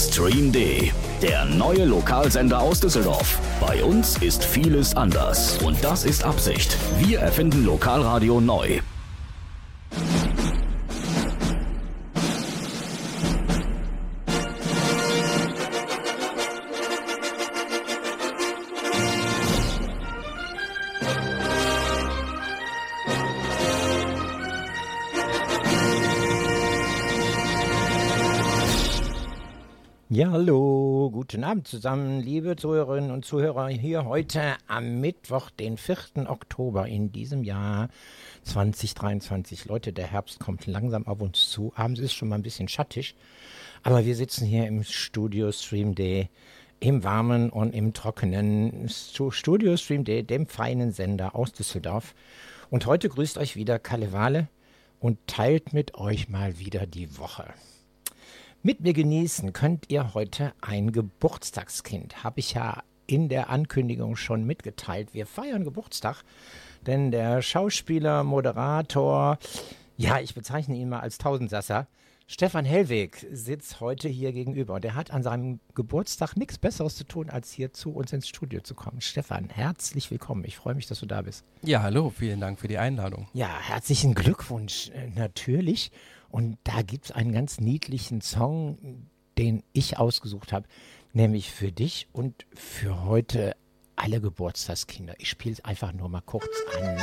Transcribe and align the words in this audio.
Stream 0.00 0.50
D, 0.50 0.92
der 1.20 1.44
neue 1.44 1.84
Lokalsender 1.84 2.58
aus 2.60 2.80
Düsseldorf. 2.80 3.38
Bei 3.60 3.84
uns 3.84 4.16
ist 4.22 4.42
vieles 4.42 4.96
anders 4.96 5.58
und 5.58 5.76
das 5.84 6.04
ist 6.04 6.24
Absicht. 6.24 6.74
Wir 6.98 7.20
erfinden 7.20 7.66
Lokalradio 7.66 8.40
neu. 8.40 8.80
Abend 31.50 31.66
zusammen, 31.66 32.20
liebe 32.20 32.54
Zuhörerinnen 32.54 33.10
und 33.10 33.24
Zuhörer, 33.24 33.66
hier 33.66 34.04
heute 34.04 34.54
am 34.68 35.00
Mittwoch, 35.00 35.50
den 35.50 35.78
4. 35.78 36.30
Oktober 36.30 36.86
in 36.86 37.10
diesem 37.10 37.42
Jahr 37.42 37.88
2023. 38.44 39.64
Leute, 39.64 39.92
der 39.92 40.06
Herbst 40.06 40.38
kommt 40.38 40.66
langsam 40.66 41.08
auf 41.08 41.20
uns 41.20 41.50
zu. 41.50 41.72
Abends 41.74 41.98
ist 41.98 42.12
schon 42.12 42.28
mal 42.28 42.36
ein 42.36 42.42
bisschen 42.42 42.68
schattig, 42.68 43.16
aber 43.82 44.04
wir 44.04 44.14
sitzen 44.14 44.46
hier 44.46 44.68
im 44.68 44.84
Studio 44.84 45.50
Stream 45.50 45.96
Day, 45.96 46.30
im 46.78 47.02
warmen 47.02 47.50
und 47.50 47.74
im 47.74 47.94
trockenen 47.94 48.88
Studio 48.88 49.76
Stream 49.76 50.04
Day, 50.04 50.22
dem 50.22 50.46
feinen 50.46 50.92
Sender 50.92 51.34
aus 51.34 51.50
Düsseldorf. 51.50 52.14
Und 52.70 52.86
heute 52.86 53.08
grüßt 53.08 53.38
euch 53.38 53.56
wieder 53.56 53.80
Kalle 53.80 54.12
Wale 54.12 54.46
und 55.00 55.18
teilt 55.26 55.72
mit 55.72 55.96
euch 55.96 56.28
mal 56.28 56.60
wieder 56.60 56.86
die 56.86 57.18
Woche. 57.18 57.52
Mit 58.62 58.82
mir 58.82 58.92
genießen 58.92 59.54
könnt 59.54 59.86
ihr 59.88 60.12
heute 60.12 60.52
ein 60.60 60.92
Geburtstagskind. 60.92 62.22
Habe 62.22 62.40
ich 62.40 62.52
ja 62.52 62.82
in 63.06 63.30
der 63.30 63.48
Ankündigung 63.48 64.16
schon 64.16 64.44
mitgeteilt. 64.44 65.14
Wir 65.14 65.24
feiern 65.24 65.64
Geburtstag, 65.64 66.24
denn 66.86 67.10
der 67.10 67.40
Schauspieler, 67.40 68.22
Moderator, 68.22 69.38
ja, 69.96 70.20
ich 70.20 70.34
bezeichne 70.34 70.76
ihn 70.76 70.90
mal 70.90 71.00
als 71.00 71.16
Tausendsasser, 71.16 71.86
Stefan 72.26 72.66
Hellweg 72.66 73.26
sitzt 73.32 73.80
heute 73.80 74.08
hier 74.08 74.32
gegenüber 74.32 74.74
und 74.74 74.84
er 74.84 74.94
hat 74.94 75.10
an 75.10 75.24
seinem 75.24 75.58
Geburtstag 75.74 76.36
nichts 76.36 76.58
Besseres 76.58 76.94
zu 76.94 77.04
tun, 77.04 77.28
als 77.28 77.50
hier 77.50 77.72
zu 77.72 77.92
uns 77.92 78.12
ins 78.12 78.28
Studio 78.28 78.60
zu 78.60 78.74
kommen. 78.74 79.00
Stefan, 79.00 79.48
herzlich 79.48 80.10
willkommen. 80.12 80.44
Ich 80.44 80.56
freue 80.56 80.74
mich, 80.74 80.86
dass 80.86 81.00
du 81.00 81.06
da 81.06 81.22
bist. 81.22 81.44
Ja, 81.62 81.82
hallo, 81.82 82.10
vielen 82.10 82.40
Dank 82.40 82.60
für 82.60 82.68
die 82.68 82.78
Einladung. 82.78 83.26
Ja, 83.32 83.48
herzlichen 83.60 84.14
Glückwunsch 84.14 84.90
äh, 84.90 85.08
natürlich. 85.16 85.90
Und 86.30 86.58
da 86.64 86.82
gibt 86.82 87.06
es 87.06 87.12
einen 87.12 87.32
ganz 87.32 87.60
niedlichen 87.60 88.20
Song, 88.20 89.08
den 89.36 89.62
ich 89.72 89.98
ausgesucht 89.98 90.52
habe, 90.52 90.66
nämlich 91.12 91.50
für 91.50 91.72
dich 91.72 92.08
und 92.12 92.46
für 92.54 93.04
heute 93.04 93.56
alle 93.96 94.20
Geburtstagskinder. 94.20 95.14
Ich 95.18 95.28
spiele 95.28 95.54
es 95.54 95.64
einfach 95.64 95.92
nur 95.92 96.08
mal 96.08 96.22
kurz 96.22 96.46
an. 96.78 96.96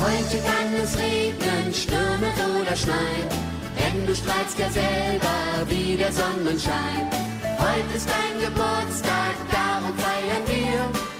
Heute 0.00 0.38
kann 0.42 0.74
es 0.82 0.98
regnen, 0.98 1.74
stürmen 1.74 2.60
oder 2.60 2.74
schneien, 2.74 3.28
denn 3.78 4.06
du 4.06 4.14
strahlst 4.14 4.58
ja 4.58 4.70
selber 4.70 5.68
wie 5.68 5.96
der 5.96 6.12
Sonnenschein. 6.12 7.10
Heute 7.58 7.96
ist 7.96 8.08
dein 8.08 8.40
Geburtstag, 8.40 9.34
darum 9.50 9.96
feiern 9.96 10.46
wir. 10.46 11.11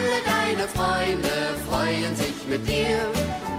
Alle 0.00 0.22
deine 0.24 0.66
Freunde 0.68 1.28
freuen 1.68 2.16
sich 2.16 2.46
mit 2.48 2.66
dir. 2.66 2.98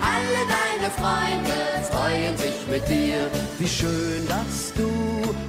Alle 0.01 0.41
deine 0.49 0.89
Freunde 0.89 1.85
freuen 1.91 2.35
sich 2.35 2.67
mit 2.67 2.87
dir. 2.89 3.29
Wie 3.59 3.67
schön, 3.67 4.27
dass 4.27 4.73
du 4.73 4.89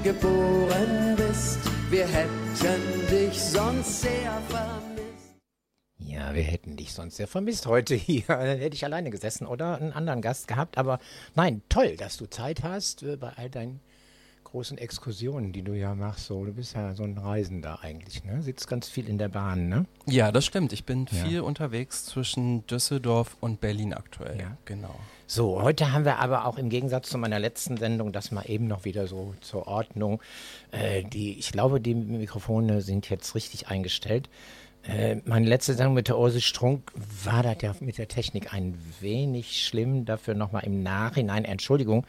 geboren 0.02 1.16
bist. 1.16 1.60
Wir 1.88 2.06
hätten 2.06 3.06
dich 3.10 3.40
sonst 3.40 4.02
sehr 4.02 4.42
vermisst. 4.50 5.32
Ja, 5.98 6.34
wir 6.34 6.42
hätten 6.42 6.76
dich 6.76 6.92
sonst 6.92 7.16
sehr 7.16 7.26
vermisst 7.26 7.66
heute 7.66 7.94
hier. 7.94 8.24
Hätte 8.28 8.74
ich 8.74 8.84
alleine 8.84 9.08
gesessen 9.08 9.46
oder 9.46 9.80
einen 9.80 9.92
anderen 9.92 10.20
Gast 10.20 10.46
gehabt. 10.46 10.76
Aber 10.76 10.98
nein, 11.34 11.62
toll, 11.70 11.96
dass 11.96 12.18
du 12.18 12.26
Zeit 12.26 12.62
hast 12.62 13.02
äh, 13.02 13.16
bei 13.16 13.32
all 13.36 13.48
deinen 13.48 13.80
großen 14.52 14.76
Exkursionen, 14.76 15.50
die 15.52 15.62
du 15.62 15.72
ja 15.72 15.94
machst. 15.94 16.26
So, 16.26 16.44
du 16.44 16.52
bist 16.52 16.74
ja 16.74 16.94
so 16.94 17.04
ein 17.04 17.16
Reisender 17.16 17.80
eigentlich, 17.82 18.22
ne? 18.22 18.42
Sitzt 18.42 18.68
ganz 18.68 18.86
viel 18.86 19.08
in 19.08 19.16
der 19.16 19.28
Bahn, 19.30 19.70
ne? 19.70 19.86
Ja, 20.06 20.30
das 20.30 20.44
stimmt. 20.44 20.74
Ich 20.74 20.84
bin 20.84 21.06
Ja. 21.10 21.24
viel 21.24 21.40
unterwegs 21.40 22.04
zwischen 22.04 22.66
Düsseldorf 22.66 23.36
und 23.40 23.62
Berlin 23.62 23.94
aktuell. 23.94 24.38
Ja. 24.38 24.56
Genau. 24.66 24.94
So, 25.26 25.62
heute 25.62 25.92
haben 25.92 26.04
wir 26.04 26.18
aber 26.18 26.44
auch 26.44 26.58
im 26.58 26.68
Gegensatz 26.68 27.08
zu 27.08 27.16
meiner 27.16 27.38
letzten 27.38 27.78
Sendung, 27.78 28.12
das 28.12 28.30
mal 28.30 28.44
eben 28.46 28.66
noch 28.68 28.84
wieder 28.84 29.06
so 29.06 29.34
zur 29.40 29.66
Ordnung. 29.66 30.20
Äh, 30.70 31.04
die, 31.04 31.38
ich 31.38 31.50
glaube, 31.50 31.80
die 31.80 31.94
Mikrofone 31.94 32.82
sind 32.82 33.08
jetzt 33.08 33.34
richtig 33.34 33.68
eingestellt. 33.68 34.28
Äh, 34.84 35.16
meine 35.24 35.46
letzte 35.46 35.72
Sendung 35.74 35.94
mit 35.94 36.08
der 36.08 36.18
Urse 36.18 36.42
Strunk 36.42 36.92
war 37.24 37.42
das 37.42 37.56
ja 37.62 37.74
mit 37.80 37.96
der 37.96 38.08
Technik 38.08 38.52
ein 38.52 38.76
wenig 39.00 39.64
schlimm. 39.64 40.04
Dafür 40.04 40.34
nochmal 40.34 40.64
im 40.64 40.82
Nachhinein 40.82 41.46
Entschuldigung. 41.46 42.04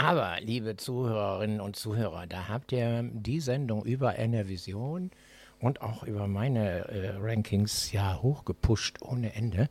Aber, 0.00 0.38
liebe 0.40 0.78
Zuhörerinnen 0.78 1.60
und 1.60 1.76
Zuhörer, 1.76 2.26
da 2.26 2.48
habt 2.48 2.72
ihr 2.72 3.02
die 3.12 3.38
Sendung 3.38 3.84
über 3.84 4.18
Enervision 4.18 5.10
und 5.58 5.82
auch 5.82 6.04
über 6.04 6.26
meine 6.26 6.88
äh, 6.88 7.10
Rankings 7.18 7.92
ja 7.92 8.18
hochgepusht 8.22 9.02
ohne 9.02 9.34
Ende. 9.34 9.68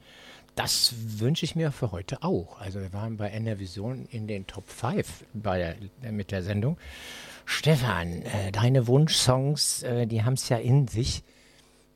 Das 0.54 0.94
wünsche 1.18 1.46
ich 1.46 1.56
mir 1.56 1.72
für 1.72 1.92
heute 1.92 2.22
auch. 2.22 2.62
Also 2.62 2.80
wir 2.80 2.94
waren 2.94 3.18
bei 3.18 3.32
Enervision 3.32 4.06
in 4.12 4.28
den 4.28 4.46
Top 4.46 4.70
5 4.70 5.26
bei 5.34 5.58
der, 6.04 6.12
mit 6.12 6.30
der 6.30 6.44
Sendung. 6.44 6.78
Stefan, 7.46 8.22
äh, 8.22 8.52
deine 8.52 8.86
Wunschsongs, 8.86 9.82
äh, 9.82 10.06
die 10.06 10.22
haben 10.22 10.36
es 10.36 10.48
ja 10.48 10.58
in 10.58 10.88
sich. 10.88 11.24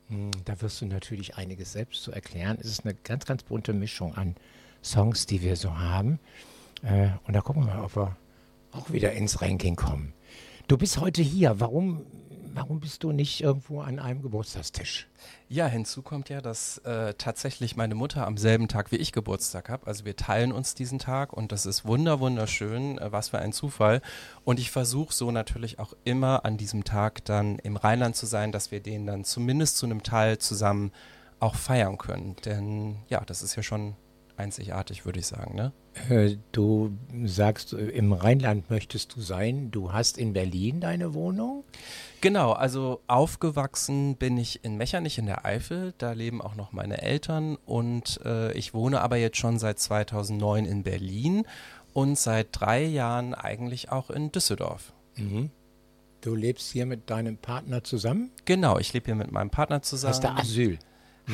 Hm, 0.08 0.32
Da 0.44 0.60
wirst 0.60 0.80
du 0.80 0.86
natürlich 0.86 1.36
einiges 1.36 1.70
selbst 1.70 2.02
zu 2.02 2.10
erklären. 2.10 2.58
Es 2.60 2.66
ist 2.66 2.84
eine 2.84 2.94
ganz, 2.94 3.26
ganz 3.26 3.44
bunte 3.44 3.72
Mischung 3.72 4.16
an 4.16 4.34
Songs, 4.82 5.26
die 5.26 5.40
wir 5.40 5.54
so 5.54 5.78
haben. 5.78 6.18
Äh, 6.82 7.10
und 7.28 7.34
da 7.34 7.40
gucken 7.40 7.64
wir 7.64 7.74
mal, 7.74 7.84
ob 7.84 7.94
wir 7.94 8.16
auch 8.74 8.90
wieder 8.92 9.12
ins 9.12 9.40
Ranking 9.40 9.76
kommen. 9.76 10.12
Du 10.66 10.76
bist 10.76 10.98
heute 11.00 11.22
hier. 11.22 11.60
Warum, 11.60 12.06
warum 12.54 12.80
bist 12.80 13.02
du 13.02 13.12
nicht 13.12 13.42
irgendwo 13.42 13.80
an 13.80 13.98
einem 13.98 14.22
Geburtstagstisch? 14.22 15.08
Ja, 15.48 15.66
hinzu 15.66 16.02
kommt 16.02 16.28
ja, 16.30 16.40
dass 16.40 16.78
äh, 16.78 17.14
tatsächlich 17.14 17.76
meine 17.76 17.94
Mutter 17.94 18.26
am 18.26 18.36
selben 18.36 18.66
Tag 18.68 18.90
wie 18.90 18.96
ich 18.96 19.12
Geburtstag 19.12 19.68
hat. 19.68 19.86
Also 19.86 20.04
wir 20.04 20.16
teilen 20.16 20.52
uns 20.52 20.74
diesen 20.74 20.98
Tag 20.98 21.32
und 21.32 21.52
das 21.52 21.66
ist 21.66 21.84
wunder 21.84 22.18
wunderschön. 22.20 22.98
Äh, 22.98 23.12
was 23.12 23.28
für 23.28 23.38
ein 23.38 23.52
Zufall. 23.52 24.00
Und 24.44 24.58
ich 24.58 24.70
versuche 24.70 25.12
so 25.12 25.30
natürlich 25.30 25.78
auch 25.78 25.94
immer 26.04 26.44
an 26.44 26.56
diesem 26.56 26.84
Tag 26.84 27.24
dann 27.24 27.58
im 27.58 27.76
Rheinland 27.76 28.16
zu 28.16 28.26
sein, 28.26 28.52
dass 28.52 28.70
wir 28.70 28.80
den 28.80 29.06
dann 29.06 29.24
zumindest 29.24 29.76
zu 29.76 29.86
einem 29.86 30.02
Teil 30.02 30.38
zusammen 30.38 30.92
auch 31.40 31.54
feiern 31.54 31.98
können. 31.98 32.36
Denn 32.44 32.96
ja, 33.08 33.20
das 33.20 33.42
ist 33.42 33.54
ja 33.56 33.62
schon 33.62 33.96
einzigartig, 34.36 35.04
würde 35.04 35.20
ich 35.20 35.26
sagen. 35.26 35.54
Ne? 35.54 35.72
Äh, 36.08 36.36
Du 36.52 36.92
sagst, 37.24 37.72
äh, 37.72 37.88
im 37.88 38.12
Rheinland 38.12 38.70
möchtest 38.70 39.16
du 39.16 39.20
sein. 39.20 39.70
Du 39.70 39.92
hast 39.92 40.18
in 40.18 40.32
Berlin 40.32 40.80
deine 40.80 41.14
Wohnung. 41.14 41.64
Genau, 42.20 42.52
also 42.52 43.00
aufgewachsen 43.06 44.16
bin 44.16 44.36
ich 44.38 44.64
in 44.64 44.76
Mechernich 44.76 45.18
in 45.18 45.26
der 45.26 45.44
Eifel. 45.44 45.94
Da 45.98 46.12
leben 46.12 46.40
auch 46.40 46.54
noch 46.54 46.72
meine 46.72 47.02
Eltern 47.02 47.56
und 47.66 48.20
äh, 48.24 48.52
ich 48.52 48.74
wohne 48.74 49.00
aber 49.00 49.16
jetzt 49.16 49.36
schon 49.38 49.58
seit 49.58 49.78
2009 49.78 50.64
in 50.64 50.82
Berlin 50.82 51.44
und 51.92 52.18
seit 52.18 52.48
drei 52.52 52.82
Jahren 52.84 53.34
eigentlich 53.34 53.92
auch 53.92 54.10
in 54.10 54.32
Düsseldorf. 54.32 54.92
Du 56.20 56.34
lebst 56.34 56.72
hier 56.72 56.86
mit 56.86 57.10
deinem 57.10 57.36
Partner 57.36 57.84
zusammen. 57.84 58.30
Genau, 58.46 58.78
ich 58.78 58.92
lebe 58.94 59.06
hier 59.06 59.14
mit 59.14 59.30
meinem 59.30 59.50
Partner 59.50 59.82
zusammen. 59.82 60.14
Hast 60.14 60.24
da 60.24 60.34
Asyl. 60.36 60.78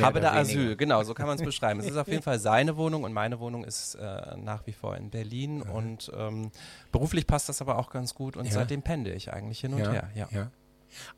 Habe 0.00 0.20
da 0.20 0.28
weniger. 0.34 0.40
Asyl, 0.40 0.76
genau, 0.76 1.02
so 1.02 1.14
kann 1.14 1.26
man 1.26 1.36
es 1.36 1.42
beschreiben. 1.44 1.80
Es 1.80 1.86
ist 1.86 1.96
auf 1.96 2.08
jeden 2.08 2.22
Fall 2.30 2.38
seine 2.38 2.76
Wohnung 2.76 3.02
und 3.04 3.12
meine 3.12 3.40
Wohnung 3.40 3.64
ist 3.64 3.96
äh, 3.96 4.36
nach 4.36 4.66
wie 4.66 4.72
vor 4.72 4.96
in 4.96 5.10
Berlin 5.10 5.62
und 5.62 6.10
ähm, 6.16 6.50
beruflich 6.92 7.26
passt 7.26 7.48
das 7.48 7.60
aber 7.60 7.78
auch 7.78 7.90
ganz 7.90 8.14
gut 8.14 8.36
und 8.36 8.46
Ja. 8.46 8.52
seitdem 8.52 8.82
pendel 8.82 9.14
ich 9.14 9.32
eigentlich 9.32 9.60
hin 9.60 9.74
und 9.74 9.80
her. 9.80 10.10
Ja. 10.14 10.28
ja. 10.30 10.50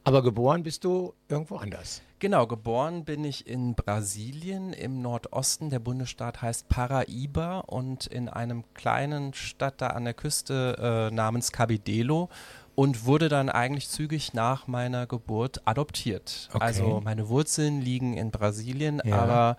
Aber 0.04 0.22
geboren 0.22 0.62
bist 0.62 0.84
du 0.84 1.14
irgendwo 1.28 1.56
anders. 1.56 2.02
Genau, 2.18 2.46
geboren 2.46 3.04
bin 3.04 3.24
ich 3.24 3.46
in 3.46 3.74
Brasilien 3.74 4.74
im 4.74 5.00
Nordosten. 5.00 5.70
Der 5.70 5.78
Bundesstaat 5.78 6.42
heißt 6.42 6.68
Paraíba 6.68 7.60
und 7.60 8.06
in 8.06 8.28
einem 8.28 8.64
kleinen 8.74 9.32
Stadt 9.32 9.80
da 9.80 9.88
an 9.88 10.04
der 10.04 10.12
Küste 10.14 11.08
äh, 11.10 11.14
namens 11.14 11.52
Cabidelo 11.52 12.28
und 12.74 13.04
wurde 13.04 13.28
dann 13.28 13.48
eigentlich 13.48 13.88
zügig 13.88 14.32
nach 14.34 14.66
meiner 14.66 15.06
Geburt 15.06 15.60
adoptiert. 15.66 16.48
Okay. 16.52 16.64
Also 16.64 17.00
meine 17.04 17.28
Wurzeln 17.28 17.80
liegen 17.80 18.16
in 18.16 18.30
Brasilien, 18.30 19.00
Ja. 19.04 19.18
aber 19.18 19.56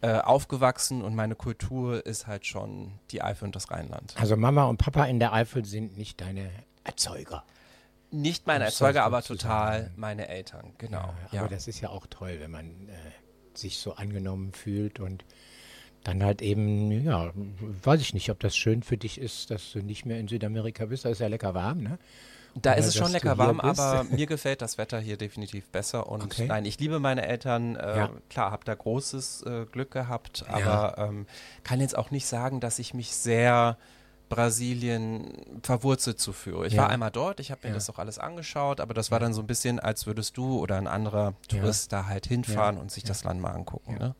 äh, 0.00 0.18
aufgewachsen 0.18 1.02
und 1.02 1.14
meine 1.16 1.34
Kultur 1.34 2.04
ist 2.06 2.26
halt 2.26 2.46
schon 2.46 2.92
die 3.10 3.20
Eifel 3.22 3.46
und 3.46 3.56
das 3.56 3.70
Rheinland. 3.70 4.14
Also 4.18 4.36
Mama 4.36 4.64
und 4.64 4.76
Papa 4.78 5.04
in 5.06 5.18
der 5.18 5.32
Eifel 5.32 5.64
sind 5.64 5.96
nicht 5.96 6.20
deine 6.20 6.50
Erzeuger. 6.84 7.44
Nicht 8.10 8.46
meine 8.46 8.64
Das 8.66 8.74
Erzeuger, 8.80 9.04
aber 9.04 9.22
total 9.22 9.90
meine 9.96 10.28
Eltern, 10.28 10.72
genau. 10.78 11.12
Ja, 11.32 11.40
aber 11.40 11.48
das 11.50 11.68
ist 11.68 11.80
ja 11.80 11.90
auch 11.90 12.06
toll, 12.06 12.36
wenn 12.40 12.50
man 12.50 12.66
äh, 12.88 12.92
sich 13.58 13.78
so 13.78 13.94
angenommen 13.94 14.52
fühlt 14.52 14.98
und 15.00 15.24
dann 16.04 16.22
halt 16.22 16.40
eben, 16.42 16.90
ja, 17.04 17.32
weiß 17.82 18.00
ich 18.00 18.14
nicht, 18.14 18.30
ob 18.30 18.38
das 18.40 18.56
schön 18.56 18.82
für 18.82 18.96
dich 18.96 19.20
ist, 19.20 19.50
dass 19.50 19.72
du 19.72 19.80
nicht 19.80 20.06
mehr 20.06 20.20
in 20.20 20.28
Südamerika 20.28 20.86
bist. 20.86 21.04
Da 21.04 21.10
ist 21.10 21.20
ja 21.20 21.26
lecker 21.26 21.54
warm, 21.54 21.82
ne? 21.82 21.98
Da 22.62 22.72
ist 22.72 22.86
es 22.86 22.94
schon 22.96 23.12
lecker 23.12 23.36
warm, 23.38 23.60
aber 23.60 24.04
mir 24.04 24.26
gefällt 24.26 24.62
das 24.62 24.78
Wetter 24.78 24.98
hier 25.00 25.16
definitiv 25.16 25.68
besser. 25.68 26.08
Und 26.08 26.22
Okay. 26.24 26.46
nein, 26.46 26.64
ich 26.64 26.78
liebe 26.80 26.98
meine 26.98 27.26
Eltern. 27.26 27.76
Äh, 27.76 27.96
Ja. 27.96 28.10
Klar, 28.30 28.50
habe 28.50 28.64
da 28.64 28.74
großes 28.74 29.42
äh, 29.42 29.64
Glück 29.66 29.90
gehabt, 29.90 30.44
Ja. 30.48 30.54
aber 30.92 30.98
ähm, 31.08 31.26
kann 31.64 31.80
jetzt 31.80 31.96
auch 31.96 32.10
nicht 32.10 32.26
sagen, 32.26 32.60
dass 32.60 32.78
ich 32.78 32.94
mich 32.94 33.14
sehr 33.14 33.76
Brasilien 34.28 35.32
verwurzelt 35.62 36.20
zu 36.20 36.32
führe. 36.32 36.66
Ich 36.66 36.74
Ja. 36.74 36.82
war 36.82 36.90
einmal 36.90 37.10
dort, 37.10 37.40
ich 37.40 37.50
habe 37.50 37.60
mir 37.64 37.68
Ja. 37.68 37.74
das 37.74 37.88
auch 37.90 37.98
alles 37.98 38.18
angeschaut, 38.18 38.80
aber 38.80 38.94
das 38.94 39.10
war 39.10 39.18
dann 39.20 39.32
so 39.34 39.40
ein 39.42 39.46
bisschen, 39.46 39.80
als 39.80 40.06
würdest 40.06 40.36
du 40.36 40.58
oder 40.58 40.76
ein 40.76 40.86
anderer 40.86 41.34
Ja. 41.50 41.58
Tourist 41.60 41.92
da 41.92 42.06
halt 42.06 42.26
hinfahren 42.26 42.78
und 42.78 42.90
sich 42.90 43.04
das 43.04 43.24
Land 43.24 43.40
mal 43.40 43.50
angucken. 43.52 43.92
Ja. 43.98 44.08
Ne? 44.08 44.14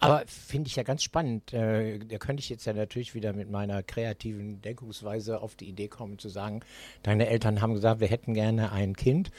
Aber 0.00 0.22
finde 0.26 0.68
ich 0.68 0.76
ja 0.76 0.82
ganz 0.82 1.02
spannend. 1.02 1.52
Äh, 1.52 1.98
da 1.98 2.18
könnte 2.18 2.40
ich 2.40 2.48
jetzt 2.48 2.64
ja 2.64 2.72
natürlich 2.72 3.14
wieder 3.14 3.32
mit 3.32 3.50
meiner 3.50 3.82
kreativen 3.82 4.60
Denkungsweise 4.62 5.40
auf 5.40 5.54
die 5.54 5.68
Idee 5.68 5.88
kommen 5.88 6.18
zu 6.18 6.28
sagen, 6.28 6.60
deine 7.02 7.28
Eltern 7.28 7.60
haben 7.60 7.74
gesagt, 7.74 8.00
wir 8.00 8.08
hätten 8.08 8.34
gerne 8.34 8.72
ein 8.72 8.94
Kind. 8.96 9.30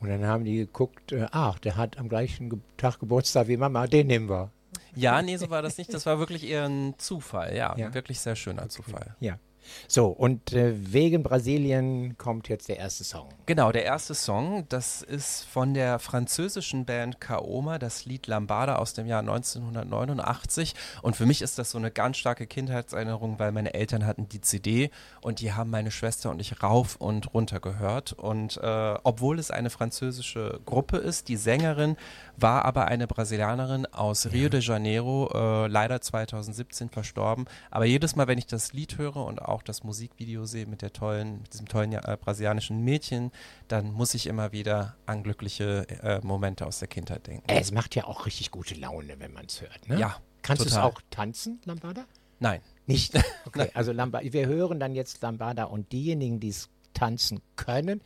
Und 0.00 0.08
dann 0.10 0.24
haben 0.26 0.44
die 0.44 0.58
geguckt, 0.58 1.12
äh, 1.12 1.26
ach, 1.32 1.58
der 1.58 1.76
hat 1.76 1.98
am 1.98 2.08
gleichen 2.08 2.50
Ge 2.50 2.58
Tag 2.76 3.00
Geburtstag 3.00 3.48
wie 3.48 3.56
Mama, 3.56 3.86
den 3.86 4.06
nehmen 4.06 4.28
wir. 4.28 4.50
Ja, 4.94 5.22
nee, 5.22 5.36
so 5.36 5.50
war 5.50 5.62
das 5.62 5.78
nicht. 5.78 5.92
Das 5.92 6.06
war 6.06 6.18
wirklich 6.18 6.48
eher 6.48 6.66
ein 6.68 6.94
Zufall. 6.98 7.56
Ja, 7.56 7.76
Ja. 7.76 7.94
wirklich 7.94 8.20
sehr 8.20 8.36
schöner 8.36 8.68
Zufall. 8.68 9.16
Ja. 9.20 9.38
So, 9.86 10.06
und 10.06 10.52
äh, 10.52 10.74
wegen 10.76 11.22
Brasilien 11.22 12.16
kommt 12.18 12.48
jetzt 12.48 12.68
der 12.68 12.78
erste 12.78 13.04
Song. 13.04 13.28
Genau, 13.46 13.72
der 13.72 13.84
erste 13.84 14.14
Song, 14.14 14.66
das 14.68 15.02
ist 15.02 15.44
von 15.44 15.74
der 15.74 15.98
französischen 15.98 16.84
Band 16.84 17.20
Kaoma, 17.20 17.78
das 17.78 18.04
Lied 18.04 18.26
Lambada 18.26 18.76
aus 18.76 18.94
dem 18.94 19.06
Jahr 19.06 19.20
1989. 19.20 20.74
Und 21.02 21.16
für 21.16 21.26
mich 21.26 21.42
ist 21.42 21.58
das 21.58 21.70
so 21.70 21.78
eine 21.78 21.90
ganz 21.90 22.16
starke 22.16 22.46
Kindheitserinnerung, 22.46 23.38
weil 23.38 23.52
meine 23.52 23.74
Eltern 23.74 24.06
hatten 24.06 24.28
die 24.28 24.40
CD 24.40 24.90
und 25.20 25.40
die 25.40 25.52
haben 25.52 25.70
meine 25.70 25.90
Schwester 25.90 26.30
und 26.30 26.40
ich 26.40 26.62
rauf 26.62 26.96
und 26.96 27.34
runter 27.34 27.60
gehört. 27.60 28.12
Und 28.12 28.58
äh, 28.58 28.94
obwohl 29.02 29.38
es 29.38 29.50
eine 29.50 29.70
französische 29.70 30.60
Gruppe 30.64 30.98
ist, 30.98 31.28
die 31.28 31.36
Sängerin 31.36 31.96
war 32.36 32.64
aber 32.64 32.86
eine 32.86 33.06
Brasilianerin 33.06 33.86
aus 33.86 34.30
Rio 34.32 34.48
de 34.48 34.60
Janeiro, 34.60 35.30
äh, 35.34 35.66
leider 35.68 36.00
2017 36.00 36.88
verstorben. 36.88 37.46
Aber 37.70 37.84
jedes 37.84 38.16
Mal, 38.16 38.28
wenn 38.28 38.38
ich 38.38 38.46
das 38.46 38.72
Lied 38.72 38.98
höre 38.98 39.16
und 39.16 39.42
auch 39.42 39.57
das 39.62 39.84
Musikvideo 39.84 40.44
sehe 40.46 40.66
mit 40.66 40.82
der 40.82 40.92
tollen, 40.92 41.42
mit 41.42 41.52
diesem 41.52 41.68
tollen 41.68 41.92
äh, 41.92 42.16
brasilianischen 42.20 42.82
Mädchen, 42.82 43.32
dann 43.68 43.92
muss 43.92 44.14
ich 44.14 44.26
immer 44.26 44.52
wieder 44.52 44.96
an 45.06 45.22
glückliche 45.22 45.86
äh, 46.02 46.20
Momente 46.24 46.66
aus 46.66 46.78
der 46.78 46.88
Kindheit 46.88 47.26
denken. 47.26 47.44
Es 47.48 47.72
macht 47.72 47.94
ja 47.94 48.04
auch 48.04 48.26
richtig 48.26 48.50
gute 48.50 48.74
Laune, 48.74 49.18
wenn 49.18 49.32
man 49.32 49.46
es 49.46 49.60
hört. 49.60 49.88
Ne? 49.88 49.98
Ja, 49.98 50.16
Kannst 50.42 50.64
du 50.64 50.68
es 50.68 50.76
auch 50.76 51.00
tanzen, 51.10 51.60
Lambada? 51.64 52.06
Nein. 52.40 52.60
Nicht? 52.86 53.14
Okay, 53.46 53.70
also 53.72 53.92
Lambada, 53.92 54.30
wir 54.30 54.46
hören 54.46 54.78
dann 54.78 54.94
jetzt 54.94 55.22
Lambada 55.22 55.64
und 55.64 55.90
diejenigen, 55.92 56.38
die 56.38 56.50
es 56.50 56.68
tanzen 56.92 57.40
können, 57.56 58.02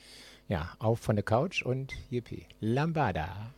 ja, 0.49 0.71
auf 0.79 1.01
von 1.01 1.17
der 1.17 1.25
Couch 1.25 1.63
und 1.63 1.93
yippie. 2.11 2.47
Lambada. 2.61 3.53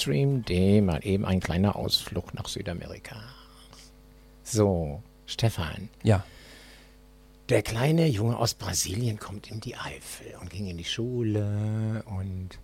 Midstream, 0.00 0.44
dem 0.44 0.86
mal 0.86 1.00
eben 1.04 1.26
ein 1.26 1.40
kleiner 1.40 1.76
Ausflug 1.76 2.32
nach 2.32 2.48
Südamerika. 2.48 3.16
So, 4.42 5.02
Stefan. 5.26 5.90
Ja. 6.02 6.24
Der 7.50 7.62
kleine 7.62 8.06
Junge 8.06 8.38
aus 8.38 8.54
Brasilien 8.54 9.18
kommt 9.18 9.50
in 9.50 9.60
die 9.60 9.76
Eifel 9.76 10.36
und 10.40 10.48
ging 10.48 10.68
in 10.68 10.78
die 10.78 10.84
Schule 10.84 12.02
und 12.06 12.58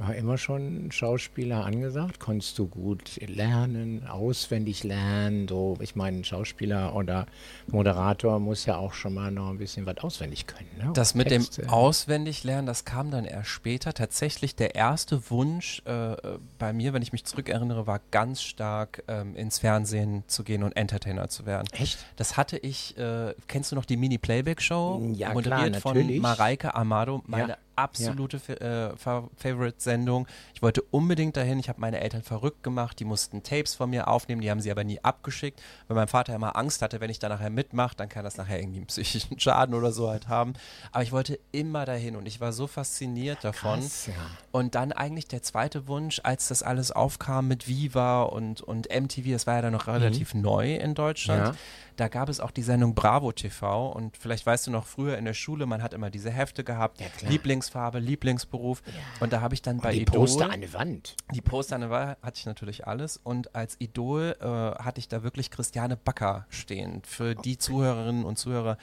war 0.00 0.14
immer 0.14 0.38
schon 0.38 0.90
Schauspieler 0.90 1.64
angesagt. 1.66 2.20
Konntest 2.20 2.58
du 2.58 2.66
gut 2.66 3.20
lernen, 3.20 4.06
auswendig 4.06 4.82
lernen. 4.82 5.46
So, 5.46 5.76
ich 5.80 5.94
meine, 5.94 6.24
Schauspieler 6.24 6.94
oder 6.96 7.26
Moderator 7.66 8.40
muss 8.40 8.64
ja 8.64 8.78
auch 8.78 8.94
schon 8.94 9.12
mal 9.12 9.30
noch 9.30 9.50
ein 9.50 9.58
bisschen 9.58 9.84
was 9.84 9.98
auswendig 9.98 10.46
können. 10.46 10.70
Ne? 10.78 10.90
Das 10.94 11.14
mit 11.14 11.28
Texte. 11.28 11.62
dem 11.62 11.70
Auswendiglernen, 11.70 12.64
das 12.64 12.86
kam 12.86 13.10
dann 13.10 13.26
erst 13.26 13.50
später. 13.50 13.92
Tatsächlich 13.92 14.56
der 14.56 14.74
erste 14.74 15.30
Wunsch 15.30 15.82
äh, 15.84 16.16
bei 16.58 16.72
mir, 16.72 16.94
wenn 16.94 17.02
ich 17.02 17.12
mich 17.12 17.24
zurückerinnere, 17.24 17.86
war 17.86 18.00
ganz 18.10 18.40
stark 18.42 19.04
ähm, 19.06 19.36
ins 19.36 19.58
Fernsehen 19.58 20.24
zu 20.26 20.44
gehen 20.44 20.62
und 20.62 20.76
Entertainer 20.76 21.28
zu 21.28 21.44
werden. 21.44 21.68
Echt? 21.72 21.98
Das 22.16 22.38
hatte 22.38 22.56
ich, 22.56 22.96
äh, 22.96 23.34
kennst 23.48 23.70
du 23.70 23.76
noch 23.76 23.84
die 23.84 23.98
Mini-Playback-Show? 23.98 25.12
Ja, 25.14 25.34
Moderiert 25.34 25.72
klar, 25.72 25.80
von 25.82 25.94
natürlich. 25.96 26.22
Mareike 26.22 26.74
Amado, 26.74 27.22
meine 27.26 27.50
Ja. 27.50 27.56
Absolute 27.82 28.38
Fa- 28.38 28.52
äh, 28.54 28.96
Fa 28.96 29.28
Favorite-Sendung. 29.36 30.26
Ich 30.54 30.62
wollte 30.62 30.82
unbedingt 30.90 31.36
dahin. 31.36 31.58
Ich 31.58 31.68
habe 31.68 31.80
meine 31.80 32.00
Eltern 32.00 32.22
verrückt 32.22 32.62
gemacht. 32.62 32.98
Die 33.00 33.04
mussten 33.04 33.42
Tapes 33.42 33.74
von 33.74 33.90
mir 33.90 34.08
aufnehmen. 34.08 34.40
Die 34.40 34.50
haben 34.50 34.60
sie 34.60 34.70
aber 34.70 34.84
nie 34.84 35.00
abgeschickt, 35.02 35.60
weil 35.88 35.96
mein 35.96 36.08
Vater 36.08 36.34
immer 36.34 36.56
Angst 36.56 36.82
hatte, 36.82 37.00
wenn 37.00 37.10
ich 37.10 37.18
da 37.18 37.28
nachher 37.28 37.50
mitmache, 37.50 37.96
dann 37.96 38.08
kann 38.08 38.24
das 38.24 38.36
nachher 38.36 38.58
irgendwie 38.60 38.78
einen 38.78 38.86
psychischen 38.86 39.38
Schaden 39.40 39.74
oder 39.74 39.92
so 39.92 40.08
halt 40.08 40.28
haben. 40.28 40.54
Aber 40.92 41.02
ich 41.02 41.12
wollte 41.12 41.38
immer 41.52 41.84
dahin 41.84 42.16
und 42.16 42.26
ich 42.26 42.40
war 42.40 42.52
so 42.52 42.66
fasziniert 42.66 43.44
davon. 43.44 43.80
Krass, 43.80 44.06
ja. 44.06 44.12
Und 44.52 44.74
dann 44.74 44.92
eigentlich 44.92 45.26
der 45.28 45.42
zweite 45.42 45.86
Wunsch, 45.88 46.20
als 46.24 46.48
das 46.48 46.62
alles 46.62 46.92
aufkam 46.92 47.48
mit 47.48 47.68
Viva 47.68 48.22
und, 48.22 48.60
und 48.60 48.88
MTV, 48.88 49.30
das 49.32 49.46
war 49.46 49.56
ja 49.56 49.62
dann 49.62 49.72
noch 49.72 49.86
relativ 49.86 50.34
neu 50.34 50.74
in 50.76 50.94
Deutschland. 50.94 51.54
Ja. 51.54 51.54
Da 52.00 52.08
gab 52.08 52.30
es 52.30 52.40
auch 52.40 52.50
die 52.50 52.62
Sendung 52.62 52.94
Bravo 52.94 53.30
TV 53.30 53.90
und 53.92 54.16
vielleicht 54.16 54.46
weißt 54.46 54.66
du 54.66 54.70
noch 54.70 54.86
früher 54.86 55.18
in 55.18 55.26
der 55.26 55.34
Schule, 55.34 55.66
man 55.66 55.82
hat 55.82 55.92
immer 55.92 56.08
diese 56.08 56.30
Hefte 56.30 56.64
gehabt, 56.64 56.98
Ja. 56.98 57.08
Lieblingsfarbe, 57.28 57.98
Lieblingsberuf 57.98 58.82
und 59.20 59.34
da 59.34 59.42
habe 59.42 59.52
ich 59.52 59.60
dann 59.60 59.78
bei 59.80 59.92
die 59.92 60.00
Idol 60.02 60.20
Poster 60.20 60.50
an 60.50 60.62
der 60.62 60.72
Wand. 60.72 61.14
die 61.34 61.42
Poster 61.42 61.74
an 61.74 61.82
der 61.82 61.90
Wand 61.90 62.16
hatte 62.22 62.38
ich 62.38 62.46
natürlich 62.46 62.86
alles 62.86 63.18
und 63.18 63.54
als 63.54 63.76
Idol 63.80 64.34
äh, 64.40 64.46
hatte 64.82 64.98
ich 64.98 65.08
da 65.08 65.22
wirklich 65.22 65.50
Christiane 65.50 65.98
Backer 65.98 66.46
stehen. 66.48 67.02
Für 67.04 67.34
die 67.34 67.58
Zuhörerinnen 67.58 68.24
und 68.24 68.38
Zuhörer, 68.38 68.78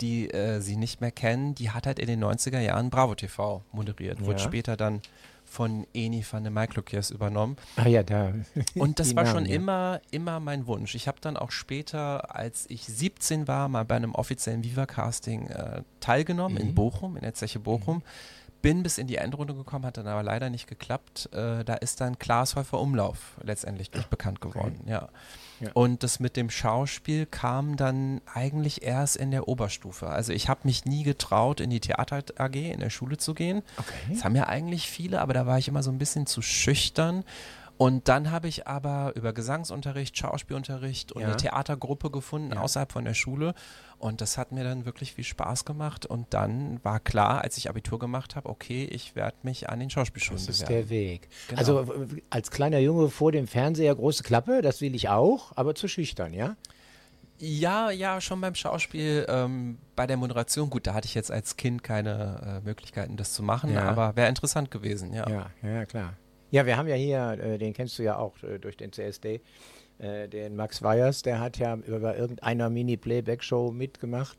die 0.00 0.30
äh, 0.30 0.60
sie 0.60 0.76
nicht 0.76 1.02
mehr 1.02 1.10
kennen, 1.12 1.54
die 1.54 1.70
hat 1.72 1.86
halt 1.86 1.98
in 1.98 2.06
den 2.06 2.24
90er 2.24 2.58
Jahren 2.60 2.88
Bravo 2.88 3.14
TV 3.14 3.62
moderiert, 3.72 4.20
wurde 4.20 4.38
Ja. 4.38 4.44
später 4.46 4.78
dann 4.78 5.02
von 5.52 5.86
Eni 5.92 6.24
van 6.30 6.42
de 6.44 6.50
Maiklokjes 6.50 7.10
übernommen. 7.10 7.56
Ah 7.76 7.86
ja, 7.86 8.02
da. 8.02 8.32
Und 8.74 8.98
das 8.98 9.14
war 9.14 9.24
Namen, 9.24 9.34
schon 9.36 9.46
ja. 9.46 9.54
immer, 9.54 10.00
immer 10.10 10.40
mein 10.40 10.66
Wunsch. 10.66 10.94
Ich 10.94 11.08
habe 11.08 11.18
dann 11.20 11.36
auch 11.36 11.50
später, 11.50 12.34
als 12.34 12.64
ich 12.70 12.84
17 12.86 13.46
war, 13.48 13.68
mal 13.68 13.84
bei 13.84 13.96
einem 13.96 14.14
offiziellen 14.14 14.64
Viva-Casting 14.64 15.48
äh, 15.48 15.82
teilgenommen 16.00 16.54
Mhm. 16.54 16.60
in 16.68 16.74
Bochum, 16.74 17.16
in 17.16 17.22
der 17.22 17.34
Zeche 17.34 17.58
Bochum. 17.58 18.02
Bin 18.62 18.82
bis 18.82 18.96
in 18.96 19.08
die 19.08 19.16
Endrunde 19.16 19.54
gekommen, 19.54 19.84
hat 19.84 19.98
dann 19.98 20.06
aber 20.06 20.22
leider 20.22 20.48
nicht 20.48 20.68
geklappt. 20.68 21.28
Äh, 21.32 21.64
da 21.64 21.74
ist 21.74 22.00
dann 22.00 22.18
Klaas 22.18 22.56
Häufer 22.56 22.80
Umlauf 22.80 23.36
letztendlich 23.42 23.90
durch 23.90 24.06
bekannt 24.06 24.40
geworden. 24.40 24.80
Ja. 24.86 25.08
Ja. 25.62 25.70
Und 25.74 26.02
das 26.02 26.20
mit 26.20 26.36
dem 26.36 26.50
Schauspiel 26.50 27.24
kam 27.26 27.76
dann 27.76 28.20
eigentlich 28.32 28.82
erst 28.82 29.16
in 29.16 29.30
der 29.30 29.48
Oberstufe. 29.48 30.08
Also 30.08 30.32
ich 30.32 30.48
habe 30.48 30.60
mich 30.64 30.84
nie 30.84 31.02
getraut, 31.04 31.60
in 31.60 31.70
die 31.70 31.80
Theater 31.80 32.22
AG 32.36 32.54
in 32.56 32.80
der 32.80 32.90
Schule 32.90 33.16
zu 33.16 33.32
gehen. 33.34 33.62
Okay. 33.78 33.94
Das 34.12 34.24
haben 34.24 34.34
ja 34.36 34.48
eigentlich 34.48 34.88
viele, 34.90 35.20
aber 35.20 35.32
da 35.34 35.46
war 35.46 35.58
ich 35.58 35.68
immer 35.68 35.82
so 35.82 35.90
ein 35.90 35.98
bisschen 35.98 36.26
zu 36.26 36.42
schüchtern. 36.42 37.24
Und 37.78 38.06
dann 38.08 38.30
habe 38.30 38.48
ich 38.48 38.66
aber 38.68 39.12
über 39.16 39.32
Gesangsunterricht, 39.32 40.16
Schauspielunterricht 40.16 41.12
und 41.12 41.22
Ja. 41.22 41.28
eine 41.28 41.36
Theatergruppe 41.36 42.10
gefunden 42.10 42.52
Ja. 42.54 42.60
außerhalb 42.60 42.92
von 42.92 43.04
der 43.04 43.14
Schule. 43.14 43.54
Und 44.02 44.20
das 44.20 44.36
hat 44.36 44.50
mir 44.52 44.64
dann 44.64 44.84
wirklich 44.84 45.14
viel 45.14 45.24
Spaß 45.24 45.64
gemacht. 45.64 46.06
Und 46.06 46.34
dann 46.34 46.80
war 46.82 46.98
klar, 46.98 47.42
als 47.42 47.56
ich 47.56 47.68
Abitur 47.70 47.98
gemacht 47.98 48.34
habe, 48.34 48.48
okay, 48.48 48.84
ich 48.84 49.14
werde 49.14 49.36
mich 49.42 49.68
an 49.70 49.78
den 49.78 49.90
Schauspielschulen 49.90 50.44
Das 50.44 50.48
ist 50.56 50.64
bewerben. 50.66 50.88
der 50.88 50.90
Weg. 50.90 51.28
Genau. 51.48 51.58
Also 51.60 52.06
als 52.28 52.50
kleiner 52.50 52.78
Junge 52.80 53.08
vor 53.10 53.30
dem 53.30 53.46
Fernseher 53.46 53.94
große 53.94 54.24
Klappe, 54.24 54.60
das 54.60 54.80
will 54.80 54.94
ich 54.96 55.08
auch, 55.08 55.52
aber 55.56 55.74
zu 55.76 55.86
schüchtern, 55.86 56.34
ja? 56.34 56.56
Ja, 57.38 57.90
ja, 57.90 58.20
schon 58.20 58.40
beim 58.40 58.54
Schauspiel, 58.54 59.26
ähm, 59.28 59.78
bei 59.96 60.06
der 60.06 60.16
Moderation, 60.16 60.70
gut, 60.70 60.86
da 60.86 60.94
hatte 60.94 61.06
ich 61.06 61.14
jetzt 61.14 61.30
als 61.30 61.56
Kind 61.56 61.82
keine 61.82 62.60
äh, 62.62 62.64
Möglichkeiten, 62.66 63.16
das 63.16 63.32
zu 63.32 63.42
machen, 63.42 63.72
Ja. 63.72 63.82
aber 63.88 64.14
wäre 64.16 64.28
interessant 64.28 64.70
gewesen, 64.70 65.12
ja. 65.12 65.28
Ja, 65.28 65.50
ja, 65.62 65.84
klar. 65.86 66.14
Ja, 66.52 66.66
wir 66.66 66.76
haben 66.76 66.86
ja 66.86 66.94
hier, 66.94 67.30
äh, 67.40 67.58
den 67.58 67.72
kennst 67.72 67.98
du 67.98 68.02
ja 68.04 68.16
auch 68.16 68.40
äh, 68.42 68.58
durch 68.58 68.76
den 68.76 68.92
CSD, 68.92 69.40
äh, 70.02 70.28
den 70.28 70.56
Max 70.56 70.82
Weyers, 70.82 71.22
der 71.22 71.40
hat 71.40 71.58
ja 71.58 71.76
über 71.76 72.16
irgendeiner 72.16 72.68
Mini-Playback-Show 72.70 73.70
mitgemacht. 73.70 74.36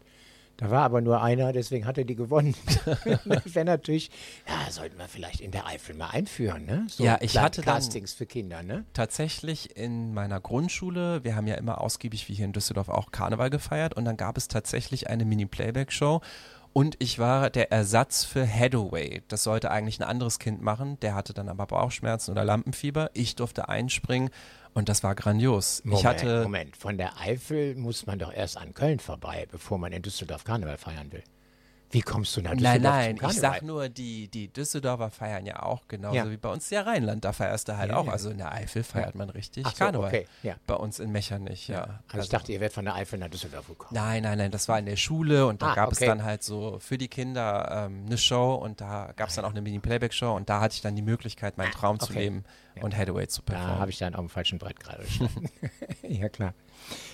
Da 0.57 0.69
war 0.69 0.83
aber 0.83 1.01
nur 1.01 1.21
einer, 1.21 1.51
deswegen 1.51 1.87
hat 1.87 1.97
er 1.97 2.03
die 2.03 2.15
gewonnen. 2.15 2.53
wäre 3.45 3.65
natürlich, 3.65 4.11
ja, 4.47 4.69
sollten 4.69 4.97
wir 4.99 5.07
vielleicht 5.07 5.41
in 5.41 5.49
der 5.49 5.65
Eifel 5.65 5.95
mal 5.95 6.09
einführen, 6.09 6.65
ne? 6.65 6.85
So 6.89 7.03
Ja, 7.03 7.17
ich 7.21 7.37
hatte 7.39 7.63
Castings 7.63 8.13
für 8.13 8.27
Kinder, 8.27 8.61
ne? 8.61 8.85
tatsächlich 8.93 9.75
in 9.75 10.13
meiner 10.13 10.39
Grundschule, 10.39 11.23
wir 11.23 11.35
haben 11.35 11.47
ja 11.47 11.55
immer 11.55 11.81
ausgiebig 11.81 12.29
wie 12.29 12.33
hier 12.33 12.45
in 12.45 12.53
Düsseldorf 12.53 12.89
auch 12.89 13.11
Karneval 13.11 13.49
gefeiert 13.49 13.95
und 13.95 14.05
dann 14.05 14.15
gab 14.15 14.37
es 14.37 14.47
tatsächlich 14.47 15.09
eine 15.09 15.25
Mini-Playback-Show 15.25 16.21
und 16.73 16.95
ich 16.99 17.19
war 17.19 17.49
der 17.49 17.71
Ersatz 17.71 18.23
für 18.25 18.47
Hathaway. 18.47 19.21
Das 19.27 19.43
sollte 19.43 19.69
eigentlich 19.71 19.99
ein 19.99 20.07
anderes 20.07 20.39
Kind 20.39 20.61
machen, 20.61 20.99
der 21.01 21.15
hatte 21.15 21.33
dann 21.33 21.47
aber 21.47 21.67
Bauchschmerzen 21.67 22.31
oder 22.31 22.43
Lampenfieber. 22.43 23.11
Ich 23.13 23.35
durfte 23.35 23.69
einspringen 23.69 24.29
und 24.73 24.89
das 24.89 25.03
war 25.03 25.15
grandios. 25.15 25.81
Moment, 25.83 25.99
ich 25.99 26.05
hatte 26.05 26.43
Moment, 26.43 26.77
von 26.77 26.97
der 26.97 27.19
Eifel 27.19 27.75
muss 27.75 28.05
man 28.05 28.19
doch 28.19 28.33
erst 28.33 28.57
an 28.57 28.73
Köln 28.73 28.99
vorbei, 28.99 29.47
bevor 29.51 29.77
man 29.77 29.91
in 29.91 30.01
Düsseldorf 30.01 30.43
Karneval 30.43 30.77
feiern 30.77 31.11
will. 31.11 31.23
Wie 31.93 32.01
kommst 32.01 32.35
du 32.35 32.41
nach 32.41 32.51
Nein, 32.51 32.57
Düsseldorf 32.81 32.93
nein, 32.95 33.17
zum 33.19 33.29
ich 33.29 33.39
sag 33.39 33.61
nur, 33.61 33.87
die, 33.87 34.27
die 34.27 34.47
Düsseldorfer 34.51 35.09
feiern 35.11 35.45
ja 35.45 35.61
auch 35.63 35.87
genauso 35.87 36.15
Ja. 36.15 36.29
wie 36.29 36.37
bei 36.37 36.49
uns 36.49 36.67
der 36.69 36.85
Rheinland. 36.85 37.23
Da 37.23 37.31
feierst 37.33 37.67
du 37.69 37.77
halt 37.77 37.91
Ja, 37.91 37.97
auch. 37.97 38.05
ja. 38.07 38.11
Also 38.11 38.31
in 38.31 38.37
der 38.39 38.51
Eifel 38.51 38.83
feiert 38.83 39.15
man 39.15 39.29
richtig 39.29 39.65
Ach 39.65 39.71
so, 39.71 39.77
Karneval. 39.77 40.07
okay, 40.07 40.25
ja. 40.41 40.55
Bei 40.67 40.73
uns 40.75 40.99
in 40.99 41.11
Mechern 41.11 41.43
nicht, 41.43 41.67
ja. 41.67 41.99
Also, 42.11 42.23
ich 42.23 42.29
dachte, 42.29 42.51
ihr 42.51 42.59
werdet 42.59 42.73
von 42.73 42.85
der 42.85 42.95
Eifel 42.95 43.19
nach 43.19 43.29
Düsseldorf 43.29 43.67
gekommen. 43.67 43.91
Nein, 43.93 44.23
nein, 44.23 44.37
nein, 44.39 44.51
das 44.51 44.67
war 44.67 44.79
in 44.79 44.85
der 44.87 44.95
Schule 44.97 45.45
und 45.47 45.61
da 45.61 45.71
Ah, 45.71 45.75
gab 45.75 45.87
okay. 45.89 45.97
es 46.05 46.07
dann 46.07 46.23
halt 46.23 46.43
so 46.43 46.79
für 46.79 46.97
die 46.97 47.07
Kinder 47.07 47.85
ähm, 47.87 48.03
eine 48.07 48.17
Show 48.17 48.55
und 48.55 48.81
da 48.81 49.13
gab 49.15 49.29
es 49.29 49.35
dann 49.35 49.45
auch 49.45 49.51
eine 49.51 49.61
Mini-Playback-Show 49.61 50.33
und 50.35 50.49
da 50.49 50.61
hatte 50.61 50.73
ich 50.75 50.81
dann 50.81 50.95
die 50.95 51.01
Möglichkeit, 51.03 51.57
meinen 51.57 51.71
Traum 51.71 51.99
zu 51.99 52.09
okay. 52.09 52.19
leben 52.23 52.43
und 52.81 52.97
Hathaway 52.97 53.27
zu 53.27 53.41
Da 53.45 53.53
performen. 53.53 53.79
habe 53.79 53.91
ich 53.91 53.99
dann 53.99 54.15
auf 54.15 54.21
dem 54.21 54.29
falschen 54.29 54.57
Brett 54.57 54.79
gerade 54.79 55.03
gestanden. 55.03 55.47
ja, 56.07 56.27
klar. 56.29 56.53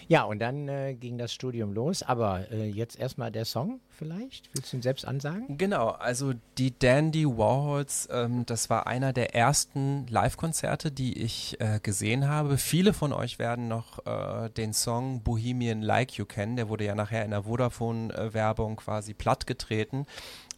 Ja, 0.08 0.24
und 0.24 0.40
dann 0.40 0.68
äh, 0.68 0.96
ging 0.96 1.18
das 1.18 1.34
Studium 1.34 1.74
los. 1.74 2.04
Aber 2.04 2.52
äh, 2.52 2.68
jetzt 2.70 3.00
erstmal 3.00 3.32
der 3.32 3.46
Song 3.46 3.80
vielleicht? 3.90 4.50
Willst 4.54 4.74
du 4.74 4.78
ihn 4.78 4.82
selbst 4.82 5.06
ansagen? 5.06 5.58
Genau, 5.58 5.90
also 5.90 6.34
die 6.58 6.78
Dandy 6.78 7.26
Warhols, 7.26 8.08
ähm, 8.12 8.46
das 8.46 8.70
war 8.70 8.88
einer 8.88 9.14
der 9.14 9.36
ersten 9.36 10.08
Live-Konzerte, 10.08 10.92
die 10.92 11.22
ich 11.22 11.60
äh, 11.60 11.80
gesehen 11.84 12.28
habe. 12.28 12.58
Viele 12.58 12.94
von 12.94 13.14
euch 13.14 13.40
werden 13.40 13.68
noch 13.68 14.06
äh, 14.06 14.50
den 14.50 14.74
Song 14.74 15.22
Bohemian 15.22 15.82
Like 15.82 16.14
You 16.14 16.26
kennen. 16.26 16.56
Der 16.56 16.70
wurde 16.70 16.86
ja 16.86 16.96
nachher 16.96 17.26
in 17.26 17.32
der 17.32 17.44
Vodafone-Werbung 17.44 18.78
quasi 18.78 19.14
plattgetreten. 19.14 20.06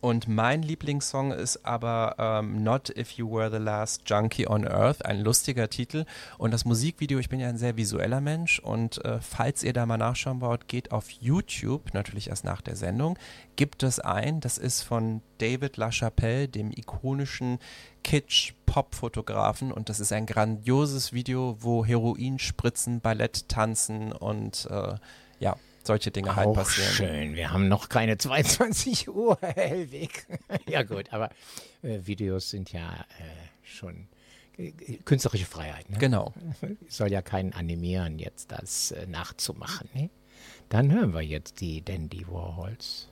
Und 0.01 0.27
mein 0.27 0.63
Lieblingssong 0.63 1.31
ist 1.31 1.63
aber 1.63 2.15
ähm, 2.17 2.63
Not 2.63 2.89
If 2.89 3.11
You 3.11 3.31
Were 3.31 3.51
the 3.51 3.63
Last 3.63 4.01
Junkie 4.07 4.47
on 4.47 4.67
Earth, 4.67 5.05
ein 5.05 5.21
lustiger 5.21 5.69
Titel. 5.69 6.05
Und 6.39 6.51
das 6.51 6.65
Musikvideo, 6.65 7.19
ich 7.19 7.29
bin 7.29 7.39
ja 7.39 7.47
ein 7.47 7.59
sehr 7.59 7.77
visueller 7.77 8.19
Mensch. 8.19 8.59
Und 8.59 9.05
äh, 9.05 9.19
falls 9.21 9.61
ihr 9.61 9.73
da 9.73 9.85
mal 9.85 9.97
nachschauen 9.97 10.41
wollt, 10.41 10.67
geht 10.67 10.91
auf 10.91 11.11
YouTube, 11.11 11.93
natürlich 11.93 12.29
erst 12.29 12.43
nach 12.43 12.61
der 12.61 12.75
Sendung, 12.75 13.17
gibt 13.55 13.83
es 13.83 13.99
ein, 13.99 14.39
das 14.39 14.57
ist 14.57 14.81
von 14.81 15.21
David 15.37 15.77
LaChapelle, 15.77 16.47
dem 16.47 16.71
ikonischen 16.71 17.59
Kitsch-Pop-Fotografen. 18.03 19.71
Und 19.71 19.89
das 19.89 19.99
ist 19.99 20.11
ein 20.11 20.25
grandioses 20.25 21.13
Video, 21.13 21.57
wo 21.59 21.85
Heroin 21.85 22.39
spritzen, 22.39 23.01
Ballett 23.01 23.47
tanzen 23.49 24.11
und 24.13 24.67
äh, 24.71 24.95
ja, 25.39 25.57
solche 25.87 26.11
Dinge 26.11 26.35
halt 26.35 26.47
Auch 26.47 26.53
passieren. 26.55 26.91
schön. 26.91 27.35
Wir 27.35 27.51
haben 27.51 27.67
noch 27.67 27.89
keine 27.89 28.17
22 28.17 29.09
Uhr, 29.13 29.37
Hellweg. 29.41 30.27
ja 30.67 30.83
gut, 30.83 31.11
aber 31.13 31.29
äh, 31.83 31.99
Videos 32.03 32.49
sind 32.49 32.71
ja 32.71 32.91
äh, 32.91 33.23
schon 33.63 34.07
äh, 34.57 34.71
künstlerische 35.05 35.45
Freiheit. 35.45 35.89
Ne? 35.89 35.97
Genau. 35.97 36.33
Soll 36.87 37.11
ja 37.11 37.21
keinen 37.21 37.53
animieren, 37.53 38.19
jetzt 38.19 38.51
das 38.51 38.91
äh, 38.91 39.05
nachzumachen. 39.07 39.89
Ne? 39.93 40.09
Dann 40.69 40.91
hören 40.91 41.13
wir 41.13 41.21
jetzt 41.21 41.61
die 41.61 41.83
Dandy 41.83 42.27
Warhols. 42.27 43.07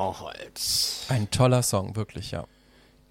Warhols. 0.00 1.04
Ein 1.08 1.30
toller 1.30 1.62
Song, 1.62 1.94
wirklich, 1.96 2.30
ja. 2.30 2.46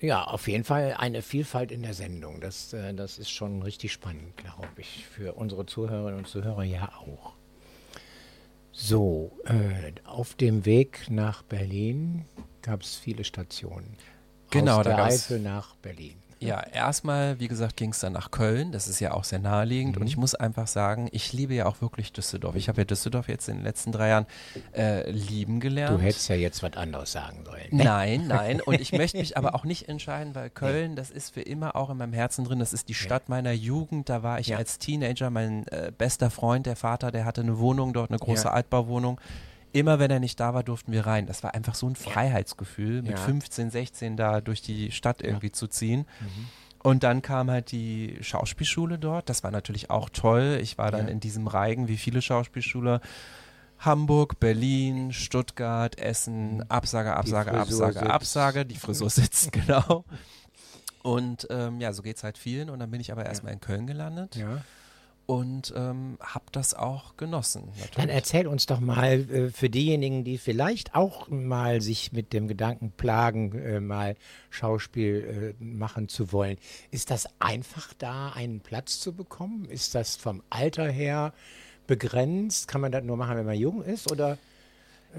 Ja, 0.02 0.24
auf 0.24 0.48
jeden 0.48 0.64
Fall 0.64 0.96
eine 0.98 1.22
Vielfalt 1.22 1.72
in 1.72 1.84
der 1.84 1.94
Sendung. 1.94 2.40
Das, 2.42 2.74
äh, 2.74 2.94
das 2.94 3.18
ist 3.20 3.30
schon 3.30 3.62
richtig 3.62 3.92
spannend, 3.92 4.36
glaube 4.38 4.68
ich. 4.78 5.06
Für 5.06 5.34
unsere 5.34 5.66
Zuhörerinnen 5.66 6.20
und 6.20 6.28
Zuhörer 6.28 6.64
ja 6.64 6.90
auch. 7.00 7.34
So, 8.72 9.32
äh, 9.46 9.92
auf 10.06 10.36
dem 10.36 10.66
Weg 10.66 11.08
nach 11.10 11.44
Berlin 11.44 12.26
gab 12.62 12.82
es 12.82 12.96
viele 12.96 13.24
Stationen. 13.24 13.98
Genau, 14.52 14.78
Aus 14.78 14.84
da 14.86 14.90
der 14.90 14.98
gab's- 14.98 15.14
Eifel 15.26 15.40
nach 15.42 15.76
Berlin. 15.76 16.16
Ja, 16.42 16.62
erstmal, 16.62 17.40
wie 17.40 17.48
gesagt, 17.48 17.76
ging 17.78 17.92
es 17.92 18.00
dann 18.00 18.14
nach 18.14 18.32
Köln. 18.32 18.72
Das 18.72 18.88
ist 18.88 19.00
ja 19.00 19.12
auch 19.14 19.24
sehr 19.26 19.40
naheliegend. 19.40 19.98
Und 19.98 20.08
ich 20.08 20.16
muss 20.18 20.36
einfach 20.36 20.68
sagen, 20.68 21.10
ich 21.12 21.34
liebe 21.34 21.54
ja 21.54 21.66
auch 21.66 21.82
wirklich 21.82 22.14
Düsseldorf. 22.14 22.56
Ich 22.56 22.70
habe 22.70 22.80
ja 22.82 22.86
Düsseldorf 22.86 23.28
jetzt 23.28 23.50
in 23.50 23.58
den 23.58 23.64
letzten 23.64 23.92
drei 23.92 24.08
Jahren 24.10 24.26
äh, 24.74 25.10
lieben 25.12 25.60
gelernt. 25.60 26.00
Du 26.00 26.02
hättest 26.04 26.30
ja 26.30 26.36
jetzt 26.36 26.64
was 26.64 26.74
anderes 26.74 27.12
sagen 27.12 27.44
sollen. 27.46 27.68
ne? 27.72 27.84
Nein, 27.84 28.28
nein. 28.28 28.62
Und 28.66 28.80
ich 28.80 28.92
möchte 28.94 29.18
mich 29.18 29.36
aber 29.38 29.54
auch 29.54 29.66
nicht 29.66 29.90
entscheiden, 29.90 30.34
weil 30.34 30.50
Köln, 30.50 30.96
das 30.96 31.12
ist 31.12 31.34
für 31.34 31.42
immer 31.42 31.76
auch 31.76 31.90
in 31.90 31.98
meinem 31.98 32.14
Herzen 32.14 32.46
drin. 32.46 32.60
Das 32.60 32.72
ist 32.74 32.88
die 32.90 32.94
Stadt 32.94 33.28
meiner 33.28 33.52
Jugend. 33.52 34.08
Da 34.10 34.24
war 34.24 34.40
ich 34.40 34.48
Ja. 34.48 34.58
als 34.58 34.80
Teenager, 34.80 35.30
mein 35.30 35.68
äh, 35.68 35.92
bester 35.98 36.30
Freund, 36.30 36.66
der 36.66 36.76
Vater, 36.78 37.12
der 37.12 37.26
hatte 37.26 37.42
eine 37.42 37.60
Wohnung 37.60 37.92
dort, 37.94 38.12
eine 38.12 38.20
große 38.20 38.46
Ja. 38.46 38.52
Altbauwohnung. 38.52 39.20
Immer 39.72 40.00
wenn 40.00 40.10
er 40.10 40.20
nicht 40.20 40.40
da 40.40 40.54
war, 40.54 40.64
durften 40.64 40.92
wir 40.92 41.06
rein. 41.06 41.26
Das 41.28 41.44
war 41.44 41.54
einfach 41.54 41.76
so 41.76 41.88
ein 41.88 41.96
Freiheitsgefühl, 41.96 43.02
mit 43.04 43.12
Ja. 43.12 43.18
15, 43.18 43.70
16 43.70 44.18
da 44.18 44.42
durch 44.42 44.62
die 44.62 44.92
Stadt 44.92 45.22
irgendwie 45.22 45.52
zu 45.52 45.68
ziehen. 45.68 46.06
Mhm. 46.20 46.48
Und 46.82 47.04
dann 47.04 47.22
kam 47.22 47.52
halt 47.52 47.72
die 47.72 48.18
Schauspielschule 48.22 48.98
dort. 48.98 49.30
Das 49.30 49.44
war 49.44 49.52
natürlich 49.52 49.90
auch 49.90 50.10
toll. 50.10 50.60
Ich 50.62 50.78
war 50.78 50.92
dann 50.92 51.08
Ja. 51.08 51.12
in 51.12 51.20
diesem 51.20 51.46
Reigen 51.48 51.88
wie 51.88 51.98
viele 51.98 52.22
Schauspielschule. 52.22 53.02
Hamburg, 53.80 54.40
Berlin, 54.40 55.14
Stuttgart, 55.14 55.98
Essen, 56.00 56.64
Absage, 56.70 57.16
Absage, 57.16 57.52
Frisur 57.52 57.62
Absage, 57.88 57.94
sitzt. 58.00 58.12
Absage. 58.12 58.66
Die 58.66 58.76
Frisur 58.76 59.10
sitzt, 59.10 59.52
genau. 59.68 60.04
Und 61.02 61.48
ähm, 61.50 61.80
ja, 61.80 61.94
so 61.94 62.02
geht 62.02 62.18
es 62.18 62.24
halt 62.24 62.38
vielen. 62.38 62.70
Und 62.70 62.80
dann 62.80 62.92
bin 62.92 63.00
ich 63.02 63.12
aber 63.12 63.26
erstmal 63.26 63.54
in 63.54 63.62
Köln 63.62 63.86
gelandet 63.88 64.36
Ja. 64.36 64.62
Und 65.30 65.72
ähm, 65.78 66.18
habe 66.22 66.46
das 66.52 66.74
auch 66.74 67.16
genossen. 67.16 67.66
Natürlich. 67.68 67.92
Dann 67.92 68.10
erzähl 68.10 68.48
uns 68.48 68.66
doch 68.66 68.80
mal 68.80 69.30
äh, 69.30 69.50
für 69.52 69.70
diejenigen, 69.70 70.24
die 70.24 70.40
vielleicht 70.40 70.96
auch 70.96 71.28
mal 71.30 71.82
sich 71.82 72.12
mit 72.12 72.34
dem 72.34 72.48
Gedanken 72.48 72.92
plagen, 72.92 73.54
äh, 73.54 73.80
mal 73.80 74.16
Schauspiel 74.50 75.56
äh, 75.60 75.64
machen 75.64 76.10
zu 76.10 76.32
wollen. 76.32 76.58
Ist 76.90 77.12
das 77.12 77.28
einfach 77.38 77.94
da, 77.94 78.30
einen 78.32 78.62
Platz 78.62 79.02
zu 79.02 79.14
bekommen? 79.14 79.66
Ist 79.66 79.94
das 79.94 80.16
vom 80.16 80.42
Alter 80.50 80.90
her 80.90 81.32
begrenzt? 81.86 82.68
Kann 82.68 82.82
man 82.82 82.92
das 82.92 83.04
nur 83.04 83.16
machen, 83.16 83.38
wenn 83.38 83.46
man 83.46 83.56
jung 83.56 83.84
ist? 83.84 84.12
Oder 84.12 84.40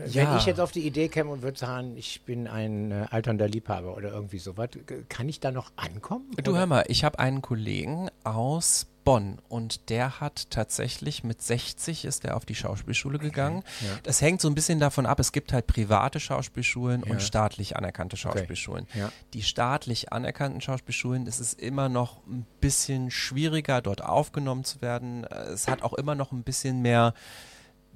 Ja. 0.08 0.30
wenn 0.30 0.36
ich 0.38 0.46
jetzt 0.46 0.60
auf 0.60 0.70
die 0.72 0.86
Idee 0.86 1.08
käme 1.08 1.30
und 1.30 1.42
würde 1.42 1.58
sagen, 1.58 1.96
ich 1.96 2.22
bin 2.22 2.46
ein 2.46 2.92
äh, 2.92 3.06
alternder 3.10 3.48
Liebhaber 3.48 3.96
oder 3.96 4.12
irgendwie 4.12 4.38
sowas, 4.38 4.68
kann 5.08 5.28
ich 5.28 5.40
da 5.40 5.50
noch 5.50 5.72
ankommen? 5.76 6.26
Du 6.42 6.52
Oder- 6.52 6.60
hör 6.60 6.66
mal, 6.66 6.84
ich 6.88 7.02
habe 7.04 7.18
einen 7.18 7.42
Kollegen 7.42 8.08
aus 8.22 8.86
Bonn 9.02 9.38
und 9.48 9.88
der 9.88 10.20
hat 10.20 10.50
tatsächlich 10.50 11.24
mit 11.24 11.40
60 11.42 12.04
ist 12.04 12.24
er 12.26 12.36
auf 12.36 12.44
die 12.44 12.54
Schauspielschule 12.54 13.18
gegangen. 13.18 13.64
ja. 13.80 13.88
Das 14.02 14.20
hängt 14.20 14.40
so 14.42 14.48
ein 14.48 14.54
bisschen 14.54 14.78
davon 14.78 15.06
ab, 15.06 15.18
es 15.18 15.32
gibt 15.32 15.52
halt 15.54 15.66
private 15.66 16.20
Schauspielschulen 16.20 17.02
Ja. 17.04 17.10
und 17.10 17.22
staatlich 17.22 17.76
anerkannte 17.76 18.16
Schauspielschulen. 18.18 18.86
Ja. 18.94 19.10
Die 19.32 19.42
staatlich 19.42 20.12
anerkannten 20.12 20.60
Schauspielschulen, 20.60 21.26
es 21.26 21.40
ist 21.40 21.58
immer 21.60 21.88
noch 21.88 22.18
ein 22.28 22.46
bisschen 22.60 23.10
schwieriger, 23.10 23.80
dort 23.80 24.04
aufgenommen 24.04 24.64
zu 24.64 24.82
werden. 24.82 25.24
Äh, 25.24 25.34
Es 25.54 25.66
hat 25.66 25.82
auch 25.82 25.94
immer 25.94 26.14
noch 26.14 26.30
ein 26.30 26.42
bisschen 26.42 26.82
mehr 26.82 27.14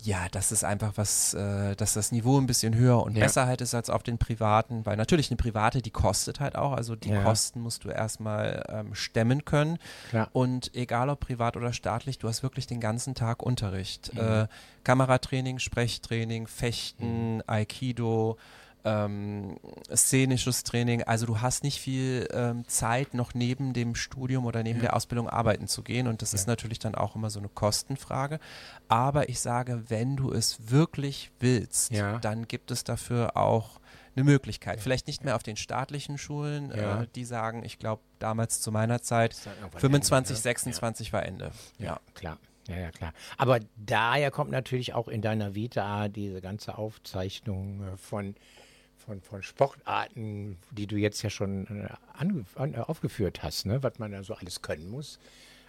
ja, 0.05 0.29
dass 0.31 0.51
es 0.51 0.65
einfach 0.65 0.93
was, 0.97 1.33
äh, 1.35 1.75
dass 1.77 1.95
das 1.95 2.13
Niveau 2.13 2.39
ein 2.39 2.47
bisschen 2.47 2.75
höher 2.75 3.03
und 3.03 3.17
Ja. 3.17 3.25
besser 3.25 3.47
halt 3.47 3.63
ist 3.63 3.75
als 3.75 3.89
auf 3.89 4.03
den 4.03 4.19
privaten, 4.19 4.85
weil 4.85 4.97
natürlich 4.99 5.31
eine 5.31 5.37
private, 5.39 5.81
die 5.81 5.91
kostet 5.91 6.41
halt 6.41 6.57
auch, 6.57 6.73
also 6.73 6.95
die 6.95 7.09
Ja. 7.09 7.23
Kosten 7.23 7.61
musst 7.61 7.85
du 7.85 7.89
erstmal 7.89 8.65
ähm, 8.69 8.95
stemmen 8.95 9.45
können. 9.47 9.79
Klar. 10.11 10.29
Und 10.33 10.75
egal 10.75 11.09
ob 11.09 11.21
privat 11.21 11.57
oder 11.57 11.73
staatlich, 11.73 12.19
du 12.19 12.29
hast 12.29 12.43
wirklich 12.43 12.67
den 12.67 12.81
ganzen 12.81 13.15
Tag 13.15 13.41
Mhm. 13.41 13.47
Unterricht. 13.47 14.13
Äh, 14.17 14.47
Kameratraining, 14.85 15.59
Sprechtraining, 15.59 16.47
Fechten, 16.49 17.43
Aikido, 17.47 18.37
ähm, 18.85 19.57
szenisches 19.95 20.63
Training. 20.63 21.03
Also 21.03 21.27
du 21.27 21.41
hast 21.41 21.63
nicht 21.65 21.81
viel 21.81 22.29
ähm, 22.33 22.67
Zeit, 22.69 23.15
noch 23.15 23.35
neben 23.35 23.73
dem 23.73 23.95
Studium 23.95 24.45
oder 24.47 24.63
neben 24.63 24.81
der 24.81 24.95
Ausbildung 24.95 25.29
arbeiten 25.29 25.67
zu 25.69 25.83
gehen. 25.83 26.07
Und 26.07 26.23
das 26.23 26.35
ist 26.35 26.47
natürlich 26.47 26.79
dann 26.79 26.95
auch 26.95 27.17
immer 27.17 27.31
so 27.31 27.39
eine 27.39 27.49
Kostenfrage. 27.49 28.39
Aber 28.89 29.29
ich 29.29 29.41
sage, 29.41 29.85
wenn 29.89 30.17
du 30.17 30.33
es 30.33 30.71
wirklich 30.71 31.31
willst, 31.41 31.91
Ja. 31.93 32.19
dann 32.19 32.47
gibt 32.47 32.71
es 32.71 32.85
dafür 32.85 33.37
auch 33.37 33.81
eine 34.17 34.25
Möglichkeit. 34.25 34.81
Vielleicht 34.81 35.07
nicht 35.09 35.25
mehr 35.25 35.35
auf 35.35 35.43
den 35.43 35.57
staatlichen 35.57 36.19
Schulen, 36.19 36.71
Ja. 36.77 37.03
äh, 37.03 37.07
die 37.15 37.25
sagen, 37.25 37.65
ich 37.65 37.79
glaube 37.79 38.03
damals 38.21 38.61
zu 38.61 38.71
meiner 38.71 39.03
Zeit, 39.03 39.33
Ist 39.33 39.47
dann 39.47 39.55
irgendwann 39.59 39.81
25, 39.81 40.37
Ende, 40.37 40.39
ne? 40.39 40.43
26 40.43 41.13
war 41.13 41.25
Ende. 41.25 41.51
Ja, 41.79 41.85
Ja. 41.87 42.01
klar. 42.15 42.39
Ja, 42.69 42.77
ja, 42.79 42.91
klar. 42.93 43.13
Aber 43.37 43.61
daher 43.77 44.31
kommt 44.31 44.51
natürlich 44.51 44.95
auch 44.95 45.09
in 45.09 45.21
deiner 45.21 45.55
Vita 45.55 46.09
diese 46.09 46.41
ganze 46.41 46.79
Aufzeichnung 46.79 47.83
äh, 47.83 47.97
von, 47.99 48.37
von, 49.07 49.21
von 49.21 49.43
Sportarten, 49.43 50.59
die 50.71 50.87
du 50.87 50.97
jetzt 50.97 51.23
ja 51.23 51.31
schon 51.31 51.67
äh, 51.67 51.89
ange, 52.19 52.45
an, 52.55 52.75
äh, 52.75 52.79
aufgeführt 52.79 53.43
hast, 53.43 53.67
ne? 53.67 53.83
was 53.83 53.99
man 53.99 54.13
da 54.13 54.23
so 54.23 54.35
alles 54.35 54.63
können 54.63 54.89
muss. 54.91 55.19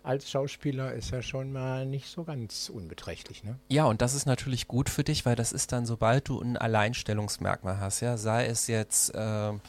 Als 0.03 0.29
Schauspieler 0.29 0.93
ist 0.93 1.09
ja 1.11 1.23
schon 1.23 1.51
mal 1.51 1.85
nicht 1.87 2.07
so 2.09 2.23
ganz 2.23 2.69
unbeträchtlich, 2.69 3.43
ne? 3.43 3.57
Ja, 3.69 3.85
und 3.85 4.03
das 4.03 4.13
ist 4.13 4.27
natürlich 4.27 4.67
gut 4.67 4.87
für 4.87 5.03
dich, 5.03 5.25
weil 5.25 5.35
das 5.35 5.51
ist 5.51 5.71
dann, 5.71 5.87
sobald 5.87 6.29
du 6.29 6.39
ein 6.39 6.57
Alleinstellungsmerkmal 6.57 7.79
hast, 7.79 8.01
ja, 8.01 8.15
sei 8.15 8.45
es 8.45 8.67
jetzt 8.67 9.11
ähm, 9.15 9.61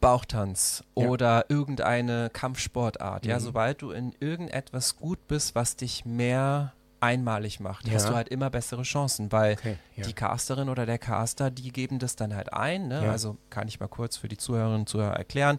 Bauchtanz 0.00 0.84
Ja. 0.96 1.08
oder 1.08 1.44
irgendeine 1.48 2.30
Kampfsportart, 2.32 3.26
ja, 3.26 3.38
Mhm. 3.38 3.42
sobald 3.42 3.82
du 3.82 3.90
in 3.90 4.14
irgendetwas 4.20 4.96
gut 4.96 5.26
bist, 5.26 5.54
was 5.54 5.76
dich 5.76 6.04
mehr 6.04 6.72
einmalig 7.00 7.60
macht, 7.60 7.86
Ja. 7.88 7.94
hast 7.94 8.08
du 8.08 8.14
halt 8.14 8.28
immer 8.28 8.50
bessere 8.50 8.82
Chancen, 8.82 9.32
weil 9.32 9.54
Okay, 9.54 9.76
ja. 9.96 10.04
die 10.06 10.12
Casterin 10.12 10.68
oder 10.68 10.86
der 10.86 10.98
Caster, 10.98 11.50
die 11.50 11.72
geben 11.72 11.98
das 11.98 12.16
dann 12.16 12.34
halt 12.34 12.52
ein, 12.52 12.88
ne? 12.88 13.04
Ja. 13.04 13.10
also 13.10 13.36
kann 13.50 13.68
ich 13.68 13.80
mal 13.80 13.88
kurz 13.88 14.16
für 14.16 14.28
die 14.28 14.36
Zuhörerinnen 14.36 14.80
und 14.80 14.88
Zuhörer 14.88 15.16
erklären. 15.16 15.58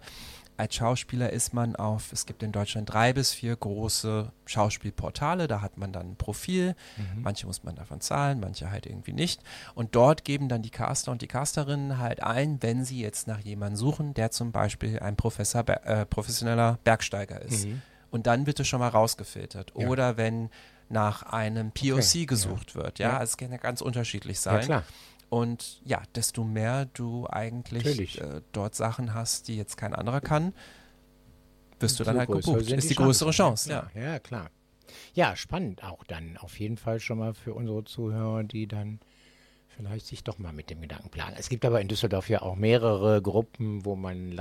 Als 0.58 0.76
Schauspieler 0.76 1.32
ist 1.32 1.56
man 1.56 1.76
auf, 1.76 2.12
es 2.12 2.28
gibt 2.28 2.44
in 2.44 2.52
Deutschland 2.52 2.92
drei 2.94 3.14
bis 3.14 3.34
vier 3.34 3.56
große 3.56 4.32
Schauspielportale, 4.46 5.48
da 5.48 5.62
hat 5.62 5.78
man 5.78 5.92
dann 5.92 6.12
ein 6.12 6.16
Profil, 6.16 6.76
Mhm. 6.98 7.22
manche 7.24 7.48
muss 7.48 7.64
man 7.64 7.76
davon 7.76 8.00
zahlen, 8.02 8.40
manche 8.40 8.70
halt 8.70 8.86
irgendwie 8.86 9.14
nicht. 9.14 9.42
Und 9.74 9.96
dort 9.96 10.24
geben 10.24 10.50
dann 10.50 10.62
die 10.62 10.70
Caster 10.70 11.12
und 11.12 11.22
die 11.24 11.28
Casterinnen 11.28 11.98
halt 11.98 12.22
ein, 12.22 12.62
wenn 12.62 12.86
sie 12.86 13.02
jetzt 13.02 13.28
nach 13.28 13.40
jemandem 13.40 13.78
suchen, 13.78 14.14
der 14.14 14.30
zum 14.30 14.52
Beispiel 14.52 15.00
ein 15.00 15.16
Professor, 15.16 15.68
äh, 15.68 16.06
professioneller 16.06 16.78
Bergsteiger 16.84 17.42
ist. 17.42 17.66
Mhm. 17.66 17.82
Und 18.12 18.28
dann 18.28 18.46
wird 18.46 18.60
es 18.60 18.68
schon 18.68 18.80
mal 18.82 18.90
rausgefiltert. 18.90 19.72
Ja. 19.76 19.88
Oder 19.88 20.18
wenn 20.18 20.50
nach 20.92 21.24
einem 21.24 21.72
POC 21.72 21.98
Okay, 22.00 22.26
gesucht 22.26 22.76
wird. 22.76 23.00
Ja, 23.00 23.14
Ja. 23.18 23.24
Es 23.24 23.38
kann 23.38 23.52
ja 23.52 23.58
ganz 23.58 23.82
unterschiedlich 23.82 24.38
Ja, 24.38 24.42
sein. 24.54 24.66
klar. 24.66 24.84
Und 25.30 25.82
ja, 25.86 26.02
desto 26.16 26.44
mehr 26.44 26.86
du 26.94 27.26
eigentlich 27.30 28.20
äh, 28.20 28.42
dort 28.52 28.76
Sachen 28.76 29.14
hast, 29.14 29.48
die 29.48 29.56
jetzt 29.56 29.78
kein 29.78 29.94
anderer 29.96 30.20
kann, 30.20 30.54
wirst 31.80 32.00
du 32.00 32.04
dann 32.04 32.18
halt 32.18 32.30
gebucht. 32.30 32.70
Ist 32.70 32.90
die 32.90 32.96
größere 32.96 33.32
Chance, 33.32 33.70
ja. 33.70 33.90
Ja, 33.96 34.02
ja, 34.02 34.20
klar. 34.20 34.50
Ja, 35.14 35.36
spannend 35.38 35.84
auch 35.84 36.04
dann. 36.04 36.38
Auf 36.38 36.60
jeden 36.60 36.76
Fall 36.78 37.00
schon 37.00 37.18
mal 37.20 37.34
für 37.34 37.54
unsere 37.54 37.86
Zuhörer, 37.86 38.44
die 38.44 38.68
dann 38.68 39.00
vielleicht 39.70 40.06
sich 40.06 40.24
doch 40.26 40.38
mal 40.38 40.52
mit 40.52 40.70
dem 40.70 40.82
Gedanken 40.82 41.10
planen. 41.10 41.36
Es 41.40 41.48
gibt 41.48 41.64
aber 41.64 41.80
in 41.80 41.88
Düsseldorf 41.88 42.28
ja 42.30 42.42
auch 42.42 42.56
mehrere 42.58 43.22
Gruppen, 43.22 43.86
wo 43.86 43.96
man 43.96 44.32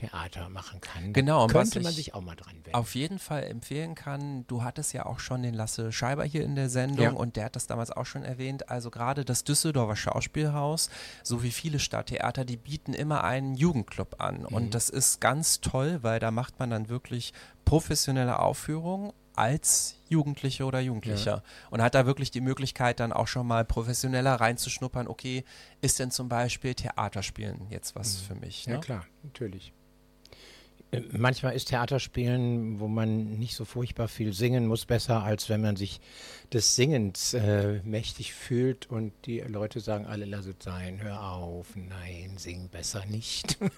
Laientheater 0.00 0.48
machen 0.48 0.80
kann. 0.80 1.12
Genau, 1.12 1.46
Könnte 1.46 1.80
man 1.80 1.90
ich 1.90 1.96
sich 1.96 2.14
auch 2.14 2.20
mal 2.20 2.36
dran 2.36 2.54
wenden. 2.64 2.74
Auf 2.74 2.94
jeden 2.94 3.18
Fall 3.18 3.44
empfehlen 3.44 3.94
kann, 3.94 4.46
du 4.46 4.62
hattest 4.62 4.92
ja 4.92 5.06
auch 5.06 5.20
schon 5.20 5.42
den 5.42 5.54
Lasse 5.54 5.92
Scheiber 5.92 6.24
hier 6.24 6.44
in 6.44 6.54
der 6.54 6.68
Sendung 6.70 7.04
Ja. 7.04 7.10
und 7.12 7.36
der 7.36 7.46
hat 7.46 7.56
das 7.56 7.66
damals 7.66 7.90
auch 7.90 8.06
schon 8.06 8.22
erwähnt. 8.22 8.68
Also 8.68 8.90
gerade 8.90 9.24
das 9.24 9.44
Düsseldorfer 9.44 9.96
Schauspielhaus, 9.96 10.90
so 11.22 11.42
wie 11.42 11.50
viele 11.50 11.78
Stadttheater, 11.78 12.44
die 12.44 12.56
bieten 12.56 12.94
immer 12.94 13.24
einen 13.24 13.54
Jugendclub 13.54 14.16
an. 14.20 14.40
Mhm. 14.40 14.46
Und 14.46 14.74
das 14.74 14.88
ist 14.88 15.20
ganz 15.20 15.60
toll, 15.60 15.98
weil 16.02 16.20
da 16.20 16.30
macht 16.30 16.58
man 16.58 16.70
dann 16.70 16.88
wirklich 16.88 17.32
professionelle 17.64 18.38
Aufführungen 18.38 19.12
als 19.36 19.96
Jugendliche 20.08 20.64
oder 20.64 20.80
Jugendlicher 20.80 21.42
und 21.70 21.80
hat 21.80 21.94
da 21.94 22.04
wirklich 22.04 22.30
die 22.30 22.40
Möglichkeit 22.40 23.00
dann 23.00 23.12
auch 23.12 23.28
schon 23.28 23.46
mal 23.46 23.64
professioneller 23.64 24.34
reinzuschnuppern, 24.34 25.06
okay, 25.06 25.44
ist 25.80 25.98
denn 26.00 26.10
zum 26.10 26.28
Beispiel 26.28 26.74
Theaterspielen 26.74 27.68
jetzt 27.70 27.94
was 27.94 28.16
für 28.16 28.34
mich? 28.34 28.66
Mhm. 28.66 28.72
ja, 28.72 28.78
Ne? 28.78 28.84
klar, 28.84 29.06
natürlich. 29.22 29.72
Manchmal 31.12 31.54
ist 31.54 31.68
Theaterspielen, 31.68 32.80
wo 32.80 32.88
man 32.88 33.38
nicht 33.38 33.54
so 33.54 33.64
furchtbar 33.64 34.08
viel 34.08 34.32
singen 34.32 34.66
muss, 34.66 34.86
besser, 34.86 35.22
als 35.22 35.48
wenn 35.48 35.60
man 35.60 35.76
sich 35.76 36.00
des 36.52 36.74
Singens 36.74 37.34
äh, 37.34 37.80
mächtig 37.84 38.34
fühlt 38.34 38.90
und 38.90 39.12
die 39.26 39.38
Leute 39.40 39.80
sagen 39.80 40.06
alle, 40.06 40.24
lass 40.24 40.46
es 40.46 40.56
sein, 40.60 41.00
hör 41.00 41.22
auf, 41.22 41.68
nein, 41.76 42.34
sing 42.38 42.68
besser 42.68 43.04
nicht. 43.06 43.58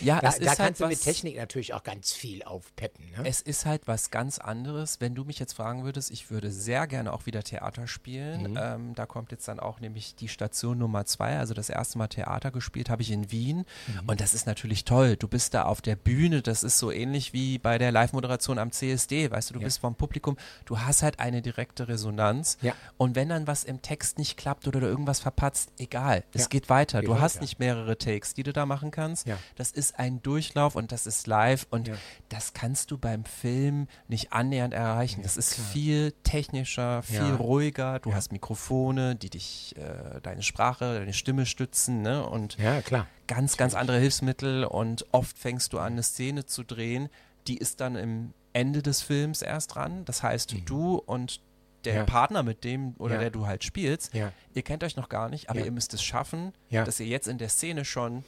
Ja, 0.00 0.20
da 0.20 0.28
es 0.28 0.36
da 0.36 0.42
ist 0.42 0.48
halt 0.48 0.58
kannst 0.58 0.80
du 0.80 0.84
was, 0.84 0.90
mit 0.90 1.02
Technik 1.02 1.36
natürlich 1.36 1.74
auch 1.74 1.82
ganz 1.82 2.12
viel 2.12 2.42
aufpeppen. 2.42 3.10
Ne? 3.10 3.26
Es 3.28 3.40
ist 3.40 3.66
halt 3.66 3.86
was 3.86 4.10
ganz 4.10 4.38
anderes. 4.38 5.00
Wenn 5.00 5.14
du 5.14 5.24
mich 5.24 5.38
jetzt 5.38 5.54
fragen 5.54 5.84
würdest, 5.84 6.10
ich 6.10 6.30
würde 6.30 6.52
sehr 6.52 6.86
gerne 6.86 7.12
auch 7.12 7.26
wieder 7.26 7.42
Theater 7.42 7.86
spielen. 7.88 8.52
Mhm. 8.52 8.58
Ähm, 8.60 8.94
da 8.94 9.06
kommt 9.06 9.32
jetzt 9.32 9.48
dann 9.48 9.58
auch 9.58 9.80
nämlich 9.80 10.14
die 10.14 10.28
Station 10.28 10.78
Nummer 10.78 11.04
zwei. 11.06 11.38
Also 11.38 11.54
das 11.54 11.68
erste 11.70 11.98
Mal 11.98 12.08
Theater 12.08 12.50
gespielt 12.50 12.90
habe 12.90 13.02
ich 13.02 13.10
in 13.10 13.30
Wien. 13.32 13.58
Mhm. 13.86 14.08
Und 14.08 14.20
das 14.20 14.34
ist 14.34 14.46
natürlich 14.46 14.84
toll. 14.84 15.16
Du 15.16 15.26
bist 15.26 15.54
da 15.54 15.64
auf 15.64 15.80
der 15.80 15.96
Bühne. 15.96 16.42
Das 16.42 16.62
ist 16.62 16.78
so 16.78 16.92
ähnlich 16.92 17.32
wie 17.32 17.58
bei 17.58 17.78
der 17.78 17.90
Live-Moderation 17.90 18.58
am 18.58 18.70
CSD. 18.70 19.30
Weißt 19.30 19.50
du, 19.50 19.54
du 19.54 19.60
Ja. 19.60 19.64
bist 19.64 19.80
vom 19.80 19.94
Publikum. 19.96 20.36
Du 20.64 20.78
hast 20.78 21.02
halt 21.02 21.18
eine 21.18 21.42
direkte 21.42 21.87
Resonanz. 21.88 22.58
Ja. 22.62 22.74
Und 22.96 23.16
wenn 23.16 23.28
dann 23.30 23.46
was 23.46 23.64
im 23.64 23.82
Text 23.82 24.18
nicht 24.18 24.36
klappt 24.36 24.68
oder 24.68 24.80
du 24.80 24.86
irgendwas 24.86 25.20
verpatzt, 25.20 25.72
egal. 25.78 26.24
Es 26.32 26.42
Ja. 26.42 26.48
geht 26.48 26.68
weiter. 26.68 27.00
Geht 27.00 27.08
du 27.08 27.20
hast 27.20 27.40
nicht 27.40 27.58
mehrere 27.58 27.98
Takes, 27.98 28.34
die 28.34 28.42
du 28.42 28.52
da 28.52 28.66
machen 28.66 28.90
kannst. 28.90 29.26
Das 29.56 29.70
ist 29.70 29.98
ein 29.98 30.22
Durchlauf 30.22 30.76
und 30.76 30.92
das 30.92 31.06
ist 31.06 31.26
live 31.26 31.66
und 31.70 31.90
das 32.28 32.52
kannst 32.52 32.90
du 32.90 32.98
beim 32.98 33.24
Film 33.24 33.88
nicht 34.08 34.32
annähernd 34.32 34.74
erreichen. 34.74 35.22
das 35.22 35.36
ist 35.36 35.54
viel 35.54 36.12
technischer, 36.22 37.02
viel 37.02 37.34
ruhiger. 37.34 37.98
Du 38.00 38.14
hast 38.14 38.30
Mikrofone, 38.32 39.16
die 39.16 39.30
dich, 39.30 39.74
äh, 39.76 40.20
deine 40.22 40.42
Sprache, 40.42 40.98
deine 40.98 41.12
Stimme 41.12 41.46
stützen 41.46 42.02
ne? 42.02 42.26
und 42.26 42.56
Ja, 42.58 42.80
klar. 42.82 43.06
ganz, 43.26 43.56
ganz 43.56 43.74
andere 43.74 43.98
Hilfsmittel 43.98 44.64
und 44.64 45.06
oft 45.12 45.38
fängst 45.38 45.72
du 45.72 45.78
an, 45.78 45.92
eine 45.92 46.02
Szene 46.02 46.46
zu 46.46 46.62
drehen, 46.64 47.08
die 47.46 47.56
ist 47.56 47.80
dann 47.80 47.96
im 47.96 48.32
Ende 48.52 48.82
des 48.82 49.02
Films 49.02 49.42
erst 49.42 49.74
dran. 49.74 50.04
Das 50.04 50.22
heißt, 50.22 50.54
du 50.66 50.96
und 50.96 51.40
der. 51.84 51.94
Ja. 51.94 52.04
Partner, 52.04 52.42
mit 52.42 52.64
dem 52.64 52.94
oder 52.98 53.14
Ja. 53.14 53.20
der 53.20 53.30
du 53.30 53.46
halt 53.46 53.64
spielst, 53.64 54.14
Ja. 54.14 54.32
ihr 54.54 54.62
kennt 54.62 54.82
euch 54.84 54.96
noch 54.96 55.08
gar 55.08 55.28
nicht, 55.28 55.48
aber 55.50 55.60
ihr 55.60 55.70
müsst 55.72 55.94
es 55.94 56.02
schaffen, 56.02 56.52
dass 56.70 56.98
ihr 57.00 57.06
jetzt 57.06 57.28
in 57.28 57.38
der 57.38 57.48
Szene 57.48 57.84
schon 57.84 58.24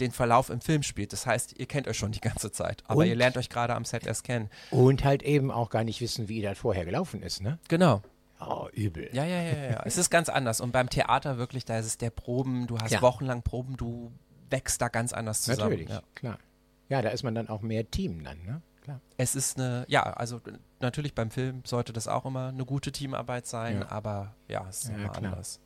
den 0.00 0.10
Verlauf 0.10 0.50
im 0.50 0.60
Film 0.60 0.82
spielt. 0.82 1.12
Das 1.12 1.26
heißt, 1.26 1.58
ihr 1.58 1.66
kennt 1.66 1.86
euch 1.86 1.96
schon 1.96 2.12
die 2.12 2.20
ganze 2.20 2.50
Zeit, 2.50 2.82
aber 2.86 3.00
Und- 3.00 3.06
ihr 3.06 3.14
lernt 3.14 3.36
euch 3.36 3.48
gerade 3.48 3.74
am 3.74 3.84
Set 3.84 4.06
erst 4.06 4.24
kennen. 4.24 4.50
Und 4.70 5.04
halt 5.04 5.22
eben 5.22 5.50
auch 5.50 5.70
gar 5.70 5.84
nicht 5.84 6.00
wissen, 6.00 6.28
wie 6.28 6.42
das 6.42 6.58
vorher 6.58 6.84
gelaufen 6.84 7.22
ist, 7.22 7.40
ne? 7.40 7.58
Genau. 7.68 8.02
Oh, 8.40 8.66
übel. 8.72 9.08
Ja, 9.12 9.24
ja, 9.24 9.40
ja, 9.42 9.70
ja. 9.70 9.82
es 9.84 9.96
ist 9.98 10.10
ganz 10.10 10.28
anders. 10.28 10.60
Und 10.60 10.72
beim 10.72 10.88
Theater 10.90 11.38
wirklich, 11.38 11.64
da 11.64 11.78
ist 11.78 11.86
es 11.86 11.98
der 11.98 12.10
Proben, 12.10 12.66
du 12.66 12.78
hast 12.78 13.00
wochenlang 13.00 13.42
Proben, 13.42 13.76
du 13.76 14.10
wächst 14.50 14.82
da 14.82 14.88
ganz 14.88 15.12
anders 15.12 15.42
zusammen. 15.42 15.70
Natürlich, 15.70 15.88
Ja. 15.90 16.02
klar. 16.16 16.38
Ja, 16.88 17.00
da 17.02 17.10
ist 17.10 17.22
man 17.22 17.34
dann 17.36 17.48
auch 17.48 17.62
mehr 17.62 17.88
Team 17.88 18.24
dann, 18.24 18.42
ne? 18.44 18.60
Klar. 18.82 19.00
Es 19.16 19.36
ist 19.36 19.58
eine, 19.60 19.84
ja, 19.86 20.02
also 20.02 20.40
natürlich 20.82 21.14
beim 21.14 21.30
Film 21.30 21.62
sollte 21.64 21.92
das 21.92 22.08
auch 22.08 22.24
immer 22.26 22.48
eine 22.48 22.64
gute 22.64 22.92
Teamarbeit 22.92 23.46
sein, 23.46 23.80
Ja. 23.80 23.90
aber 23.90 24.34
ja, 24.48 24.66
es 24.68 24.84
ist 24.84 24.88
Ja, 24.90 24.96
immer 24.96 25.08
klar. 25.08 25.32
anders. 25.32 25.60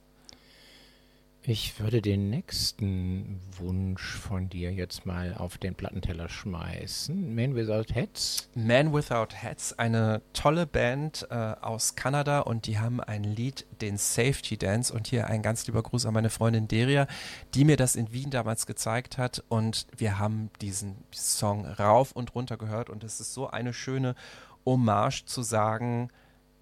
Ich 1.49 1.79
würde 1.79 2.03
den 2.03 2.29
nächsten 2.29 3.39
Wunsch 3.57 4.03
von 4.17 4.49
dir 4.49 4.73
jetzt 4.73 5.07
mal 5.07 5.33
auf 5.33 5.59
den 5.59 5.77
Plattenteller 5.77 6.29
schmeißen. 6.29 7.37
Man 7.37 7.55
Without 7.55 7.95
Heads. 7.95 8.49
Man 8.57 8.93
Without 8.93 9.29
Hats, 9.41 9.73
eine 9.79 10.23
tolle 10.33 10.67
Band 10.67 11.25
äh, 11.31 11.35
aus 11.35 11.95
Kanada 11.95 12.41
und 12.41 12.67
die 12.67 12.81
haben 12.81 13.01
ein 13.01 13.23
Lied, 13.23 13.65
den 13.81 13.97
Safety 13.97 14.57
Dance 14.57 14.93
und 14.93 15.07
hier 15.07 15.29
ein 15.29 15.41
ganz 15.43 15.65
lieber 15.69 15.85
Gruß 15.85 16.07
an 16.07 16.15
meine 16.15 16.31
Freundin 16.31 16.67
Deria, 16.67 17.07
die 17.55 17.65
mir 17.65 17.77
das 17.77 17.95
in 17.95 18.13
Wien 18.13 18.31
damals 18.31 18.67
gezeigt 18.67 19.17
hat 19.17 19.45
und 19.49 19.87
wir 19.97 20.19
haben 20.19 20.51
diesen 20.61 20.97
Song 21.15 21.65
rauf 21.65 22.11
und 22.11 22.35
runter 22.35 22.57
gehört 22.57 22.91
und 22.91 23.05
es 23.05 23.21
ist 23.21 23.35
so 23.35 23.49
eine 23.49 23.73
schöne 23.73 24.17
Hommage 24.67 25.25
zu 25.25 25.43
sagen, 25.43 26.11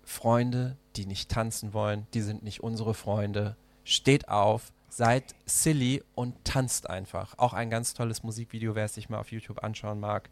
Freunde, 0.04 0.76
die 0.96 1.06
nicht 1.06 1.30
tanzen 1.30 1.72
wollen, 1.72 2.06
die 2.14 2.20
sind 2.20 2.42
nicht 2.42 2.62
unsere 2.62 2.94
Freunde. 2.94 3.56
Steht 3.84 4.28
auf, 4.28 4.72
seid 4.88 5.34
silly 5.46 6.02
und 6.14 6.44
tanzt 6.44 6.88
einfach. 6.88 7.34
Auch 7.38 7.54
ein 7.54 7.70
ganz 7.70 7.94
tolles 7.94 8.22
Musikvideo, 8.22 8.74
wer 8.74 8.84
es 8.84 8.94
sich 8.94 9.08
mal 9.08 9.18
auf 9.18 9.32
YouTube 9.32 9.64
anschauen 9.64 9.98
mag. 9.98 10.30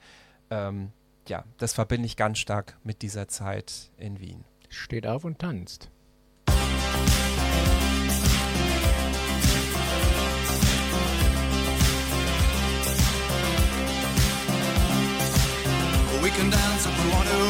Ähm, 0.50 0.92
ja, 1.26 1.44
das 1.56 1.72
verbinde 1.72 2.06
ich 2.06 2.16
ganz 2.16 2.38
stark 2.38 2.78
mit 2.84 3.02
dieser 3.02 3.28
Zeit 3.28 3.90
in 3.96 4.20
Wien. 4.20 4.44
Steht 4.68 5.06
auf 5.06 5.24
und 5.24 5.38
tanzt. 5.38 5.90
Can 16.42 16.50
dance 16.50 16.86
if 16.86 16.94
we 16.98 17.06
want 17.14 17.28
to. 17.28 17.42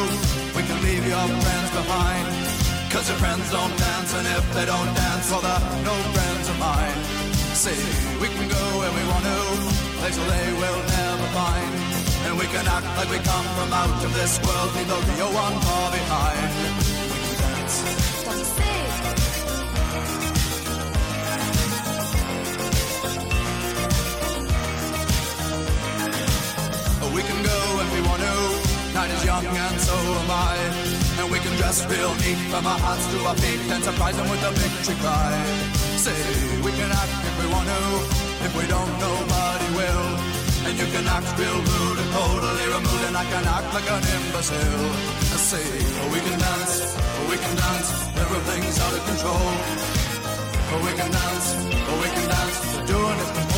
We 0.53 0.61
can 0.69 0.77
leave 0.85 1.01
your 1.01 1.25
friends 1.41 1.69
behind. 1.73 2.25
Cause 2.93 3.09
your 3.09 3.17
friends 3.17 3.49
don't 3.49 3.75
dance, 3.77 4.13
and 4.13 4.25
if 4.37 4.45
they 4.53 4.65
don't 4.65 4.91
dance, 4.93 5.25
well, 5.31 5.41
they're 5.41 5.65
no 5.89 5.95
friends 6.13 6.45
of 6.53 6.57
mine. 6.59 6.99
See, 7.57 7.81
we 8.21 8.27
can 8.29 8.47
go 8.47 8.63
where 8.79 8.93
we 8.93 9.03
want 9.09 9.25
to, 9.25 9.39
places 9.97 10.25
they 10.33 10.47
will 10.61 10.81
never 10.93 11.27
find. 11.33 11.71
And 12.25 12.33
we 12.37 12.45
can 12.53 12.65
act 12.67 12.85
like 12.97 13.09
we 13.09 13.17
come 13.31 13.47
from 13.57 13.73
out 13.73 13.97
of 14.05 14.13
this 14.13 14.37
world, 14.45 14.69
leave 14.75 14.87
the 14.87 14.99
real 15.09 15.31
one 15.33 15.55
far 15.65 15.87
behind. 15.97 16.49
We 17.09 17.17
can 17.25 17.37
dance. 17.41 18.12
Night 28.93 29.09
is 29.09 29.25
young 29.25 29.45
and 29.45 29.81
so 29.81 29.97
am 29.97 30.29
I. 30.29 30.53
And 31.17 31.31
we 31.31 31.39
can 31.39 31.53
dress 31.57 31.81
real 31.89 32.13
neat 32.21 32.37
from 32.53 32.67
our 32.67 32.77
hearts 32.77 33.05
to 33.09 33.17
our 33.25 33.35
feet 33.41 33.59
and 33.73 33.83
surprise 33.83 34.15
them 34.17 34.29
with 34.29 34.43
a 34.45 34.51
victory 34.53 34.93
cry. 35.01 35.33
Say, 35.97 36.13
we 36.61 36.71
can 36.77 36.93
act 36.93 37.15
if 37.25 37.35
we 37.41 37.47
want 37.49 37.65
to. 37.73 37.81
If 38.45 38.53
we 38.53 38.65
don't, 38.69 38.93
nobody 39.01 39.67
will. 39.73 40.05
And 40.69 40.77
you 40.77 40.85
can 40.93 41.05
act 41.09 41.25
real 41.41 41.57
rude 41.57 41.97
and 42.05 42.09
totally 42.13 42.65
removed, 42.69 43.03
and 43.09 43.17
I 43.17 43.25
can 43.25 43.43
act 43.49 43.73
like 43.73 43.89
an 43.89 44.03
imbecile. 44.13 44.87
I 45.35 45.39
say, 45.41 45.65
oh, 45.99 46.07
we 46.13 46.19
can 46.21 46.37
dance, 46.39 46.95
oh, 46.95 47.27
we 47.33 47.37
can 47.41 47.55
dance, 47.57 47.89
everything's 48.15 48.77
out 48.79 48.93
of 48.93 49.03
control. 49.09 49.47
Oh, 50.71 50.79
we 50.85 50.93
can 50.95 51.11
dance, 51.11 51.47
oh, 51.89 51.97
we 51.99 52.09
can 52.15 52.27
dance, 52.29 52.57
doing 52.87 53.19
it 53.25 53.52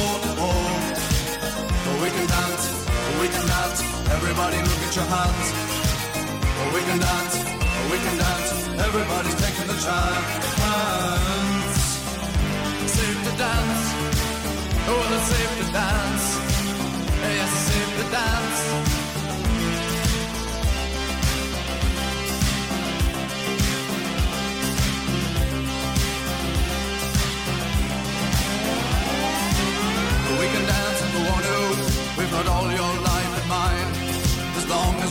we 3.25 3.31
can 3.31 3.47
dance. 3.47 3.81
Everybody 4.17 4.57
look 4.57 4.81
at 4.88 4.95
your 4.95 5.09
hands. 5.15 5.47
Oh, 6.59 6.69
we 6.75 6.81
can 6.88 6.99
dance, 6.99 7.35
oh, 7.41 7.85
we 7.91 7.97
can 8.05 8.17
dance. 8.21 8.49
Everybody's 8.85 9.38
taking 9.43 9.67
the 9.71 9.77
chance. 9.85 10.29
Safe 12.97 13.19
to 13.25 13.33
dance. 13.45 13.83
Oh, 14.89 15.13
it's 15.15 15.27
safe 15.33 15.53
to 15.59 15.65
dance. 15.73 16.25
Yes, 17.38 17.51
safe 17.69 17.91
to 17.97 18.05
dance. 18.13 18.61
Oh, 30.27 30.35
we 30.41 30.47
can 30.53 30.63
dance 30.73 30.99
if 31.05 31.09
we 31.15 31.21
want 31.31 31.43
to. 31.49 31.57
We've 32.17 32.31
got 32.31 32.47
all 32.47 32.71
your 32.71 32.93
life 33.01 33.14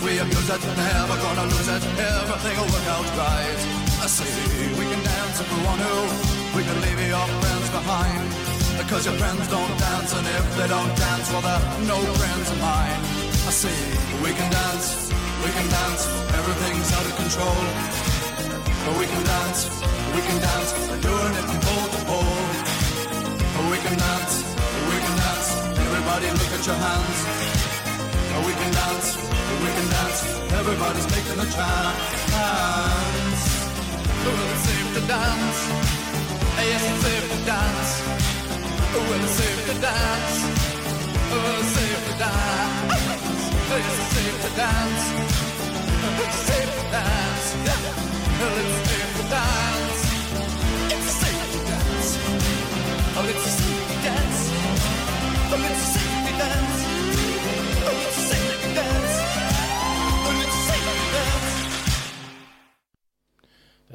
we 0.05 0.19
abuse 0.19 0.51
it, 0.51 0.63
never 0.77 1.17
gonna 1.17 1.47
lose 1.49 1.69
it. 1.69 1.83
Everything 1.97 2.57
will 2.61 2.71
work 2.77 2.89
out 2.93 3.09
right. 3.17 3.61
I 4.05 4.07
say 4.07 4.29
we 4.77 4.85
can 4.85 5.01
dance 5.01 5.41
if 5.41 5.49
we 5.49 5.59
want 5.65 5.81
to. 5.81 5.97
We 6.57 6.63
can 6.63 6.77
leave 6.85 7.01
your 7.09 7.27
friends 7.41 7.69
behind. 7.73 8.29
Because 8.77 9.07
your 9.09 9.17
friends 9.17 9.49
don't 9.49 9.75
dance, 9.81 10.11
and 10.13 10.27
if 10.27 10.47
they 10.59 10.69
don't 10.69 10.93
dance, 10.99 11.27
well, 11.33 11.41
they're 11.41 11.65
no 11.89 11.99
friends 12.21 12.47
of 12.53 12.59
mine. 12.61 13.01
I 13.49 13.53
say 13.63 13.77
we 14.21 14.31
can 14.37 14.51
dance, 14.53 15.09
we 15.41 15.51
can 15.57 15.69
dance. 15.73 16.03
Everything's 16.37 16.91
out 16.93 17.07
of 17.09 17.15
control. 17.17 17.61
But 18.85 18.95
we 19.01 19.07
can 19.09 19.23
dance, 19.25 19.61
we 20.15 20.21
can 20.21 20.39
dance. 20.49 20.71
We're 20.91 21.01
doing 21.01 21.35
it 21.41 21.45
from 21.49 21.61
pole 21.65 21.89
to 21.95 22.01
pole. 22.05 22.39
Oh, 23.57 23.67
we 23.73 23.79
can 23.81 23.97
dance, 23.97 24.35
we 24.91 24.97
can 25.01 25.17
dance. 25.25 25.49
Everybody 25.81 26.27
look 26.37 26.53
at 26.53 26.63
your 26.69 26.77
hands. 26.77 27.19
We 28.45 28.53
can 28.53 28.73
dance, 28.75 29.24
we 29.65 29.71
can 29.73 29.89
dance. 29.89 30.21
Everybody's 30.61 31.07
taking 31.07 31.41
a 31.41 31.49
chance. 31.57 32.15
Well, 34.25 34.41
it's 34.53 34.65
safe 34.69 34.89
to 34.97 35.03
dance. 35.09 35.61
Yes, 36.71 36.85
it's 36.91 37.01
safe 37.05 37.27
to 37.33 37.39
dance. 37.53 37.91
Well, 38.93 39.25
it's 39.25 39.35
safe 39.41 39.61
to 39.69 39.75
dance. 39.81 40.35
Well, 41.31 41.61
it's 41.61 41.73
safe 41.77 42.01
to 42.09 42.15
dance. 42.25 43.05
Yes, 43.71 43.95
it's 44.01 44.11
safe 44.17 44.37
to 44.45 44.51
dance. 44.63 45.05
It's 46.25 46.39
safe 46.49 46.73
to 46.79 46.85
dance. 46.93 47.24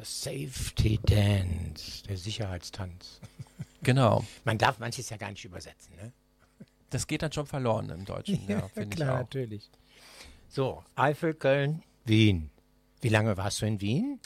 Das 0.00 0.22
Safety 0.22 0.98
Dance, 1.04 2.02
der 2.08 2.16
Sicherheitstanz. 2.16 3.20
Genau. 3.82 4.26
Man 4.44 4.58
darf 4.58 4.78
manches 4.78 5.08
ja 5.08 5.16
gar 5.16 5.30
nicht 5.30 5.44
übersetzen, 5.44 5.94
ne? 5.96 6.12
Das 6.90 7.06
geht 7.06 7.22
dann 7.22 7.32
schon 7.32 7.46
verloren 7.46 7.88
im 7.88 8.04
Deutschen, 8.04 8.40
ja, 8.48 8.68
finde 8.68 8.94
ich 8.96 9.02
auch. 9.02 9.14
natürlich. 9.14 9.70
So, 10.48 10.82
Eifel, 10.96 11.32
Köln, 11.32 11.82
Wien. 12.04 12.50
Wie 13.00 13.08
lange 13.08 13.38
warst 13.38 13.60
du 13.62 13.66
in 13.66 13.80
Wien? 13.80 14.20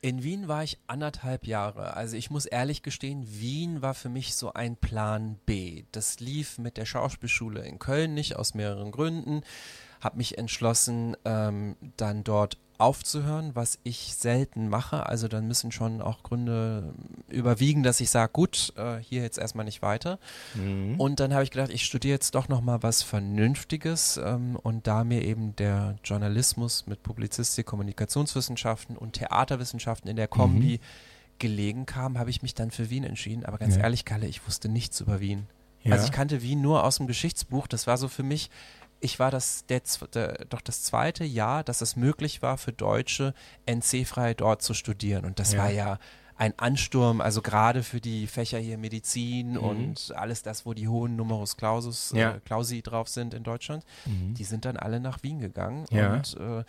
In 0.00 0.24
Wien 0.24 0.48
war 0.48 0.64
ich 0.64 0.78
anderthalb 0.88 1.46
Jahre. 1.46 1.94
Also 1.94 2.16
ich 2.16 2.30
muss 2.30 2.44
ehrlich 2.46 2.82
gestehen, 2.82 3.24
Wien 3.28 3.82
war 3.82 3.94
für 3.94 4.08
mich 4.08 4.34
so 4.34 4.52
ein 4.52 4.76
Plan 4.76 5.38
B. 5.46 5.84
Das 5.92 6.18
lief 6.18 6.58
mit 6.58 6.76
der 6.76 6.86
Schauspielschule 6.86 7.64
in 7.64 7.78
Köln 7.78 8.14
nicht 8.14 8.34
aus 8.36 8.54
mehreren 8.54 8.90
Gründen. 8.90 9.42
Habe 10.00 10.16
mich 10.18 10.38
entschlossen, 10.38 11.16
ähm, 11.24 11.76
dann 11.96 12.24
dort 12.24 12.58
aufzuhören, 12.82 13.52
was 13.54 13.78
ich 13.84 14.14
selten 14.18 14.68
mache. 14.68 15.06
Also 15.06 15.28
dann 15.28 15.46
müssen 15.48 15.72
schon 15.72 16.02
auch 16.02 16.22
Gründe 16.22 16.92
überwiegen, 17.28 17.82
dass 17.82 18.00
ich 18.00 18.10
sage, 18.10 18.30
gut, 18.32 18.72
äh, 18.76 18.98
hier 18.98 19.22
jetzt 19.22 19.38
erstmal 19.38 19.64
nicht 19.64 19.80
weiter. 19.82 20.18
Und 20.98 21.20
dann 21.20 21.32
habe 21.32 21.44
ich 21.44 21.50
gedacht, 21.50 21.70
ich 21.70 21.84
studiere 21.84 22.12
jetzt 22.14 22.34
doch 22.34 22.48
noch 22.48 22.60
mal 22.60 22.82
was 22.82 23.02
Vernünftiges 23.02 24.18
ähm, 24.22 24.56
und 24.56 24.86
da 24.86 25.04
mir 25.04 25.22
eben 25.22 25.56
der 25.56 25.96
Journalismus 26.04 26.86
mit 26.86 27.02
Publizistik, 27.02 27.66
Kommunikationswissenschaften 27.66 28.96
und 28.96 29.14
Theaterwissenschaften 29.14 30.08
in 30.10 30.16
der 30.16 30.28
Kombi 30.28 30.80
gelegen 31.38 31.86
kam, 31.86 32.18
habe 32.18 32.30
ich 32.30 32.42
mich 32.42 32.54
dann 32.54 32.70
für 32.70 32.90
Wien 32.90 33.04
entschieden. 33.04 33.44
Aber 33.44 33.58
ganz 33.58 33.76
Ja. 33.76 33.82
ehrlich, 33.82 34.04
Kalle, 34.04 34.26
ich 34.26 34.46
wusste 34.46 34.68
nichts 34.68 35.00
über 35.00 35.20
Wien. 35.20 35.46
Ja. 35.82 35.92
Also 35.94 36.04
ich 36.04 36.12
kannte 36.12 36.42
Wien 36.42 36.60
nur 36.62 36.84
aus 36.84 36.98
dem 36.98 37.06
Geschichtsbuch. 37.08 37.66
Das 37.66 37.86
war 37.88 37.96
so 37.98 38.06
für 38.06 38.22
mich, 38.22 38.50
ich 39.02 39.18
war 39.18 39.30
das 39.30 39.66
der, 39.66 39.82
der, 40.14 40.44
doch 40.48 40.60
das 40.60 40.82
zweite 40.82 41.24
Jahr, 41.24 41.64
dass 41.64 41.80
es 41.80 41.96
möglich 41.96 42.40
war 42.42 42.56
für 42.56 42.72
Deutsche 42.72 43.34
NC-frei 43.66 44.34
dort 44.34 44.62
zu 44.62 44.74
studieren. 44.74 45.24
Und 45.24 45.38
das 45.38 45.52
Ja. 45.52 45.58
war 45.60 45.70
ja 45.70 45.98
ein 46.36 46.58
Ansturm, 46.58 47.20
also 47.20 47.42
gerade 47.42 47.82
für 47.82 48.00
die 48.00 48.26
Fächer 48.26 48.58
hier 48.58 48.78
Medizin 48.78 49.56
und 49.58 50.12
alles 50.16 50.42
das, 50.42 50.64
wo 50.66 50.72
die 50.74 50.88
hohen 50.88 51.14
Numerus 51.14 51.56
Clausus, 51.56 52.12
Mhm. 52.12 52.18
Ja. 52.18 52.30
Mhm. 52.30 52.36
äh, 52.36 52.40
Clausi 52.40 52.82
drauf 52.82 53.08
sind 53.08 53.34
in 53.34 53.42
Deutschland, 53.44 53.84
die 54.06 54.44
sind 54.44 54.64
dann 54.64 54.76
alle 54.76 54.98
nach 54.98 55.22
Wien 55.22 55.38
gegangen. 55.40 55.84
Ja. 55.90 56.14
Und 56.14 56.36
äh, 56.40 56.64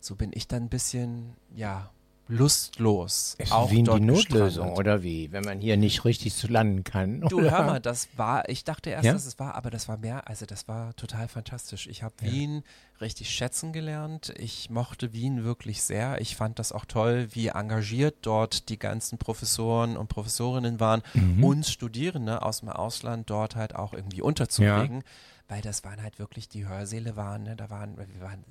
so 0.00 0.14
bin 0.14 0.30
ich 0.32 0.46
dann 0.48 0.64
ein 0.64 0.68
bisschen, 0.68 1.34
ja, 1.54 1.90
lustlos. 2.28 3.34
Ist 3.38 3.52
auch 3.52 3.70
Wien 3.70 3.78
die 3.80 3.84
dort 3.84 4.00
Notlösung 4.02 4.44
gestrandet. 4.68 4.78
oder 4.78 5.02
wie? 5.02 5.32
Wenn 5.32 5.44
man 5.44 5.60
hier 5.60 5.76
nicht 5.76 6.04
richtig 6.04 6.34
zu 6.34 6.46
landen 6.48 6.84
kann. 6.84 7.20
Du, 7.22 7.38
oder? 7.40 7.50
hör 7.50 7.64
mal, 7.64 7.80
das 7.80 8.08
war, 8.16 8.48
ich 8.48 8.64
dachte 8.64 8.90
erst, 8.90 9.04
Ja? 9.04 9.12
dass 9.12 9.26
es 9.26 9.38
war, 9.38 9.54
aber 9.54 9.70
das 9.70 9.88
war 9.88 9.96
mehr, 9.96 10.28
also 10.28 10.46
das 10.46 10.68
war 10.68 10.94
total 10.96 11.28
fantastisch. 11.28 11.86
Ich 11.86 12.02
habe 12.02 12.14
Wien 12.20 12.62
richtig 13.00 13.30
schätzen 13.30 13.72
gelernt. 13.72 14.32
Ich 14.38 14.70
mochte 14.70 15.12
Wien 15.12 15.44
wirklich 15.44 15.82
sehr. 15.82 16.20
Ich 16.20 16.36
fand 16.36 16.58
das 16.58 16.72
auch 16.72 16.84
toll, 16.84 17.28
wie 17.32 17.48
engagiert 17.48 18.16
dort 18.22 18.68
die 18.68 18.78
ganzen 18.78 19.18
Professoren 19.18 19.96
und 19.96 20.08
Professorinnen 20.08 20.80
waren, 20.80 21.02
Mhm. 21.14 21.44
uns 21.44 21.70
Studierende 21.70 22.42
aus 22.42 22.60
dem 22.60 22.68
Ausland 22.68 23.30
dort 23.30 23.56
halt 23.56 23.74
auch 23.74 23.92
irgendwie 23.94 24.20
unterzukriegen, 24.22 25.02
weil 25.48 25.62
das 25.62 25.84
waren 25.84 26.02
halt 26.02 26.18
wirklich, 26.18 26.48
die 26.48 26.66
Hörsäle 26.66 27.16
waren, 27.16 27.44
ne, 27.44 27.56
da 27.56 27.70
waren, 27.70 27.96
wir 27.96 28.20
waren 28.20 28.44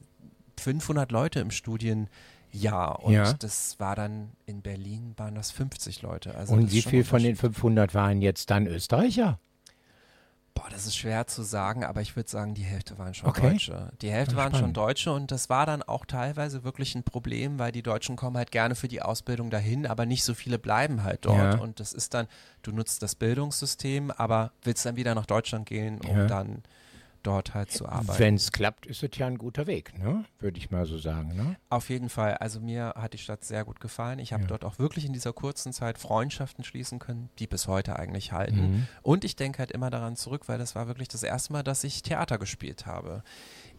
500 0.60 1.12
Leute 1.12 1.40
im 1.40 1.52
Studienjahr 2.50 3.04
und 3.04 3.14
Ja. 3.14 3.34
das 3.34 3.80
war 3.80 3.96
dann 3.96 4.32
in 4.46 4.62
Berlin 4.62 5.14
waren 5.18 5.36
das 5.36 5.52
50 5.52 6.02
Leute. 6.02 6.36
Also 6.36 6.54
Und 6.54 6.72
wie 6.72 6.82
viel 6.82 7.04
von 7.04 7.20
den 7.22 7.32
Unterschied. 7.32 7.56
500 7.56 7.94
waren 7.94 8.22
jetzt 8.22 8.50
dann 8.50 8.68
Österreicher? 8.68 9.40
Boah, 10.54 10.70
das 10.72 10.88
ist 10.88 10.98
schwer 10.98 11.28
zu 11.28 11.44
sagen, 11.44 11.84
aber 11.84 12.02
ich 12.02 12.16
würde 12.16 12.28
sagen, 12.30 12.56
die 12.56 12.64
Hälfte 12.64 12.98
waren 12.98 13.14
schon 13.14 13.30
Okay. 13.30 13.52
Deutsche. 13.52 13.92
Die 14.02 14.10
Hälfte 14.10 14.34
Ja, 14.36 14.42
waren 14.42 14.56
schon. 14.56 14.74
Deutsche 14.74 15.12
und 15.14 15.30
das 15.30 15.50
war 15.52 15.68
dann 15.68 15.84
auch 15.84 16.04
teilweise 16.06 16.64
wirklich 16.64 16.96
ein 16.96 17.04
Problem, 17.04 17.60
weil 17.60 17.72
die 17.72 17.84
Deutschen 17.84 18.16
kommen 18.16 18.38
halt 18.38 18.52
gerne 18.52 18.74
für 18.74 18.88
die 18.88 19.04
Ausbildung 19.04 19.52
dahin, 19.52 19.86
aber 19.86 20.08
nicht 20.08 20.24
so 20.24 20.34
viele 20.34 20.58
bleiben 20.58 21.04
halt 21.04 21.26
dort. 21.26 21.38
Ja. 21.56 21.60
Und 21.60 21.80
das 21.80 21.94
ist 21.94 22.16
dann, 22.16 22.28
du 22.64 22.72
nutzt 22.72 23.04
das 23.04 23.14
Bildungssystem, 23.14 24.10
aber 24.10 24.52
willst 24.64 24.84
dann 24.84 24.96
wieder 24.96 25.14
nach 25.14 25.28
Deutschland 25.28 25.68
gehen, 25.68 26.02
um 26.02 26.18
Ja. 26.18 26.26
dann 26.26 26.64
dort 27.28 27.54
halt 27.54 27.72
zu 27.72 27.88
arbeiten. 27.88 28.20
Wenn 28.20 28.36
es 28.36 28.52
klappt, 28.52 28.86
ist 28.86 29.04
es 29.04 29.10
ja 29.18 29.28
ein 29.28 29.38
guter 29.38 29.68
Weg, 29.68 29.98
ne? 30.00 30.24
Würde 30.40 30.58
ich 30.58 30.72
mal 30.72 30.86
so 30.86 30.98
sagen, 30.98 31.36
ne? 31.36 31.58
Auf 31.70 31.90
jeden 31.90 32.10
Fall. 32.10 32.36
Also 32.36 32.60
mir 32.62 32.94
hat 32.96 33.14
die 33.14 33.18
Stadt 33.18 33.44
sehr 33.44 33.66
gut 33.66 33.80
gefallen. 33.82 34.20
Ich 34.20 34.32
habe 34.34 34.44
Ja. 34.44 34.48
dort 34.50 34.64
auch 34.64 34.80
wirklich 34.80 35.06
in 35.06 35.14
dieser 35.14 35.34
kurzen 35.34 35.74
Zeit 35.74 35.98
Freundschaften 35.98 36.64
schließen 36.64 37.00
können, 37.00 37.30
die 37.40 37.48
bis 37.48 37.68
heute 37.68 37.98
eigentlich 38.00 38.32
halten. 38.32 38.62
Mhm. 38.62 38.88
Und 39.04 39.24
ich 39.26 39.36
denke 39.36 39.60
halt 39.60 39.72
immer 39.72 39.90
daran 39.90 40.16
zurück, 40.16 40.44
weil 40.48 40.58
das 40.58 40.74
war 40.76 40.88
wirklich 40.88 41.10
das 41.10 41.24
erste 41.24 41.52
Mal, 41.54 41.64
dass 41.64 41.84
ich 41.84 42.02
Theater 42.02 42.38
gespielt 42.38 42.86
habe. 42.86 43.24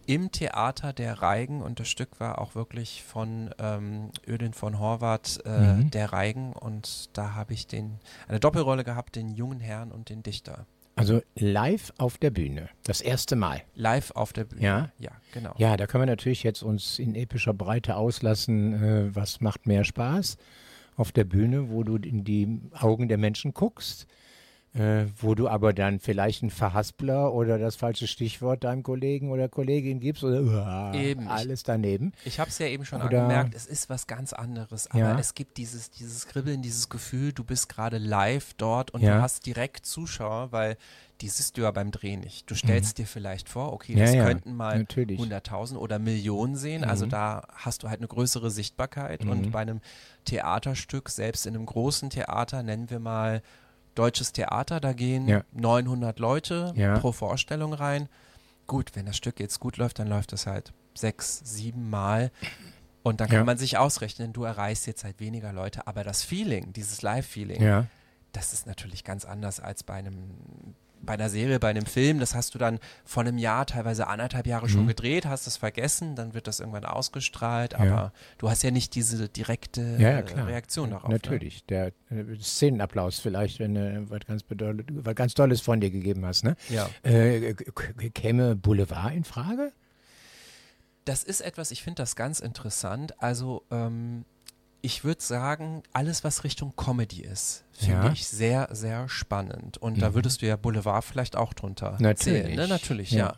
Im 0.06 0.32
Theater 0.32 0.92
der 0.94 1.20
Reigen 1.20 1.60
und 1.62 1.80
das 1.80 1.88
Stück 1.88 2.18
war 2.18 2.38
auch 2.40 2.54
wirklich 2.54 3.02
von 3.02 3.50
ähm, 3.58 4.10
Ödin 4.26 4.54
von 4.54 4.78
Horvath, 4.78 5.40
äh, 5.44 5.74
Mhm. 5.74 5.90
der 5.90 6.12
Reigen. 6.12 6.52
Und 6.54 7.10
da 7.16 7.34
habe 7.34 7.52
ich 7.52 7.66
den, 7.66 7.98
eine 8.26 8.40
Doppelrolle 8.40 8.84
gehabt, 8.84 9.16
den 9.16 9.28
jungen 9.34 9.60
Herrn 9.60 9.92
und 9.92 10.08
den 10.08 10.22
Dichter. 10.22 10.66
Also 10.98 11.22
live 11.36 11.92
auf 11.98 12.18
der 12.18 12.30
Bühne, 12.30 12.68
das 12.84 13.00
erste 13.00 13.36
Mal. 13.36 13.62
Live 13.74 14.10
auf 14.12 14.32
der 14.32 14.44
Bühne. 14.44 14.62
Ja? 14.62 14.92
Ja, 14.98 15.12
genau. 15.32 15.54
Ja, 15.56 15.76
da 15.76 15.86
können 15.86 16.02
wir 16.02 16.06
natürlich 16.06 16.42
jetzt 16.42 16.62
uns 16.62 16.98
in 16.98 17.14
epischer 17.14 17.54
Breite 17.54 17.96
auslassen, 17.96 18.74
äh, 18.74 19.14
was 19.14 19.40
macht 19.40 19.66
mehr 19.66 19.84
Spaß 19.84 20.36
auf 20.96 21.12
der 21.12 21.24
Bühne, 21.24 21.70
wo 21.70 21.84
du 21.84 21.96
in 21.96 22.24
die 22.24 22.60
Augen 22.72 23.08
der 23.08 23.18
Menschen 23.18 23.54
guckst, 23.54 24.06
äh, 24.74 25.06
wo 25.20 25.34
du 25.34 25.48
aber 25.48 25.72
dann 25.72 25.98
vielleicht 25.98 26.42
einen 26.42 26.50
Verhaspler 26.50 27.32
oder 27.32 27.58
das 27.58 27.76
falsche 27.76 28.06
Stichwort 28.06 28.64
deinem 28.64 28.82
Kollegen 28.82 29.30
oder 29.30 29.48
Kollegin 29.48 29.98
gibst 30.00 30.22
oder 30.24 30.42
uah, 30.42 30.92
alles 31.26 31.62
daneben. 31.62 32.12
Ich 32.24 32.38
habe 32.38 32.50
es 32.50 32.58
ja 32.58 32.66
eben 32.66 32.84
schon 32.84 33.00
Oder- 33.02 33.22
angemerkt, 33.22 33.54
es 33.54 33.66
ist 33.66 33.88
was 33.88 34.06
ganz 34.06 34.32
anderes, 34.32 34.90
aber 34.90 35.00
Ja. 35.00 35.18
es 35.18 35.34
gibt 35.34 35.56
dieses, 35.56 35.90
dieses 35.90 36.26
Kribbeln, 36.26 36.60
dieses 36.62 36.88
Gefühl, 36.88 37.32
du 37.32 37.44
bist 37.44 37.68
gerade 37.68 37.98
live 37.98 38.54
dort 38.54 38.90
und 38.92 39.00
Ja. 39.02 39.16
du 39.16 39.22
hast 39.22 39.46
direkt 39.46 39.86
Zuschauer, 39.86 40.52
weil 40.52 40.76
die 41.20 41.28
siehst 41.28 41.56
du 41.56 41.62
ja 41.62 41.70
beim 41.72 41.90
Dreh 41.90 42.16
nicht. 42.16 42.48
Du 42.48 42.54
stellst 42.54 42.98
dir 42.98 43.06
vielleicht 43.06 43.48
vor, 43.48 43.72
okay, 43.72 43.94
Mhm. 43.94 43.98
Das 43.98 44.14
ja, 44.14 44.24
könnten 44.24 44.54
mal 44.54 44.78
natürlich. 44.78 45.18
100.000 45.18 45.76
oder 45.78 45.98
Millionen 45.98 46.54
sehen, 46.54 46.84
also 46.84 47.06
Mhm. 47.06 47.10
da 47.10 47.42
hast 47.54 47.82
du 47.82 47.88
halt 47.88 47.98
eine 47.98 48.06
größere 48.06 48.50
Sichtbarkeit 48.52 49.24
und 49.24 49.50
bei 49.50 49.60
einem 49.60 49.80
Theaterstück, 50.26 51.08
selbst 51.08 51.46
in 51.46 51.56
einem 51.56 51.66
großen 51.66 52.10
Theater, 52.10 52.62
nennen 52.62 52.90
wir 52.90 53.00
mal 53.00 53.42
deutsches 53.98 54.32
Theater, 54.32 54.80
da 54.80 54.92
gehen 54.92 55.26
Ja. 55.28 55.42
900 55.52 56.18
Leute 56.18 56.72
Ja. 56.76 56.98
pro 56.98 57.12
Vorstellung 57.12 57.72
rein. 57.72 58.08
Gut, 58.66 58.90
wenn 58.94 59.06
das 59.06 59.16
Stück 59.16 59.40
jetzt 59.40 59.60
gut 59.60 59.76
läuft, 59.78 59.98
dann 59.98 60.08
läuft 60.08 60.32
es 60.32 60.46
halt 60.46 60.72
sechs, 60.94 61.40
sieben 61.44 61.88
Mal. 61.90 62.30
Und 63.02 63.20
dann 63.20 63.28
kann 63.28 63.38
Ja. 63.38 63.44
man 63.44 63.56
sich 63.58 63.78
ausrechnen, 63.78 64.32
du 64.32 64.44
erreichst 64.44 64.86
jetzt 64.86 65.04
halt 65.04 65.20
weniger 65.20 65.52
Leute, 65.52 65.86
aber 65.86 66.04
das 66.04 66.22
Feeling, 66.22 66.72
dieses 66.72 67.00
Live-Feeling, 67.02 67.86
das 68.32 68.52
ist 68.52 68.66
natürlich 68.66 69.04
ganz 69.04 69.24
anders 69.24 69.60
als 69.60 69.82
bei 69.82 69.94
einem 69.94 70.34
bei 71.02 71.14
einer 71.14 71.28
Serie, 71.28 71.58
bei 71.58 71.68
einem 71.68 71.86
Film, 71.86 72.18
das 72.20 72.34
hast 72.34 72.54
du 72.54 72.58
dann 72.58 72.78
vor 73.04 73.22
einem 73.22 73.38
Jahr, 73.38 73.66
teilweise 73.66 74.06
anderthalb 74.06 74.46
Jahre 74.46 74.68
schon 74.68 74.82
Mhm. 74.84 74.88
gedreht, 74.88 75.26
hast 75.26 75.46
es 75.46 75.56
vergessen, 75.56 76.16
dann 76.16 76.34
wird 76.34 76.46
das 76.46 76.60
irgendwann 76.60 76.84
ausgestrahlt, 76.84 77.72
Ja. 77.72 77.78
aber 77.78 78.12
du 78.38 78.50
hast 78.50 78.62
ja 78.62 78.70
nicht 78.70 78.94
diese 78.94 79.28
direkte 79.28 79.96
Ja, 79.98 80.10
ja, 80.10 80.18
äh. 80.20 80.40
Reaktion 80.42 80.90
darauf. 80.90 81.08
Ne? 81.08 81.14
Natürlich. 81.14 81.64
Der 81.66 81.88
äh, 82.10 82.36
Szenenapplaus 82.40 83.20
vielleicht, 83.20 83.58
wenn 83.60 83.74
du 83.74 84.10
was 84.10 84.20
ganz, 84.26 84.44
was 84.48 85.14
ganz 85.14 85.34
Tolles 85.34 85.60
von 85.60 85.80
dir 85.80 85.90
gegeben 85.90 86.24
hast. 86.26 86.44
Ne? 86.44 86.56
Ja. 86.68 86.88
Äh, 87.02 87.54
käme 88.14 88.56
Boulevard 88.56 89.14
in 89.14 89.24
Frage? 89.24 89.72
Das 91.04 91.24
ist 91.24 91.40
etwas, 91.40 91.70
ich 91.70 91.82
finde 91.82 92.02
das 92.02 92.16
ganz 92.16 92.38
interessant. 92.40 93.14
Also, 93.22 93.62
ähm, 93.70 94.24
ich 94.80 95.04
würde 95.04 95.20
sagen, 95.22 95.82
alles, 95.92 96.22
was 96.24 96.44
Richtung 96.44 96.74
Comedy 96.76 97.22
ist, 97.22 97.64
finde 97.72 98.06
Ja. 98.06 98.12
ich 98.12 98.26
sehr, 98.28 98.68
sehr 98.72 99.08
spannend. 99.08 99.76
Und 99.78 100.00
da 100.00 100.10
Mhm. 100.10 100.14
würdest 100.14 100.42
du 100.42 100.46
ja 100.46 100.56
Boulevard 100.56 101.04
vielleicht 101.04 101.36
auch 101.36 101.52
drunter 101.52 101.96
Natürlich. 102.00 102.42
zählen. 102.44 102.56
Ne? 102.56 102.68
Natürlich, 102.68 103.10
ja. 103.10 103.18
Ja. 103.18 103.36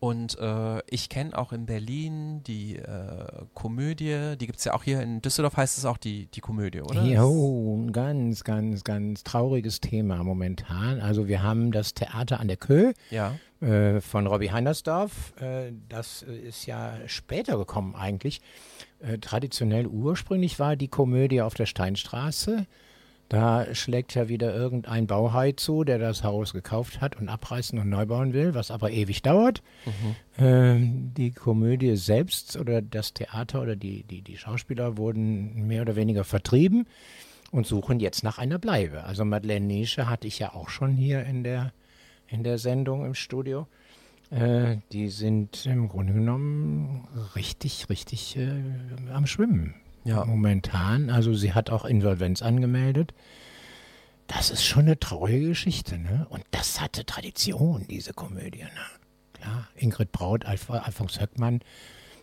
Und 0.00 0.38
äh, 0.38 0.82
ich 0.90 1.08
kenne 1.08 1.38
auch 1.38 1.52
in 1.52 1.64
Berlin 1.64 2.42
die 2.42 2.76
äh, 2.76 3.26
Komödie, 3.54 4.34
die 4.38 4.46
gibt 4.46 4.58
es 4.58 4.64
ja 4.66 4.74
auch 4.74 4.82
hier 4.82 5.00
in 5.00 5.22
Düsseldorf, 5.22 5.56
heißt 5.56 5.78
es 5.78 5.86
auch 5.86 5.96
die, 5.96 6.26
die 6.26 6.40
Komödie, 6.40 6.82
oder? 6.82 7.02
Jo, 7.04 7.74
ein 7.78 7.90
ganz, 7.92 8.44
ganz, 8.44 8.84
ganz 8.84 9.22
trauriges 9.22 9.80
Thema 9.80 10.22
momentan. 10.22 11.00
Also 11.00 11.26
wir 11.26 11.42
haben 11.42 11.72
das 11.72 11.94
Theater 11.94 12.38
an 12.40 12.48
der 12.48 12.58
Kö 12.58 12.92
Ja. 13.10 13.34
äh, 13.62 14.02
von 14.02 14.26
Robbie 14.26 14.50
Heinersdorf. 14.50 15.32
Äh, 15.40 15.72
das 15.88 16.22
äh, 16.28 16.36
ist 16.36 16.66
ja 16.66 16.96
später 17.06 17.56
gekommen 17.56 17.94
eigentlich. 17.94 18.42
Äh, 19.06 19.18
traditionell 19.18 19.86
ursprünglich 19.86 20.58
war 20.58 20.76
die 20.76 20.88
Komödie 20.88 21.42
auf 21.42 21.54
der 21.54 21.66
Steinstraße. 21.66 22.66
Da 23.28 23.74
schlägt 23.74 24.14
ja 24.14 24.28
wieder 24.28 24.54
irgendein 24.54 25.06
Bauhai 25.06 25.52
zu, 25.52 25.82
der 25.82 25.98
das 25.98 26.22
Haus 26.24 26.52
gekauft 26.52 27.00
hat 27.00 27.16
und 27.16 27.28
abreißen 27.28 27.78
und 27.78 27.88
neu 27.88 28.06
bauen 28.06 28.32
will, 28.34 28.54
was 28.54 28.70
aber 28.70 28.90
ewig 28.90 29.22
dauert. 29.22 29.62
Ähm, 30.38 31.12
die 31.16 31.30
Komödie 31.30 31.96
selbst 31.96 32.56
oder 32.56 32.82
das 32.82 33.14
Theater 33.14 33.62
oder 33.62 33.76
die, 33.76 34.02
die, 34.04 34.20
die 34.20 34.36
Schauspieler 34.36 34.98
wurden 34.98 35.66
mehr 35.66 35.82
oder 35.82 35.96
weniger 35.96 36.24
vertrieben 36.24 36.86
und 37.50 37.66
suchen 37.66 37.98
jetzt 37.98 38.24
nach 38.24 38.38
einer 38.38 38.58
Bleibe. 38.58 39.04
Also 39.04 39.24
Madeleine 39.24 39.66
Nische 39.66 40.08
hatte 40.08 40.26
ich 40.26 40.38
ja 40.38 40.54
auch 40.54 40.68
schon 40.68 40.92
hier 40.92 41.24
in 41.24 41.44
der, 41.44 41.72
in 42.28 42.44
der 42.44 42.58
Sendung 42.58 43.06
im 43.06 43.14
Studio. 43.14 43.66
Äh, 44.30 44.78
die 44.92 45.08
sind 45.08 45.66
im 45.66 45.88
Grunde 45.88 46.12
genommen 46.12 47.06
richtig, 47.36 47.88
richtig 47.88 48.36
äh, 48.36 48.62
am 49.12 49.26
Schwimmen. 49.26 49.74
Ja. 50.04 50.24
momentan. 50.24 51.08
Also 51.08 51.32
sie 51.32 51.54
hat 51.54 51.70
auch 51.70 51.84
Insolvenz 51.86 52.42
angemeldet. 52.42 53.14
Das 54.26 54.50
ist 54.50 54.64
schon 54.64 54.82
eine 54.82 54.98
traurige 54.98 55.48
Geschichte, 55.48 55.98
ne? 55.98 56.26
Und 56.30 56.44
das 56.50 56.80
hatte 56.80 57.04
Tradition, 57.04 57.86
diese 57.88 58.12
Komödie, 58.12 58.64
ne? 58.64 58.70
Klar, 59.32 59.68
Ingrid 59.76 60.12
Braut, 60.12 60.46
Alf 60.46 60.70
Alfons 60.70 61.20
Höckmann, 61.20 61.60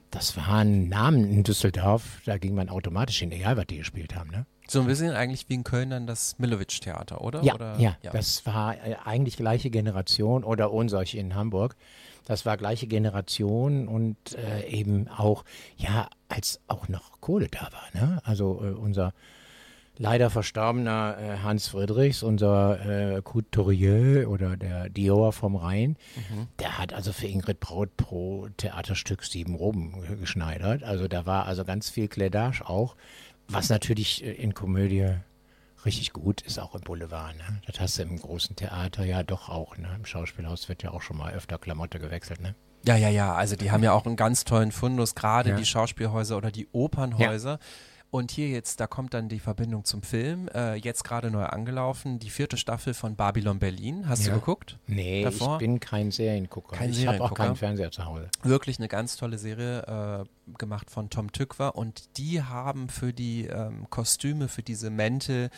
das 0.09 0.35
waren 0.35 0.89
Namen 0.89 1.31
in 1.31 1.43
Düsseldorf, 1.43 2.21
da 2.25 2.37
ging 2.37 2.55
man 2.55 2.69
automatisch 2.69 3.19
hin, 3.19 3.31
egal 3.31 3.57
was 3.57 3.67
die 3.67 3.77
gespielt 3.77 4.15
haben, 4.15 4.31
ne? 4.31 4.45
So 4.71 4.79
ein 4.79 4.88
bisschen 4.88 5.12
eigentlich 5.12 5.49
wie 5.49 5.55
in 5.55 5.65
Köln 5.65 5.89
dann 5.89 6.07
das 6.07 6.39
Millowitsch-Theater, 6.39 7.19
oder? 7.19 7.43
Ja, 7.43 7.55
oder? 7.55 7.77
ja, 7.77 7.97
das 8.13 8.45
war 8.45 8.75
äh, 8.75 8.95
eigentlich 9.03 9.36
gleiche 9.36 9.69
Generation 9.69 10.45
oder 10.45 10.71
Ohnsorch 10.71 11.15
in 11.15 11.36
Hamburg. 11.36 11.75
Das 12.23 12.45
war 12.45 12.55
gleiche 12.55 12.88
Generation 12.88 13.89
und 13.89 14.15
äh, 14.36 14.65
eben 14.69 15.10
auch, 15.10 15.43
ja, 15.75 16.07
als 16.29 16.62
auch 16.69 16.88
noch 16.88 17.19
Kohle 17.19 17.49
da 17.49 17.67
war. 17.73 18.01
Ne? 18.01 18.21
Also 18.23 18.63
äh, 18.63 18.69
unser 18.69 19.13
leider 19.97 20.29
verstorbener 20.29 21.17
äh, 21.19 21.38
Hans 21.39 21.67
Friedrichs, 21.67 22.23
unser 22.23 23.17
äh, 23.17 23.21
Couturier 23.21 24.29
oder 24.29 24.55
der 24.55 24.88
Dior 24.88 25.34
vom 25.34 25.57
Rhein, 25.57 25.97
der 26.60 26.77
hat 26.77 26.93
also 26.93 27.12
für 27.12 27.27
Ingrid 27.27 27.60
Braut 27.60 27.97
pro 27.97 28.47
Theaterstück 28.57 29.23
sieben 29.23 29.53
Roben 29.53 30.01
geschneidert. 30.19 30.84
Also 30.84 31.07
da 31.07 31.25
war 31.25 31.45
also 31.45 31.65
ganz 31.65 31.89
viel 31.89 32.07
Kledage 32.07 32.67
auch, 32.67 32.95
was 33.53 33.69
natürlich 33.69 34.23
äh, 34.23 34.31
in 34.31 34.53
Komödie 34.53 35.09
richtig 35.85 36.13
gut 36.13 36.41
ist, 36.41 36.59
auch 36.59 36.75
im 36.75 36.81
Boulevard. 36.81 37.35
Ne? 37.37 37.61
Das 37.67 37.79
hast 37.79 37.97
du 37.97 38.03
im 38.03 38.19
großen 38.19 38.55
Theater 38.55 39.03
ja 39.03 39.23
doch 39.23 39.49
auch. 39.49 39.77
Ne? 39.77 39.89
Im 39.95 40.05
Schauspielhaus 40.05 40.69
wird 40.69 40.83
ja 40.83 40.91
auch 40.91 41.01
schon 41.01 41.17
mal 41.17 41.33
öfter 41.33 41.57
Klamotte 41.57 41.99
gewechselt. 41.99 42.39
Ne? 42.41 42.53
Ja, 42.85 42.95
ja, 42.95 43.09
ja. 43.09 43.33
Also 43.33 43.55
die 43.55 43.71
haben 43.71 43.83
ja 43.83 43.91
auch 43.93 44.05
einen 44.05 44.15
ganz 44.15 44.43
tollen 44.43 44.71
Fundus, 44.71 45.15
gerade 45.15 45.51
Ja. 45.51 45.55
die 45.55 45.65
Schauspielhäuser 45.65 46.37
oder 46.37 46.51
die 46.51 46.67
Opernhäuser. 46.71 47.59
Und 48.12 48.30
hier 48.32 48.50
jetzt, 48.50 48.82
da 48.82 48.88
kommt 48.88 49.13
dann 49.13 49.30
die 49.30 49.39
Verbindung 49.39 49.86
zum 49.86 50.02
Film. 50.04 50.50
Äh, 50.54 50.76
jetzt 50.76 51.06
gerade 51.06 51.32
neu 51.32 51.45
angelaufen, 51.45 52.19
die 52.19 52.30
vierte 52.30 52.58
Staffel 52.58 52.93
von 52.93 53.15
Babylon 53.15 53.58
Berlin. 53.58 54.08
Hast 54.10 54.26
Ja. 54.26 54.34
du 54.34 54.39
geguckt? 54.39 54.78
Nee, 54.86 55.24
Davor? 55.24 55.54
ich 55.54 55.60
bin 55.60 55.80
kein 55.80 56.12
Seriengucker. 56.12 56.76
Kein 56.76 56.89
ich 56.91 57.08
habe 57.08 57.21
auch 57.21 57.34
keinen 57.34 57.56
Fernseher 57.56 57.89
zu 57.89 58.04
Hause. 58.06 58.30
Wirklich 58.43 58.80
eine 58.80 58.89
ganz 58.89 59.15
tolle 59.15 59.38
Serie 59.38 60.26
äh, 60.28 60.54
gemacht 60.58 60.91
von 60.91 61.10
Tom 61.10 61.32
Tückwer. 61.32 61.78
Und 61.78 62.17
die 62.17 62.43
haben 62.43 62.89
für 62.89 63.13
die 63.13 63.45
ähm, 63.45 63.88
Kostüme, 63.89 64.50
für 64.50 64.62
diese 64.62 64.89
Mäntel 64.89 65.50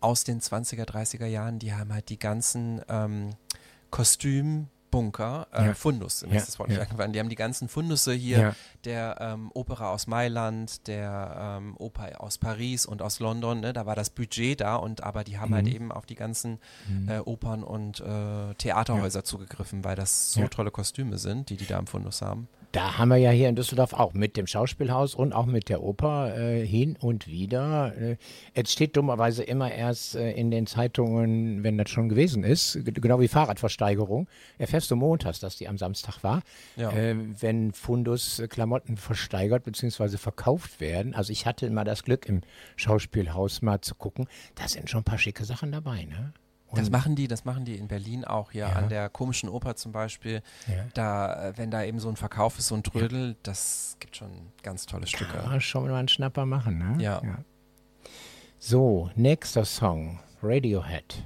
aus 0.00 0.24
den 0.24 0.40
20er, 0.42 0.84
30er 0.84 1.24
Jahren, 1.26 1.58
die 1.60 1.72
haben 1.72 1.94
halt 1.94 2.10
die 2.10 2.18
ganzen 2.18 2.82
ähm, 2.90 3.30
Kostümbunker, 4.92 5.46
äh, 5.52 5.66
Ja. 5.66 5.74
Fundus, 5.74 6.22
mir 6.22 6.32
Ja, 6.34 6.36
ist 6.36 6.48
das 6.48 6.58
Wort 6.58 6.70
ja. 6.70 6.84
Die 6.84 7.18
haben 7.18 7.28
die 7.28 7.34
ganzen 7.34 7.68
Fundusse 7.68 8.12
hier 8.12 8.38
Ja. 8.38 8.54
der 8.84 9.16
ähm, 9.20 9.50
Opera 9.54 9.90
aus 9.90 10.06
Mailand, 10.06 10.86
der 10.86 11.58
ähm, 11.60 11.76
Oper 11.78 12.20
aus 12.20 12.38
Paris 12.38 12.84
und 12.86 13.00
aus 13.02 13.18
London. 13.18 13.60
Ne? 13.60 13.72
Da 13.72 13.86
war 13.86 13.96
das 13.96 14.10
Budget 14.10 14.60
da 14.60 14.76
und 14.76 15.02
aber 15.02 15.24
die 15.24 15.38
haben 15.38 15.50
Mhm. 15.50 15.54
halt 15.54 15.68
eben 15.68 15.92
auf 15.92 16.06
die 16.06 16.14
ganzen 16.14 16.58
äh, 17.08 17.18
Opern 17.18 17.62
und 17.64 18.00
äh, 18.00 18.54
Theaterhäuser 18.54 19.24
zugegriffen, 19.24 19.84
weil 19.84 19.96
das 19.96 20.32
so 20.32 20.46
tolle 20.48 20.70
Kostüme 20.70 21.18
sind, 21.18 21.48
die 21.50 21.56
die 21.56 21.66
da 21.66 21.78
im 21.78 21.86
Fundus 21.86 22.22
haben. 22.22 22.48
Da 22.72 22.96
haben 22.96 23.10
wir 23.10 23.18
ja 23.18 23.30
hier 23.30 23.50
in 23.50 23.54
Düsseldorf 23.54 23.92
auch 23.92 24.14
mit 24.14 24.38
dem 24.38 24.46
Schauspielhaus 24.46 25.14
und 25.14 25.34
auch 25.34 25.44
mit 25.44 25.68
der 25.68 25.82
Oper 25.82 26.34
äh, 26.34 26.66
hin 26.66 26.96
und 26.98 27.28
wieder. 27.28 27.94
Äh, 27.94 28.16
es 28.54 28.72
steht 28.72 28.96
dummerweise 28.96 29.42
immer 29.42 29.70
erst 29.70 30.14
äh, 30.14 30.32
in 30.32 30.50
den 30.50 30.66
Zeitungen, 30.66 31.62
wenn 31.64 31.76
das 31.76 31.90
schon 31.90 32.08
gewesen 32.08 32.44
ist, 32.44 32.78
genau 32.82 33.20
wie 33.20 33.28
Fahrradversteigerung. 33.28 34.26
Erfährst 34.56 34.90
du 34.90 34.96
montags, 34.96 35.38
dass 35.38 35.58
die 35.58 35.68
am 35.68 35.76
Samstag 35.76 36.24
war. 36.24 36.42
Ja. 36.76 36.90
Äh, 36.92 37.14
wenn 37.40 37.72
Fundus 37.72 38.38
äh, 38.38 38.48
Klamotten 38.48 38.96
versteigert 38.96 39.64
bzw. 39.64 40.16
verkauft 40.16 40.80
werden. 40.80 41.14
Also 41.14 41.30
ich 41.30 41.44
hatte 41.44 41.66
immer 41.66 41.84
das 41.84 42.04
Glück, 42.04 42.26
im 42.26 42.40
Schauspielhaus 42.76 43.60
mal 43.60 43.82
zu 43.82 43.94
gucken. 43.94 44.28
Da 44.54 44.66
sind 44.66 44.88
schon 44.88 45.02
ein 45.02 45.04
paar 45.04 45.18
schicke 45.18 45.44
Sachen 45.44 45.72
dabei, 45.72 46.04
ne? 46.04 46.32
Das 46.74 46.90
machen 46.90 47.14
die, 47.16 47.28
das 47.28 47.44
machen 47.44 47.64
die 47.64 47.76
in 47.76 47.88
Berlin 47.88 48.24
auch 48.24 48.52
hier 48.52 48.62
Ja. 48.68 48.72
an 48.72 48.88
der 48.88 49.08
komischen 49.08 49.48
Oper 49.48 49.76
zum 49.76 49.92
Beispiel. 49.92 50.42
Ja. 50.66 50.84
Da, 50.94 51.48
äh, 51.48 51.52
wenn 51.56 51.70
da 51.70 51.82
eben 51.84 51.98
so 52.00 52.08
ein 52.08 52.16
Verkauf 52.16 52.58
ist, 52.58 52.68
so 52.68 52.74
ein 52.74 52.82
Trödel, 52.82 53.36
das 53.42 53.96
gibt 54.00 54.16
schon 54.16 54.30
ganz 54.62 54.86
tolle 54.86 55.02
Kann 55.02 55.08
Stücke. 55.08 55.42
man 55.46 55.60
schon 55.60 55.88
mal 55.88 55.94
einen 55.98 56.08
Schnapper 56.08 56.46
machen, 56.46 56.78
ne? 56.78 57.02
Ja. 57.02 57.20
So, 58.58 59.10
nächster 59.16 59.64
Song. 59.64 60.20
Radiohead. 60.42 61.24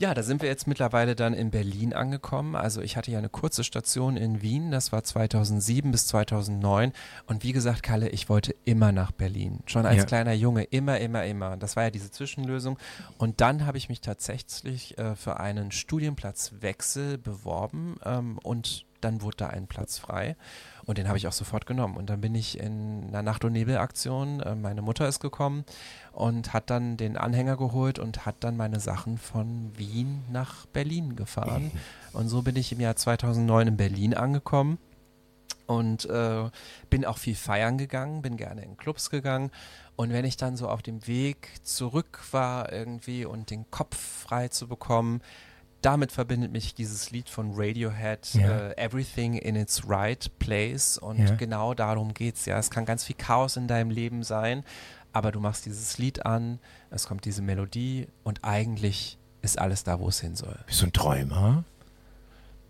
Ja, 0.00 0.14
da 0.14 0.22
sind 0.22 0.42
wir 0.42 0.48
jetzt 0.48 0.68
mittlerweile 0.68 1.16
dann 1.16 1.34
in 1.34 1.50
Berlin 1.50 1.92
angekommen. 1.92 2.54
Also 2.54 2.80
ich 2.80 2.96
hatte 2.96 3.10
ja 3.10 3.18
eine 3.18 3.28
kurze 3.28 3.64
Station 3.64 4.16
in 4.16 4.42
Wien, 4.42 4.70
das 4.70 4.92
war 4.92 5.02
2007 5.02 5.90
bis 5.90 6.06
2009. 6.06 6.92
Und 7.26 7.42
wie 7.42 7.50
gesagt, 7.50 7.82
Kalle, 7.82 8.08
ich 8.10 8.28
wollte 8.28 8.54
immer 8.64 8.92
nach 8.92 9.10
Berlin. 9.10 9.58
Schon 9.66 9.86
als 9.86 9.96
Ja. 9.96 10.04
kleiner 10.04 10.34
Junge, 10.34 10.62
immer, 10.62 11.00
immer, 11.00 11.24
immer. 11.24 11.56
Das 11.56 11.74
war 11.74 11.82
ja 11.82 11.90
diese 11.90 12.12
Zwischenlösung. 12.12 12.78
Und 13.18 13.40
dann 13.40 13.66
habe 13.66 13.76
ich 13.76 13.88
mich 13.88 14.00
tatsächlich 14.00 14.96
äh, 14.98 15.16
für 15.16 15.40
einen 15.40 15.72
Studienplatzwechsel 15.72 17.18
beworben 17.18 17.96
ähm, 18.04 18.38
und 18.38 18.86
dann 19.00 19.20
wurde 19.22 19.36
da 19.38 19.46
ein 19.48 19.66
Platz 19.66 19.98
frei. 19.98 20.36
Und 20.88 20.96
den 20.96 21.06
habe 21.06 21.18
ich 21.18 21.28
auch 21.28 21.34
sofort 21.34 21.66
genommen. 21.66 21.98
Und 21.98 22.08
dann 22.08 22.22
bin 22.22 22.34
ich 22.34 22.58
in 22.58 23.08
einer 23.08 23.20
Nacht- 23.20 23.44
und 23.44 23.52
Nebelaktion, 23.52 24.40
äh, 24.40 24.54
meine 24.54 24.80
Mutter 24.80 25.06
ist 25.06 25.20
gekommen 25.20 25.66
und 26.12 26.54
hat 26.54 26.70
dann 26.70 26.96
den 26.96 27.18
Anhänger 27.18 27.58
geholt 27.58 27.98
und 27.98 28.24
hat 28.24 28.36
dann 28.40 28.56
meine 28.56 28.80
Sachen 28.80 29.18
von 29.18 29.70
Wien 29.76 30.22
nach 30.32 30.64
Berlin 30.64 31.14
gefahren. 31.14 31.70
Und 32.14 32.30
so 32.30 32.40
bin 32.40 32.56
ich 32.56 32.72
im 32.72 32.80
Jahr 32.80 32.96
2009 32.96 33.68
in 33.68 33.76
Berlin 33.76 34.14
angekommen 34.14 34.78
und 35.66 36.06
äh, 36.06 36.48
bin 36.88 37.04
auch 37.04 37.18
viel 37.18 37.34
feiern 37.34 37.76
gegangen, 37.76 38.22
bin 38.22 38.38
gerne 38.38 38.62
in 38.62 38.78
Clubs 38.78 39.10
gegangen. 39.10 39.50
Und 39.94 40.14
wenn 40.14 40.24
ich 40.24 40.38
dann 40.38 40.56
so 40.56 40.70
auf 40.70 40.80
dem 40.80 41.06
Weg 41.06 41.50
zurück 41.64 42.20
war 42.30 42.72
irgendwie 42.72 43.26
und 43.26 43.50
den 43.50 43.70
Kopf 43.70 43.94
frei 43.98 44.48
zu 44.48 44.66
bekommen, 44.66 45.20
damit 45.82 46.10
verbindet 46.12 46.50
mich 46.52 46.74
dieses 46.74 47.10
Lied 47.10 47.28
von 47.28 47.52
Radiohead, 47.54 48.34
Ja. 48.34 48.68
äh, 48.70 48.76
Everything 48.76 49.34
in 49.34 49.54
its 49.56 49.88
Right 49.88 50.30
Place. 50.38 50.98
Und 50.98 51.18
Ja. 51.18 51.34
genau 51.36 51.74
darum 51.74 52.14
geht's 52.14 52.46
ja. 52.46 52.58
Es 52.58 52.70
kann 52.70 52.84
ganz 52.84 53.04
viel 53.04 53.16
Chaos 53.16 53.56
in 53.56 53.68
deinem 53.68 53.90
Leben 53.90 54.22
sein, 54.24 54.64
aber 55.12 55.30
du 55.32 55.40
machst 55.40 55.66
dieses 55.66 55.98
Lied 55.98 56.26
an, 56.26 56.58
es 56.90 57.06
kommt 57.06 57.24
diese 57.24 57.42
Melodie 57.42 58.08
und 58.24 58.44
eigentlich 58.44 59.18
ist 59.42 59.58
alles 59.58 59.84
da, 59.84 60.00
wo 60.00 60.08
es 60.08 60.20
hin 60.20 60.34
soll. 60.34 60.58
Bist 60.66 60.82
du 60.82 60.86
ein 60.86 60.92
Träumer? 60.92 61.64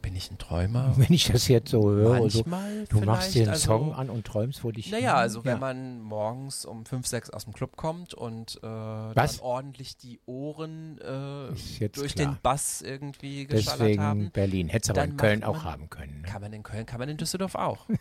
Bin 0.09 0.16
ich 0.16 0.30
ein 0.30 0.38
Träumer? 0.38 0.94
Wenn 0.96 1.12
ich 1.12 1.26
das 1.26 1.48
jetzt 1.48 1.70
so 1.70 1.90
höre, 1.90 2.30
so, 2.30 2.42
Manchmal 2.46 2.84
du 2.86 3.00
machst 3.02 3.34
dir 3.34 3.40
einen 3.40 3.46
vielleicht, 3.48 3.61
Song 3.62 3.88
also- 3.90 3.94
an 4.00 4.09
und 4.09 4.26
träumst, 4.26 4.64
wo 4.64 4.70
dich. 4.70 4.90
Naja, 4.90 5.16
also 5.16 5.44
wenn 5.44 5.52
Ja. 5.52 5.59
man 5.59 6.00
morgens 6.00 6.64
um 6.64 6.86
5, 6.86 7.06
6 7.06 7.28
aus 7.28 7.44
dem 7.44 7.52
Club 7.52 7.76
kommt 7.76 8.14
und 8.14 8.56
äh, 8.56 8.61
dann 8.62 9.30
ordentlich 9.42 9.98
die 9.98 10.18
Ohren 10.24 10.96
äh, 11.02 11.88
durch 11.90 12.14
klar. 12.14 12.28
den 12.32 12.38
Bass 12.42 12.80
irgendwie 12.80 13.46
geschallert 13.46 13.80
Deswegen 13.80 14.02
haben, 14.02 14.30
Berlin. 14.30 14.68
Hättest 14.70 14.90
aber 14.92 15.00
dann 15.02 15.11
in 15.11 15.16
Köln 15.18 15.40
macht 15.40 15.48
auch 15.50 15.54
man- 15.56 15.64
haben 15.64 15.90
können. 15.90 16.22
Ne? 16.22 16.26
kann 16.28 16.40
man 16.40 16.52
in 16.54 16.62
Köln, 16.62 16.86
kann 16.86 17.00
man 17.00 17.11
in 17.11 17.18
Düsseldorf 17.18 17.54
auch. 17.54 17.86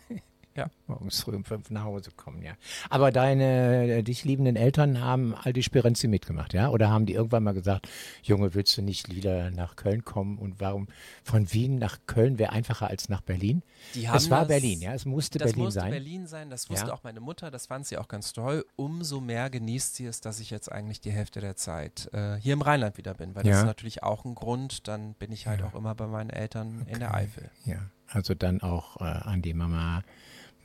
Morgens 0.86 1.22
früh 1.22 1.34
um 1.36 1.44
fünf 1.44 1.70
nach 1.70 1.84
Hause 1.84 2.10
kommen, 2.16 2.42
ja. 2.42 2.52
Aber 2.90 3.10
deine 3.12 3.98
äh, 3.98 4.02
dich 4.02 4.24
liebenden 4.24 4.56
Eltern 4.56 5.00
haben 5.00 5.34
all 5.34 5.52
die 5.52 5.62
Spirenzi 5.62 6.08
mitgemacht, 6.08 6.52
ja? 6.54 6.68
Oder 6.70 6.90
haben 6.90 7.06
die 7.06 7.14
irgendwann 7.14 7.42
mal 7.44 7.54
gesagt, 7.54 7.88
Junge, 8.22 8.54
willst 8.54 8.76
du 8.76 8.82
nicht 8.82 9.14
wieder 9.14 9.50
nach 9.50 9.76
Köln 9.76 10.04
kommen? 10.04 10.38
Und 10.38 10.60
warum 10.60 10.88
von 11.22 11.52
Wien 11.52 11.78
nach 11.78 11.98
Köln 12.06 12.38
wäre 12.38 12.52
einfacher 12.52 12.88
als 12.88 13.08
nach 13.08 13.20
Berlin? 13.20 13.62
Die 13.94 14.08
haben 14.08 14.16
Es 14.16 14.30
war 14.30 14.40
das- 14.40 14.48
Berlin, 14.48 14.80
ja? 14.80 14.94
Es 14.94 15.04
musste 15.04 15.38
Das 15.38 15.48
Berlin 15.52 15.64
musste 15.64 15.80
sein. 15.80 15.90
Berlin 15.90 16.26
sein, 16.26 16.50
das 16.50 16.68
wusste 16.70 16.88
Ja. 16.88 16.94
auch 16.94 17.04
meine 17.04 17.20
Mutter, 17.20 17.50
das 17.50 17.66
fand 17.66 17.86
sie 17.86 17.98
auch 17.98 18.08
ganz 18.08 18.32
toll. 18.32 18.64
Umso 18.76 19.20
mehr 19.20 19.50
genießt 19.50 19.94
sie 19.96 20.06
es, 20.06 20.20
dass 20.20 20.40
ich 20.40 20.50
jetzt 20.50 20.70
eigentlich 20.72 21.00
die 21.00 21.12
Hälfte 21.12 21.40
der 21.40 21.56
Zeit 21.56 22.08
äh, 22.12 22.36
hier 22.36 22.52
im 22.54 22.62
Rheinland 22.62 22.96
wieder 22.98 23.14
bin, 23.14 23.34
weil 23.34 23.44
das 23.44 23.52
Ja. 23.52 23.60
ist 23.60 23.66
natürlich 23.66 24.02
auch 24.02 24.24
ein 24.24 24.34
Grund, 24.34 24.88
dann 24.88 25.14
bin 25.14 25.32
ich 25.32 25.46
halt 25.46 25.62
auch 25.62 25.74
immer 25.74 25.94
bei 25.94 26.06
meinen 26.06 26.30
Eltern 26.30 26.86
in 26.86 26.98
der 27.00 27.14
Eifel. 27.14 27.50
Ja, 27.64 27.78
also 28.08 28.34
dann 28.34 28.60
auch 28.62 29.00
äh, 29.00 29.04
an 29.04 29.42
die 29.42 29.54
Mama 29.54 30.02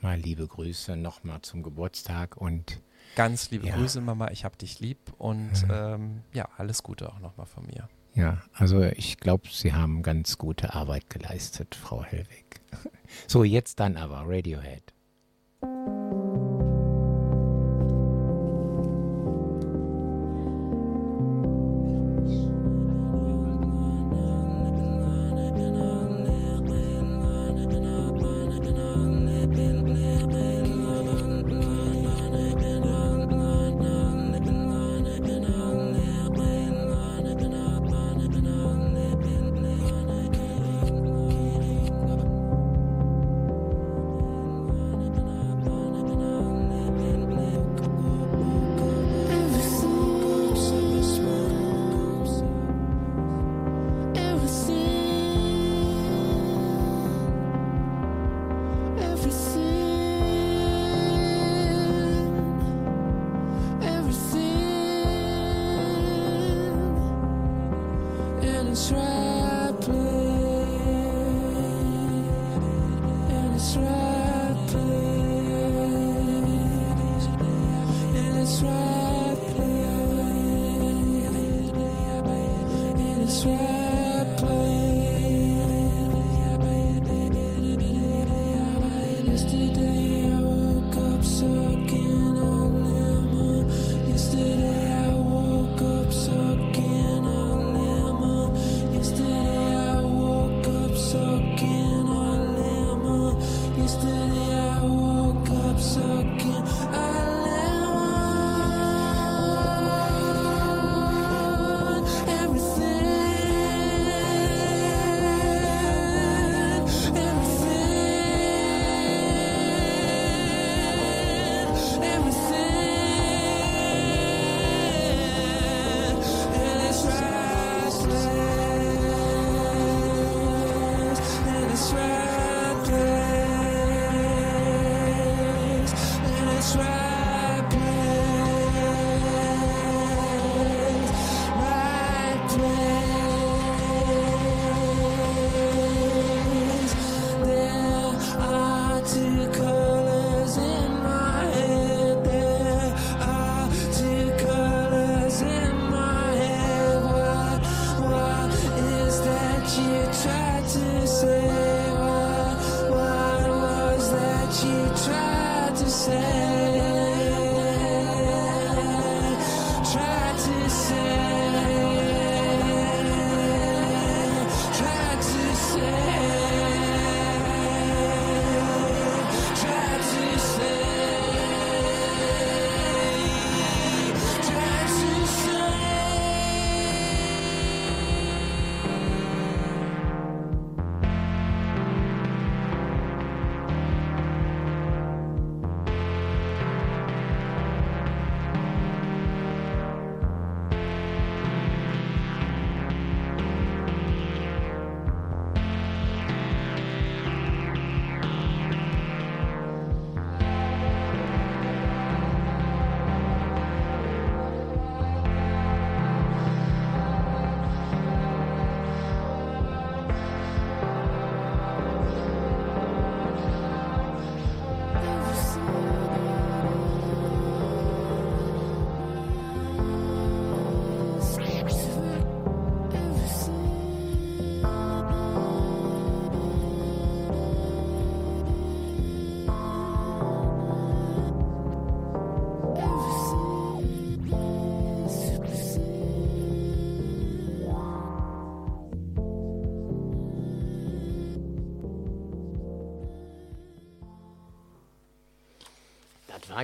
mal 0.04 0.18
liebe 0.18 0.46
Grüße 0.46 0.96
nochmal 0.96 1.40
zum 1.40 1.62
Geburtstag 1.62 2.36
und 2.36 2.80
Ganz 3.16 3.50
liebe 3.50 3.66
Ja. 3.66 3.76
Grüße, 3.76 4.00
Mama, 4.00 4.30
ich 4.30 4.44
hab 4.44 4.58
dich 4.58 4.80
lieb 4.80 4.98
und 5.18 5.52
ähm, 5.70 6.22
ja, 6.32 6.48
alles 6.56 6.82
Gute 6.82 7.10
auch 7.12 7.20
nochmal 7.20 7.46
von 7.46 7.64
mir. 7.66 7.88
ja, 8.14 8.42
also 8.52 8.82
ich 8.82 9.18
glaube, 9.18 9.48
Sie 9.50 9.72
haben 9.72 10.02
ganz 10.02 10.36
gute 10.36 10.74
Arbeit 10.74 11.08
geleistet, 11.10 11.74
Frau 11.74 12.04
Hellwig. 12.04 12.60
So, 13.28 13.44
jetzt 13.44 13.78
dann 13.78 13.96
aber. 13.96 14.24
Radiohead 14.26 14.92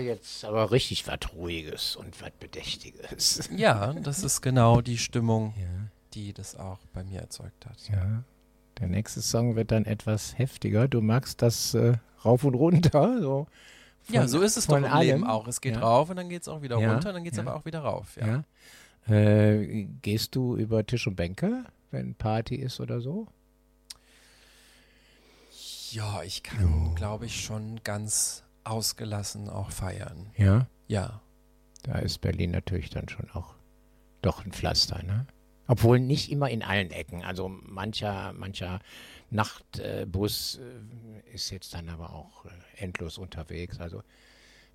jetzt 0.00 0.44
aber 0.44 0.70
richtig 0.72 1.06
was 1.06 1.18
Ruhiges 1.34 1.96
und 1.96 2.20
was 2.20 2.30
Bedächtiges. 2.40 3.48
Ja, 3.56 3.92
das 3.94 4.22
ist 4.24 4.40
genau 4.42 4.80
die 4.80 4.98
Stimmung, 4.98 5.54
Ja. 5.58 5.66
die 6.14 6.32
das 6.32 6.56
auch 6.56 6.78
bei 6.92 7.04
mir 7.04 7.20
erzeugt 7.20 7.66
hat. 7.66 7.88
Ja. 7.88 8.24
Der 8.78 8.88
nächste 8.88 9.20
Song 9.22 9.56
wird 9.56 9.70
dann 9.72 9.84
etwas 9.84 10.36
heftiger. 10.38 10.88
Du 10.88 11.00
magst 11.02 11.42
das 11.42 11.74
äh, 11.74 11.94
rauf 12.24 12.44
und 12.44 12.54
runter. 12.54 13.20
So 13.20 13.46
Ja, 14.08 14.20
von- 14.22 14.28
so 14.28 14.40
ist 14.40 14.56
es 14.56 14.66
doch 14.66 14.76
im 14.78 14.84
allem. 14.84 15.06
Leben 15.20 15.24
auch. 15.26 15.46
Es 15.46 15.60
geht 15.60 15.74
Ja. 15.76 15.80
rauf 15.82 16.10
und 16.10 16.16
dann 16.16 16.28
geht 16.28 16.42
es 16.42 16.48
auch 16.48 16.62
wieder 16.62 16.78
Ja, 16.80 16.92
runter, 16.92 17.12
dann 17.12 17.22
geht 17.22 17.32
es 17.32 17.36
ja. 17.36 17.42
aber 17.44 17.54
auch 17.56 17.64
wieder 17.66 17.80
rauf. 17.80 18.16
Ja. 18.16 18.44
Ja. 19.06 19.14
Äh, 19.14 19.84
gehst 20.02 20.34
du 20.34 20.56
über 20.56 20.84
Tisch 20.86 21.06
und 21.06 21.16
Bänke, 21.16 21.64
wenn 21.90 22.14
Party 22.14 22.56
ist 22.56 22.80
oder 22.80 23.00
so? 23.00 23.26
ja, 25.90 26.22
ich 26.22 26.42
kann, 26.44 26.94
glaube 26.94 27.26
ich, 27.26 27.44
schon 27.44 27.80
ganz 27.82 28.44
ausgelassen 28.64 29.48
auch 29.48 29.70
feiern. 29.70 30.30
Ja. 30.36 30.66
Ja. 30.88 31.20
Da 31.82 31.98
ist 31.98 32.20
Berlin 32.20 32.50
natürlich 32.50 32.90
dann 32.90 33.08
schon 33.08 33.30
auch 33.30 33.54
doch 34.22 34.44
ein 34.44 34.52
Pflaster, 34.52 35.02
ne? 35.02 35.26
Obwohl 35.66 36.00
nicht 36.00 36.30
immer 36.32 36.50
in 36.50 36.62
allen 36.64 36.90
Ecken. 36.90 37.22
Also 37.24 37.48
mancher, 37.48 38.32
mancher 38.32 38.80
Nachtbus 39.30 40.58
äh, 40.58 41.34
ist 41.34 41.50
jetzt 41.50 41.72
dann 41.74 41.88
aber 41.88 42.12
auch 42.12 42.44
äh, 42.44 42.48
endlos 42.76 43.18
unterwegs. 43.18 43.78
Also 43.78 44.02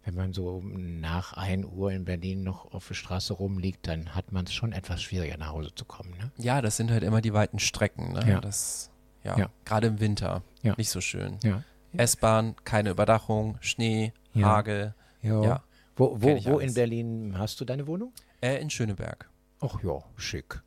wenn 0.03 0.15
man 0.15 0.33
so 0.33 0.61
nach 0.63 1.33
1 1.33 1.65
Uhr 1.65 1.91
in 1.91 2.05
Berlin 2.05 2.43
noch 2.43 2.71
auf 2.73 2.87
der 2.87 2.93
Straße 2.93 3.33
rumliegt, 3.33 3.87
dann 3.87 4.15
hat 4.15 4.31
man 4.31 4.45
es 4.45 4.53
schon 4.53 4.71
etwas 4.71 5.01
schwieriger 5.01 5.37
nach 5.37 5.49
Hause 5.51 5.73
zu 5.75 5.83
kommen. 5.85 6.11
Ne? 6.11 6.31
Ja, 6.37 6.61
das 6.61 6.77
sind 6.77 6.91
halt 6.91 7.03
immer 7.03 7.21
die 7.21 7.33
weiten 7.33 7.59
Strecken. 7.59 8.13
Ne? 8.13 8.23
Ja. 8.27 8.39
Das, 8.39 8.89
ja, 9.23 9.37
Ja. 9.37 9.49
gerade 9.65 9.87
im 9.87 9.99
Winter. 9.99 10.43
Ja. 10.61 10.75
Nicht 10.77 10.89
so 10.89 11.01
schön. 11.01 11.39
Ja. 11.43 11.63
S-Bahn, 11.99 12.55
keine 12.63 12.91
Überdachung, 12.91 13.57
Schnee, 13.61 14.13
Ja. 14.33 14.47
Hagel. 14.47 14.95
Ja. 15.21 15.43
Ja. 15.43 15.63
Wo, 15.95 16.21
wo, 16.21 16.45
wo 16.45 16.59
in 16.59 16.73
Berlin 16.73 17.35
hast 17.37 17.59
du 17.61 17.65
deine 17.65 17.87
Wohnung? 17.87 18.11
Äh, 18.41 18.61
in 18.61 18.69
Schöneberg. 18.69 19.29
Ach 19.61 19.81
ja, 19.83 20.03
schick. 20.17 20.61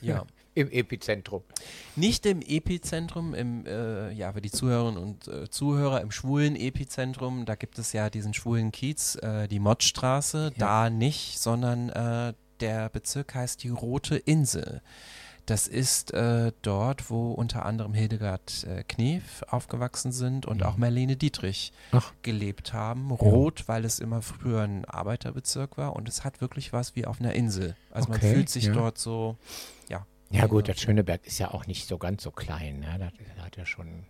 Ja. 0.00 0.24
Im 0.54 0.70
Epizentrum. 0.70 1.42
Nicht 1.96 2.24
im 2.24 2.40
Epizentrum, 2.40 3.34
im, 3.34 3.66
äh, 3.66 4.10
ja, 4.12 4.32
für 4.32 4.40
die 4.40 4.50
Zuhörerinnen 4.50 5.02
und 5.02 5.28
äh, 5.28 5.50
Zuhörer, 5.50 6.00
im 6.00 6.10
schwulen 6.10 6.56
Epizentrum, 6.56 7.44
da 7.44 7.56
gibt 7.56 7.78
es 7.78 7.92
ja 7.92 8.08
diesen 8.08 8.32
schwulen 8.32 8.72
Kiez, 8.72 9.16
äh, 9.16 9.48
die 9.48 9.58
Mottstraße, 9.58 10.52
da 10.56 10.88
nicht, 10.88 11.38
sondern 11.38 11.90
äh, 11.90 12.32
der 12.60 12.88
Bezirk 12.88 13.34
heißt 13.34 13.64
die 13.64 13.68
Rote 13.68 14.16
Insel. 14.16 14.80
Das 15.46 15.68
ist 15.68 16.12
äh, 16.12 16.50
dort, 16.62 17.08
wo 17.08 17.30
unter 17.30 17.64
anderem 17.64 17.94
Hildegard 17.94 18.64
äh, 18.64 18.82
Knef 18.82 19.42
aufgewachsen 19.48 20.10
sind 20.10 20.44
und 20.44 20.64
auch 20.64 20.76
Marlene 20.76 21.16
Dietrich 21.16 21.72
Mhm. 21.92 21.98
Ach. 21.98 22.12
gelebt 22.22 22.72
haben. 22.72 23.12
Rot, 23.12 23.68
weil 23.68 23.84
es 23.84 24.00
immer 24.00 24.22
früher 24.22 24.62
ein 24.62 24.84
Arbeiterbezirk 24.84 25.78
war 25.78 25.94
und 25.94 26.08
es 26.08 26.24
hat 26.24 26.40
wirklich 26.40 26.72
was 26.72 26.96
wie 26.96 27.06
auf 27.06 27.20
einer 27.20 27.32
Insel. 27.34 27.76
Also 27.92 28.08
man 28.08 28.18
Okay, 28.18 28.34
fühlt 28.34 28.48
sich 28.48 28.64
ja. 28.64 28.72
dort 28.72 28.98
so, 28.98 29.36
ja. 29.88 30.04
Ja 30.30 30.46
gut, 30.46 30.68
das 30.68 30.80
Schöneberg 30.80 31.24
ist 31.24 31.38
ja 31.38 31.52
auch 31.52 31.66
nicht 31.66 31.86
so 31.86 31.96
ganz 31.98 32.24
so 32.24 32.32
klein. 32.32 32.80
Ne? 32.80 32.96
Das, 32.98 33.12
das 33.36 33.44
hat 33.44 33.56
ja 33.56 33.64
schon 33.66 34.04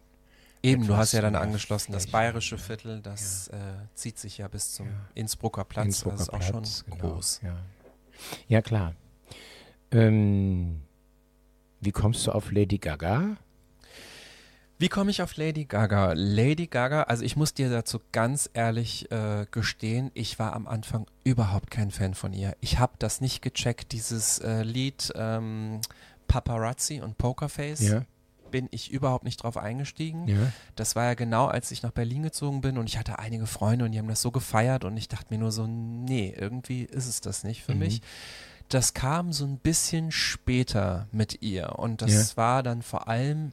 Eben, 0.62 0.87
du 0.87 0.97
hast 0.97 1.12
ja 1.12 1.20
dann 1.20 1.37
angeschlossen, 1.37 1.93
das 1.93 2.07
bayerische 2.07 2.57
Viertel, 2.59 3.01
das 3.03 3.49
äh, 3.49 3.57
zieht 3.95 4.18
sich 4.18 4.39
ja 4.39 4.49
bis 4.49 4.72
zum 4.74 4.87
Ja. 4.89 4.93
Innsbrucker 5.14 5.64
Platz, 5.64 5.84
Innsbrucker 5.84 6.16
das 6.16 6.22
ist 6.28 6.32
auch 6.32 6.39
Platz, 6.51 6.84
schon 6.89 6.99
genau, 6.99 7.14
groß. 7.14 7.41
Ja, 7.45 7.57
ja 8.49 8.62
klar. 8.62 8.95
Ähm, 9.93 10.80
Wie 11.81 11.93
kommst 11.93 12.27
du 12.27 12.33
auf 12.33 12.51
Lady 12.53 12.79
Gaga? 12.79 13.37
Wie 14.79 14.89
komme 14.89 15.11
ich 15.11 15.22
auf 15.22 15.37
Lady 15.37 15.64
Gaga? 15.64 16.12
Lady 16.14 16.66
Gaga, 16.66 17.05
also 17.05 17.24
ich 17.24 17.35
muss 17.37 17.55
dir 17.55 17.70
dazu 17.70 17.99
ganz 18.12 18.51
ehrlich 18.53 19.11
äh, 19.11 19.47
gestehen, 19.51 20.11
ich 20.12 20.39
war 20.39 20.53
am 20.53 20.66
Anfang 20.66 21.07
überhaupt 21.24 21.70
kein 21.70 21.91
Fan 21.91 22.12
von 22.14 22.35
ihr. 22.35 22.55
Ich 22.61 22.79
habe 22.79 22.93
das 22.99 23.22
nicht 23.22 23.41
gecheckt, 23.41 23.93
dieses 23.93 24.39
äh, 24.41 24.62
Lied 24.62 25.12
ähm, 25.16 25.81
Paparazzi 26.29 27.01
und 27.01 27.16
Pokerface. 27.16 27.81
Bin 28.51 28.68
ich 28.70 28.93
überhaupt 28.93 29.24
nicht 29.24 29.43
drauf 29.43 29.57
eingestiegen. 29.57 30.29
Ja. 30.29 30.53
Das 30.77 30.95
war 30.95 31.05
ja 31.05 31.14
genau, 31.14 31.47
als 31.47 31.70
ich 31.72 31.83
nach 31.83 31.91
Berlin 31.91 32.22
gezogen 32.22 32.61
bin 32.61 32.79
und 32.79 32.87
ich 32.89 32.97
hatte 32.99 33.18
einige 33.18 33.47
Freunde 33.47 33.87
und 33.87 33.93
die 33.93 33.99
haben 33.99 34.09
das 34.09 34.22
so 34.22 34.31
gefeiert 34.31 34.85
und 34.85 34.97
ich 34.97 35.09
dachte 35.09 35.33
mir 35.35 35.39
nur 35.39 35.53
so, 35.53 35.66
nee, 35.66 36.35
irgendwie 36.39 36.83
ist 36.83 37.07
es 37.09 37.20
das 37.20 37.45
nicht 37.45 37.64
für 37.64 37.72
Mhm. 37.72 37.79
mich. 37.81 38.03
Das 38.69 38.95
kam 38.95 39.33
so 39.33 39.45
ein 39.45 39.59
bisschen 39.59 40.11
später 40.11 41.07
mit 41.12 41.43
ihr 41.43 41.79
und 41.79 42.03
das 42.03 42.31
Ja. 42.33 42.37
war 42.37 42.62
dann 42.62 42.83
vor 42.83 43.09
allem 43.09 43.53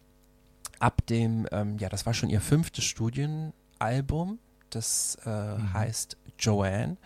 ab 0.80 1.06
dem, 1.08 1.48
ähm, 1.52 1.78
ja, 1.78 1.88
das 1.90 2.06
war 2.06 2.14
schon 2.14 2.30
ihr 2.30 2.42
fünftes 2.42 2.84
Studienalbum, 2.86 4.40
das 4.70 5.18
äh, 5.26 5.30
Mhm. 5.58 5.74
heißt 5.74 6.18
Joanne. 6.40 6.98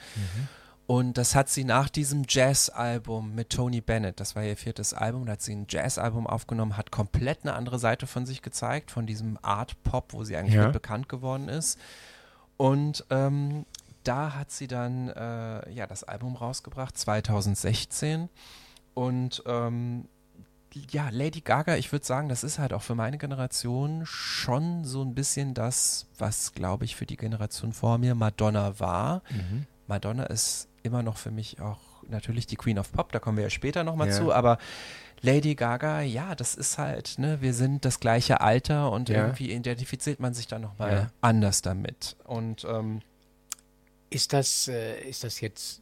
Und 0.87 1.17
das 1.17 1.35
hat 1.35 1.49
sie 1.49 1.65
nach 1.65 1.89
diesem 1.89 2.23
Jazz-Album 2.29 3.35
mit 3.35 3.49
Tony 3.49 3.81
Bennett, 3.81 4.21
das 4.21 4.37
war 4.37 4.43
ihr 4.45 4.55
viertes 4.55 4.93
Album, 4.93 5.25
da 5.25 5.33
hat 5.33 5.41
sie 5.41 5.53
ein 5.53 5.65
Jazz-Album 5.67 6.25
aufgenommen, 6.27 6.77
hat 6.77 6.91
komplett 6.91 7.39
eine 7.43 7.53
andere 7.55 7.77
Seite 7.77 8.07
von 8.07 8.25
sich 8.25 8.41
gezeigt, 8.41 8.89
von 8.89 9.05
diesem 9.05 9.37
Art-Pop, 9.41 10.13
wo 10.13 10.23
sie 10.23 10.37
eigentlich 10.37 10.55
Ja. 10.55 10.69
bekannt 10.69 11.09
geworden 11.09 11.49
ist. 11.49 11.77
Und 12.55 13.05
ähm, 13.09 13.65
da 14.07 14.33
hat 14.35 14.51
sie 14.51 14.67
dann 14.67 15.09
äh, 15.09 15.71
ja 15.71 15.87
das 15.87 16.03
Album 16.03 16.35
rausgebracht, 16.35 16.97
2016. 16.97 18.29
Und 18.93 19.43
ähm, 19.45 20.05
ja, 20.91 21.09
Lady 21.11 21.41
Gaga, 21.41 21.75
ich 21.75 21.91
würde 21.91 22.05
sagen, 22.05 22.29
das 22.29 22.43
ist 22.43 22.59
halt 22.59 22.73
auch 22.73 22.81
für 22.83 22.95
meine 22.95 23.17
Generation 23.17 24.01
schon 24.05 24.85
so 24.85 25.01
ein 25.03 25.15
bisschen 25.15 25.53
das, 25.53 26.05
was, 26.17 26.53
glaube 26.53 26.85
ich, 26.85 26.95
für 26.95 27.05
die 27.05 27.17
Generation 27.17 27.73
vor 27.73 27.97
mir 27.97 28.15
Madonna 28.15 28.79
war. 28.79 29.21
Mhm. 29.29 29.65
Madonna 29.87 30.23
ist 30.25 30.67
immer 30.83 31.01
noch 31.03 31.17
für 31.17 31.31
mich 31.31 31.59
auch 31.61 31.79
natürlich 32.09 32.45
die 32.47 32.55
Queen 32.55 32.79
of 32.79 32.91
Pop, 32.91 33.11
da 33.11 33.19
kommen 33.19 33.37
wir 33.37 33.43
ja 33.45 33.49
später 33.49 33.83
nochmal 33.83 34.07
Ja. 34.07 34.13
zu, 34.13 34.31
aber 34.33 34.57
Lady 35.21 35.55
Gaga, 35.55 36.01
ja, 36.01 36.35
das 36.35 36.53
ist 36.55 36.77
halt, 36.77 37.15
ne, 37.17 37.41
wir 37.41 37.53
sind 37.53 37.83
das 37.83 37.99
gleiche 37.99 38.39
Alter 38.39 38.91
und 38.91 39.09
Ja. 39.09 39.21
irgendwie 39.25 39.51
identifiziert 39.51 40.19
man 40.19 40.33
sich 40.33 40.47
dann 40.47 40.61
nochmal 40.61 40.93
Ja. 40.93 41.07
anders 41.21 41.61
damit. 41.63 42.15
Und 42.23 42.65
ähm, 42.69 43.01
Ist 44.09 44.33
das, 44.33 44.67
äh, 44.67 45.01
ist 45.01 45.23
das 45.23 45.41
jetzt 45.41 45.81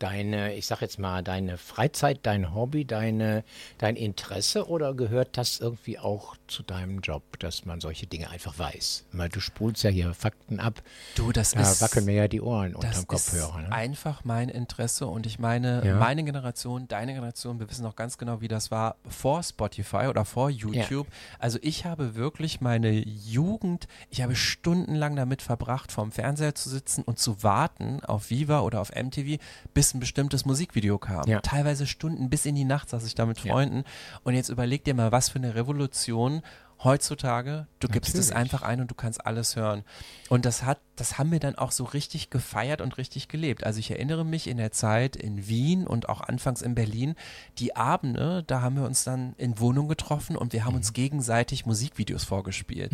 deine, 0.00 0.54
ich 0.54 0.66
sag 0.66 0.80
jetzt 0.80 0.98
mal, 0.98 1.22
deine 1.22 1.56
Freizeit, 1.58 2.20
dein 2.24 2.54
Hobby, 2.54 2.84
deine, 2.84 3.44
dein 3.78 3.94
Interesse 3.96 4.68
oder 4.68 4.94
gehört 4.94 5.36
das 5.38 5.60
irgendwie 5.60 5.98
auch 5.98 6.36
zu 6.48 6.62
deinem 6.64 7.00
Job, 7.00 7.38
dass 7.38 7.64
man 7.66 7.80
solche 7.80 8.06
Dinge 8.06 8.30
einfach 8.30 8.58
weiß? 8.58 9.04
Weil 9.12 9.28
du 9.28 9.38
spulst 9.40 9.84
ja 9.84 9.90
hier 9.90 10.12
Fakten 10.14 10.58
ab, 10.58 10.82
du, 11.14 11.30
das 11.30 11.52
da 11.52 11.60
ist 11.60 11.80
wackeln 11.82 12.06
mir 12.06 12.14
ja 12.14 12.28
die 12.28 12.40
Ohren 12.40 12.74
unterm 12.74 13.06
Kopfhörer. 13.06 13.60
ist 13.60 13.68
Ne? 13.68 13.72
einfach 13.72 14.24
mein 14.24 14.48
Interesse 14.48 15.06
und 15.06 15.26
ich 15.26 15.38
meine, 15.38 15.84
Ja. 15.84 15.96
meine 15.96 16.24
Generation, 16.24 16.88
deine 16.88 17.12
Generation, 17.12 17.60
wir 17.60 17.70
wissen 17.70 17.82
noch 17.82 17.94
ganz 17.94 18.18
genau, 18.18 18.40
wie 18.40 18.48
das 18.48 18.70
war 18.70 18.96
vor 19.06 19.42
Spotify 19.42 20.06
oder 20.08 20.24
vor 20.24 20.50
YouTube. 20.50 21.06
Also 21.38 21.58
ich 21.62 21.84
habe 21.84 22.14
wirklich 22.14 22.60
meine 22.60 22.90
Jugend, 22.90 23.86
ich 24.08 24.22
habe 24.22 24.34
stundenlang 24.34 25.14
damit 25.14 25.42
verbracht, 25.42 25.92
vorm 25.92 26.10
Fernseher 26.10 26.54
zu 26.54 26.70
sitzen 26.70 27.02
und 27.02 27.18
zu 27.18 27.42
warten 27.42 28.02
auf 28.04 28.30
Viva 28.30 28.60
oder 28.60 28.80
auf 28.80 28.90
MTV, 28.94 29.38
bis 29.74 29.89
ein 29.94 30.00
bestimmtes 30.00 30.44
Musikvideo 30.44 30.98
kam. 30.98 31.26
Ja. 31.26 31.40
Teilweise 31.40 31.86
Stunden 31.86 32.30
bis 32.30 32.46
in 32.46 32.54
die 32.54 32.64
Nacht 32.64 32.90
saß 32.90 33.06
ich 33.06 33.14
da 33.14 33.26
mit. 33.26 33.40
Freunden 33.40 33.84
und 34.22 34.34
jetzt 34.34 34.48
überleg 34.48 34.84
dir 34.84 34.94
mal, 34.94 35.12
was 35.12 35.30
für 35.30 35.38
eine 35.38 35.54
Revolution 35.54 36.42
heutzutage, 36.82 37.66
du 37.78 37.88
gibst 37.88 38.14
es 38.14 38.28
Natürlich. 38.30 38.36
einfach 38.36 38.62
ein 38.62 38.80
und 38.80 38.90
du 38.90 38.94
kannst 38.94 39.26
alles 39.26 39.54
hören. 39.56 39.84
Und 40.28 40.44
das 40.46 40.62
hat, 40.62 40.80
das 40.96 41.18
haben 41.18 41.30
wir 41.30 41.38
dann 41.40 41.54
auch 41.56 41.72
so 41.72 41.84
richtig 41.84 42.30
gefeiert 42.30 42.80
und 42.80 42.96
richtig 42.96 43.28
gelebt. 43.28 43.64
Also 43.64 43.78
ich 43.80 43.90
erinnere 43.90 44.24
mich 44.24 44.46
in 44.46 44.56
der 44.56 44.72
Zeit 44.72 45.14
in 45.16 45.46
Wien 45.46 45.86
und 45.86 46.08
auch 46.08 46.20
anfangs 46.22 46.62
in 46.62 46.74
Berlin, 46.74 47.16
die 47.58 47.76
Abende, 47.76 48.44
da 48.46 48.62
haben 48.62 48.76
wir 48.76 48.84
uns 48.84 49.04
dann 49.04 49.34
in 49.36 49.58
Wohnungen 49.58 49.88
getroffen 49.88 50.36
und 50.36 50.52
wir 50.52 50.64
haben 50.64 50.72
Mhm. 50.72 50.78
uns 50.78 50.92
gegenseitig 50.92 51.66
Musikvideos 51.66 52.24
vorgespielt. 52.24 52.92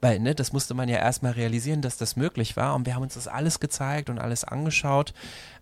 Weil, 0.00 0.18
ne, 0.20 0.34
das 0.34 0.52
musste 0.52 0.74
man 0.74 0.88
ja 0.88 0.98
erstmal 0.98 1.32
realisieren, 1.32 1.80
dass 1.82 1.96
das 1.96 2.16
möglich 2.16 2.56
war 2.56 2.74
und 2.74 2.84
wir 2.86 2.94
haben 2.94 3.02
uns 3.02 3.14
das 3.14 3.28
alles 3.28 3.60
gezeigt 3.60 4.10
und 4.10 4.18
alles 4.18 4.44
angeschaut. 4.44 5.14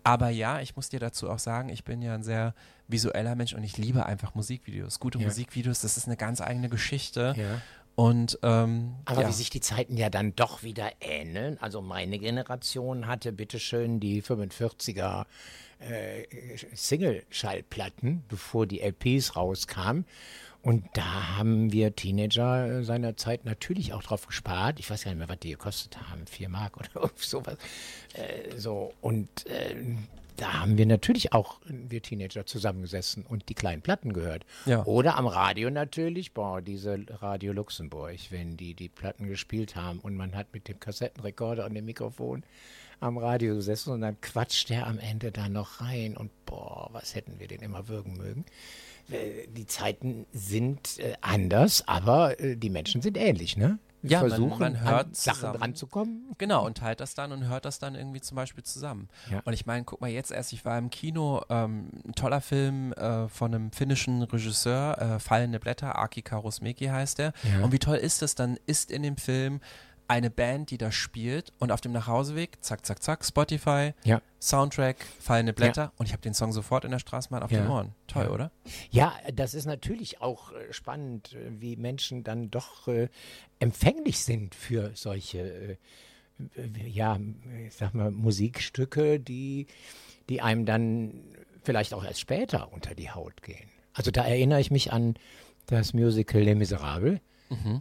Aber 0.03 0.31
ja, 0.31 0.61
ich 0.61 0.75
muss 0.77 0.89
dir 0.89 0.99
dazu 1.01 1.31
auch 1.31 1.39
sagen, 1.39 1.69
ich 1.69 1.85
bin 1.85 2.03
ja 2.03 2.15
ein 2.15 2.23
sehr 2.23 2.55
visueller 2.91 3.35
Mensch 3.35 3.55
und 3.55 3.65
ich 3.65 3.77
liebe 3.79 4.07
einfach 4.07 4.35
Musikvideos. 4.35 5.01
Gute 5.01 5.19
Ja. 5.19 5.27
Musikvideos, 5.27 5.81
das 5.81 5.97
ist 5.97 6.07
eine 6.07 6.17
ganz 6.17 6.41
eigene 6.41 6.69
Geschichte. 6.69 7.35
Ja. 7.37 7.61
Und 7.97 8.39
ähm, 8.43 8.95
Aber 9.05 9.23
ja. 9.23 9.29
wie 9.29 9.33
sich 9.33 9.51
die 9.51 9.61
Zeiten 9.61 9.97
ja 9.97 10.09
dann 10.09 10.35
doch 10.35 10.63
wieder 10.63 10.91
ähneln. 11.01 11.59
Also 11.61 11.83
meine 11.83 12.19
Generation 12.19 13.07
hatte 13.07 13.33
bitteschön 13.33 14.01
die 14.01 14.23
45er 14.23 15.27
äh, 15.81 16.25
Single-Schallplatten, 16.75 18.25
bevor 18.29 18.67
die 18.67 18.81
LPs 18.81 19.37
rauskamen. 19.37 20.07
Und 20.63 20.85
da 20.93 21.37
haben 21.39 21.73
wir 21.73 21.97
Teenager 21.97 22.81
äh, 22.81 22.85
seinerzeit 22.85 23.45
natürlich 23.45 23.93
auch 23.95 24.03
drauf 24.03 24.27
gespart. 24.27 24.79
Ich 24.79 24.91
weiß 24.91 25.05
gar 25.05 25.11
nicht 25.11 25.19
mehr, 25.19 25.29
was 25.29 25.39
die 25.39 25.51
gekostet 25.51 25.99
haben. 26.11 26.27
Vier 26.27 26.49
Mark 26.49 26.77
oder 26.77 27.11
sowas. 27.17 27.57
Äh, 28.15 28.59
so, 28.59 28.93
und 29.01 29.47
äh, 29.47 29.75
da 30.41 30.61
haben 30.61 30.79
wir 30.79 30.87
natürlich 30.87 31.33
auch, 31.33 31.61
wir 31.67 32.01
Teenager, 32.01 32.47
zusammengesessen 32.47 33.25
und 33.27 33.49
die 33.49 33.55
kleinen 33.55 33.83
Platten 33.83 34.13
gehört. 34.13 34.47
Ja. 34.65 34.85
Oder 34.87 35.19
am 35.19 35.27
Radio 35.27 35.71
natürlich, 35.71 36.33
boah, 36.33 36.63
diese 36.63 36.99
Radio 37.21 37.53
Luxemburg, 37.53 38.17
wenn 38.31 38.57
die 38.57 38.75
die 38.75 38.89
Platten 38.89 39.27
gespielt 39.29 39.77
haben 39.77 39.99
und 40.01 40.17
man 40.17 40.35
hat 40.35 40.53
mit 40.55 40.67
dem 40.69 40.81
Kassettenrekorder 40.81 41.67
und 41.67 41.75
dem 41.75 41.85
Mikrofon 41.85 42.43
am 43.01 43.19
Radio 43.19 43.55
gesessen 43.55 43.93
und 43.93 44.01
dann 44.01 44.21
quatscht 44.21 44.71
der 44.71 44.87
am 44.87 44.99
Ende 44.99 45.31
da 45.33 45.49
noch 45.49 45.81
rein 45.81 46.17
und 46.17 46.31
boah, 46.47 46.89
was 46.93 47.15
hätten 47.15 47.39
wir 47.39 47.49
den 47.49 47.61
immer 47.61 47.89
würgen 47.89 48.17
mögen. 48.17 48.45
Äh, 49.11 49.47
Die 49.49 49.67
Zeiten 49.67 50.27
sind 50.33 50.99
äh, 50.99 51.15
anders, 51.21 51.87
aber 51.87 52.41
äh, 52.41 52.57
die 52.57 52.71
Menschen 52.71 53.03
sind 53.03 53.17
ähnlich, 53.17 53.57
ne? 53.57 53.79
Ja, 54.03 54.21
man- 54.21 54.29
versuchen 54.31 54.59
man 54.59 54.81
hört 54.81 55.07
an 55.09 55.15
Sachen 55.15 55.51
ranzukommen. 55.57 56.35
Genau, 56.39 56.65
und 56.65 56.79
teilt 56.79 57.01
das 57.01 57.15
dann 57.15 57.33
und 57.33 57.47
hört 57.49 57.65
das 57.65 57.79
dann 57.79 57.95
irgendwie 57.95 58.21
zum 58.21 58.35
Beispiel 58.37 58.65
zusammen. 58.65 59.09
Ja. 59.31 59.41
Und 59.45 59.53
ich 59.53 59.67
meine, 59.67 59.85
guck 59.85 60.01
mal, 60.01 60.09
jetzt 60.09 60.31
erst, 60.31 60.53
ich 60.53 60.65
war 60.65 60.79
im 60.79 60.91
Kino, 60.91 61.43
ähm, 61.51 61.89
ein 62.07 62.15
toller 62.15 62.41
Film 62.41 62.93
äh, 62.95 63.29
von 63.29 63.55
einem 63.55 63.73
finnischen 63.73 64.23
Regisseur, 64.23 64.99
äh, 64.99 65.19
Fallende 65.19 65.61
Blätter, 65.61 65.99
Aki 65.99 66.23
Kaurismäki 66.23 66.87
heißt 66.87 67.19
er. 67.21 67.33
Ja. 67.43 67.63
Und 67.65 67.73
wie 67.73 67.79
toll 67.79 67.97
ist 67.97 68.23
das, 68.23 68.35
dann 68.35 68.59
ist 68.67 68.91
in 68.91 69.03
dem 69.03 69.17
Film 69.17 69.61
eine 70.11 70.29
Band, 70.29 70.71
die 70.73 70.77
das 70.79 70.95
spielt 70.97 71.53
und 71.61 71.71
auf 71.71 71.81
dem 71.81 71.93
Nachhauseweg, 71.93 72.59
zack, 72.63 72.85
zack, 72.85 73.01
zack, 73.01 73.25
Spotify, 73.25 73.93
Ja. 74.03 74.21
Soundtrack, 74.41 74.97
Fallende 75.21 75.53
Blätter 75.53 75.93
und 75.99 76.07
ich 76.07 76.13
habe 76.13 76.21
den 76.23 76.35
Song 76.35 76.53
sofort 76.53 76.85
in 76.85 76.91
der 76.91 76.99
Straßenbahn 76.99 77.45
auf 77.45 77.51
Ja. 77.53 77.61
den 77.63 77.69
Ohren. 77.71 77.95
Toll, 78.09 78.25
Ja. 78.25 78.31
oder? 78.31 78.51
Ja, 78.91 79.15
das 79.33 79.55
ist 79.55 79.67
natürlich 79.67 80.21
auch 80.21 80.51
äh, 80.53 80.73
spannend, 80.73 81.35
äh, 81.35 81.61
wie 81.61 81.77
Menschen 81.77 82.25
dann 82.25 82.51
doch 82.51 82.89
äh, 82.89 83.09
empfänglich 83.61 84.19
sind 84.25 84.57
für 84.57 84.91
solche, 84.95 85.39
äh, 85.39 86.89
ja, 86.89 87.19
ich 87.67 87.75
sag 87.75 87.95
mal, 87.95 88.11
Musikstücke, 88.11 89.21
die, 89.21 89.69
die 90.29 90.41
einem 90.41 90.67
dann 90.67 91.23
vielleicht 91.63 91.95
auch 91.95 92.03
erst 92.05 92.19
später 92.21 92.73
unter 92.73 92.95
die 92.97 93.11
Haut 93.11 93.43
gehen. 93.43 93.69
Also 93.93 94.11
da 94.11 94.25
erinnere 94.25 94.61
ich 94.61 94.71
mich 94.73 94.93
an 94.93 95.15
das 95.67 95.95
Musical 95.95 96.43
Les 96.43 96.57
Miserables. 96.57 97.21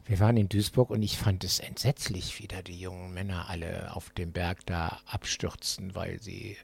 Wir 0.06 0.20
waren 0.20 0.36
in 0.38 0.50
Duisburg 0.50 0.90
und 0.90 1.04
ich 1.04 1.18
fand 1.18 1.44
es 1.44 1.60
entsetzlich, 1.60 2.40
wie 2.42 2.48
da 2.48 2.62
die 2.64 2.80
jungen 2.80 3.14
Männer 3.14 3.50
alle 3.50 3.96
auf 3.96 4.10
dem 4.12 4.32
Berg 4.32 4.66
da 4.66 5.00
abstürzen, 5.06 5.94
weil 5.94 6.20
sie 6.22 6.58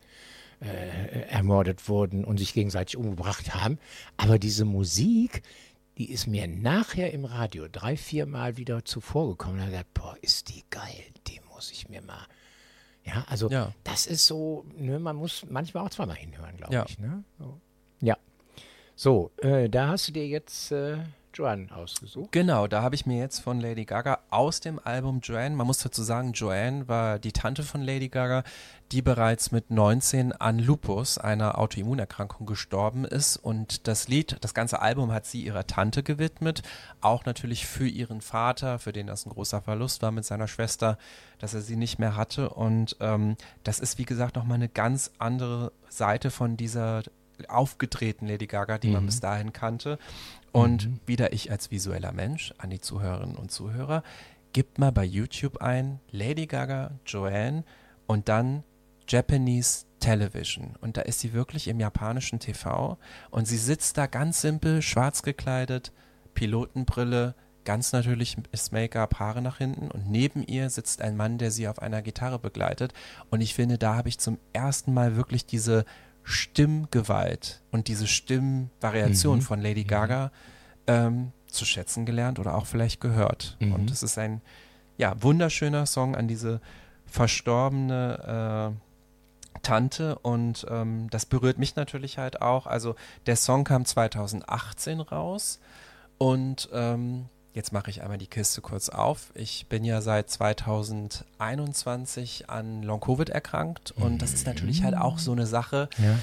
äh, 0.62 1.28
ermordet 1.30 1.88
wurden 1.88 2.26
und 2.26 2.38
sich 2.38 2.54
gegenseitig 2.54 2.98
umgebracht 2.98 3.54
haben. 3.54 3.78
Aber 4.18 4.40
diese 4.40 4.66
Musik, 4.66 5.44
die 5.98 6.12
ist 6.12 6.26
mir 6.28 6.48
nachher 6.48 7.14
im 7.14 7.26
Radio 7.26 7.68
drei, 7.72 7.96
vier 7.96 8.26
Mal 8.26 8.58
wieder 8.58 8.84
zuvor 8.86 9.30
gekommen. 9.30 9.58
Da 9.58 9.64
habe 9.66 9.72
ich 9.74 9.78
gedacht, 9.78 9.94
boah, 9.94 10.18
ist 10.22 10.50
die 10.50 10.64
geil, 10.70 11.04
die 11.28 11.40
muss 11.54 11.72
ich 11.72 11.88
mir 11.90 12.02
mal. 12.02 12.26
Ja, 13.04 13.24
also 13.30 13.50
Ja. 13.52 13.72
das 13.84 14.08
ist 14.08 14.26
so, 14.26 14.66
ne, 14.76 14.98
man 15.00 15.16
muss 15.16 15.46
manchmal 15.48 15.86
auch 15.86 15.90
zweimal 15.92 16.16
hinhören, 16.16 16.58
glaube 16.58 16.74
Ja. 16.74 16.86
ich. 16.88 16.98
Ne? 16.98 17.24
So. 17.38 17.60
Ja. 18.02 18.18
So, 18.96 19.30
äh, 19.38 19.70
da 19.70 19.90
hast 19.90 20.08
du 20.08 20.12
dir 20.14 20.28
jetzt 20.28 20.72
äh, 20.72 20.98
Joanne 21.36 21.68
ausgesucht. 21.76 22.32
Genau, 22.32 22.68
da 22.68 22.82
habe 22.82 22.96
ich 22.96 23.06
mir 23.06 23.20
jetzt 23.20 23.40
von 23.40 23.60
Lady 23.60 23.86
Gaga 23.86 24.20
aus 24.30 24.62
dem 24.62 24.80
Album 24.84 25.20
Joanne, 25.22 25.56
man 25.56 25.68
muss 25.68 25.80
dazu 25.80 26.02
sagen, 26.02 26.32
Joanne 26.32 26.88
war 26.88 27.20
die 27.20 27.34
Tante 27.34 27.64
von 27.64 27.82
Lady 27.82 28.10
Gaga, 28.10 28.44
die 28.92 29.02
bereits 29.02 29.52
mit 29.52 29.72
19 29.72 30.32
an 30.32 30.60
Lupus, 30.60 31.18
einer 31.18 31.58
Autoimmunerkrankung, 31.58 32.46
gestorben 32.46 33.04
ist. 33.04 33.36
Und 33.38 33.88
das 33.88 34.08
Lied, 34.08 34.38
das 34.42 34.54
ganze 34.54 34.82
Album 34.82 35.12
hat 35.12 35.26
sie 35.26 35.44
ihrer 35.44 35.68
Tante 35.68 36.04
gewidmet, 36.04 36.62
auch 37.02 37.26
natürlich 37.26 37.66
für 37.66 37.88
ihren 37.88 38.22
Vater, 38.22 38.80
für 38.80 38.94
den 38.94 39.08
das 39.08 39.26
ein 39.26 39.32
großer 39.32 39.62
Verlust 39.62 40.02
war 40.02 40.12
mit 40.12 40.26
seiner 40.26 40.48
Schwester, 40.48 40.98
dass 41.40 41.54
er 41.54 41.62
sie 41.62 41.76
nicht 41.76 42.00
mehr 42.00 42.16
hatte. 42.16 42.50
Und 42.50 42.96
ähm, 43.00 43.36
das 43.64 43.80
ist, 43.80 43.98
wie 43.98 44.06
gesagt, 44.06 44.36
nochmal 44.36 44.56
eine 44.56 44.70
ganz 44.70 45.12
andere 45.18 45.72
Seite 45.90 46.30
von 46.32 46.56
dieser 46.58 47.04
aufgetreten 47.48 48.28
Lady 48.28 48.48
Gaga, 48.48 48.78
die 48.78 48.92
man 48.92 49.06
bis 49.06 49.20
dahin 49.20 49.52
kannte. 49.52 49.98
Und 50.56 51.02
wieder 51.06 51.34
ich 51.34 51.52
als 51.52 51.70
visueller 51.70 52.14
Mensch 52.14 52.54
an 52.60 52.70
die 52.70 52.80
Zuhörerinnen 52.80 53.36
und 53.36 53.52
Zuhörer, 53.52 54.04
gibt 54.54 54.80
mal 54.80 54.94
bei 54.94 55.04
YouTube 55.04 55.58
ein 55.58 56.00
Lady 56.12 56.46
Gaga, 56.46 56.92
Joanne 57.06 57.66
und 58.08 58.30
dann 58.30 58.64
Japanese 59.06 59.84
Television. 60.00 60.78
Und 60.80 60.96
da 60.96 61.02
ist 61.02 61.20
sie 61.20 61.34
wirklich 61.34 61.68
im 61.68 61.82
japanischen 61.82 62.40
TV 62.40 62.98
und 63.32 63.50
sie 63.50 63.58
sitzt 63.58 63.98
da 63.98 64.08
ganz 64.08 64.40
simpel, 64.40 64.82
schwarz 64.82 65.24
gekleidet, 65.24 65.92
Pilotenbrille, 66.36 67.36
ganz 67.66 67.92
natürlich 67.92 68.38
ist 68.54 68.72
Make-up, 68.72 69.20
Haare 69.20 69.42
nach 69.42 69.58
hinten 69.58 69.92
und 69.92 70.10
neben 70.10 70.42
ihr 70.42 70.70
sitzt 70.70 71.02
ein 71.02 71.18
Mann, 71.18 71.38
der 71.38 71.52
sie 71.52 71.68
auf 71.68 71.80
einer 71.80 72.02
Gitarre 72.02 72.40
begleitet. 72.40 72.94
Und 73.30 73.42
ich 73.42 73.56
finde, 73.56 73.78
da 73.78 73.96
habe 73.96 74.08
ich 74.08 74.20
zum 74.20 74.40
ersten 74.54 74.94
Mal 74.94 75.18
wirklich 75.18 75.46
diese 75.46 75.84
Stimmgewalt 76.26 77.62
und 77.72 77.88
diese 77.88 78.08
Stimmvariation 78.08 79.42
von 79.42 79.62
Lady 79.62 79.84
Gaga 79.84 80.32
ähm, 80.88 81.32
zu 81.46 81.66
schätzen 81.66 82.06
gelernt 82.06 82.40
oder 82.40 82.56
auch 82.56 82.66
vielleicht 82.66 83.00
gehört. 83.00 83.58
Und 83.62 83.92
es 83.92 84.04
ist 84.04 84.18
ein 84.18 84.42
ja, 84.98 85.16
wunderschöner 85.22 85.86
Song 85.86 86.16
an 86.16 86.28
diese 86.28 86.62
verstorbene 87.06 88.74
äh, 88.76 89.60
Tante 89.62 90.20
und 90.20 90.66
ähm, 90.70 91.10
das 91.12 91.26
berührt 91.26 91.58
mich 91.58 91.76
natürlich 91.76 92.18
halt 92.18 92.42
auch. 92.42 92.68
Also 92.68 92.96
der 93.26 93.36
Song 93.36 93.64
kam 93.64 93.86
2018 93.86 95.00
raus 95.00 95.60
und 96.18 96.70
ähm, 96.74 97.26
jetzt 97.56 97.72
mache 97.72 97.90
ich 97.90 98.04
einmal 98.04 98.18
die 98.18 98.28
Kiste 98.28 98.62
kurz 98.62 98.90
auf. 98.90 99.32
Ich 99.34 99.66
bin 99.68 99.84
ja 99.84 100.02
seit 100.02 100.30
2021 100.30 102.50
an 102.50 102.84
Long-Covid 102.84 103.30
erkrankt 103.30 103.94
und 103.96 104.22
das 104.22 104.34
ist 104.34 104.46
natürlich 104.46 104.84
halt 104.84 104.96
auch 104.96 105.18
so 105.18 105.32
eine 105.32 105.48
Sache. 105.48 105.90
Ja. 105.98 106.20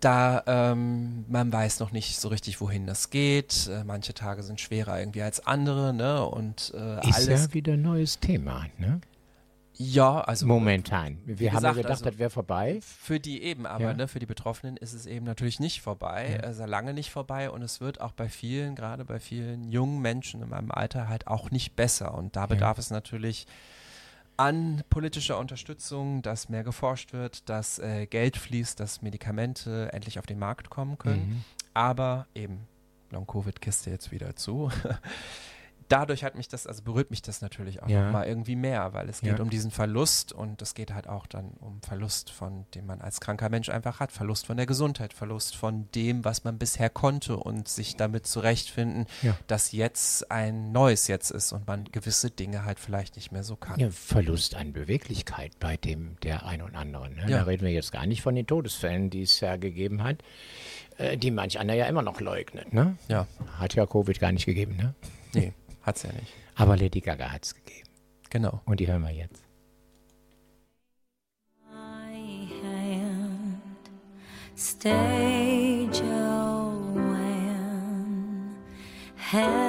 Da 0.00 0.42
ähm, 0.46 1.24
man 1.28 1.52
weiß 1.52 1.80
noch 1.80 1.90
nicht 1.90 2.20
so 2.20 2.28
richtig, 2.28 2.60
wohin 2.60 2.86
das 2.86 3.10
geht. 3.10 3.66
Äh, 3.66 3.82
manche 3.84 4.14
Tage 4.14 4.42
sind 4.42 4.60
schwerer 4.60 5.00
irgendwie 5.00 5.22
als 5.22 5.46
andere, 5.46 5.94
ne? 5.94 6.24
Und 6.24 6.72
äh, 6.76 7.00
Ist 7.08 7.16
alles. 7.16 7.46
ja 7.46 7.54
wieder 7.54 7.72
ein 7.72 7.82
neues 7.82 8.20
Thema, 8.20 8.66
ne? 8.78 9.00
Ja, 9.78 10.20
also 10.22 10.46
Momentan. 10.46 11.18
Wir 11.26 11.52
haben 11.52 11.62
ja 11.62 11.70
gesagt, 11.72 11.76
gedacht, 11.76 11.90
also- 11.90 12.04
das 12.06 12.18
wäre 12.18 12.30
vorbei. 12.30 12.80
Für 12.82 13.20
die 13.20 13.42
eben, 13.42 13.66
aber 13.66 13.84
Ja. 13.84 13.92
ne, 13.94 14.08
für 14.08 14.18
die 14.18 14.26
Betroffenen 14.26 14.76
ist 14.78 14.94
es 14.94 15.04
eben 15.06 15.26
natürlich 15.26 15.60
nicht 15.60 15.82
vorbei, 15.82 16.38
Ja. 16.38 16.46
also 16.46 16.64
lange 16.64 16.94
nicht 16.94 17.10
vorbei 17.10 17.50
und 17.50 17.60
es 17.62 17.80
wird 17.80 18.00
auch 18.00 18.12
bei 18.12 18.28
vielen, 18.30 18.74
gerade 18.74 19.04
bei 19.04 19.20
vielen 19.20 19.70
jungen 19.70 20.00
Menschen 20.00 20.40
in 20.42 20.48
meinem 20.48 20.70
Alter 20.70 21.08
halt 21.08 21.26
auch 21.26 21.50
nicht 21.50 21.76
besser 21.76 22.14
und 22.14 22.36
da 22.36 22.46
bedarf 22.46 22.78
es 22.78 22.90
natürlich 22.90 23.46
an 24.38 24.82
politischer 24.90 25.38
Unterstützung, 25.38 26.22
dass 26.22 26.48
mehr 26.48 26.62
geforscht 26.64 27.12
wird, 27.12 27.48
dass 27.48 27.78
äh, 27.78 28.06
Geld 28.06 28.36
fließt, 28.36 28.78
dass 28.80 29.02
Medikamente 29.02 29.92
endlich 29.92 30.18
auf 30.18 30.26
den 30.26 30.38
Markt 30.38 30.68
kommen 30.70 30.98
können, 30.98 31.28
Mhm. 31.28 31.44
aber 31.74 32.26
eben 32.34 32.66
Long-Covid-Kiste 33.10 33.90
jetzt 33.90 34.10
wieder 34.10 34.36
zu. 34.36 34.70
Dadurch 35.88 36.24
hat 36.24 36.34
mich 36.34 36.48
das, 36.48 36.66
also 36.66 36.82
berührt 36.82 37.10
mich 37.10 37.22
das 37.22 37.40
natürlich 37.42 37.82
auch 37.82 37.88
Ja. 37.88 38.06
noch 38.06 38.12
mal 38.12 38.26
irgendwie 38.26 38.56
mehr, 38.56 38.92
weil 38.92 39.08
es 39.08 39.20
geht 39.20 39.38
Ja. 39.38 39.42
um 39.42 39.50
diesen 39.50 39.70
Verlust 39.70 40.32
und 40.32 40.60
es 40.60 40.74
geht 40.74 40.92
halt 40.92 41.08
auch 41.08 41.26
dann 41.26 41.50
um 41.60 41.80
Verlust 41.82 42.30
von 42.30 42.66
dem 42.74 42.86
man 42.86 43.00
als 43.00 43.20
kranker 43.20 43.48
Mensch 43.48 43.68
einfach 43.68 44.00
hat, 44.00 44.10
Verlust 44.10 44.46
von 44.46 44.56
der 44.56 44.66
Gesundheit, 44.66 45.12
Verlust 45.12 45.54
von 45.54 45.88
dem, 45.94 46.24
was 46.24 46.42
man 46.44 46.58
bisher 46.58 46.90
konnte 46.90 47.36
und 47.36 47.68
sich 47.68 47.96
damit 47.96 48.26
zurechtfinden, 48.26 49.06
Ja. 49.22 49.36
dass 49.46 49.72
jetzt 49.72 50.30
ein 50.30 50.72
neues 50.72 51.06
Jetzt 51.06 51.30
ist 51.30 51.52
und 51.52 51.66
man 51.66 51.84
gewisse 51.92 52.30
Dinge 52.30 52.64
halt 52.64 52.80
vielleicht 52.80 53.16
nicht 53.16 53.30
mehr 53.30 53.44
so 53.44 53.54
kann. 53.56 53.78
Ja, 53.78 53.90
Verlust 53.90 54.54
an 54.56 54.72
Beweglichkeit 54.72 55.52
bei 55.60 55.76
dem 55.76 56.16
der 56.22 56.46
ein 56.46 56.62
und 56.62 56.74
anderen. 56.74 57.14
Ne? 57.14 57.22
Ja. 57.28 57.38
Da 57.38 57.42
reden 57.44 57.64
wir 57.64 57.72
jetzt 57.72 57.92
gar 57.92 58.06
nicht 58.06 58.22
von 58.22 58.34
den 58.34 58.46
Todesfällen, 58.46 59.10
die 59.10 59.22
es 59.22 59.38
ja 59.40 59.56
gegeben 59.56 60.02
hat, 60.02 60.16
äh, 60.98 61.16
die 61.16 61.30
manch 61.30 61.58
einer 61.58 61.74
ja 61.74 61.86
immer 61.86 62.02
noch 62.02 62.20
leugnet. 62.20 62.72
Ne? 62.72 62.96
Ja, 63.08 63.26
Hat 63.58 63.74
ja 63.74 63.86
Covid 63.86 64.18
gar 64.18 64.32
nicht 64.32 64.46
gegeben, 64.46 64.76
ne? 64.76 64.94
nee, 65.34 65.52
hat's 65.86 66.02
ja 66.02 66.12
nicht. 66.12 66.32
Aber 66.56 66.76
Lady 66.76 67.00
Gaga 67.00 67.32
hat 67.32 67.44
es 67.44 67.54
gegeben. 67.54 67.88
Genau. 68.28 68.60
Und 68.66 68.80
die 68.80 68.88
hören 68.88 69.02
wir 69.02 69.12
jetzt. 69.12 69.46
my 71.72 72.48
hand. 72.62 73.60
Stay, 74.56 75.88
Joanne. 75.92 77.06
Heaven's 79.16 79.65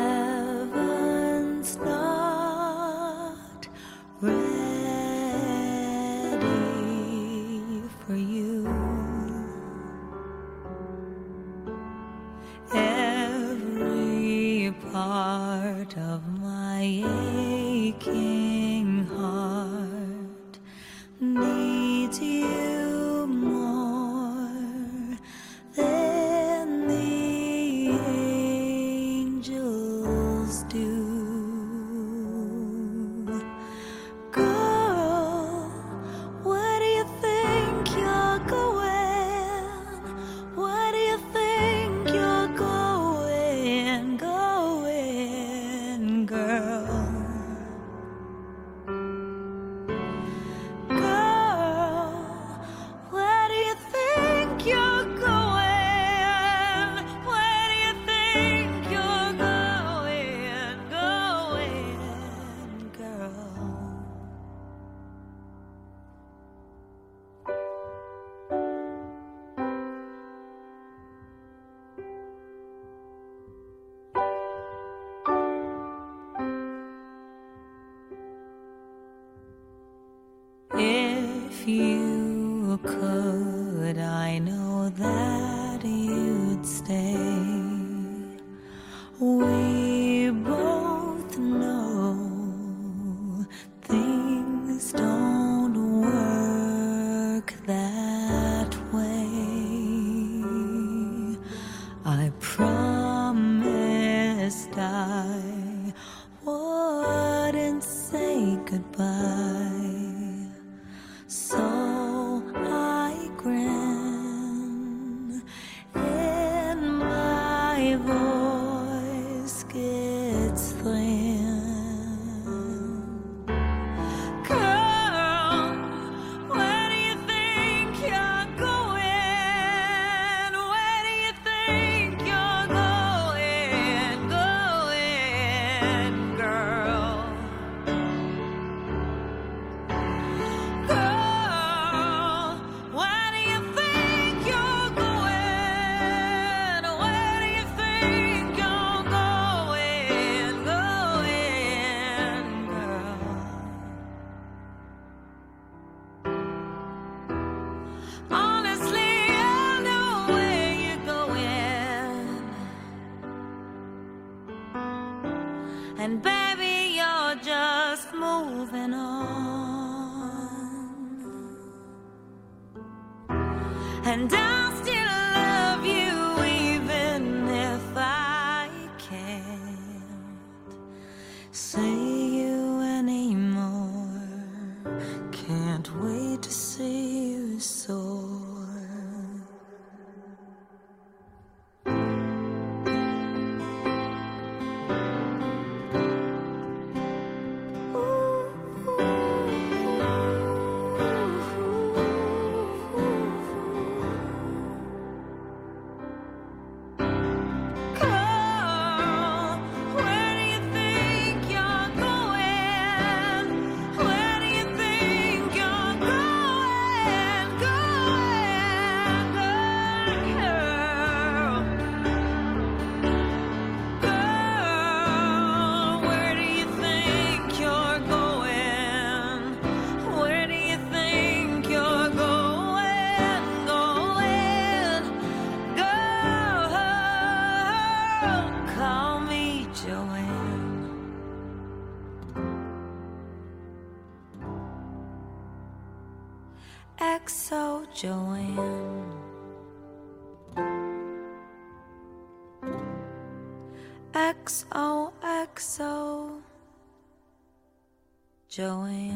Joanne. 258.57 259.13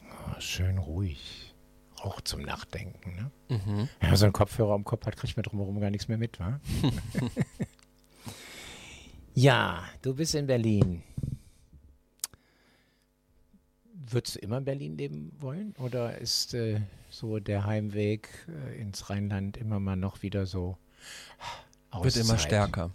Oh, 0.00 0.40
schön 0.40 0.78
ruhig. 0.78 1.54
Auch 1.96 2.22
zum 2.22 2.40
Nachdenken, 2.40 3.14
ne? 3.14 3.30
Mhm. 3.50 3.88
Wenn 4.00 4.08
man 4.08 4.16
so 4.16 4.24
einen 4.24 4.32
Kopfhörer 4.32 4.72
am 4.72 4.84
Kopf 4.84 5.04
hat, 5.04 5.16
kriegt 5.16 5.36
man 5.36 5.42
drumherum 5.42 5.78
gar 5.80 5.90
nichts 5.90 6.08
mehr 6.08 6.16
mit, 6.16 6.40
wa? 6.40 6.60
ja, 9.34 9.84
du 10.00 10.14
bist 10.14 10.34
in 10.34 10.46
Berlin. 10.46 11.02
Würdest 13.92 14.36
du 14.36 14.38
immer 14.38 14.58
in 14.58 14.64
Berlin 14.64 14.96
leben 14.96 15.32
wollen? 15.40 15.74
Oder 15.78 16.16
ist 16.16 16.54
äh, 16.54 16.80
so 17.10 17.38
der 17.38 17.66
Heimweg 17.66 18.30
äh, 18.48 18.80
ins 18.80 19.10
Rheinland 19.10 19.58
immer 19.58 19.78
mal 19.78 19.96
noch 19.96 20.22
wieder 20.22 20.46
so 20.46 20.78
Wird 22.02 22.16
immer 22.16 22.34
Auszeit? 22.34 22.40
stärker. 22.40 22.90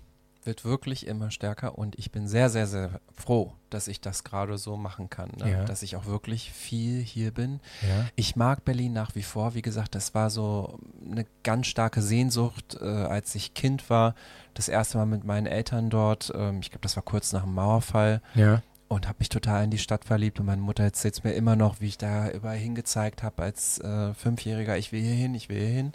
Wird 0.46 0.64
wirklich 0.64 1.06
immer 1.06 1.32
stärker 1.32 1.78
und 1.78 2.00
ich 2.00 2.12
bin 2.12 2.28
sehr, 2.28 2.50
sehr, 2.50 2.66
sehr 2.66 3.02
froh, 3.14 3.54
dass 3.70 3.90
ich 3.90 4.00
das 4.00 4.24
gerade 4.24 4.58
so 4.58 4.78
machen 4.78 5.10
kann. 5.10 5.32
Ne? 5.38 5.52
Ja. 5.52 5.66
Dass 5.66 5.84
ich 5.84 5.98
auch 5.98 6.06
wirklich 6.06 6.52
viel 6.54 7.02
hier 7.02 7.32
bin. 7.32 7.60
Ja. 7.82 8.08
Ich 8.16 8.38
mag 8.38 8.64
Berlin 8.64 8.94
nach 8.94 9.16
wie 9.16 9.22
vor. 9.22 9.54
Wie 9.54 9.62
gesagt, 9.62 9.96
das 9.96 10.16
war 10.16 10.30
so 10.30 10.80
eine 11.06 11.26
ganz 11.44 11.68
starke 11.68 12.02
Sehnsucht, 12.02 12.78
äh, 12.82 12.86
als 12.86 13.36
ich 13.36 13.54
Kind 13.54 13.90
war. 13.90 14.16
Das 14.54 14.70
erste 14.70 14.98
Mal 14.98 15.06
mit 15.06 15.26
meinen 15.26 15.46
Eltern 15.46 15.90
dort. 15.90 16.32
Ähm, 16.34 16.62
ich 16.62 16.72
glaube, 16.72 16.84
das 16.84 16.96
war 16.96 17.04
kurz 17.04 17.34
nach 17.34 17.44
dem 17.44 17.54
Mauerfall. 17.54 18.22
Ja. 18.34 18.64
Und 18.88 19.08
habe 19.08 19.18
mich 19.20 19.30
total 19.30 19.66
in 19.66 19.72
die 19.72 19.78
Stadt 19.78 20.06
verliebt. 20.06 20.40
Und 20.40 20.48
meine 20.48 20.62
Mutter 20.62 20.84
erzählt 20.84 21.14
es 21.16 21.24
mir 21.24 21.34
immer 21.34 21.56
noch, 21.58 21.80
wie 21.82 21.88
ich 21.88 21.98
da 21.98 22.32
überall 22.32 22.58
hingezeigt 22.58 23.24
habe 23.24 23.44
als 23.44 23.78
äh, 23.80 24.14
Fünfjähriger. 24.16 24.78
Ich 24.78 24.92
will 24.94 25.02
hier 25.02 25.14
hin, 25.14 25.36
ich 25.36 25.50
will 25.50 25.60
hier 25.60 25.68
hin. 25.68 25.94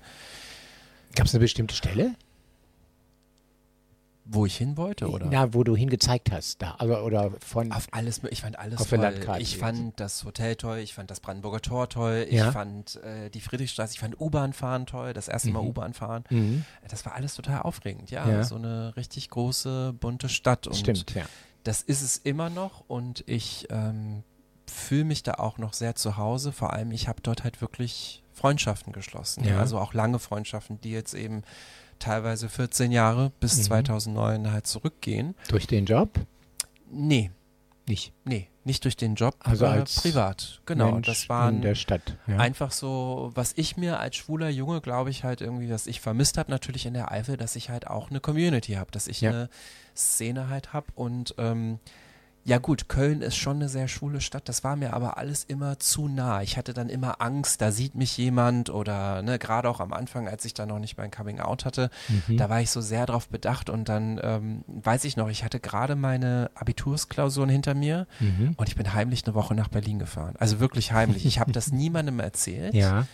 Gab 1.14 1.26
es 1.26 1.34
eine 1.34 1.40
bestimmte 1.40 1.74
Stelle? 1.74 2.14
Wo 4.26 4.46
ich 4.46 4.56
hin 4.56 4.78
wollte, 4.78 5.10
oder? 5.10 5.26
Na, 5.30 5.52
wo 5.52 5.64
du 5.64 5.76
hingezeigt 5.76 6.32
hast, 6.32 6.62
da, 6.62 6.76
also, 6.78 6.96
oder 6.96 7.30
von. 7.40 7.70
Auf 7.72 7.88
alles, 7.90 8.22
ich 8.30 8.40
fand 8.40 8.58
alles 8.58 8.80
Auf 8.80 8.88
toll. 8.88 8.98
Landkarte 9.00 9.42
Ich 9.42 9.52
jetzt. 9.52 9.60
fand 9.60 10.00
das 10.00 10.24
Hotel 10.24 10.56
toll, 10.56 10.78
ich 10.78 10.94
fand 10.94 11.10
das 11.10 11.20
Brandenburger 11.20 11.60
Tor 11.60 11.90
toll, 11.90 12.24
ich 12.26 12.36
Ja. 12.36 12.50
fand 12.50 12.96
äh, 13.04 13.28
die 13.28 13.42
Friedrichstraße, 13.42 13.92
ich 13.92 14.00
fand 14.00 14.18
U-Bahn 14.18 14.54
fahren 14.54 14.86
toll, 14.86 15.12
das 15.12 15.28
erste 15.28 15.50
Mal 15.50 15.60
Mhm. 15.60 15.68
U-Bahn 15.68 15.92
fahren. 15.92 16.24
Mhm. 16.30 16.64
Das 16.88 17.04
war 17.04 17.12
alles 17.14 17.34
total 17.34 17.60
aufregend, 17.62 18.10
ja. 18.10 18.26
Ja. 18.26 18.44
So 18.44 18.54
eine 18.54 18.96
richtig 18.96 19.28
große, 19.28 19.92
bunte 19.92 20.30
Stadt. 20.30 20.66
Und 20.66 20.76
Stimmt, 20.76 21.14
ja. 21.14 21.26
das 21.64 21.82
ist 21.82 22.00
es 22.00 22.16
immer 22.16 22.48
noch 22.48 22.82
und 22.88 23.24
ich 23.26 23.66
ähm, 23.68 24.22
fühle 24.66 25.04
mich 25.04 25.22
da 25.22 25.34
auch 25.34 25.58
noch 25.58 25.74
sehr 25.74 25.96
zu 25.96 26.16
Hause. 26.16 26.52
Vor 26.52 26.72
allem, 26.72 26.92
ich 26.92 27.08
habe 27.08 27.20
dort 27.20 27.44
halt 27.44 27.60
wirklich 27.60 28.22
Freundschaften 28.34 28.92
geschlossen. 28.92 29.44
Ja. 29.44 29.58
Also 29.58 29.78
auch 29.78 29.94
lange 29.94 30.18
Freundschaften, 30.18 30.80
die 30.82 30.90
jetzt 30.90 31.14
eben 31.14 31.42
teilweise 31.98 32.48
14 32.48 32.92
Jahre 32.92 33.30
bis 33.40 33.56
Mhm. 33.56 33.62
2009 33.62 34.52
halt 34.52 34.66
zurückgehen. 34.66 35.34
Durch 35.48 35.66
den 35.66 35.86
Job? 35.86 36.10
Nee, 36.90 37.30
Nicht. 37.86 38.12
nee, 38.24 38.48
nicht 38.64 38.84
durch 38.84 38.96
den 38.96 39.14
Job, 39.14 39.34
Also 39.40 39.64
äh, 39.64 39.68
als 39.68 40.00
privat. 40.00 40.60
Genau, 40.66 40.92
Mensch 40.92 41.06
das 41.06 41.28
waren 41.28 41.56
in 41.56 41.62
der 41.62 41.74
Stadt. 41.74 42.16
Ja. 42.26 42.38
einfach 42.38 42.72
so, 42.72 43.30
was 43.34 43.52
ich 43.56 43.76
mir 43.76 44.00
als 44.00 44.16
schwuler 44.16 44.48
Junge, 44.48 44.80
glaube 44.80 45.10
ich, 45.10 45.22
halt 45.24 45.40
irgendwie, 45.40 45.70
was 45.70 45.86
ich 45.86 46.00
vermisst 46.00 46.36
habe, 46.38 46.50
natürlich 46.50 46.86
in 46.86 46.94
der 46.94 47.10
Eifel, 47.12 47.36
dass 47.36 47.56
ich 47.56 47.70
halt 47.70 47.86
auch 47.86 48.10
eine 48.10 48.20
Community 48.20 48.72
habe, 48.74 48.90
dass 48.90 49.06
ich 49.06 49.20
Ja. 49.20 49.30
eine 49.30 49.48
Szene 49.96 50.48
halt 50.48 50.72
habe 50.72 50.86
und 50.94 51.34
ähm, 51.38 51.78
ja 52.46 52.58
gut, 52.58 52.88
Köln 52.90 53.22
ist 53.22 53.36
schon 53.36 53.56
eine 53.56 53.68
sehr 53.70 53.88
schwule 53.88 54.20
Stadt, 54.20 54.48
das 54.50 54.62
war 54.64 54.76
mir 54.76 54.92
aber 54.92 55.16
alles 55.16 55.44
immer 55.44 55.78
zu 55.78 56.08
nah. 56.08 56.42
Ich 56.42 56.56
hatte 56.58 56.74
dann 56.74 56.90
immer 56.90 57.22
Angst, 57.22 57.60
da 57.62 57.72
sieht 57.72 57.94
mich 57.94 58.18
jemand 58.18 58.68
oder 58.68 59.22
ne, 59.22 59.38
gerade 59.38 59.68
auch 59.70 59.80
am 59.80 59.92
Anfang, 59.94 60.28
als 60.28 60.44
ich 60.44 60.52
da 60.52 60.66
noch 60.66 60.78
nicht 60.78 60.98
mein 60.98 61.10
Coming 61.10 61.40
Out 61.40 61.64
hatte, 61.64 61.88
Mhm. 62.28 62.36
da 62.36 62.50
war 62.50 62.60
ich 62.60 62.70
so 62.70 62.80
sehr 62.82 63.06
drauf 63.06 63.28
bedacht 63.28 63.70
und 63.70 63.88
dann 63.88 64.20
ähm, 64.22 64.64
weiß 64.68 65.04
ich 65.04 65.16
noch, 65.16 65.28
ich 65.30 65.42
hatte 65.42 65.58
gerade 65.58 65.96
meine 65.96 66.50
Abitursklausuren 66.54 67.48
hinter 67.48 67.74
mir 67.74 68.06
Mhm. 68.20 68.52
und 68.58 68.68
ich 68.68 68.76
bin 68.76 68.92
heimlich 68.92 69.24
eine 69.24 69.34
Woche 69.34 69.54
nach 69.54 69.68
Berlin 69.68 69.98
gefahren. 69.98 70.34
Also 70.38 70.60
wirklich 70.60 70.92
heimlich. 70.92 71.24
Ich 71.24 71.40
habe 71.40 71.52
das 71.52 71.72
niemandem 71.72 72.20
erzählt. 72.20 72.74
Ja. 72.74 73.06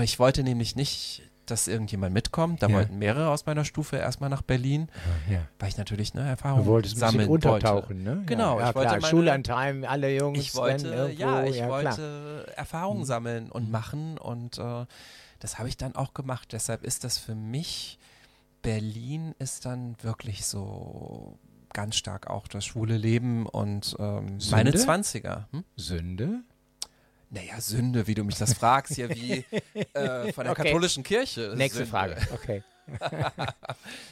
Ich 0.00 0.18
wollte 0.18 0.42
nämlich 0.42 0.74
nicht, 0.74 1.22
dass 1.50 1.68
irgendjemand 1.68 2.14
mitkommt. 2.14 2.62
Da 2.62 2.68
Ja. 2.68 2.74
wollten 2.76 2.98
mehrere 2.98 3.28
aus 3.30 3.46
meiner 3.46 3.64
Stufe 3.64 3.96
erstmal 3.96 4.30
nach 4.30 4.42
Berlin, 4.42 4.88
ja. 5.30 5.40
weil 5.58 5.68
ich 5.68 5.76
natürlich 5.76 6.14
ne, 6.14 6.22
Du 6.22 6.28
Erfahrungen 6.28 6.66
wolltest 6.66 6.94
ein 6.96 7.00
bisschen 7.00 7.10
sammeln 7.12 7.28
untertauchen, 7.28 8.04
wollte. 8.06 8.18
ne? 8.20 8.22
Genau, 8.26 8.58
ja, 8.58 8.64
ja, 8.64 8.70
ich 8.70 8.74
wollte 8.76 8.90
meine- 8.92 9.06
Schullandheim, 9.06 9.84
alle 9.84 10.14
Jungs. 10.16 10.38
Ich 10.38 10.54
wollte, 10.54 10.88
irgendwo, 10.88 11.20
ja, 11.22 11.44
ich 11.44 11.62
wollte 11.64 12.52
Erfahrungen 12.56 13.00
Mhm. 13.00 13.04
sammeln 13.06 13.50
und 13.50 13.70
machen 13.70 14.18
und 14.18 14.58
äh, 14.58 14.86
das 15.40 15.58
habe 15.58 15.68
ich 15.68 15.76
dann 15.76 15.94
auch 15.94 16.14
gemacht. 16.14 16.48
Deshalb 16.52 16.84
ist 16.84 17.04
das 17.04 17.18
für 17.18 17.34
mich, 17.34 17.98
Berlin 18.62 19.34
ist 19.38 19.66
dann 19.66 19.96
wirklich 20.02 20.46
so 20.46 21.38
ganz 21.74 21.96
stark 21.96 22.28
auch 22.30 22.46
das 22.48 22.64
schwule 22.64 22.96
Leben 22.96 23.46
und 23.46 23.96
ähm, 23.98 24.38
meine 24.50 24.70
Sünde? 24.70 24.78
20er. 24.78 25.44
Hm? 25.50 25.64
Sünde? 25.76 26.40
Naja, 27.34 27.60
Sünde, 27.60 28.06
wie 28.06 28.14
du 28.14 28.22
mich 28.24 28.36
das 28.36 28.54
fragst, 28.54 28.96
ja 28.96 29.08
wie 29.08 29.44
äh, 29.94 30.32
von 30.32 30.44
der 30.44 30.52
Okay. 30.52 30.62
katholischen 30.64 31.02
Kirche. 31.02 31.52
Nächste 31.56 31.78
Sünde. 31.80 31.90
Frage. 31.90 32.16
Okay. 32.32 32.62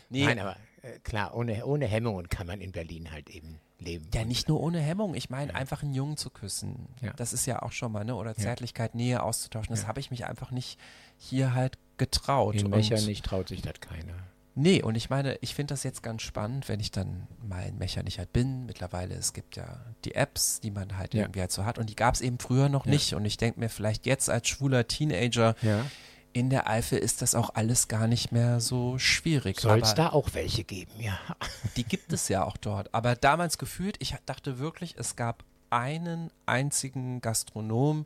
Nee, 0.08 0.24
Nein, 0.26 0.38
aber 0.38 0.56
äh, 0.82 0.98
klar, 1.04 1.34
ohne, 1.34 1.64
ohne 1.66 1.86
Hemmungen 1.86 2.28
kann 2.28 2.46
man 2.46 2.60
in 2.60 2.72
Berlin 2.72 3.10
halt 3.12 3.30
eben 3.30 3.58
leben. 3.78 4.06
ja, 4.14 4.24
nicht 4.24 4.48
nur 4.48 4.60
ohne 4.60 4.80
Hemmung. 4.80 5.14
Ich 5.14 5.30
meine, 5.30 5.54
einfach 5.54 5.82
einen 5.82 5.94
Jungen 5.94 6.16
zu 6.16 6.30
küssen. 6.30 6.88
Ja. 7.00 7.12
Das 7.14 7.32
ist 7.32 7.46
ja 7.46 7.62
auch 7.62 7.72
schon 7.72 7.92
mal, 7.92 8.04
ne? 8.04 8.14
Oder 8.14 8.30
Ja. 8.30 8.36
Zärtlichkeit, 8.36 8.94
Nähe 8.94 9.22
auszutauschen. 9.22 9.70
Das 9.72 9.82
Ja. 9.82 9.88
habe 9.88 10.00
ich 10.00 10.10
mich 10.10 10.24
einfach 10.26 10.50
nicht 10.50 10.78
hier 11.18 11.54
halt 11.54 11.78
getraut. 11.98 12.54
In 12.56 12.66
Und- 12.66 12.70
Mechernich 12.72 13.22
traut 13.22 13.48
sich 13.48 13.62
das 13.62 13.80
keiner. 13.80 14.14
Nee, 14.54 14.82
und 14.82 14.96
ich 14.96 15.08
meine, 15.08 15.36
ich 15.40 15.54
finde 15.54 15.72
das 15.72 15.82
jetzt 15.82 16.02
ganz 16.02 16.20
spannend, 16.22 16.68
wenn 16.68 16.78
ich 16.78 16.90
dann 16.90 17.26
mal 17.42 17.66
in 17.66 17.78
Mechernich 17.78 18.18
halt 18.18 18.32
bin. 18.34 18.66
Mittlerweile, 18.66 19.14
es 19.14 19.32
gibt 19.32 19.56
ja 19.56 19.80
die 20.04 20.14
Apps, 20.14 20.60
die 20.60 20.70
man 20.70 20.98
halt 20.98 21.14
Ja. 21.14 21.22
irgendwie 21.22 21.40
halt 21.40 21.52
so 21.52 21.64
hat. 21.64 21.78
Und 21.78 21.88
die 21.88 21.96
gab 21.96 22.14
es 22.14 22.20
eben 22.20 22.38
früher 22.38 22.68
noch 22.68 22.84
Ja. 22.84 22.92
nicht. 22.92 23.14
Und 23.14 23.24
ich 23.24 23.38
denke 23.38 23.60
mir 23.60 23.70
vielleicht 23.70 24.04
jetzt 24.04 24.28
als 24.28 24.48
schwuler 24.48 24.86
Teenager 24.88 25.54
Ja. 25.62 25.86
in 26.34 26.50
der 26.50 26.68
Eifel 26.68 26.98
ist 26.98 27.22
das 27.22 27.34
auch 27.34 27.54
alles 27.54 27.88
gar 27.88 28.06
nicht 28.06 28.30
mehr 28.32 28.60
so 28.60 28.98
schwierig. 28.98 29.58
Soll 29.60 29.80
es 29.80 29.94
da 29.94 30.10
auch 30.10 30.28
welche 30.34 30.64
geben, 30.64 30.92
ja. 30.98 31.18
Die 31.76 31.84
gibt 31.84 32.12
es 32.12 32.28
ja 32.28 32.44
auch 32.44 32.56
dort. 32.58 32.92
Aber 32.94 33.16
damals 33.16 33.56
gefühlt, 33.56 33.96
ich 34.00 34.14
dachte 34.26 34.58
wirklich, 34.58 34.94
es 34.98 35.16
gab 35.16 35.44
einen 35.70 36.30
einzigen 36.44 37.22
Gastronom, 37.22 38.04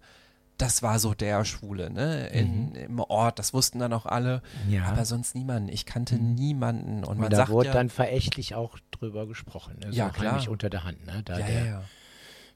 das 0.58 0.82
war 0.82 0.98
so 0.98 1.14
der 1.14 1.44
Schwule, 1.44 1.90
ne? 1.90 2.28
In, 2.28 2.74
Im 2.74 3.00
Ort, 3.00 3.38
das 3.38 3.52
wussten 3.52 3.78
dann 3.78 3.92
auch 3.92 4.06
alle. 4.06 4.42
Mhm. 4.66 4.72
Ja. 4.74 4.84
Aber 4.84 5.04
sonst 5.04 5.34
niemanden. 5.34 5.68
Ich 5.68 5.84
kannte 5.86 6.16
niemanden. 6.16 6.98
Und, 6.98 7.04
Und 7.10 7.18
man 7.18 7.30
da 7.30 7.36
sagt 7.38 7.50
wurde 7.50 7.68
ja, 7.68 7.74
dann 7.74 7.90
verächtlich 7.90 8.54
auch 8.54 8.78
drüber 8.90 9.26
gesprochen. 9.26 9.78
Ne? 9.80 9.92
So 9.92 9.96
Ja, 9.98 10.10
klar. 10.10 10.32
heimlich 10.32 10.48
unter 10.48 10.70
der 10.70 10.84
Hand. 10.84 11.04
Ne? 11.06 11.22
Da 11.24 11.38
ja, 11.38 11.46
der, 11.46 11.58
ja, 11.58 11.64
ja. 11.66 11.82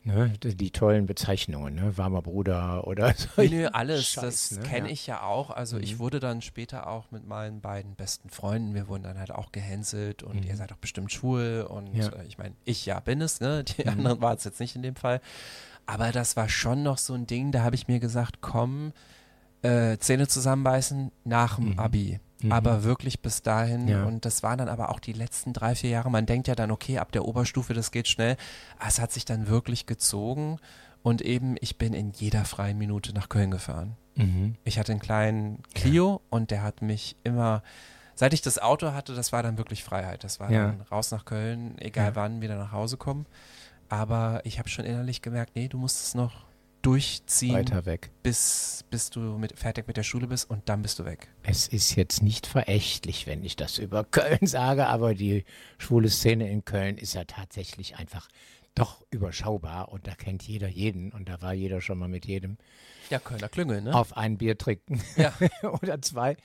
Ne? 0.02 0.32
Die, 0.42 0.54
die 0.56 0.70
tollen 0.70 1.04
Bezeichnungen, 1.04 1.74
ne? 1.74 1.98
warmer 1.98 2.22
Bruder 2.22 2.86
oder 2.86 3.12
so. 3.16 3.28
Nee, 3.42 3.66
alles, 3.66 4.08
Scheiß, 4.08 4.48
das 4.48 4.50
ne? 4.52 4.62
kenne 4.62 4.86
Ja. 4.88 4.92
ich 4.94 5.06
ja 5.06 5.22
auch. 5.22 5.50
Also 5.50 5.76
ich 5.76 5.94
Mhm. 5.96 5.98
wurde 5.98 6.20
dann 6.20 6.40
später 6.40 6.86
auch 6.86 7.10
mit 7.10 7.26
meinen 7.28 7.60
beiden 7.60 7.96
besten 7.96 8.30
Freunden, 8.30 8.72
wir 8.72 8.88
wurden 8.88 9.02
dann 9.02 9.18
halt 9.18 9.30
auch 9.30 9.52
gehänselt 9.52 10.22
und 10.22 10.36
Mhm. 10.36 10.42
ihr 10.48 10.56
seid 10.56 10.70
doch 10.70 10.78
bestimmt 10.78 11.12
schwul 11.12 11.66
und 11.68 11.94
äh, 11.94 12.24
ich 12.26 12.38
meine, 12.38 12.54
ich 12.64 12.86
ja 12.86 12.98
bin 13.00 13.20
es, 13.20 13.40
ne? 13.40 13.62
Die 13.62 13.82
Mhm. 13.82 13.90
anderen 13.90 14.20
waren 14.22 14.38
es 14.38 14.44
jetzt 14.44 14.58
nicht 14.60 14.74
in 14.74 14.80
dem 14.80 14.96
Fall. 14.96 15.20
Aber 15.86 16.12
das 16.12 16.36
war 16.36 16.48
schon 16.48 16.82
noch 16.82 16.98
so 16.98 17.14
ein 17.14 17.26
Ding, 17.26 17.52
da 17.52 17.62
habe 17.62 17.74
ich 17.74 17.88
mir 17.88 18.00
gesagt, 18.00 18.40
komm, 18.40 18.92
äh, 19.62 19.98
Zähne 19.98 20.28
zusammenbeißen 20.28 21.12
nach 21.24 21.56
dem 21.56 21.72
Mhm. 21.72 21.78
Abi. 21.78 22.20
Mhm. 22.42 22.52
Aber 22.52 22.84
wirklich 22.84 23.20
bis 23.20 23.42
dahin. 23.42 23.88
Ja. 23.88 24.04
Und 24.04 24.24
das 24.24 24.42
waren 24.42 24.58
dann 24.58 24.68
aber 24.68 24.88
auch 24.90 25.00
die 25.00 25.12
letzten 25.12 25.52
drei, 25.52 25.74
vier 25.74 25.90
Jahre. 25.90 26.10
Man 26.10 26.24
denkt 26.26 26.48
ja 26.48 26.54
dann, 26.54 26.70
okay, 26.70 26.98
ab 26.98 27.12
der 27.12 27.24
Oberstufe, 27.26 27.74
das 27.74 27.90
geht 27.90 28.08
schnell. 28.08 28.36
Aber 28.78 28.88
es 28.88 28.98
hat 29.00 29.12
sich 29.12 29.24
dann 29.26 29.48
wirklich 29.48 29.84
gezogen. 29.86 30.58
Und 31.02 31.20
eben, 31.22 31.56
ich 31.60 31.76
bin 31.76 31.92
in 31.92 32.12
jeder 32.12 32.44
freien 32.44 32.78
Minute 32.78 33.12
nach 33.12 33.28
Köln 33.28 33.50
gefahren. 33.50 33.96
Mhm. 34.16 34.54
Ich 34.64 34.78
hatte 34.78 34.92
einen 34.92 35.00
kleinen 35.00 35.62
Clio 35.74 36.20
und 36.30 36.50
der 36.50 36.62
hat 36.62 36.80
mich 36.82 37.16
immer, 37.24 37.62
seit 38.14 38.32
ich 38.34 38.42
das 38.42 38.58
Auto 38.58 38.92
hatte, 38.92 39.14
das 39.14 39.32
war 39.32 39.42
dann 39.42 39.56
wirklich 39.58 39.82
Freiheit. 39.84 40.24
Das 40.24 40.40
war 40.40 40.50
Ja. 40.50 40.66
dann 40.68 40.80
raus 40.90 41.10
nach 41.10 41.24
Köln, 41.26 41.76
egal 41.78 42.08
Ja. 42.08 42.16
wann, 42.16 42.40
wieder 42.40 42.56
nach 42.56 42.72
Hause 42.72 42.96
kommen. 42.96 43.26
Aber 43.90 44.40
ich 44.44 44.58
habe 44.58 44.68
schon 44.68 44.84
innerlich 44.86 45.20
gemerkt, 45.20 45.54
nee, 45.56 45.68
du 45.68 45.76
musst 45.76 46.02
es 46.02 46.14
noch 46.14 46.46
durchziehen, 46.82 47.54
Weiter 47.54 47.84
weg. 47.84 48.10
bis, 48.22 48.84
bis 48.88 49.10
du 49.10 49.20
mit, 49.36 49.58
fertig 49.58 49.86
mit 49.86 49.98
der 49.98 50.02
Schule 50.02 50.26
bist 50.26 50.48
und 50.48 50.68
dann 50.70 50.80
bist 50.80 50.98
du 50.98 51.04
weg. 51.04 51.28
Es 51.42 51.68
ist 51.68 51.94
jetzt 51.96 52.22
nicht 52.22 52.46
verächtlich, 52.46 53.26
wenn 53.26 53.44
ich 53.44 53.56
das 53.56 53.76
über 53.76 54.04
Köln 54.04 54.38
sage, 54.46 54.86
aber 54.86 55.14
die 55.14 55.44
schwule 55.76 56.08
Szene 56.08 56.48
in 56.50 56.64
Köln 56.64 56.96
ist 56.96 57.12
ja 57.14 57.24
tatsächlich 57.24 57.96
einfach 57.96 58.28
doch 58.74 59.04
überschaubar 59.10 59.90
und 59.92 60.06
da 60.06 60.14
kennt 60.14 60.42
jeder 60.44 60.68
jeden 60.68 61.12
und 61.12 61.28
da 61.28 61.42
war 61.42 61.52
jeder 61.52 61.80
schon 61.82 61.98
mal 61.98 62.08
mit 62.08 62.24
jedem 62.24 62.56
Ja, 63.10 63.18
Kölner 63.18 63.48
Klüngel, 63.50 63.82
ne? 63.82 63.92
auf 63.94 64.16
ein 64.16 64.38
Bier 64.38 64.56
trinken 64.56 65.02
Ja. 65.16 65.34
oder 65.82 66.00
zwei. 66.00 66.36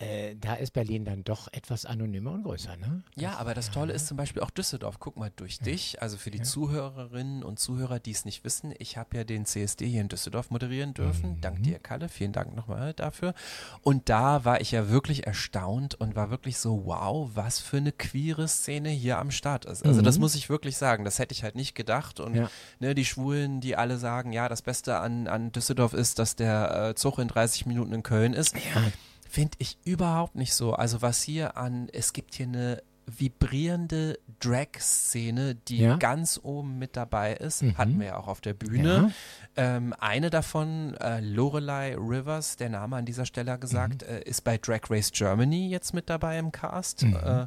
Äh, 0.00 0.36
da 0.40 0.54
ist 0.54 0.72
Berlin 0.72 1.04
dann 1.04 1.24
doch 1.24 1.48
etwas 1.52 1.84
anonymer 1.84 2.30
und 2.32 2.44
größer, 2.44 2.76
ne? 2.76 3.02
Ja, 3.16 3.36
aber 3.38 3.52
das 3.54 3.70
Tolle 3.70 3.92
ist 3.92 4.06
zum 4.06 4.16
Beispiel 4.16 4.42
auch 4.42 4.50
Düsseldorf. 4.50 4.98
Guck 5.00 5.16
mal, 5.16 5.32
durch 5.34 5.58
dich, 5.58 6.00
also 6.00 6.16
für 6.16 6.30
die 6.30 6.40
Zuhörerinnen 6.42 7.42
und 7.42 7.58
Zuhörer, 7.58 7.98
die 7.98 8.12
es 8.12 8.24
nicht 8.24 8.44
wissen, 8.44 8.72
ich 8.78 8.96
habe 8.96 9.16
ja 9.16 9.24
den 9.24 9.44
CSD 9.44 9.88
hier 9.88 10.00
in 10.00 10.08
Düsseldorf 10.08 10.50
moderieren 10.50 10.94
dürfen. 10.94 11.32
Mhm. 11.32 11.40
Dank 11.40 11.62
dir, 11.64 11.78
Kalle. 11.80 12.08
Vielen 12.08 12.32
Dank 12.32 12.54
nochmal 12.54 12.94
dafür. 12.94 13.34
Und 13.82 14.08
da 14.08 14.44
war 14.44 14.60
ich 14.60 14.70
ja 14.70 14.88
wirklich 14.88 15.26
erstaunt 15.26 15.94
und 15.96 16.14
war 16.14 16.30
wirklich 16.30 16.58
so, 16.58 16.86
wow, 16.86 17.30
was 17.34 17.58
für 17.58 17.78
eine 17.78 17.90
queere 17.92 18.46
Szene 18.46 18.90
hier 18.90 19.18
am 19.18 19.30
Start 19.32 19.64
ist. 19.64 19.84
Also 19.84 20.00
das 20.02 20.18
muss 20.18 20.34
ich 20.36 20.48
wirklich 20.48 20.76
sagen. 20.76 21.04
Das 21.04 21.18
hätte 21.18 21.32
ich 21.32 21.42
halt 21.42 21.54
nicht 21.56 21.74
gedacht. 21.74 22.20
Und 22.20 22.32
Mhm. 22.32 22.36
Ja. 22.42 22.50
ne, 22.78 22.94
die 22.94 23.04
Schwulen, 23.04 23.60
die 23.60 23.74
alle 23.74 23.98
sagen, 23.98 24.32
ja, 24.32 24.48
das 24.48 24.62
Beste 24.62 24.98
an, 24.98 25.26
an 25.26 25.50
Düsseldorf 25.50 25.92
ist, 25.94 26.18
dass 26.18 26.36
der 26.36 26.90
äh, 26.90 26.94
Zug 26.94 27.18
in 27.18 27.26
30 27.28 27.66
Minuten 27.66 27.92
in 27.92 28.02
Köln 28.02 28.32
ist. 28.34 28.54
Ja, 28.54 28.82
Finde 29.28 29.56
ich 29.58 29.78
überhaupt 29.84 30.34
nicht 30.36 30.54
so. 30.54 30.72
Also 30.72 31.02
was 31.02 31.22
hier 31.22 31.56
an, 31.56 31.88
es 31.92 32.12
gibt 32.12 32.34
hier 32.34 32.46
eine 32.46 32.82
vibrierende 33.06 34.18
Drag-Szene, 34.40 35.54
die 35.54 35.78
Ja. 35.78 35.96
ganz 35.96 36.38
oben 36.42 36.78
mit 36.78 36.96
dabei 36.96 37.34
ist. 37.34 37.62
Mhm. 37.62 37.78
Hatten 37.78 37.98
wir 38.00 38.06
ja 38.08 38.16
auch 38.16 38.28
auf 38.28 38.40
der 38.40 38.54
Bühne. 38.54 39.12
Ähm, 39.56 39.94
eine 39.98 40.28
davon, 40.30 40.94
äh, 40.96 41.20
Lorelei 41.20 41.94
Rivers, 41.96 42.56
der 42.56 42.68
Name 42.68 42.96
an 42.96 43.04
dieser 43.06 43.24
Stelle 43.24 43.58
gesagt, 43.58 44.02
Mhm. 44.02 44.08
äh, 44.14 44.20
ist 44.22 44.44
bei 44.44 44.58
Drag 44.58 44.80
Race 44.90 45.10
Germany 45.12 45.68
jetzt 45.68 45.94
mit 45.94 46.08
dabei 46.10 46.38
im 46.38 46.52
Cast. 46.52 47.02
Äh, 47.02 47.46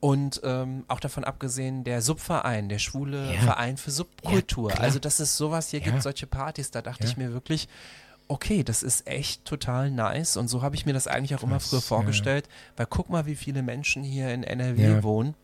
und 0.00 0.42
ähm, 0.44 0.84
auch 0.88 1.00
davon 1.00 1.24
abgesehen, 1.24 1.82
der 1.84 2.02
Subverein, 2.02 2.68
der 2.68 2.78
schwule 2.78 3.32
Ja. 3.34 3.40
Verein 3.40 3.76
für 3.78 3.90
Subkultur. 3.90 4.70
Ja, 4.70 4.76
also, 4.80 4.98
dass 4.98 5.18
es 5.18 5.36
sowas 5.36 5.70
hier 5.70 5.80
Ja. 5.80 5.86
gibt, 5.86 6.02
solche 6.02 6.26
Partys, 6.26 6.70
da 6.70 6.82
dachte 6.82 7.04
Ja. 7.04 7.08
ich 7.10 7.16
mir 7.16 7.32
wirklich, 7.32 7.68
okay, 8.28 8.62
das 8.64 8.82
ist 8.82 9.06
echt 9.06 9.44
total 9.44 9.90
nice. 9.90 10.36
Und 10.36 10.48
so 10.48 10.62
habe 10.62 10.76
ich 10.76 10.86
mir 10.86 10.92
das 10.92 11.06
eigentlich 11.06 11.34
auch 11.34 11.42
immer 11.42 11.58
Krass, 11.58 11.68
früher 11.70 11.78
ja. 11.80 11.84
vorgestellt, 11.84 12.48
weil 12.76 12.86
guck 12.86 13.10
mal, 13.10 13.26
wie 13.26 13.34
viele 13.36 13.62
Menschen 13.62 14.02
hier 14.02 14.32
in 14.32 14.42
NRW 14.42 14.82
Ja. 14.82 15.02
wohnen. 15.02 15.34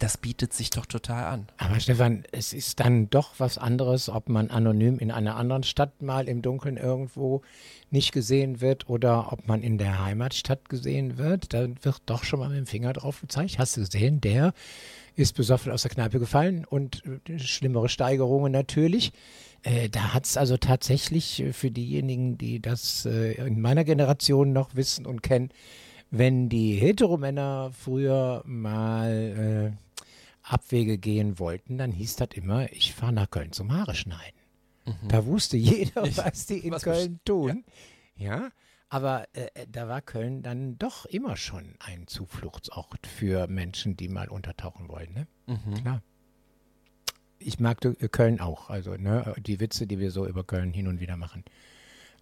Das 0.00 0.16
bietet 0.16 0.52
sich 0.52 0.70
doch 0.70 0.86
total 0.86 1.24
an. 1.24 1.46
Aber 1.56 1.80
Stefan, 1.80 2.22
es 2.30 2.52
ist 2.52 2.78
dann 2.78 3.10
doch 3.10 3.32
was 3.38 3.58
anderes, 3.58 4.08
ob 4.08 4.28
man 4.28 4.48
anonym 4.48 4.98
in 5.00 5.10
einer 5.10 5.34
anderen 5.34 5.64
Stadt 5.64 6.02
mal 6.02 6.28
im 6.28 6.40
Dunkeln 6.40 6.76
irgendwo 6.76 7.42
nicht 7.90 8.12
gesehen 8.12 8.60
wird 8.60 8.88
oder 8.88 9.32
ob 9.32 9.48
man 9.48 9.62
in 9.62 9.76
der 9.76 10.04
Heimatstadt 10.04 10.68
gesehen 10.68 11.18
wird. 11.18 11.52
Da 11.52 11.66
wird 11.82 12.02
doch 12.06 12.22
schon 12.22 12.38
mal 12.38 12.48
mit 12.48 12.58
dem 12.58 12.66
Finger 12.66 12.92
drauf 12.92 13.22
gezeigt. 13.22 13.58
Hast 13.58 13.76
du 13.76 13.80
gesehen, 13.80 14.20
der 14.20 14.52
ist 15.16 15.34
besoffen 15.34 15.72
aus 15.72 15.82
der 15.82 15.90
Kneipe 15.90 16.20
gefallen 16.20 16.64
und 16.64 17.02
schlimmere 17.38 17.88
Steigerungen 17.88 18.52
natürlich. 18.52 19.12
Äh, 19.62 19.88
da 19.88 20.14
hat 20.14 20.24
es 20.26 20.36
also 20.36 20.56
tatsächlich 20.56 21.40
äh, 21.40 21.52
für 21.52 21.70
diejenigen, 21.70 22.38
die 22.38 22.60
das 22.60 23.06
äh, 23.06 23.32
in 23.46 23.60
meiner 23.60 23.84
Generation 23.84 24.52
noch 24.52 24.74
wissen 24.74 25.04
und 25.06 25.22
kennen, 25.22 25.50
wenn 26.10 26.48
die 26.48 26.74
Heteromänner 26.74 27.70
früher 27.72 28.42
mal 28.46 29.74
äh, 29.74 29.94
Abwege 30.42 30.96
gehen 30.96 31.38
wollten, 31.38 31.76
dann 31.76 31.92
hieß 31.92 32.16
das 32.16 32.28
immer, 32.34 32.72
ich 32.72 32.94
fahre 32.94 33.12
nach 33.12 33.30
Köln 33.30 33.52
zum 33.52 33.72
Haare 33.72 33.94
schneiden. 33.94 34.38
Da 35.08 35.26
wusste 35.26 35.58
jeder, 35.58 36.04
Ich- 36.04 36.16
was 36.16 36.46
die 36.46 36.58
in 36.58 36.70
was 36.72 36.82
Köln 36.82 37.20
tun. 37.26 37.64
Ja, 38.16 38.48
aber 38.88 39.26
äh, 39.34 39.66
da 39.70 39.86
war 39.86 40.00
Köln 40.00 40.42
dann 40.42 40.78
doch 40.78 41.04
immer 41.04 41.36
schon 41.36 41.74
ein 41.80 42.06
Zufluchtsort 42.06 43.06
für 43.06 43.46
Menschen, 43.48 43.98
die 43.98 44.08
mal 44.08 44.28
untertauchen 44.28 44.88
wollen. 44.88 45.12
Ne? 45.12 45.26
Mhm. 45.46 45.74
Klar. 45.74 46.02
Ich 47.40 47.58
mag 47.60 47.80
du- 47.80 47.94
Köln 47.94 48.40
auch. 48.40 48.70
Also 48.70 48.94
ne, 48.96 49.34
die 49.38 49.60
Witze, 49.60 49.86
die 49.86 49.98
wir 49.98 50.10
so 50.10 50.26
über 50.26 50.44
Köln 50.44 50.72
hin 50.72 50.88
und 50.88 51.00
wieder 51.00 51.16
machen, 51.16 51.44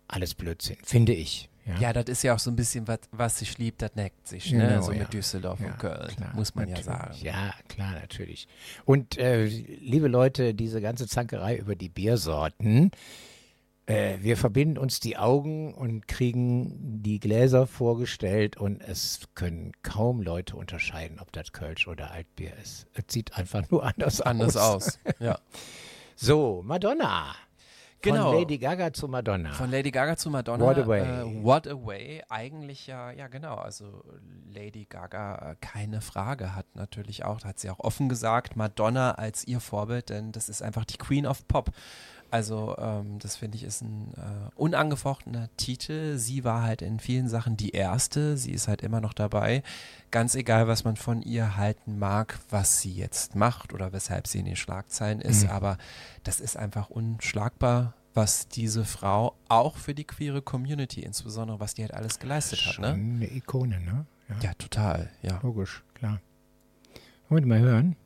alles 0.09 0.35
Blödsinn, 0.35 0.77
finde 0.85 1.13
ich. 1.15 1.49
Ja, 1.65 1.79
Ja, 1.81 1.93
das 1.93 2.05
ist 2.05 2.23
ja 2.23 2.35
auch 2.35 2.39
so 2.39 2.51
ein 2.51 2.55
bisschen, 2.57 2.87
was, 2.87 3.01
was 3.11 3.39
sich 3.41 3.59
liebt, 3.59 3.83
das 3.83 3.95
neckt 3.97 4.29
sich, 4.29 4.53
ne? 4.53 4.69
Genau, 4.69 4.83
so 4.83 4.93
ja. 4.93 5.01
mit 5.01 5.13
Düsseldorf 5.13 5.59
Ja, 5.59 5.67
und 5.67 5.79
Köln, 5.81 6.09
klar, 6.17 6.33
muss 6.37 6.55
man 6.55 6.69
ja 6.69 6.77
natürlich. 6.77 6.85
sagen. 6.87 7.15
Ja, 7.23 7.55
klar, 7.69 7.93
natürlich. 7.95 8.47
Und 8.85 9.19
äh, 9.19 9.47
liebe 9.47 10.07
Leute, 10.07 10.55
diese 10.55 10.81
ganze 10.81 11.09
Zankerei 11.09 11.57
über 11.57 11.75
die 11.75 11.89
Biersorten, 11.89 12.93
äh, 13.87 14.19
wir 14.21 14.37
verbinden 14.37 14.79
uns 14.79 15.01
die 15.01 15.17
Augen 15.17 15.73
und 15.75 16.09
kriegen 16.09 17.03
die 17.03 17.21
Gläser 17.21 17.67
vorgestellt 17.67 18.57
und 18.57 18.81
es 18.81 19.21
können 19.35 19.73
kaum 19.83 20.23
Leute 20.23 20.57
unterscheiden, 20.57 21.21
ob 21.21 21.33
das 21.33 21.53
Kölsch 21.53 21.87
oder 21.87 22.11
Altbier 22.11 22.53
ist. 22.63 22.87
Es 22.95 23.05
sieht 23.09 23.37
einfach 23.37 23.71
nur 23.71 23.85
anders, 23.85 24.21
Anders 24.21 24.57
aus. 24.57 24.99
Ja. 25.19 25.39
So, 26.19 26.63
Madonna. 26.65 27.35
Genau. 28.01 28.31
Von 28.31 28.41
Lady 28.41 28.59
Gaga 28.59 28.93
zu 28.93 29.09
Madonna. 29.09 29.53
Von 29.53 29.71
Lady 29.71 29.91
Gaga 29.91 30.17
zu 30.17 30.31
Madonna. 30.31 30.65
What 30.65 30.79
a 30.79 30.87
way. 30.87 31.01
Äh, 31.01 31.45
what 31.45 31.67
a 31.67 31.75
way. 31.75 32.23
Eigentlich 32.29 32.87
ja, 32.87 33.11
ja 33.11 33.29
genau. 33.29 33.57
Also 33.57 34.05
Lady 34.53 34.87
Gaga, 34.89 35.53
äh, 35.53 35.57
keine 35.61 36.01
Frage, 36.01 36.55
hat 36.55 36.67
natürlich 36.75 37.25
auch, 37.25 37.43
hat 37.45 37.59
sie 37.59 37.71
auch 37.71 37.81
offen 37.81 38.09
gesagt, 38.09 38.57
Madonna 38.57 39.13
als 39.13 39.47
ihr 39.47 39.61
Vorbild, 39.61 40.11
denn 40.11 40.33
das 40.33 40.49
ist 40.49 40.63
einfach 40.63 40.85
die 40.85 40.99
Queen 40.99 41.27
of 41.27 41.47
Pop. 41.49 41.71
Also 42.31 42.77
ähm, 42.79 43.19
das 43.21 43.37
finde 43.37 43.57
ich 43.57 43.65
ist 43.65 43.83
ein 43.83 44.13
äh, 44.17 44.51
unangefochtener 44.57 45.49
Titel. 45.57 46.19
Sie 46.19 46.45
war 46.45 46.63
halt 46.63 46.83
in 46.83 46.99
vielen 47.01 47.29
Sachen 47.29 47.57
die 47.57 47.71
erste. 47.71 48.37
Sie 48.37 48.53
ist 48.53 48.69
halt 48.69 48.83
immer 48.83 49.01
noch 49.01 49.13
dabei. 49.15 49.63
Ganz 50.11 50.35
egal, 50.35 50.69
was 50.69 50.85
man 50.85 50.97
von 50.97 51.23
ihr 51.23 51.57
halten 51.57 51.99
mag, 51.99 52.39
was 52.51 52.81
sie 52.81 52.93
jetzt 52.93 53.35
macht 53.37 53.73
oder 53.73 53.93
weshalb 53.93 54.27
sie 54.27 54.39
in 54.41 54.45
den 54.45 54.57
Schlagzeilen 54.57 55.21
ist. 55.21 55.45
Mhm. 55.45 55.51
Aber 55.51 55.79
das 56.25 56.41
ist 56.41 56.57
einfach 56.57 56.91
unschlagbar, 56.91 57.95
was 58.15 58.49
diese 58.49 58.85
Frau 58.85 59.35
auch 59.49 59.77
für 59.77 59.95
die 59.95 60.05
queere 60.05 60.43
Community, 60.43 61.03
insbesondere 61.03 61.61
was 61.61 61.75
die 61.75 61.83
halt 61.83 61.95
alles 61.95 62.19
geleistet 62.19 62.61
hat. 62.67 62.75
Schon 62.75 62.83
Ne? 62.83 62.89
eine 62.93 63.31
Ikone, 63.35 63.81
ne? 63.81 64.07
Ja, 64.43 64.53
total. 64.55 65.11
Ja. 65.23 65.39
Logisch, 65.43 65.85
klar. 65.95 66.21
Wollen 67.29 67.45
wir 67.45 67.59
mal 67.59 67.61
hören? 67.61 67.97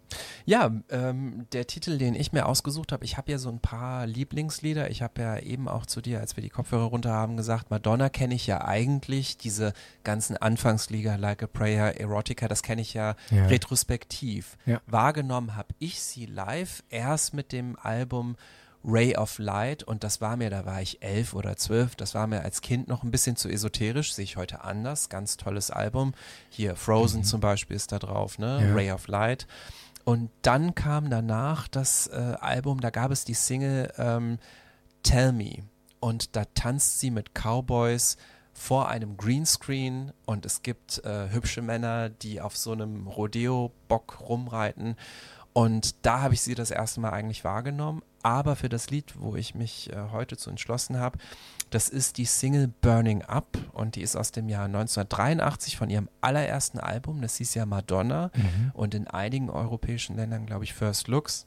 Ja, 0.45 0.71
ähm, 0.91 1.47
der 1.53 1.67
Titel, 1.67 1.99
den 1.99 2.15
ich 2.15 2.33
mir 2.33 2.47
ausgesucht 2.47 2.93
habe, 2.93 3.05
ich 3.05 3.17
habe 3.17 3.31
ja 3.31 3.39
so 3.39 3.49
ein 3.51 3.61
paar 3.61 4.07
Lieblingslieder. 4.07 4.91
Ich 4.91 5.03
habe 5.03 5.21
ja 5.23 5.39
eben 5.39 5.69
auch 5.69 5.87
zu 5.87 6.01
dir, 6.01 6.21
als 6.21 6.37
wir 6.37 6.43
die 6.43 6.51
Kopfhörer 6.51 6.85
runter 6.85 7.13
haben, 7.13 7.37
gesagt, 7.37 7.71
Madonna 7.71 8.09
kenne 8.09 8.35
ich 8.35 8.47
ja 8.47 8.65
eigentlich, 8.65 9.37
diese 9.37 9.73
ganzen 10.05 10.37
Anfangslieder, 10.37 11.19
Like 11.19 11.43
a 11.43 11.47
Prayer, 11.47 12.01
Erotica, 12.01 12.49
das 12.49 12.63
kenne 12.63 12.83
ich 12.83 12.95
ja, 12.95 13.15
Ja. 13.31 13.47
retrospektiv. 13.47 14.57
Ja. 14.67 14.81
Wahrgenommen 14.87 15.57
habe 15.57 15.75
ich 15.79 16.01
sie 16.03 16.27
live 16.27 16.83
erst 16.91 17.35
mit 17.35 17.53
dem 17.53 17.77
Album 17.81 18.37
Ray 18.83 19.15
of 19.17 19.39
Light 19.39 19.83
und 19.83 20.05
das 20.05 20.23
war 20.23 20.39
mir, 20.39 20.49
da 20.49 20.65
war 20.65 20.81
ich 20.81 21.03
elf 21.03 21.35
oder 21.35 21.57
zwölf, 21.57 21.97
das 21.97 22.15
war 22.15 22.27
mir 22.27 22.41
als 22.41 22.63
Kind 22.63 22.89
noch 22.89 23.03
ein 23.03 23.11
bisschen 23.11 23.37
zu 23.37 23.51
esoterisch, 23.51 24.15
sehe 24.15 24.25
ich 24.25 24.39
heute 24.39 24.65
anders, 24.65 25.11
ganz 25.11 25.37
tolles 25.37 25.71
Album. 25.71 26.15
Hier 26.49 26.77
Frozen 26.77 27.23
zum 27.23 27.41
Beispiel 27.41 27.77
ist 27.77 27.93
da 27.93 27.99
drauf, 27.99 28.39
ne? 28.39 28.67
Ja. 28.67 28.75
Ray 28.75 28.91
of 28.93 29.07
Light. 29.07 29.47
Und 30.05 30.31
dann 30.43 30.75
kam 30.75 31.11
danach 31.11 31.69
das 31.69 32.07
äh, 32.09 32.37
Album, 32.41 32.81
da 32.81 32.91
gab 32.91 33.11
es 33.11 33.25
die 33.25 33.35
Single 33.35 33.93
ähm, 33.99 34.39
Tell 35.03 35.33
Me. 35.33 35.59
Und 36.01 36.35
da 36.37 36.45
tanzt 36.55 37.01
sie 37.01 37.11
mit 37.11 37.35
Cowboys 37.35 38.17
vor 38.53 38.89
einem 38.89 39.17
Greenscreen 39.17 40.13
und 40.27 40.45
es 40.45 40.63
gibt 40.63 41.05
äh, 41.05 41.31
hübsche 41.31 41.63
Männer, 41.63 42.09
die 42.09 42.41
auf 42.41 42.57
so 42.57 42.73
einem 42.73 43.07
Rodeo-Bock 43.07 44.21
rumreiten. 44.21 44.97
Und 45.53 46.05
da 46.05 46.21
habe 46.21 46.35
ich 46.35 46.43
sie 46.43 46.55
das 46.55 46.71
erste 46.71 47.01
Mal 47.01 47.11
eigentlich 47.11 47.45
wahrgenommen. 47.45 48.03
Aber 48.23 48.57
für 48.57 48.69
das 48.69 48.91
Lied, 48.91 49.15
wo 49.19 49.35
ich 49.37 49.55
mich 49.55 49.91
äh, 49.93 50.11
heute 50.13 50.37
zu 50.37 50.51
entschlossen 50.51 50.99
habe, 50.99 51.19
das 51.71 51.89
ist 51.89 52.19
die 52.19 52.25
Single 52.25 52.69
Burning 52.81 53.23
Up 53.23 53.47
und 53.73 53.95
die 53.97 54.03
ist 54.03 54.17
aus 54.17 54.33
dem 54.33 54.49
Jahr 54.49 54.65
1983 54.67 55.77
von 55.77 55.89
ihrem 55.89 56.09
allerersten 56.21 56.81
Album. 56.81 57.23
Das 57.23 57.37
hieß 57.37 57.55
ja 57.55 57.65
Madonna 57.67 58.31
und 58.75 58.95
in 58.95 59.07
einigen 59.07 59.51
europäischen 59.51 60.17
Ländern, 60.17 60.47
glaube 60.47 60.65
ich, 60.65 60.75
First 60.75 61.09
Looks. 61.09 61.47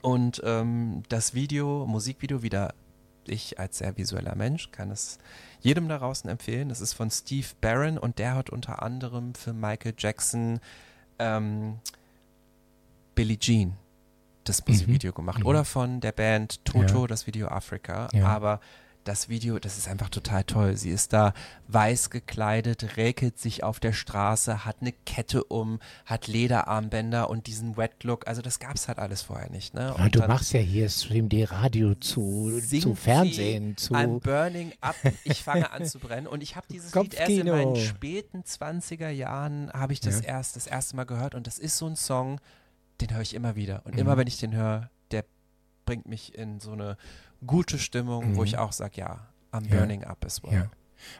Und 0.00 0.40
ähm, 0.44 1.02
das 1.08 1.34
Video, 1.34 1.84
Musikvideo, 1.86 2.42
wieder 2.42 2.72
ich 3.26 3.58
als 3.58 3.78
sehr 3.78 3.96
visueller 3.96 4.34
Mensch 4.36 4.70
kann 4.70 4.90
es 4.90 5.18
jedem 5.60 5.88
da 5.88 5.98
draußen 5.98 6.30
empfehlen. 6.30 6.68
Das 6.68 6.80
ist 6.80 6.94
von 6.94 7.10
Steve 7.10 7.48
Barron 7.60 7.98
und 7.98 8.18
der 8.18 8.34
hat 8.34 8.48
unter 8.50 8.82
anderem 8.82 9.34
für 9.34 9.52
Michael 9.52 9.94
Jackson 9.98 10.60
ähm, 11.18 11.78
Billie 13.14 13.38
Jean 13.38 13.74
das 14.44 14.66
Musikvideo 14.66 15.12
gemacht. 15.12 15.44
Oder 15.44 15.64
von 15.64 16.00
der 16.00 16.12
Band 16.12 16.64
Toto 16.64 17.02
Ja. 17.02 17.06
das 17.06 17.26
Video 17.26 17.48
Africa. 17.48 18.08
Ja. 18.12 18.26
Aber 18.28 18.60
das 19.08 19.28
Video, 19.28 19.58
das 19.58 19.76
ist 19.78 19.88
einfach 19.88 20.08
total 20.10 20.44
toll. 20.44 20.76
Sie 20.76 20.90
ist 20.90 21.12
da 21.12 21.34
weiß 21.66 22.10
gekleidet, 22.10 22.96
räkelt 22.96 23.38
sich 23.38 23.64
auf 23.64 23.80
der 23.80 23.92
Straße, 23.92 24.64
hat 24.64 24.76
eine 24.80 24.92
Kette 24.92 25.42
um, 25.44 25.80
hat 26.06 26.28
Lederarmbänder 26.28 27.28
und 27.28 27.46
diesen 27.46 27.76
Wet 27.76 28.04
Look. 28.04 28.28
Also 28.28 28.40
das 28.42 28.58
gab 28.60 28.76
es 28.76 28.86
halt 28.88 28.98
alles 28.98 29.22
vorher 29.22 29.50
nicht. 29.50 29.74
Ne? 29.74 29.92
Ja, 29.98 30.04
Und 30.04 30.14
du 30.14 30.20
machst 30.26 30.52
ja 30.52 30.60
hier 30.60 30.88
Stream 30.88 31.28
D 31.28 31.44
Radio 31.44 31.94
zu, 31.96 32.60
zu 32.60 32.94
Fernsehen, 32.94 33.76
zu. 33.76 33.94
I'm 33.94 34.20
burning 34.20 34.72
up, 34.80 34.94
ich 35.24 35.42
fange 35.42 35.70
an 35.72 35.84
zu 35.84 35.98
brennen. 35.98 36.26
Und 36.26 36.42
ich 36.42 36.54
habe 36.54 36.66
dieses 36.70 36.94
Lied 36.94 37.14
erst 37.14 37.30
in 37.30 37.46
Kopfkino. 37.46 37.56
meinen 37.56 37.76
späten 37.76 38.42
20er 38.42 39.08
Jahren, 39.08 39.70
habe 39.72 39.92
ich 39.92 40.00
das 40.00 40.20
Ja. 40.20 40.28
erst 40.28 40.56
das 40.56 40.66
erste 40.66 40.94
Mal 40.96 41.04
gehört. 41.04 41.34
Und 41.34 41.46
das 41.46 41.58
ist 41.58 41.76
so 41.76 41.86
ein 41.86 41.96
Song, 41.96 42.40
den 43.00 43.12
höre 43.12 43.22
ich 43.22 43.34
immer 43.34 43.56
wieder. 43.56 43.82
Und 43.84 43.94
Mhm. 43.94 44.00
immer 44.00 44.16
wenn 44.16 44.26
ich 44.26 44.38
den 44.38 44.54
höre, 44.54 44.90
der 45.10 45.24
bringt 45.86 46.06
mich 46.06 46.34
in 46.36 46.60
so 46.60 46.72
eine 46.72 46.96
gute 47.46 47.78
Stimmung, 47.78 48.34
wo 48.36 48.40
Mhm. 48.40 48.46
ich 48.46 48.58
auch 48.58 48.72
sage, 48.72 49.00
ja, 49.00 49.28
I'm 49.52 49.66
Ja. 49.68 49.76
burning 49.78 50.04
up 50.04 50.24
as 50.24 50.42
well. 50.42 50.52
Ja. 50.52 50.70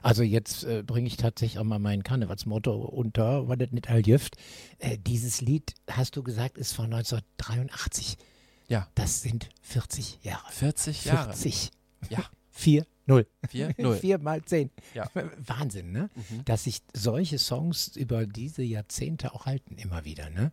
Also 0.03 0.25
jetzt 0.25 0.65
äh, 0.65 0.83
bringe 0.83 1.07
ich 1.07 1.17
tatsächlich 1.17 1.59
auch 1.61 1.65
mal 1.65 1.79
mein 1.79 2.03
Karnevalsmotto 2.03 2.75
unter, 2.75 3.47
weil 3.49 3.57
das 3.59 3.71
nicht 3.71 3.89
all 3.89 4.05
jüft. 4.05 4.37
Äh, 4.81 4.99
dieses 4.99 5.41
Lied, 5.41 5.73
hast 5.89 6.17
du 6.17 6.23
gesagt, 6.25 6.59
ist 6.59 6.73
von 6.73 6.87
1983. 6.93 8.17
Ja. 8.69 8.89
Das 8.95 9.23
sind 9.23 9.49
40 9.63 10.19
Jahre. 10.23 10.51
40 10.51 11.05
Jahre. 11.05 11.33
40. 11.33 11.71
Ja. 12.11 12.25
4, 12.51 12.87
0. 13.07 13.27
4, 13.49 13.75
0. 13.79 13.97
4 13.97 14.19
mal 14.19 14.43
10. 14.45 14.71
Ja. 14.95 15.09
Wahnsinn, 15.47 15.93
ne? 15.93 16.11
Mhm. 16.15 16.45
Dass 16.45 16.65
sich 16.65 16.83
solche 16.93 17.39
Songs 17.39 17.97
über 17.97 18.27
diese 18.27 18.63
Jahrzehnte 18.63 19.33
auch 19.33 19.47
halten, 19.47 19.77
immer 19.79 20.05
wieder, 20.05 20.29
ne? 20.31 20.53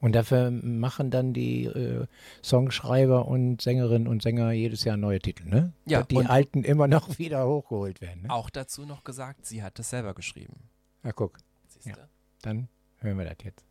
Und 0.00 0.14
dafür 0.14 0.50
machen 0.50 1.10
dann 1.10 1.32
die 1.34 1.64
äh, 1.64 2.06
Songschreiber 2.42 3.26
und 3.28 3.60
Sängerinnen 3.60 4.08
und 4.08 4.22
Sänger 4.22 4.52
jedes 4.52 4.84
Jahr 4.84 4.96
neue 4.96 5.20
Titel, 5.20 5.46
ne? 5.48 5.72
Ja, 5.84 6.02
die 6.02 6.24
alten 6.24 6.64
immer 6.64 6.88
noch 6.88 7.18
wieder 7.18 7.46
hochgeholt 7.46 8.00
werden, 8.00 8.22
ne? 8.22 8.30
Auch 8.30 8.48
dazu 8.48 8.86
noch 8.86 9.04
gesagt, 9.04 9.44
sie 9.44 9.62
hat 9.62 9.78
es 9.78 9.90
selber 9.90 10.14
geschrieben. 10.14 10.70
Na 11.02 11.12
guck, 11.12 11.38
Siehste? 11.68 11.90
Ja. 11.90 12.08
dann 12.42 12.68
hören 12.98 13.18
wir 13.18 13.24
das 13.26 13.36
jetzt. 13.44 13.69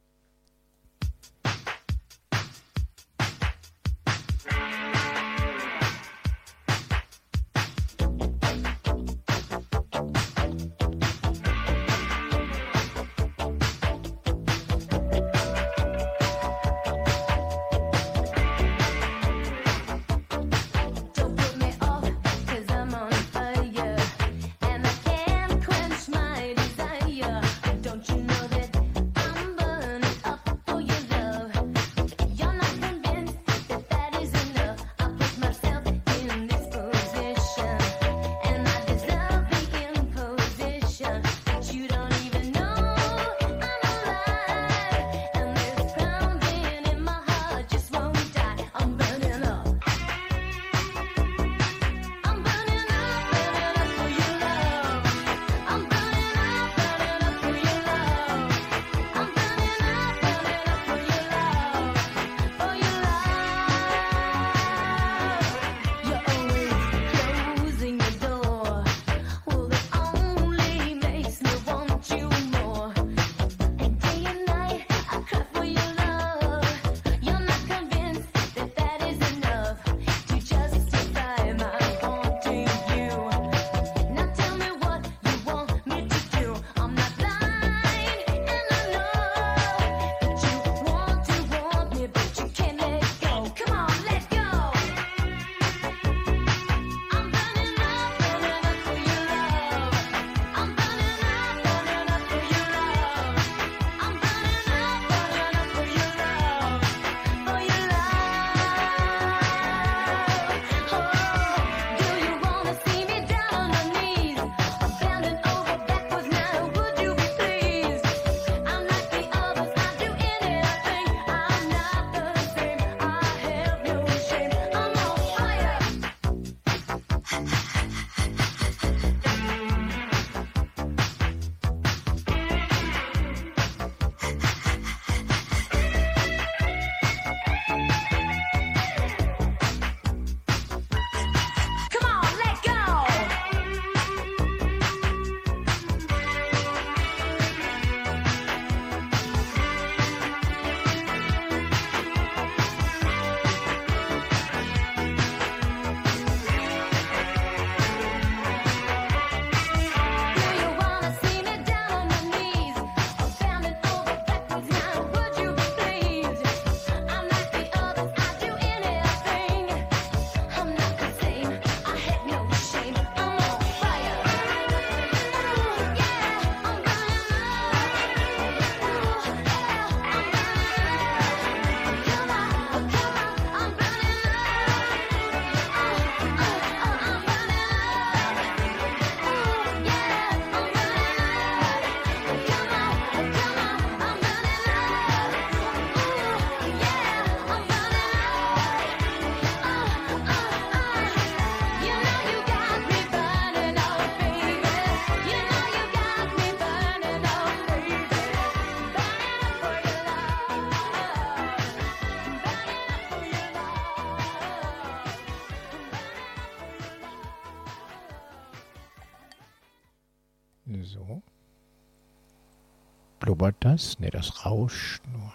Blubbert 223.40 223.56
das? 223.62 223.98
Ne, 224.00 224.10
das 224.10 224.46
rauscht 224.46 225.02
nur. 225.14 225.32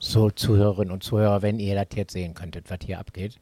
So, 0.00 0.30
Zuhörerinnen 0.30 0.92
und 0.92 1.04
Zuhörer, 1.04 1.40
wenn 1.40 1.60
ihr 1.60 1.76
das 1.76 1.96
jetzt 1.96 2.12
sehen 2.12 2.34
könntet, 2.34 2.70
was 2.70 2.80
hier 2.84 2.98
abgeht. 2.98 3.38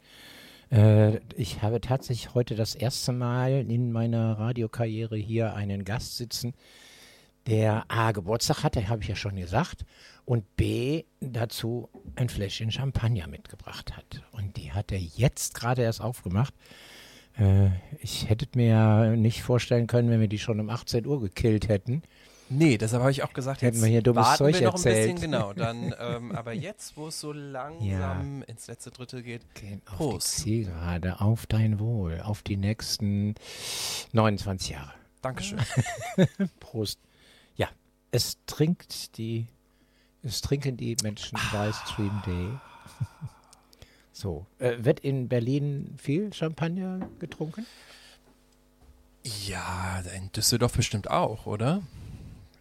Äh, 0.70 1.20
ich 1.36 1.62
habe 1.62 1.80
tatsächlich 1.80 2.34
heute 2.34 2.54
das 2.54 2.74
erste 2.74 3.12
Mal 3.12 3.64
in 3.66 3.92
meiner 3.92 4.38
Radiokarriere 4.38 5.16
hier 5.16 5.54
einen 5.54 5.86
Gast 5.86 6.18
sitzen, 6.18 6.52
der 7.46 7.86
A, 7.88 8.12
Geburtstag 8.12 8.62
hatte, 8.62 8.86
habe 8.90 9.00
ich 9.00 9.08
ja 9.08 9.16
schon 9.16 9.36
gesagt, 9.36 9.86
und 10.26 10.44
B, 10.56 11.04
dazu 11.20 11.88
ein 12.16 12.28
Fläschchen 12.28 12.70
Champagner 12.70 13.26
mitgebracht 13.26 13.96
hat. 13.96 14.22
Und 14.32 14.58
die 14.58 14.72
hat 14.72 14.92
er 14.92 14.98
jetzt 14.98 15.54
gerade 15.54 15.80
erst 15.80 16.02
aufgemacht. 16.02 16.52
Äh, 17.38 17.70
ich 18.00 18.28
hätte 18.28 18.46
mir 18.54 18.66
ja 18.66 19.16
nicht 19.16 19.42
vorstellen 19.42 19.86
können, 19.86 20.10
wenn 20.10 20.20
wir 20.20 20.28
die 20.28 20.38
schon 20.38 20.60
um 20.60 20.68
18 20.68 21.06
Uhr 21.06 21.22
gekillt 21.22 21.68
hätten. 21.68 22.02
Nee, 22.52 22.78
deshalb 22.78 23.02
habe 23.02 23.12
ich 23.12 23.22
auch 23.22 23.32
gesagt, 23.32 23.62
Hätten 23.62 23.76
jetzt 23.76 23.84
wir 23.84 23.90
hier 23.90 24.02
dummes 24.02 24.26
warten 24.26 24.38
Zeug 24.38 24.54
wir 24.54 24.62
noch 24.62 24.74
ein 24.74 24.76
erzählt. 24.76 25.14
bisschen, 25.14 25.30
genau. 25.30 25.52
Dann, 25.52 25.94
ähm, 26.00 26.32
aber 26.32 26.52
jetzt, 26.52 26.96
wo 26.96 27.06
es 27.08 27.20
so 27.20 27.32
langsam 27.32 28.42
ins 28.42 28.66
letzte 28.66 28.90
Drittel 28.90 29.22
geht, 29.22 29.42
Gehen 29.54 29.80
auf 29.86 29.96
Prost. 29.96 30.38
die 30.38 30.42
Zielgerade, 30.42 31.20
auf 31.20 31.46
dein 31.46 31.78
Wohl, 31.78 32.20
auf 32.20 32.42
die 32.42 32.56
nächsten 32.56 33.36
29 34.12 34.70
Jahre. 34.70 34.92
Dankeschön. 35.22 35.60
Prost. 36.60 36.98
Ja, 37.54 37.68
es 38.10 38.36
trinkt 38.46 39.16
die, 39.16 39.46
es 40.24 40.40
trinken 40.40 40.76
die 40.76 40.96
Menschen 41.04 41.38
bei 41.52 41.70
Stream 41.72 42.20
Day. 42.26 42.48
So, 44.12 44.44
äh, 44.58 44.74
wird 44.80 45.00
in 45.00 45.28
Berlin 45.28 45.94
viel 45.96 46.30
Champagner 46.34 47.08
getrunken? 47.20 47.64
Ja, 49.46 50.00
in 50.14 50.30
Düsseldorf 50.32 50.72
bestimmt 50.74 51.08
auch, 51.10 51.46
oder? 51.46 51.80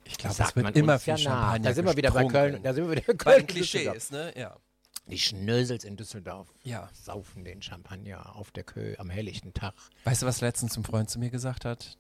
Ich 0.09 0.17
glaube, 0.17 0.35
es 0.41 0.55
wird 0.55 0.63
man 0.63 0.73
immer 0.73 0.97
viel 0.99 1.11
ja. 1.11 1.17
Champagner 1.17 1.69
Da 1.69 1.73
sind 1.75 1.85
wir 1.85 1.95
wieder 1.95 2.11
bei. 2.11 2.25
Köln. 2.25 2.63
Da 2.63 2.73
sind 2.73 2.89
wir 2.89 2.97
wieder 2.97 3.13
Köln. 3.13 3.45
Klischees, 3.45 4.11
ne? 4.11 4.33
Ja. 4.35 4.57
Die 5.05 5.17
Schnösels 5.19 5.83
in 5.83 5.97
Düsseldorf 5.97 6.53
Ja. 6.63 6.89
saufen 6.93 7.43
den 7.43 7.61
Champagner 7.61 8.35
auf 8.35 8.51
der 8.51 8.63
Kö 8.63 8.95
am 8.97 9.09
helllichten 9.09 9.53
Tag. 9.53 9.73
Weißt 10.03 10.21
du, 10.21 10.25
was 10.25 10.41
letztens 10.41 10.77
ein 10.77 10.83
Freund 10.83 11.09
zu 11.09 11.19
mir 11.19 11.29
gesagt 11.29 11.65
hat? 11.65 11.97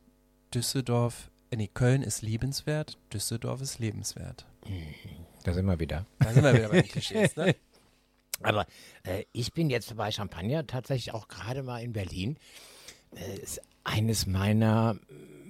Düsseldorf, 0.53 1.29
äh, 1.51 1.55
nee, 1.55 1.67
Köln 1.67 2.01
ist 2.03 2.21
liebenswert, 2.21 2.97
Düsseldorf 3.13 3.61
ist 3.61 3.79
lebenswert. 3.79 4.45
Da 5.43 5.53
sind 5.53 5.65
wir 5.65 5.79
wieder. 5.79 6.05
Da 6.19 6.33
sind 6.33 6.43
wir 6.43 6.53
wieder 6.53 6.69
bei 6.69 6.81
den 6.81 6.89
Klischees, 6.89 7.35
ne? 7.35 7.55
Aber 8.41 8.65
äh, 9.03 9.23
ich 9.33 9.53
bin 9.53 9.69
jetzt 9.69 9.95
bei 9.95 10.11
Champagner 10.11 10.65
tatsächlich 10.65 11.13
auch 11.13 11.27
gerade 11.27 11.61
mal 11.63 11.81
in 11.83 11.93
Berlin. 11.93 12.37
Äh, 13.15 13.37
ist 13.39 13.61
eines 13.83 14.27
meiner 14.27 14.97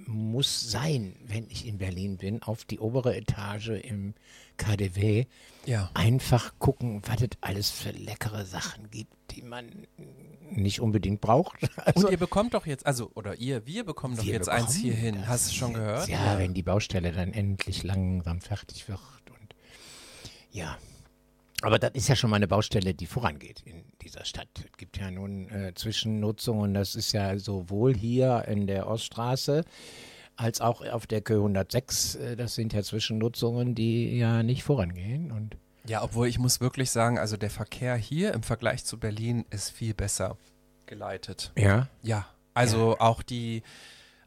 muss 0.10 0.70
sein, 0.72 1.16
wenn 1.26 1.50
ich 1.50 1.66
in 1.68 1.78
Berlin 1.78 2.18
bin, 2.18 2.42
auf 2.44 2.66
die 2.66 2.80
obere 2.80 3.16
Etage 3.16 3.70
im 3.70 4.16
KDW. 4.58 5.26
Ja. 5.66 5.92
Einfach 5.94 6.54
gucken, 6.60 7.02
was 7.06 7.22
es 7.22 7.30
alles 7.42 7.70
für 7.70 7.92
leckere 7.92 8.46
Sachen 8.46 8.90
gibt, 8.90 9.14
die 9.32 9.42
man 9.44 9.88
nicht 10.50 10.82
unbedingt 10.82 11.22
braucht. 11.22 11.58
Also, 11.78 12.08
Und 12.08 12.12
ihr 12.12 12.18
bekommt 12.18 12.54
doch 12.54 12.66
jetzt, 12.66 12.86
also, 12.86 13.12
oder 13.14 13.36
ihr, 13.36 13.66
wir 13.66 13.84
bekommen 13.86 14.18
doch 14.18 14.26
Wir 14.26 14.34
jetzt 14.34 14.50
eins 14.50 14.74
bekommen 14.74 14.84
hier 14.84 14.94
hin. 14.96 15.16
das 15.16 15.28
Hast 15.28 15.52
du 15.52 15.56
schon 15.56 15.74
gehört? 15.74 16.08
Ja, 16.10 16.38
wenn 16.38 16.54
die 16.54 16.64
Baustelle 16.64 17.12
dann 17.12 17.32
endlich 17.32 17.84
langsam 17.84 18.42
fertig 18.42 18.88
wird. 18.90 19.00
Und 19.30 19.56
ja. 20.52 20.78
Aber 21.62 21.78
das 21.78 21.92
ist 21.94 22.08
ja 22.08 22.16
schon 22.16 22.30
mal 22.30 22.38
eine 22.38 22.48
Baustelle, 22.48 22.94
die 22.94 23.06
vorangeht 23.06 23.62
in 23.66 23.84
dieser 24.02 24.24
Stadt. 24.24 24.48
Es 24.56 24.78
gibt 24.78 24.98
ja 24.98 25.12
nun 25.12 25.50
äh, 25.50 25.74
Zwischennutzungen. 25.74 26.74
Das 26.74 26.96
ist 26.96 27.12
ja 27.12 27.38
sowohl 27.38 27.96
hier 27.96 28.46
in 28.48 28.66
der 28.66 28.88
Oststraße 28.88 29.66
als 30.38 30.62
auch 30.62 30.86
auf 30.86 31.06
der 31.06 31.22
Kö 31.22 31.36
106. 31.36 32.16
Äh, 32.16 32.36
das 32.38 32.56
sind 32.56 32.72
ja 32.72 32.82
Zwischennutzungen, 32.82 33.76
die 33.76 34.18
ja 34.18 34.42
nicht 34.42 34.64
vorangehen. 34.64 35.32
Und 35.32 35.58
Ja, 35.86 36.02
obwohl 36.02 36.28
ich 36.30 36.40
muss 36.40 36.62
wirklich 36.62 36.92
sagen, 36.92 37.20
also 37.20 37.36
der 37.36 37.50
Verkehr 37.50 37.96
hier 37.98 38.34
im 38.34 38.44
Vergleich 38.44 38.86
zu 38.86 38.98
Berlin 38.98 39.46
ist 39.50 39.70
viel 39.70 39.94
besser 39.94 40.38
geleitet. 40.86 41.52
ja. 41.58 41.90
Ja, 42.02 42.26
also 42.54 42.98
auch 43.00 43.22
die, 43.22 43.64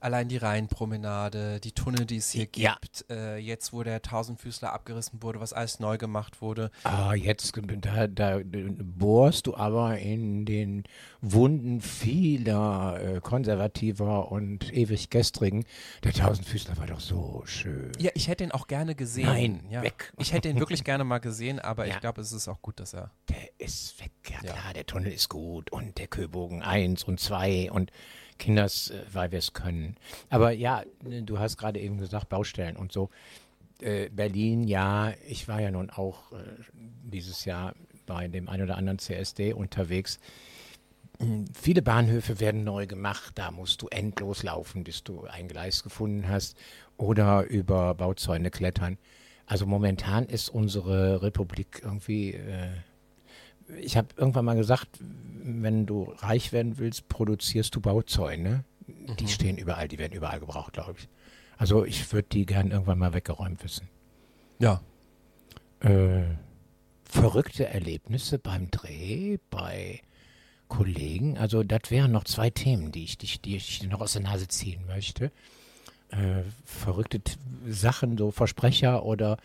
allein 0.03 0.29
die 0.29 0.37
Rheinpromenade, 0.37 1.61
die 1.61 1.73
Tunnel, 1.73 2.05
die 2.07 2.17
es 2.17 2.31
hier 2.31 2.49
Ja. 2.57 2.77
gibt, 2.81 3.05
äh, 3.11 3.37
jetzt 3.37 3.73
wo 3.73 3.83
der 3.83 4.03
Tausendfüßler 4.03 4.73
abgerissen 4.73 5.23
wurde, 5.23 5.41
was 5.41 5.53
alles 5.53 5.81
neu 5.81 5.99
gemacht 5.99 6.43
wurde. 6.43 6.71
Ah, 6.85 7.15
jetzt 7.15 7.53
da, 7.83 8.07
da 8.09 8.41
bohrst 8.45 9.47
du 9.47 9.57
aber 9.57 9.99
in 9.99 10.45
den 10.45 10.85
Wunden 11.21 11.81
vieler 11.81 12.99
äh, 13.01 13.21
konservativer 13.21 14.31
und 14.33 14.73
ewig 14.73 15.11
gestrigen. 15.11 15.65
Der 16.05 16.13
Tausendfüßler 16.13 16.77
war 16.79 16.87
doch 16.87 17.01
so 17.01 17.43
schön. 17.47 17.93
Ja, 17.99 18.11
ich 18.15 18.29
hätte 18.29 18.45
ihn 18.45 18.53
auch 18.53 18.67
gerne 18.67 18.95
gesehen. 18.95 19.27
Nein, 19.27 19.67
ja. 19.71 19.83
weg. 19.83 20.13
Ich 20.19 20.33
hätte 20.33 20.49
ihn 20.49 20.59
wirklich 20.59 20.85
gerne 20.85 21.05
mal 21.05 21.19
gesehen, 21.19 21.59
aber 21.59 21.87
Ja. 21.87 21.95
ich 21.95 22.01
glaube, 22.01 22.21
es 22.21 22.33
ist 22.33 22.49
auch 22.49 22.61
gut, 22.63 22.81
dass 22.81 22.95
er. 22.95 23.11
Der 23.29 23.37
ist 23.59 24.01
weg, 24.01 24.13
ja, 24.29 24.39
Ja. 24.43 24.53
klar, 24.53 24.73
der 24.75 24.87
Tunnel 24.87 25.13
ist 25.13 25.29
gut 25.29 25.71
und 25.71 25.99
der 25.99 26.07
Köbogen 26.09 26.63
1 26.63 27.05
und 27.05 27.21
2 27.21 27.71
und 27.71 27.91
Kinders, 28.43 28.91
äh, 28.91 29.05
weil 29.13 29.31
wir 29.31 29.39
es 29.39 29.53
können. 29.53 29.97
Aber 30.29 30.51
ja, 30.51 30.83
ne, 31.05 31.23
du 31.23 31.39
hast 31.39 31.57
gerade 31.57 31.79
eben 31.79 31.99
gesagt, 31.99 32.29
Baustellen 32.29 32.77
und 32.77 32.91
so. 32.91 33.09
Äh, 33.81 34.11
Berlin, 34.11 34.65
ja, 34.65 35.13
ich 35.29 35.47
war 35.47 35.61
ja 35.61 35.71
nun 35.71 35.91
auch 35.91 36.33
äh, 36.33 36.37
dieses 37.05 37.45
Jahr 37.45 37.75
bei 38.05 38.27
dem 38.27 38.49
ein 38.49 38.61
oder 38.61 38.77
anderen 38.77 38.99
CSD 38.99 39.53
unterwegs. 39.53 40.19
Mm, 41.21 41.45
Viele 41.55 41.83
Bahnhöfe 41.83 42.41
werden 42.41 42.65
neu 42.65 42.89
gemacht, 42.89 43.33
da 43.37 43.53
musst 43.53 43.81
du 43.81 43.89
endlos 43.89 44.43
laufen, 44.43 44.83
bis 44.83 45.05
du 45.05 45.25
ein 45.25 45.47
Gleis 45.47 45.85
gefunden 45.85 46.29
hast 46.29 46.57
oder 46.97 47.45
über 47.45 47.95
Bauzäune 47.95 48.51
klettern. 48.51 48.99
Also 49.47 49.67
momentan 49.67 50.27
ist 50.27 50.49
unsere 50.49 51.23
Republik 51.23 51.81
irgendwie 51.85 52.33
äh, 52.33 52.71
ich 53.81 53.97
habe 53.97 54.09
irgendwann 54.17 54.45
mal 54.45 54.57
gesagt, 54.57 54.89
wenn 55.45 55.87
du 55.87 56.13
reich 56.19 56.53
werden 56.53 56.79
willst, 56.79 57.09
produzierst 57.09 57.75
du 57.75 57.81
Bauzäune. 57.81 58.65
Die 59.19 59.29
stehen 59.29 59.59
überall, 59.59 59.89
die 59.89 59.99
werden 59.99 60.13
überall 60.13 60.41
gebraucht, 60.41 60.75
glaube 60.75 60.95
ich. 60.99 61.09
Also 61.57 61.85
ich 61.85 62.13
würde 62.13 62.29
die 62.31 62.47
gern 62.47 62.71
irgendwann 62.71 62.99
mal 62.99 63.15
weggeräumt 63.15 63.63
wissen. 63.63 63.89
Ja. 64.59 64.81
Äh, 65.81 66.23
verrückte 67.05 67.67
Erlebnisse 67.67 68.39
beim 68.39 68.71
Dreh, 68.71 69.39
bei 69.51 70.01
Kollegen. 70.69 71.37
Also 71.39 71.63
das 71.63 71.91
wären 71.91 72.13
noch 72.13 72.25
zwei 72.25 72.51
Themen, 72.51 72.93
die 72.93 73.05
ich, 73.05 73.19
die, 73.19 73.39
die 73.39 73.57
ich 73.57 73.81
dir 73.81 73.89
noch 73.89 74.01
aus 74.01 74.15
der 74.15 74.23
Nase 74.23 74.49
ziehen 74.49 74.87
möchte. 74.87 75.31
Äh, 76.09 76.43
verrückte 76.65 77.21
T 77.21 77.37
Sachen, 77.69 78.17
so 78.17 78.31
Versprecher 78.31 79.05
oder 79.05 79.37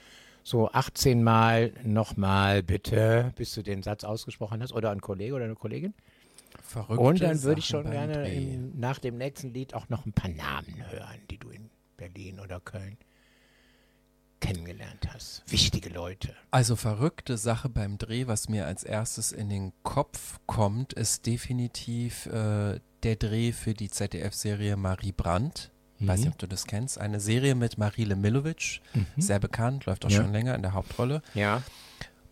so 0.48 0.72
18 0.72 1.24
Mal 1.24 1.74
nochmal 1.84 2.64
bitte, 2.64 3.34
bis 3.36 3.54
du 3.54 3.64
den 3.64 3.84
Satz 3.84 4.06
ausgesprochen 4.06 4.62
hast. 4.62 4.72
Oder 4.72 4.92
ein 4.92 5.02
Kollege 5.02 5.34
oder 5.34 5.44
eine 5.44 5.56
Kollegin. 5.56 5.94
Verrückte 6.64 7.04
Und 7.04 7.22
dann 7.22 7.44
würde 7.44 7.60
ich 7.60 7.66
schon 7.66 7.92
gerne 7.92 8.34
im, 8.34 8.80
nach 8.80 9.00
dem 9.00 9.18
nächsten 9.18 9.54
Lied 9.54 9.74
auch 9.74 9.90
noch 9.90 10.06
ein 10.06 10.14
paar 10.14 10.30
Namen 10.30 10.90
hören, 10.90 11.20
die 11.30 11.38
du 11.38 11.50
in 11.50 11.70
Berlin 11.98 12.40
oder 12.40 12.62
Köln 12.62 12.98
kennengelernt 14.40 15.10
hast. 15.14 15.44
Wichtige 15.48 15.90
Leute. 15.90 16.34
Also 16.50 16.78
verrückte 16.78 17.38
Sache 17.38 17.68
beim 17.68 17.98
Dreh, 17.98 18.28
was 18.28 18.48
mir 18.48 18.68
als 18.68 18.86
erstes 18.86 19.34
in 19.34 19.50
den 19.50 19.74
Kopf 19.84 20.40
kommt, 20.46 20.94
ist 20.94 21.26
definitiv 21.26 22.26
äh, 22.28 22.80
der 23.04 23.16
Dreh 23.18 23.52
für 23.52 23.74
die 23.74 23.90
ZDF-Serie 23.90 24.78
Marie 24.78 25.12
Brandt. 25.12 25.72
Weiß 26.00 26.20
Mhm. 26.20 26.26
nicht, 26.26 26.34
ob 26.34 26.38
du 26.40 26.48
das 26.48 26.66
kennst. 26.66 27.00
Eine 27.00 27.20
Serie 27.20 27.56
mit 27.56 27.78
Marile 27.78 28.16
Milovic, 28.16 28.82
sehr 29.18 29.40
bekannt, 29.40 29.86
läuft 29.86 30.06
auch 30.06 30.10
Ja. 30.10 30.22
schon 30.22 30.32
länger 30.32 30.54
in 30.56 30.62
der 30.62 30.74
Hauptrolle. 30.74 31.22
Ja. 31.34 31.64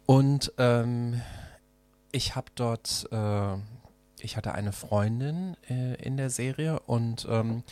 Und 0.06 0.54
ähm, 0.58 1.22
ich 2.12 2.36
habe 2.36 2.48
dort, 2.56 3.08
äh, 3.12 3.56
ich 4.20 4.38
hatte 4.38 4.54
eine 4.54 4.72
Freundin 4.72 5.58
äh, 5.70 5.96
in 5.96 6.16
der 6.18 6.30
Serie 6.30 6.80
und 6.82 7.26
ähm, 7.30 7.64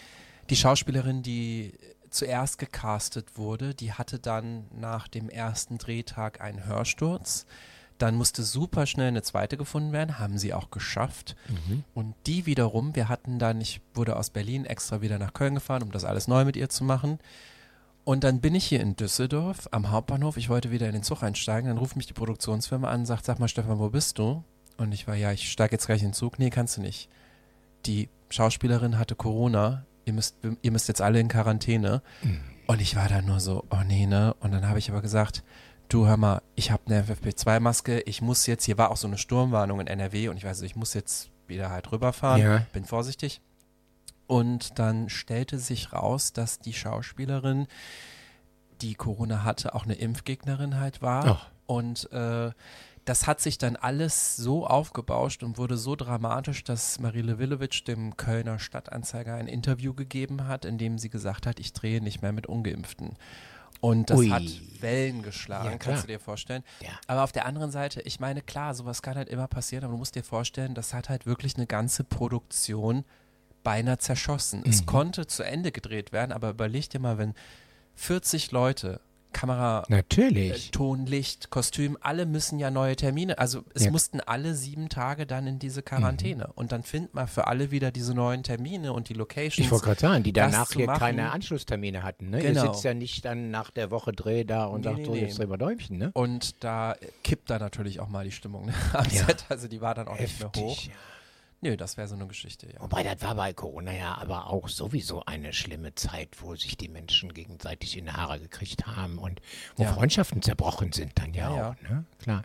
die 0.50 0.56
Schauspielerin, 0.56 1.22
die 1.22 1.74
zuerst 2.10 2.58
gecastet 2.58 3.38
wurde, 3.38 3.74
die 3.74 3.94
hatte 3.94 4.20
dann 4.20 4.66
nach 4.76 5.08
dem 5.08 5.30
ersten 5.30 5.78
Drehtag 5.78 6.42
einen 6.42 6.66
Hörsturz. 6.66 7.46
Dann 8.00 8.16
musste 8.16 8.44
super 8.44 8.86
schnell 8.86 9.08
eine 9.08 9.22
zweite 9.22 9.56
gefunden 9.56 9.92
werden, 9.92 10.20
haben 10.20 10.38
sie 10.38 10.54
auch 10.54 10.72
geschafft. 10.72 11.36
Und 11.94 12.16
die 12.26 12.46
wiederum, 12.46 12.96
wir 12.96 13.08
hatten 13.08 13.40
dann, 13.40 13.62
ich 13.62 13.82
wurde 13.94 14.16
aus 14.18 14.30
Berlin 14.30 14.66
extra 14.66 15.02
wieder 15.02 15.20
nach 15.20 15.34
Köln 15.34 15.56
gefahren, 15.56 15.84
um 15.84 15.92
das 15.92 16.04
alles 16.04 16.28
neu 16.28 16.44
mit 16.44 16.58
ihr 16.58 16.70
zu 16.70 16.84
machen. 16.84 17.20
Und 18.04 18.26
dann 18.26 18.42
bin 18.42 18.56
ich 18.56 18.66
hier 18.66 18.82
in 18.82 18.96
Düsseldorf 18.98 19.70
am 19.72 19.90
Hauptbahnhof. 19.90 20.36
Ich 20.36 20.50
wollte 20.50 20.72
wieder 20.72 20.88
in 20.88 20.94
den 20.94 21.04
Zug 21.04 21.24
einsteigen. 21.24 21.70
Dann 21.70 21.78
ruft 21.78 21.96
mich 21.96 22.08
die 22.08 22.14
Produktionsfirma 22.14 22.90
an 22.90 23.02
und 23.02 23.06
sagt: 23.06 23.26
Sag 23.26 23.40
mal, 23.40 23.48
Stefan, 23.48 23.80
wo 23.80 23.90
bist 23.90 24.18
du? 24.18 24.44
Und 24.78 24.92
ich 24.92 25.08
war: 25.08 25.16
Ja, 25.16 25.32
ich 25.32 25.50
steige 25.50 25.74
jetzt 25.74 25.86
gleich 25.86 26.02
in 26.02 26.10
den 26.10 26.14
Zug. 26.14 26.38
Nee, 26.40 26.50
kannst 26.50 26.76
du 26.78 26.82
nicht. 26.82 27.08
Die 27.86 28.10
Schauspielerin 28.30 28.98
hatte 28.98 29.16
Corona. 29.16 29.86
Ihr 30.06 30.14
müsst, 30.14 30.36
ihr 30.62 30.72
müsst 30.72 30.90
jetzt 30.90 31.00
alle 31.02 31.22
in 31.22 31.30
Quarantäne. 31.30 32.02
Und 32.68 32.82
ich 32.82 32.98
war 32.98 33.08
dann 33.08 33.26
nur 33.26 33.40
so: 33.40 33.64
Oh 33.70 33.84
nee, 33.88 34.06
ne? 34.06 34.34
Und 34.42 34.52
dann 34.52 34.68
habe 34.68 34.80
ich 34.80 34.90
aber 34.90 35.02
gesagt: 35.02 35.44
Du, 35.90 36.08
hör 36.08 36.18
mal, 36.18 36.42
ich 36.56 36.72
habe 36.72 36.84
eine 36.88 37.04
FFP2-Maske. 37.04 38.02
Ich 38.02 38.22
muss 38.22 38.48
jetzt, 38.48 38.66
hier 38.66 38.78
war 38.78 38.92
auch 38.92 38.98
so 38.98 39.08
eine 39.08 39.18
Sturmwarnung 39.18 39.80
in 39.80 39.88
NRW 39.88 40.30
und 40.30 40.38
ich 40.38 40.44
weiß, 40.44 40.62
ich 40.64 40.76
muss 40.76 40.94
jetzt 40.94 41.30
wieder 41.48 41.70
halt 41.70 41.92
rüberfahren. 41.92 42.42
Ja. 42.42 42.66
Bin 42.74 42.86
vorsichtig. 42.86 43.42
Und 44.28 44.80
dann 44.80 45.10
stellte 45.10 45.60
sich 45.60 45.94
raus, 45.94 46.34
dass 46.34 46.60
die 46.60 46.74
Schauspielerin, 46.74 47.68
die 48.82 48.96
Corona 48.96 49.44
hatte, 49.44 49.76
auch 49.76 49.84
eine 49.84 49.96
Impfgegnerin 49.96 50.80
halt 50.80 51.02
war. 51.02 51.26
Ach. 51.26 51.50
Und 51.66 52.12
äh, 52.12 52.52
das 53.06 53.28
hat 53.28 53.42
sich 53.42 53.58
dann 53.58 53.76
alles 53.76 54.38
so 54.38 54.66
aufgebauscht 54.66 55.44
und 55.44 55.58
wurde 55.58 55.78
so 55.78 55.96
dramatisch, 55.96 56.64
dass 56.64 57.00
Marile 57.00 57.38
Willowitsch 57.38 57.86
dem 57.86 58.16
Kölner 58.16 58.60
Stadtanzeiger 58.60 59.36
ein 59.36 59.48
Interview 59.48 59.94
gegeben 59.94 60.48
hat, 60.48 60.64
in 60.66 60.78
dem 60.78 60.98
sie 60.98 61.10
gesagt 61.10 61.46
hat, 61.46 61.60
ich 61.60 61.74
drehe 61.74 62.02
nicht 62.02 62.22
mehr 62.22 62.32
mit 62.32 62.48
Ungeimpften. 62.48 63.18
Und 63.84 64.10
das 64.10 64.18
Ui. 64.18 64.30
hat 64.30 64.44
Wellen 64.80 65.24
geschlagen, 65.24 65.72
Ja, 65.72 65.78
kannst 65.78 66.04
du 66.04 66.08
dir 66.08 66.20
vorstellen. 66.22 66.64
Ja. 66.80 66.92
Aber 67.06 67.26
auf 67.26 67.34
der 67.34 67.46
anderen 67.46 67.70
Seite, 67.70 68.00
ich 68.04 68.18
meine, 68.18 68.42
klar, 68.42 68.74
sowas 68.76 69.02
kann 69.02 69.16
halt 69.16 69.28
immer 69.28 69.50
passieren, 69.50 69.84
aber 69.84 69.92
du 69.92 69.98
musst 69.98 70.16
dir 70.16 70.24
vorstellen, 70.24 70.74
das 70.74 70.94
hat 70.94 71.10
halt 71.10 71.26
wirklich 71.26 71.58
eine 71.58 71.68
ganze 71.68 72.06
Produktion 72.06 73.04
beinahe 73.62 73.98
zerschossen. 73.98 74.62
Mhm. 74.62 74.70
Es 74.70 74.86
konnte 74.86 75.28
zu 75.28 75.44
Ende 75.44 75.74
gedreht 75.74 76.14
werden, 76.14 76.32
aber 76.32 76.52
überleg 76.52 76.90
dir 76.92 77.02
mal, 77.02 77.18
wenn 77.18 77.34
40 77.96 78.52
Leute, 78.52 79.02
Kamera, 79.34 79.84
äh, 79.90 79.92
Natürlich. 79.92 80.72
Ton, 80.72 81.06
Licht, 81.06 81.50
Kostüm, 81.50 81.98
alle 82.00 82.26
müssen 82.26 82.60
ja 82.60 82.72
neue 82.72 82.96
Termine. 82.96 83.38
Also 83.40 83.64
es 83.74 83.84
Ja. 83.84 83.90
Mhm. 83.90 83.92
mussten 83.94 84.20
alle 84.22 84.56
sieben 84.56 84.88
Tage 84.90 85.26
dann 85.26 85.46
in 85.48 85.60
diese 85.60 85.82
Quarantäne. 85.84 86.48
Und 86.56 86.72
dann 86.72 86.84
findet 86.84 87.14
man 87.14 87.28
für 87.28 87.48
alle 87.48 87.72
wieder 87.72 87.92
diese 87.92 88.14
neuen 88.14 88.44
Termine 88.44 88.94
und 88.94 89.10
die 89.10 89.14
Locations. 89.14 89.58
Ich 89.60 89.72
wollte 89.72 89.86
gerade 89.86 90.00
sagen, 90.00 90.24
die 90.24 90.32
danach 90.34 90.72
hier 90.72 90.86
machen. 90.86 91.00
keine 91.00 91.32
Anschlusstermine 91.32 92.04
hatten. 92.04 92.30
Ne? 92.30 92.40
Genau. 92.42 92.64
Ihr 92.64 92.72
sitzt 92.74 92.84
ja 92.86 92.94
nicht 92.94 93.26
dann 93.26 93.52
nach 93.52 93.72
der 93.72 93.92
Woche 93.92 94.14
Dreh 94.14 94.44
da 94.46 94.66
und 94.66 94.82
Nee, 94.82 94.84
sagt 94.86 94.98
nee, 95.00 95.06
so, 95.06 95.12
nee. 95.14 95.20
jetzt 95.22 95.38
drehen 95.40 95.50
wir 95.50 95.58
Däumchen. 95.58 95.98
Ne? 95.98 96.12
Und 96.14 96.64
da 96.64 96.96
kippt 97.24 97.50
da 97.50 97.60
natürlich 97.60 98.00
auch 98.00 98.08
mal 98.10 98.24
die 98.24 98.32
Stimmung 98.32 98.68
ne? 98.68 98.74
am 98.94 99.06
Ja. 99.12 99.26
Set. 99.26 99.46
Also 99.50 99.68
die 99.68 99.82
war 99.82 99.94
dann 99.96 100.08
auch 100.08 100.20
nicht 100.20 100.40
mehr 100.40 100.52
hoch. 100.56 100.82
ja. 100.84 100.92
Nö, 101.64 101.78
das 101.78 101.96
wäre 101.96 102.08
so 102.10 102.16
eine 102.16 102.28
Geschichte, 102.28 102.68
ja. 102.68 102.82
Wobei, 102.82 103.04
das 103.04 103.22
war 103.22 103.36
bei 103.36 103.54
Corona 103.54 103.94
ja 103.94 104.16
aber 104.16 104.48
auch 104.50 104.68
sowieso 104.68 105.24
eine 105.26 105.54
schlimme 105.54 105.96
Zeit, 105.96 106.42
wo 106.42 106.56
sich 106.56 106.76
die 106.76 106.90
Menschen 106.90 107.34
gegenseitig 107.34 107.98
in 107.98 108.06
die 108.06 108.12
Haare 108.12 108.40
gekriegt 108.40 108.86
haben 108.86 109.18
und 109.18 109.40
wo 109.78 109.84
Ja. 109.84 109.94
Freundschaften 109.94 110.42
zerbrochen 110.42 110.92
sind 110.92 111.14
dann 111.16 111.34
ja, 111.34 111.50
Ja, 111.50 111.56
ja. 111.56 111.70
auch, 111.72 111.90
ne? 111.90 112.06
Klar. 112.20 112.44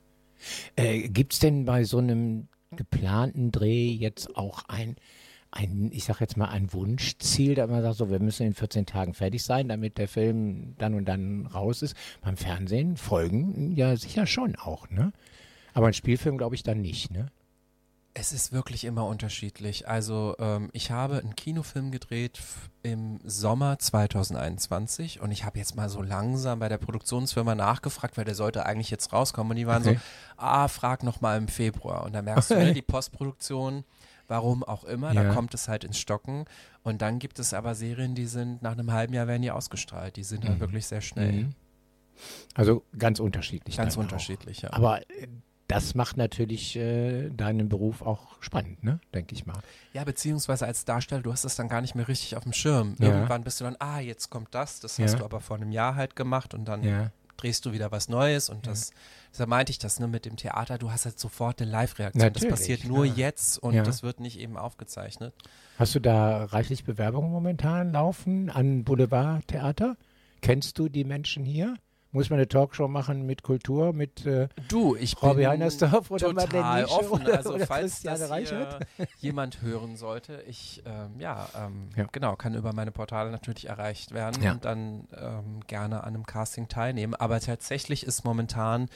Äh, 0.76 1.08
Gibt 1.08 1.32
es 1.32 1.40
denn 1.40 1.64
bei 1.64 1.82
so 1.82 1.98
einem 1.98 2.46
geplanten 2.70 3.50
Dreh 3.50 3.88
jetzt 3.90 4.36
auch 4.36 4.64
ein, 4.68 4.94
ein, 5.50 5.90
ich 5.92 6.04
sag 6.04 6.20
jetzt 6.20 6.36
mal, 6.36 6.48
ein 6.50 6.72
Wunschziel, 6.72 7.56
da 7.56 7.66
man 7.66 7.82
sagt, 7.82 7.96
so, 7.96 8.10
wir 8.10 8.20
müssen 8.20 8.46
in 8.46 8.54
14 8.54 8.86
Tagen 8.86 9.14
fertig 9.14 9.42
sein, 9.42 9.68
damit 9.68 9.98
der 9.98 10.06
Film 10.06 10.74
dann 10.78 10.94
und 10.94 11.06
dann 11.06 11.46
raus 11.46 11.82
ist? 11.82 11.96
Beim 12.20 12.36
Fernsehen 12.36 12.96
folgen 12.96 13.72
ja 13.74 13.96
sicher 13.96 14.26
schon 14.26 14.54
auch, 14.54 14.88
ne? 14.90 15.12
Aber 15.74 15.88
ein 15.88 15.94
Spielfilm 15.94 16.38
glaube 16.38 16.54
ich 16.54 16.62
dann 16.62 16.80
nicht, 16.80 17.10
ne? 17.10 17.26
Es 18.20 18.32
ist 18.32 18.52
wirklich 18.52 18.84
immer 18.84 19.06
unterschiedlich. 19.06 19.86
Also 19.88 20.34
ähm, 20.40 20.70
ich 20.72 20.90
habe 20.90 21.18
einen 21.18 21.36
Kinofilm 21.36 21.92
gedreht 21.92 22.40
im 22.82 23.20
Sommer 23.24 23.78
2021 23.78 25.20
und 25.20 25.30
ich 25.30 25.44
habe 25.44 25.58
jetzt 25.58 25.76
mal 25.76 25.88
so 25.88 26.02
langsam 26.02 26.58
bei 26.58 26.68
der 26.68 26.78
Produktionsfirma 26.78 27.54
nachgefragt, 27.54 28.16
weil 28.16 28.24
der 28.24 28.34
sollte 28.34 28.66
eigentlich 28.66 28.90
jetzt 28.90 29.12
rauskommen 29.12 29.50
und 29.50 29.56
die 29.56 29.66
waren 29.66 29.82
Okay. 29.82 29.94
so, 29.94 30.00
ah, 30.36 30.66
frag 30.68 31.04
noch 31.04 31.20
mal 31.20 31.38
im 31.38 31.46
Februar 31.48 32.04
und 32.04 32.12
da 32.12 32.22
merkst 32.22 32.50
du, 32.50 32.54
ne, 32.58 32.72
die 32.72 32.82
Postproduktion, 32.82 33.84
warum 34.26 34.64
auch 34.64 34.82
immer, 34.84 35.12
Ja. 35.12 35.22
da 35.24 35.34
kommt 35.34 35.54
es 35.54 35.68
halt 35.68 35.84
ins 35.84 35.98
Stocken 35.98 36.44
und 36.82 37.00
dann 37.02 37.20
gibt 37.20 37.38
es 37.38 37.54
aber 37.54 37.74
Serien, 37.76 38.14
die 38.16 38.26
sind 38.26 38.62
nach 38.62 38.72
einem 38.72 38.92
halben 38.92 39.14
Jahr 39.14 39.28
werden 39.28 39.42
die 39.42 39.50
ausgestrahlt, 39.52 40.16
die 40.16 40.24
sind 40.24 40.44
dann 40.44 40.58
wirklich 40.58 40.86
sehr 40.86 41.00
schnell. 41.02 41.32
Mhm. 41.32 41.54
Also 42.54 42.82
ganz 42.98 43.20
unterschiedlich. 43.20 43.76
Ganz 43.76 43.94
dann 43.94 44.00
auch. 44.00 44.04
unterschiedlich, 44.06 44.62
ja. 44.62 44.72
Aber 44.72 45.02
äh, 45.02 45.28
das 45.68 45.94
macht 45.94 46.16
natürlich 46.16 46.76
äh, 46.76 47.28
deinen 47.30 47.68
Beruf 47.68 48.02
auch 48.02 48.42
spannend, 48.42 48.82
ne? 48.82 49.00
Denke 49.14 49.34
ich 49.34 49.46
mal. 49.46 49.60
Ja, 49.92 50.02
beziehungsweise 50.04 50.66
als 50.66 50.84
Darsteller, 50.86 51.22
du 51.22 51.30
hast 51.32 51.44
das 51.44 51.56
dann 51.56 51.68
gar 51.68 51.82
nicht 51.82 51.94
mehr 51.94 52.08
richtig 52.08 52.36
auf 52.36 52.42
dem 52.42 52.52
Schirm. 52.54 52.96
Ja. 52.98 53.08
Irgendwann 53.08 53.44
bist 53.44 53.60
du 53.60 53.64
dann, 53.64 53.76
ah, 53.78 54.00
jetzt 54.00 54.30
kommt 54.30 54.54
das, 54.54 54.80
das 54.80 54.98
hast 54.98 55.12
Ja. 55.12 55.18
du 55.18 55.24
aber 55.24 55.40
vor 55.40 55.56
einem 55.56 55.70
Jahr 55.70 55.94
halt 55.94 56.16
gemacht 56.16 56.54
und 56.54 56.64
dann 56.64 56.82
Ja. 56.82 57.10
drehst 57.36 57.66
du 57.66 57.72
wieder 57.72 57.92
was 57.92 58.08
Neues 58.08 58.48
und 58.48 58.66
das, 58.66 58.92
deshalb 59.30 59.50
meinte 59.50 59.70
ich 59.70 59.78
das, 59.78 60.00
ne, 60.00 60.08
mit 60.08 60.24
dem 60.24 60.36
Theater, 60.36 60.78
du 60.78 60.90
hast 60.90 61.04
halt 61.04 61.18
sofort 61.18 61.60
eine 61.60 61.70
Live-Reaktion. 61.70 62.32
Das 62.32 62.48
passiert 62.48 62.84
nur 62.84 63.04
jetzt 63.04 63.58
und 63.58 63.74
das 63.76 64.02
wird 64.02 64.20
nicht 64.20 64.40
eben 64.40 64.56
aufgezeichnet. 64.56 65.34
Hast 65.78 65.94
du 65.94 66.00
da 66.00 66.46
reichlich 66.46 66.84
Bewerbungen 66.84 67.30
momentan 67.30 67.92
laufen 67.92 68.48
an 68.48 68.84
Boulevardtheater? 68.84 69.96
Kennst 70.40 70.78
du 70.78 70.88
die 70.88 71.04
Menschen 71.04 71.44
hier? 71.44 71.76
Muss 72.10 72.30
man 72.30 72.38
eine 72.38 72.48
Talkshow 72.48 72.88
machen 72.88 73.26
mit 73.26 73.42
Kultur, 73.42 73.92
mit 73.92 74.24
äh, 74.24 74.48
Du, 74.68 74.96
ich 74.96 75.22
Robbie 75.22 75.40
bin 75.42 75.48
Heinersdorf 75.50 76.10
oder 76.10 76.30
total 76.34 76.84
offen. 76.86 77.22
oder- 77.22 77.36
also 77.36 77.54
oder 77.54 77.66
falls 77.66 78.00
das 78.00 78.32
hier 78.48 78.78
jemand 79.18 79.60
hören 79.60 79.96
sollte, 79.96 80.42
ich 80.46 80.82
ähm, 80.86 81.20
ja, 81.20 81.46
ähm, 81.54 81.90
Ja. 81.96 82.06
genau 82.10 82.34
kann 82.36 82.54
über 82.54 82.72
meine 82.72 82.92
Portale 82.92 83.30
natürlich 83.30 83.68
erreicht 83.68 84.12
werden 84.14 84.42
Ja. 84.42 84.52
und 84.52 84.64
dann 84.64 85.06
ähm, 85.20 85.60
gerne 85.66 86.02
an 86.04 86.14
einem 86.14 86.24
Casting 86.24 86.68
teilnehmen. 86.68 87.14
Aber 87.14 87.40
tatsächlich 87.40 88.06
ist 88.06 88.24
momentan 88.24 88.88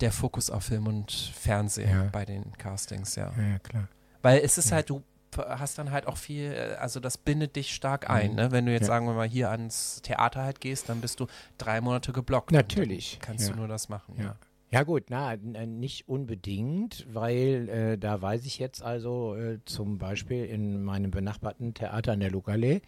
der 0.00 0.12
Fokus 0.12 0.48
auf 0.48 0.64
Film 0.64 0.86
und 0.86 1.10
Fernsehen 1.10 1.90
Ja. 1.90 2.08
bei 2.12 2.24
den 2.24 2.52
Castings, 2.58 3.16
ja. 3.16 3.32
ja, 3.36 3.58
klar. 3.58 3.88
Weil 4.22 4.38
es 4.40 4.56
ist 4.56 4.70
halt, 4.70 4.88
du 4.88 5.02
hast 5.38 5.78
dann 5.78 5.90
halt 5.90 6.06
auch 6.06 6.16
viel, 6.16 6.52
äh, 6.52 6.74
also 6.78 7.00
das 7.00 7.18
bindet 7.18 7.56
dich 7.56 7.74
stark 7.74 8.08
ein, 8.10 8.30
Mhm. 8.30 8.36
ne? 8.36 8.52
Wenn 8.52 8.66
du 8.66 8.72
jetzt 8.72 8.82
Ja. 8.82 8.86
sagen 8.88 9.06
wir 9.06 9.14
mal 9.14 9.28
hier 9.28 9.50
ans 9.50 10.00
Theater 10.02 10.42
halt 10.42 10.60
gehst, 10.60 10.88
dann 10.88 11.00
bist 11.00 11.20
du 11.20 11.26
drei 11.58 11.80
Monate 11.80 12.12
geblockt. 12.12 12.52
Natürlich, 12.52 13.18
kannst 13.20 13.46
ja. 13.46 13.52
du 13.52 13.58
nur 13.58 13.68
das 13.68 13.88
machen. 13.88 14.14
Ja. 14.18 14.36
Ja 14.70 14.84
gut, 14.84 15.04
na, 15.10 15.34
äh, 15.34 15.66
nicht 15.66 16.08
unbedingt, 16.08 17.06
weil 17.12 17.68
äh, 17.68 17.98
da 17.98 18.22
weiß 18.22 18.46
ich 18.46 18.58
jetzt 18.58 18.82
also 18.82 19.36
äh, 19.36 19.58
zum 19.66 19.98
Beispiel 19.98 20.46
in 20.46 20.82
meinem 20.82 21.10
benachbarten 21.10 21.74
Theater 21.74 22.12
an 22.12 22.20
der 22.20 22.30
Lokale, 22.30 22.80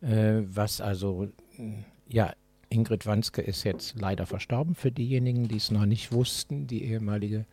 äh, 0.00 0.42
was 0.44 0.80
also, 0.80 1.28
mh, 1.56 1.84
ja, 2.08 2.32
Ingrid 2.70 3.04
Wanske 3.06 3.42
ist 3.42 3.64
jetzt 3.64 3.98
leider 3.98 4.26
verstorben, 4.26 4.74
für 4.76 4.92
diejenigen, 4.92 5.48
die 5.48 5.56
es 5.56 5.70
noch 5.72 5.86
nicht 5.86 6.12
wussten, 6.12 6.66
die 6.68 6.84
ehemalige 6.84 7.46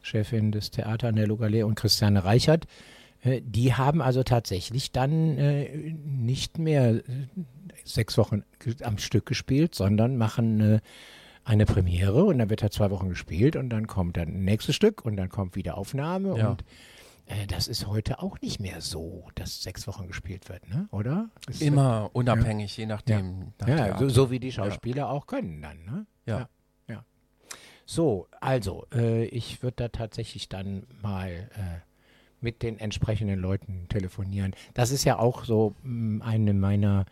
Chefin 0.00 0.50
des 0.50 0.70
Theater 0.72 1.08
an 1.08 1.14
der 1.16 1.28
Lokale 1.28 1.64
und 1.66 1.76
Christiane 1.76 2.24
Reichert, 2.24 2.64
äh, 2.64 2.68
die 3.24 3.74
haben 3.74 4.02
also 4.02 4.22
tatsächlich 4.22 4.90
dann 4.92 5.38
äh, 5.38 5.94
nicht 6.04 6.58
mehr 6.58 6.96
äh, 6.96 7.02
sechs 7.84 8.18
Wochen 8.18 8.42
am 8.82 8.98
Stück 8.98 9.26
gespielt, 9.26 9.74
sondern 9.74 10.16
machen 10.16 10.60
äh, 10.60 10.80
eine 11.44 11.66
Premiere 11.66 12.24
und 12.24 12.38
dann 12.38 12.50
wird 12.50 12.62
er 12.62 12.70
zwei 12.70 12.90
Wochen 12.90 13.08
gespielt 13.08 13.56
und 13.56 13.70
dann 13.70 13.86
kommt 13.86 14.16
dann 14.16 14.28
ein 14.28 14.44
nächstes 14.44 14.74
Stück 14.76 15.04
und 15.04 15.16
dann 15.16 15.28
kommt 15.28 15.56
wieder 15.56 15.76
Aufnahme 15.76 16.36
Ja. 16.38 16.50
und 16.50 16.64
äh, 17.26 17.46
das 17.46 17.68
ist 17.68 17.86
heute 17.86 18.20
auch 18.20 18.40
nicht 18.40 18.60
mehr 18.60 18.80
so, 18.80 19.28
dass 19.34 19.62
sechs 19.62 19.86
Wochen 19.86 20.08
gespielt 20.08 20.48
wird, 20.48 20.68
ne? 20.68 20.88
Oder? 20.90 21.30
Ist, 21.48 21.62
Immer 21.62 22.10
unabhängig, 22.12 22.76
je 22.76 22.86
nachdem. 22.86 23.52
nach 23.60 23.68
Ja, 23.68 23.98
so, 23.98 24.08
so 24.08 24.30
wie 24.30 24.40
die 24.40 24.52
Schauspieler 24.52 25.08
auch 25.08 25.26
können 25.26 25.62
dann, 25.62 25.84
ne? 25.84 26.06
Ja. 26.26 26.38
ja. 26.38 26.48
ja. 26.88 27.04
So, 27.86 28.28
also, 28.40 28.86
äh, 28.92 29.24
ich 29.26 29.62
würde 29.62 29.76
da 29.76 29.88
tatsächlich 29.88 30.48
dann 30.48 30.86
mal 31.02 31.30
äh, 31.30 31.91
mit 32.42 32.62
den 32.62 32.78
entsprechenden 32.78 33.40
Leuten 33.40 33.86
telefonieren. 33.88 34.54
Das 34.74 34.90
ist 34.90 35.04
ja 35.04 35.18
auch 35.18 35.44
so 35.44 35.74
mh, 35.82 36.24
eine 36.24 36.52
meiner 36.52 37.06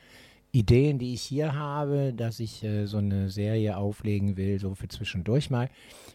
Ideen, 0.52 0.98
die 0.98 1.15
ich 1.15 1.23
hier 1.23 1.55
habe, 1.55 2.12
dass 2.12 2.40
ich 2.40 2.65
äh, 2.65 2.86
so 2.86 2.98
eine 2.98 3.31
Serie 3.31 3.77
auflegen 3.77 4.36
will, 4.36 4.59
so 4.59 4.74
für 4.74 4.89
zwischendurch 4.89 5.48
mal, 5.48 5.70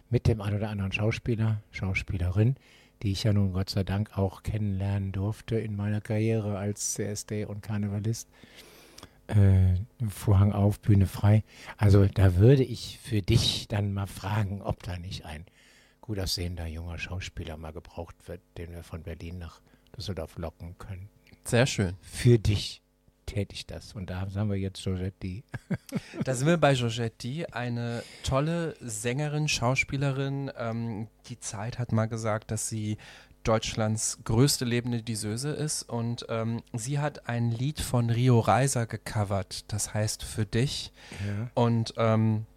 mit 0.10 0.28
dem 0.28 0.42
ein 0.42 0.54
oder 0.54 0.70
anderen 0.70 0.92
Schauspieler, 0.92 1.62
Schauspielerin, 1.72 2.56
die 3.02 3.12
ich 3.12 3.24
ja 3.24 3.34
nun 3.34 3.54
Gott 3.54 3.70
sei 3.70 3.84
Dank 3.84 4.18
auch 4.18 4.44
kennenlernen 4.44 5.12
durfte 5.12 5.58
in 5.58 5.76
meiner 5.76 6.02
Karriere 6.02 6.58
als 6.58 6.94
CSD 6.94 7.46
und 7.46 7.62
Karnevalist. 7.62 8.30
Äh, 9.28 9.76
Vorhang 10.08 10.52
auf, 10.52 10.80
Bühne 10.82 11.08
frei. 11.08 11.44
Also 11.78 12.06
da 12.06 12.36
würde 12.36 12.64
ich 12.64 13.00
für 13.02 13.22
dich 13.22 13.68
dann 13.68 13.94
mal 13.94 14.06
fragen, 14.06 14.62
ob 14.62 14.84
da 14.84 14.98
nicht 14.98 15.26
ein 15.26 15.46
gut 16.06 16.20
aussehender 16.20 16.68
junger 16.68 16.98
Schauspieler 16.98 17.58
mal 17.58 17.74
gebraucht 17.74 18.16
wird, 18.28 18.42
den 18.58 18.72
wir 18.72 18.84
von 18.84 19.04
Berlin 19.04 19.40
nach 19.40 19.60
Düsseldorf 19.98 20.38
locken 20.38 20.78
können. 20.78 21.10
Sehr 21.44 21.66
schön. 21.66 21.96
Für 22.02 22.38
dich 22.38 22.82
täte 23.26 23.56
ich 23.56 23.66
das. 23.66 23.94
Und 23.94 24.10
da 24.10 24.22
haben 24.22 24.50
wir 24.50 24.58
jetzt 24.58 24.84
Georgette, 24.84 25.44
Da 26.24 26.36
sind 26.36 26.48
wir 26.48 26.58
bei 26.58 26.76
Georgette, 26.76 27.48
eine 27.54 28.04
tolle 28.24 28.76
Sängerin, 28.82 29.48
Schauspielerin. 29.48 30.52
Ähm, 30.58 31.08
die 31.28 31.40
Zeit 31.40 31.80
hat 31.80 31.92
mal 31.92 32.06
gesagt, 32.06 32.52
dass 32.52 32.70
sie 32.70 32.98
Deutschlands 33.44 34.20
größte 34.24 34.66
lebende 34.66 35.04
Diseuse 35.04 35.50
ist 35.50 35.84
und 35.84 36.26
ähm, 36.30 36.64
sie 36.74 36.98
hat 36.98 37.30
ein 37.30 37.52
Lied 37.52 37.80
von 37.80 38.10
Rio 38.10 38.40
Reiser 38.40 38.88
gecovert, 38.88 39.72
das 39.72 39.94
heißt 39.94 40.24
Für 40.24 40.48
dich. 40.48 40.92
Und 41.54 41.94
ähm, 41.98 42.48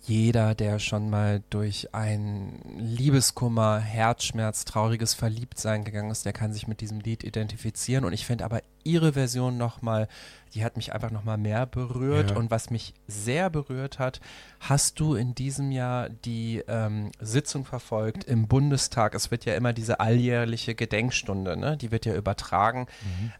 jeder, 0.00 0.54
der 0.54 0.78
schon 0.78 1.10
mal 1.10 1.42
durch 1.50 1.94
ein 1.94 2.60
Liebeskummer, 2.76 3.78
Herzschmerz, 3.78 4.64
trauriges 4.64 5.14
Verliebtsein 5.14 5.84
gegangen 5.84 6.10
ist, 6.10 6.24
der 6.24 6.32
kann 6.32 6.52
sich 6.52 6.66
mit 6.66 6.80
diesem 6.80 7.00
Lied 7.00 7.24
identifizieren. 7.24 8.04
Und 8.04 8.12
ich 8.12 8.26
finde 8.26 8.44
aber 8.44 8.62
ihre 8.84 9.12
Version 9.12 9.58
nochmal, 9.58 10.08
die 10.54 10.64
hat 10.64 10.76
mich 10.76 10.92
einfach 10.92 11.10
nochmal 11.10 11.38
mehr 11.38 11.66
berührt. 11.66 12.30
Ja. 12.30 12.36
Und 12.36 12.50
was 12.50 12.70
mich 12.70 12.94
sehr 13.06 13.48
berührt 13.48 13.98
hat, 13.98 14.20
hast 14.60 15.00
du 15.00 15.14
in 15.14 15.34
diesem 15.34 15.72
Jahr 15.72 16.08
die 16.08 16.62
ähm, 16.66 17.10
Sitzung 17.20 17.64
verfolgt 17.64 18.24
im 18.24 18.48
Bundestag. 18.48 19.14
Es 19.14 19.30
wird 19.30 19.44
ja 19.44 19.54
immer 19.54 19.72
diese 19.72 20.00
alljährliche 20.00 20.74
Gedenkstunde, 20.74 21.56
ne? 21.56 21.76
die 21.76 21.90
wird 21.90 22.06
ja 22.06 22.14
übertragen 22.14 22.86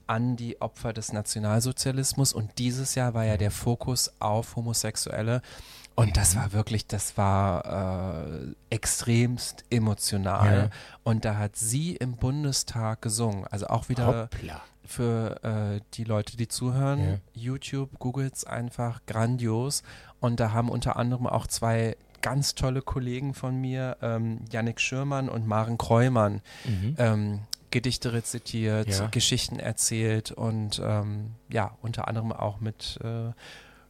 an 0.06 0.36
die 0.36 0.60
Opfer 0.60 0.92
des 0.92 1.12
Nationalsozialismus. 1.12 2.32
Und 2.32 2.58
dieses 2.58 2.94
Jahr 2.94 3.14
war 3.14 3.24
ja 3.24 3.36
der 3.36 3.50
Fokus 3.50 4.12
auf 4.20 4.56
Homosexuelle. 4.56 5.42
Und 5.94 6.16
das 6.16 6.36
war 6.36 6.52
wirklich, 6.52 6.86
das 6.86 7.16
war 7.18 8.24
äh, 8.24 8.54
extremst 8.70 9.64
emotional. 9.70 10.54
Ja. 10.56 10.70
Und 11.04 11.24
da 11.24 11.36
hat 11.36 11.56
sie 11.56 11.96
im 11.96 12.16
Bundestag 12.16 13.02
gesungen. 13.02 13.46
Also 13.50 13.66
auch 13.66 13.88
wieder 13.88 14.06
Hoppla. 14.06 14.62
für 14.84 15.42
äh, 15.44 15.80
die 15.94 16.04
Leute, 16.04 16.36
die 16.36 16.48
zuhören. 16.48 17.20
YouTube, 17.34 17.98
googles 17.98 18.44
einfach 18.44 19.00
grandios. 19.06 19.82
Und 20.20 20.40
da 20.40 20.52
haben 20.52 20.68
unter 20.70 20.96
anderem 20.96 21.26
auch 21.26 21.46
zwei 21.46 21.96
ganz 22.22 22.54
tolle 22.54 22.82
Kollegen 22.82 23.34
von 23.34 23.60
mir, 23.60 23.96
ähm, 24.00 24.40
Yannick 24.50 24.80
Schürmann 24.80 25.28
und 25.28 25.46
Maren 25.46 25.76
Kreumann, 25.76 26.40
Mhm. 26.64 26.94
ähm, 26.98 27.38
Gedichte 27.72 28.12
rezitiert, 28.12 28.86
Ja. 28.88 29.06
Geschichten 29.08 29.58
erzählt 29.58 30.30
und 30.30 30.80
ähm, 30.84 31.32
ja, 31.48 31.72
unter 31.82 32.06
anderem 32.06 32.30
auch 32.30 32.60
mit 32.60 32.98
äh, 33.02 33.32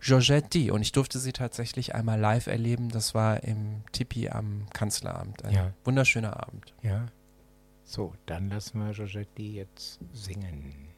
Giorgetti. 0.03 0.71
Und 0.71 0.83
ich 0.83 0.93
durfte 0.93 1.19
sie 1.19 1.33
tatsächlich 1.33 1.95
einmal 1.95 2.19
live 2.19 2.49
erleben. 2.49 2.89
Das 2.91 3.15
war 3.15 3.43
im 3.45 3.83
Tipi 3.93 4.29
am 4.29 4.67
Kanzleramt. 4.73 5.45
Ein 5.45 5.55
ja. 5.55 5.73
wunderschöner 5.85 6.43
Abend. 6.43 6.75
Ja. 6.83 7.07
So, 7.85 8.13
dann 8.27 8.49
lassen 8.49 8.79
wir 8.81 8.93
Giorgetti 8.93 9.55
jetzt 9.55 10.01
singen. 10.13 10.89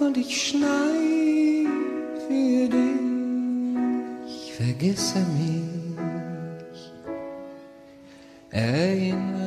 und 0.00 0.16
ich 0.16 0.48
schnei 0.48 1.66
für 2.26 2.68
dich. 2.68 4.52
Vergisse 4.56 5.20
mich, 5.20 6.92
erinnere 8.50 9.37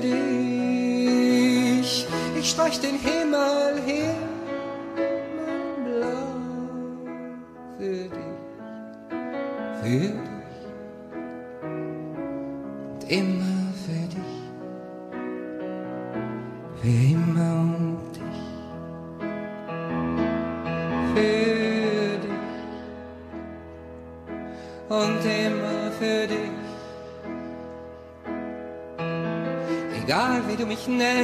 dich. 0.00 1.88
Ich 2.38 2.50
streich 2.50 2.80
den 2.80 2.98
Himmel 2.98 3.80
hin. 3.84 4.27
fitne 30.88 31.17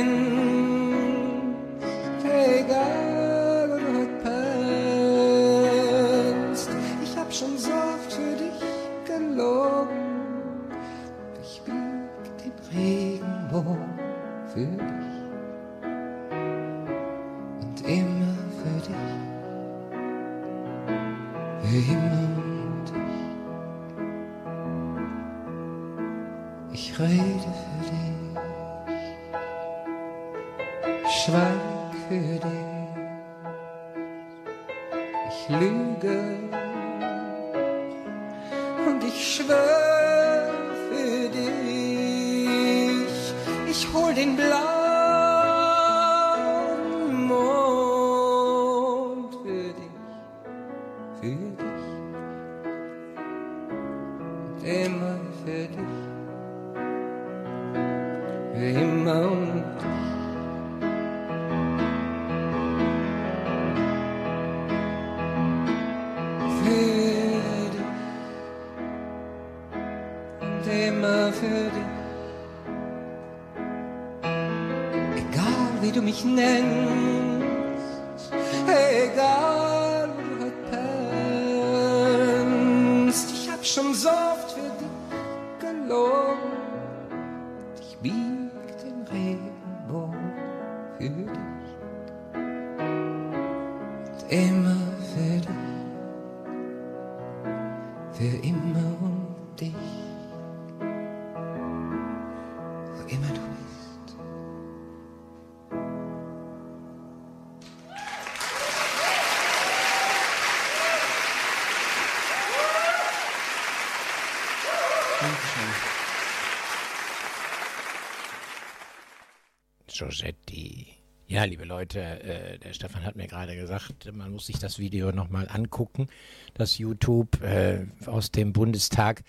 Giorgetti. 119.94 120.88
Ja, 121.28 121.44
liebe 121.44 121.64
Leute, 121.64 122.00
äh, 122.00 122.58
der 122.58 122.72
Stefan 122.74 123.04
hat 123.04 123.14
mir 123.16 123.26
gerade 123.28 123.56
gesagt, 123.56 124.12
man 124.12 124.32
muss 124.32 124.46
sich 124.46 124.58
das 124.58 124.78
Video 124.78 125.12
nochmal 125.12 125.48
angucken, 125.48 126.08
das 126.52 126.78
YouTube 126.78 127.40
äh, 127.42 127.86
aus 128.06 128.30
dem 128.30 128.52
Bundestag, 128.52 129.22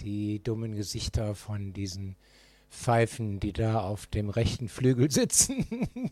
die 0.00 0.42
dummen 0.42 0.74
Gesichter 0.76 1.34
von 1.34 1.72
diesen 1.72 2.16
Pfeifen, 2.70 3.40
die 3.40 3.52
da 3.52 3.80
auf 3.80 4.06
dem 4.06 4.30
rechten 4.30 4.68
Flügel 4.68 5.10
sitzen. 5.10 5.66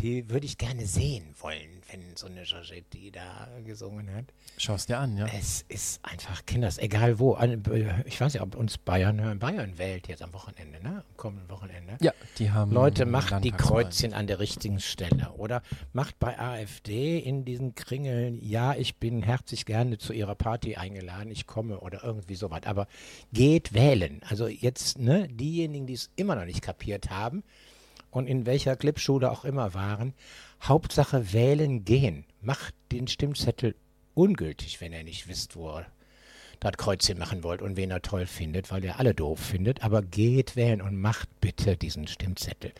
Die 0.00 0.30
würde 0.30 0.46
ich 0.46 0.58
gerne 0.58 0.86
sehen 0.86 1.34
wollen, 1.40 1.82
wenn 1.90 2.14
so 2.14 2.28
eine 2.28 2.44
Giorgetti 2.44 3.10
da 3.10 3.48
gesungen 3.64 4.14
hat. 4.14 4.26
Schau 4.56 4.74
es 4.74 4.86
dir 4.86 4.96
an, 4.98 5.16
ja. 5.16 5.26
Es 5.36 5.62
ist 5.66 6.04
einfach 6.04 6.46
Kinders, 6.46 6.78
egal 6.78 7.18
wo. 7.18 7.32
An- 7.34 7.64
Ich 8.06 8.20
weiß 8.20 8.32
nicht, 8.34 8.42
ob 8.42 8.54
uns 8.54 8.78
Bayern 8.78 9.20
hören. 9.20 9.40
Bayern 9.40 9.76
wählt 9.76 10.06
jetzt 10.06 10.22
am 10.22 10.32
Wochenende, 10.34 10.80
ne? 10.80 10.97
Kommenden 11.18 11.50
Wochenende. 11.50 11.98
Ja, 12.00 12.12
die 12.38 12.52
haben 12.52 12.72
Leute, 12.72 13.04
macht 13.04 13.44
die. 13.44 13.50
Kreuzchen 13.50 14.14
an 14.14 14.28
der 14.28 14.38
richtigen 14.38 14.78
Stelle. 14.78 15.32
Oder 15.36 15.62
macht 15.92 16.18
bei 16.18 16.38
AfD 16.38 17.18
in 17.18 17.44
diesen 17.44 17.74
Kringeln, 17.74 18.38
ja, 18.40 18.74
ich 18.74 18.96
bin 18.96 19.22
herzlich 19.22 19.66
gerne 19.66 19.98
zu 19.98 20.12
ihrer 20.12 20.36
Party 20.36 20.76
eingeladen, 20.76 21.30
ich 21.32 21.46
komme 21.46 21.80
oder 21.80 22.04
irgendwie 22.04 22.36
sowas. 22.36 22.62
Aber 22.64 22.86
geht 23.32 23.74
wählen. 23.74 24.22
Also 24.28 24.46
jetzt, 24.46 24.98
ne, 24.98 25.28
diejenigen, 25.28 25.86
die 25.86 25.94
es 25.94 26.08
immer 26.14 26.36
noch 26.36 26.44
nicht 26.44 26.62
kapiert 26.62 27.10
haben 27.10 27.42
und 28.10 28.28
in 28.28 28.46
welcher 28.46 28.76
Clipschule 28.76 29.30
auch 29.30 29.44
immer 29.44 29.74
waren, 29.74 30.14
Hauptsache 30.62 31.32
wählen 31.32 31.84
gehen. 31.84 32.24
Macht 32.40 32.74
den 32.92 33.08
Stimmzettel 33.08 33.74
ungültig, 34.14 34.80
wenn 34.80 34.92
ihr 34.92 35.02
nicht 35.02 35.26
wisst, 35.26 35.56
wo 35.56 35.78
ihr 35.78 35.86
das 36.60 36.72
Kreuzchen 36.76 37.18
machen 37.18 37.42
wollt 37.42 37.62
und 37.62 37.76
wen 37.76 37.90
er 37.90 38.02
toll 38.02 38.26
findet, 38.26 38.70
weil 38.70 38.84
ihr 38.84 38.98
alle 38.98 39.14
doof 39.14 39.38
findet. 39.38 39.82
Aber 39.82 40.02
geht 40.02 40.56
wählen 40.56 40.80
und 40.82 41.00
macht 41.00 41.28
bitte 41.40 41.76
diesen 41.76 42.06
Stimmzettel. 42.08 42.72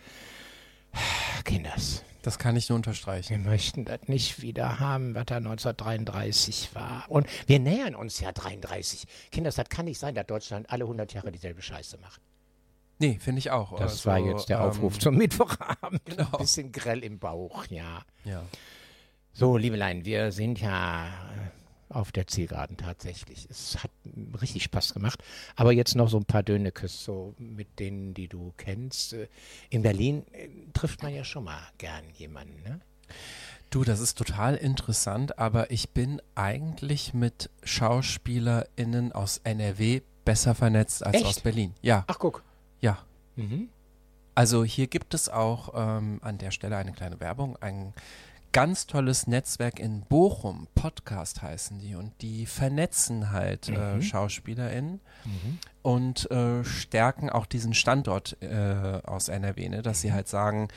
Kinders, 1.45 2.03
Das 2.23 2.39
kann 2.39 2.57
ich 2.57 2.69
nur 2.69 2.77
unterstreichen. 2.77 3.31
wir 3.45 3.51
möchten 3.51 3.85
das 3.85 4.01
nicht 4.07 4.43
wieder 4.43 4.81
haben, 4.81 5.15
was 5.15 5.27
da 5.27 5.37
1933 5.37 6.71
war. 6.75 7.05
Und 7.09 7.27
wir 7.47 7.59
nähern 7.61 7.95
uns 7.95 8.21
ja 8.21 8.33
33. 8.33 9.05
Kinders, 9.31 9.57
das 9.57 9.69
kann 9.69 9.85
nicht 9.85 9.99
sein, 9.99 10.15
dass 10.15 10.27
Deutschland 10.27 10.71
alle 10.71 10.85
100 10.85 11.13
Jahre 11.15 11.31
dieselbe 11.33 11.63
Scheiße 11.63 11.99
macht. 11.99 12.21
Nee, 13.01 13.19
finde 13.21 13.39
ich 13.39 13.51
auch. 13.53 13.79
Das 13.79 13.93
Also, 13.93 14.11
war 14.11 14.19
jetzt 14.19 14.49
der 14.49 14.61
Aufruf 14.65 14.95
ähm, 14.95 15.01
zum 15.01 15.17
Mittwochabend. 15.17 16.05
genau. 16.05 16.33
Ein 16.33 16.39
bisschen 16.39 16.73
grell 16.73 17.05
im 17.05 17.19
Bauch, 17.21 17.65
ja. 17.67 18.03
Ja. 18.25 18.43
So, 19.33 19.57
Liebelein, 19.57 20.05
wir 20.05 20.33
sind 20.33 20.61
ja 20.61 21.07
auf 21.91 22.13
der 22.13 22.27
Zielgeraden 22.27 22.77
tatsächlich. 22.77 23.47
Es 23.51 23.83
hat 23.83 23.91
richtig 24.41 24.63
Spaß 24.65 24.95
gemacht. 24.95 25.23
Aber 25.57 25.73
jetzt 25.73 25.95
noch 25.95 26.09
so 26.09 26.19
ein 26.19 26.25
paar 26.25 26.43
Dönekes, 26.43 27.05
so 27.05 27.35
mit 27.39 27.79
denen, 27.79 28.15
die 28.15 28.29
du 28.29 28.53
kennst. 28.57 29.13
Äh, 29.15 29.29
In 29.71 29.83
Berlin 29.83 30.25
äh, 30.33 30.49
trifft 30.73 31.03
man 31.03 31.15
ja 31.15 31.25
schon 31.25 31.45
mal 31.45 31.61
gern 31.79 32.05
jemanden, 32.15 32.63
ne? 32.63 32.81
Du, 33.71 33.85
das 33.85 34.01
ist 34.01 34.17
total 34.17 34.55
interessant, 34.55 35.39
aber 35.39 35.71
ich 35.71 35.91
bin 35.91 36.23
eigentlich 36.35 37.13
mit 37.13 37.51
SchauspielerInnen 37.65 39.13
aus 39.13 39.39
NRW 39.45 40.01
besser 40.25 40.55
vernetzt 40.55 41.05
als 41.05 41.17
Echt? 41.17 41.27
aus 41.27 41.41
Berlin. 41.41 41.75
Ja, 41.83 42.05
Ach, 42.07 42.19
guck. 42.19 42.43
ja. 42.81 42.99
Mhm. 43.37 43.69
Also 44.35 44.63
hier 44.65 44.87
gibt 44.87 45.15
es 45.15 45.29
auch 45.29 45.73
ähm, 45.75 46.21
an 46.23 46.39
der 46.39 46.51
Stelle 46.51 46.77
eine 46.77 46.93
kleine 46.93 47.19
Werbung, 47.21 47.57
ein 47.57 47.93
ganz 48.53 48.87
tolles 48.87 49.27
Netzwerk 49.27 49.79
in 49.79 50.03
Bochum, 50.03 50.69
Podcast 50.75 51.43
heißen 51.43 51.79
die 51.79 51.95
und 51.95 52.13
die 52.23 52.47
vernetzen 52.47 53.31
halt 53.31 53.69
äh, 53.69 53.97
Mhm. 53.97 54.03
SchauspielerInnen 54.03 55.01
und 55.83 56.31
äh, 56.31 56.65
stärken 56.65 57.31
auch 57.31 57.47
diesen 57.47 57.75
Standort 57.75 58.37
äh, 58.43 59.01
aus 59.05 59.29
NRW, 59.29 59.69
ne, 59.69 59.83
dass 59.83 60.01
sie 60.01 60.13
halt 60.13 60.29
sagen, 60.29 60.69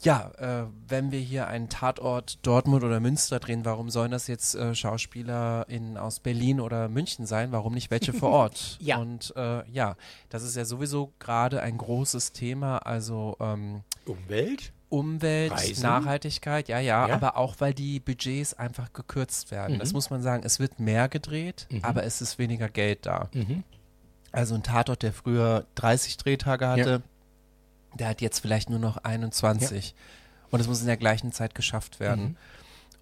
ja, 0.00 0.30
äh, 0.38 0.66
wenn 0.88 1.12
wir 1.12 1.20
hier 1.20 1.46
einen 1.46 1.68
Tatort 1.70 2.38
Dortmund 2.46 2.84
oder 2.84 3.00
Münster 3.00 3.38
drehen, 3.40 3.64
warum 3.64 3.88
sollen 3.90 4.10
das 4.10 4.26
jetzt 4.26 4.54
äh, 4.54 4.74
SchauspielerInnen 4.74 5.96
aus 5.96 6.20
Berlin 6.20 6.60
oder 6.60 6.88
München 6.88 7.24
sein? 7.26 7.52
Warum 7.52 7.72
nicht 7.72 7.90
welche 7.90 8.12
vor 8.12 8.30
Ort? 8.30 8.78
Ja. 8.84 8.98
Und 8.98 9.32
äh, 9.36 9.66
ja, 9.70 9.96
das 10.28 10.42
ist 10.42 10.56
ja 10.56 10.64
sowieso 10.66 11.12
gerade 11.20 11.62
ein 11.62 11.78
großes 11.78 12.32
Thema, 12.32 12.78
also 12.78 13.36
ähm, 13.40 13.82
Umwelt? 14.04 14.72
Umwelt, 14.98 15.52
Reisen? 15.52 15.82
Nachhaltigkeit, 15.82 16.68
ja, 16.68 16.78
ja, 16.78 17.08
Ja. 17.08 17.14
aber 17.14 17.36
auch 17.36 17.56
weil 17.58 17.74
die 17.74 18.00
Budgets 18.00 18.54
einfach 18.54 18.92
gekürzt 18.92 19.50
werden. 19.50 19.78
Das 19.78 19.90
Mhm. 19.90 19.94
muss 19.96 20.10
man 20.10 20.22
sagen, 20.22 20.42
es 20.44 20.58
wird 20.60 20.78
mehr 20.80 21.08
gedreht, 21.08 21.66
Mhm. 21.70 21.80
aber 21.84 22.04
es 22.04 22.20
ist 22.20 22.38
weniger 22.38 22.68
Geld 22.68 23.06
da. 23.06 23.28
Mhm. 23.32 23.64
Also 24.32 24.54
ein 24.54 24.62
Tatort, 24.62 25.02
der 25.02 25.12
früher 25.12 25.64
30 25.74 26.16
Drehtage 26.16 26.66
hatte, 26.68 26.90
Ja. 26.90 27.96
der 27.96 28.08
hat 28.08 28.20
jetzt 28.20 28.40
vielleicht 28.40 28.70
nur 28.70 28.78
noch 28.78 28.98
21. 28.98 29.94
Und 30.50 30.60
es 30.60 30.68
muss 30.68 30.80
in 30.80 30.86
der 30.86 30.96
gleichen 30.96 31.32
Zeit 31.32 31.54
geschafft 31.54 31.98
werden. 32.00 32.24
Mhm. 32.24 32.36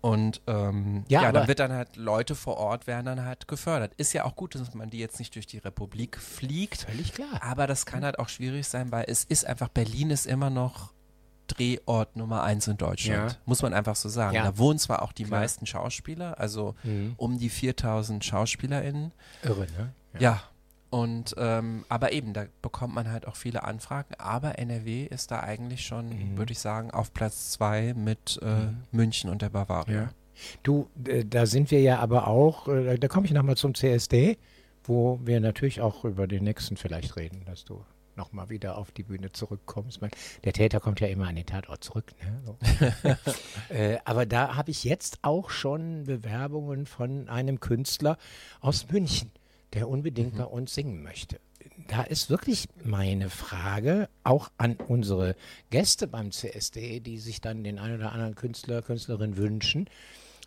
Und 0.00 0.40
ähm, 0.48 1.04
Ja, 1.08 1.22
ja, 1.22 1.32
dann 1.32 1.46
wird 1.46 1.60
dann 1.60 1.70
halt 1.72 1.96
Leute 1.96 2.34
vor 2.34 2.56
Ort 2.56 2.86
werden 2.88 3.06
dann 3.06 3.24
halt 3.24 3.46
gefördert. 3.46 3.92
Ist 3.98 4.12
ja 4.14 4.24
auch 4.24 4.34
gut, 4.34 4.54
dass 4.56 4.74
man 4.74 4.90
die 4.90 4.98
jetzt 4.98 5.18
nicht 5.20 5.34
durch 5.36 5.46
die 5.46 5.58
Republik 5.58 6.18
fliegt. 6.18 6.82
Völlig 6.82 7.12
klar. 7.14 7.40
Aber 7.40 7.66
das 7.68 7.86
kann 7.86 8.02
halt 8.04 8.18
auch 8.18 8.28
schwierig 8.28 8.66
sein, 8.66 8.90
weil 8.90 9.04
es 9.06 9.22
ist 9.22 9.44
einfach, 9.46 9.68
Berlin 9.68 10.10
ist 10.10 10.26
immer 10.26 10.50
noch 10.50 10.92
Drehort 11.54 12.16
Nummer 12.16 12.42
eins 12.42 12.66
in 12.68 12.76
Deutschland. 12.76 13.32
Ja. 13.32 13.38
Muss 13.46 13.62
man 13.62 13.72
einfach 13.74 13.96
so 13.96 14.08
sagen. 14.08 14.34
Ja. 14.36 14.44
Da 14.44 14.58
wohnen 14.58 14.78
zwar 14.78 15.02
auch 15.02 15.12
die 15.12 15.24
Klar. 15.24 15.40
meisten 15.40 15.66
Schauspieler, 15.66 16.38
also 16.38 16.74
Mhm. 16.84 17.14
um 17.16 17.38
die 17.38 17.48
4000 17.48 18.24
SchauspielerInnen. 18.24 19.12
Irre, 19.42 19.66
ne? 19.78 19.92
Ja. 20.18 20.42
Und 20.90 21.34
ähm, 21.38 21.86
aber 21.88 22.12
eben, 22.12 22.34
da 22.34 22.44
bekommt 22.60 22.94
man 22.94 23.10
halt 23.10 23.26
auch 23.26 23.36
viele 23.36 23.64
Anfragen. 23.64 24.14
Aber 24.18 24.58
NRW 24.58 25.04
ist 25.06 25.30
da 25.30 25.40
eigentlich 25.40 25.86
schon, 25.86 26.10
Mhm. 26.10 26.36
würde 26.36 26.52
ich 26.52 26.58
sagen, 26.58 26.90
auf 26.90 27.14
Platz 27.14 27.50
zwei 27.52 27.94
mit 27.94 28.38
äh, 28.42 28.68
München 28.94 29.30
und 29.30 29.40
der 29.40 29.48
Bavaria. 29.48 30.10
Du, 30.62 30.88
äh, 31.06 31.24
da 31.24 31.46
sind 31.46 31.70
wir 31.70 31.80
ja 31.80 31.98
aber 31.98 32.26
auch, 32.26 32.68
äh, 32.68 32.98
da 32.98 33.08
komme 33.08 33.26
ich 33.26 33.32
nochmal 33.32 33.56
zum 33.56 33.74
CSD, 33.74 34.36
wo 34.84 35.18
wir 35.24 35.40
natürlich 35.40 35.80
auch 35.80 36.04
über 36.04 36.26
den 36.26 36.44
nächsten 36.44 36.76
vielleicht 36.76 37.16
reden, 37.16 37.42
dass 37.46 37.64
du 37.64 37.82
nochmal 38.16 38.50
wieder 38.50 38.78
auf 38.78 38.90
die 38.90 39.02
Bühne 39.02 39.32
zurückkommst. 39.32 40.00
Der 40.44 40.52
Täter 40.52 40.80
kommt 40.80 41.00
ja 41.00 41.08
immer 41.08 41.28
an 41.28 41.36
den 41.36 41.46
Tatort 41.46 41.84
zurück. 41.84 42.12
Ne? 42.22 42.42
So. 42.44 42.58
äh, 43.74 43.98
aber 44.04 44.26
da 44.26 44.56
habe 44.56 44.70
ich 44.70 44.84
jetzt 44.84 45.18
auch 45.22 45.50
schon 45.50 46.04
Bewerbungen 46.04 46.86
von 46.86 47.28
einem 47.28 47.60
Künstler 47.60 48.18
aus 48.60 48.88
München, 48.90 49.30
der 49.72 49.88
unbedingt 49.88 50.36
bei 50.36 50.44
uns 50.44 50.74
singen 50.74 51.02
möchte. 51.02 51.40
Da 51.88 52.02
ist 52.02 52.30
wirklich 52.30 52.68
meine 52.84 53.30
Frage 53.30 54.08
auch 54.24 54.50
an 54.58 54.76
unsere 54.76 55.36
Gäste 55.70 56.06
beim 56.06 56.30
CSD, 56.30 57.00
die 57.00 57.18
sich 57.18 57.40
dann 57.40 57.64
den 57.64 57.78
einen 57.78 57.96
oder 57.96 58.12
anderen 58.12 58.34
Künstler, 58.34 58.82
Künstlerin 58.82 59.36
wünschen. 59.36 59.88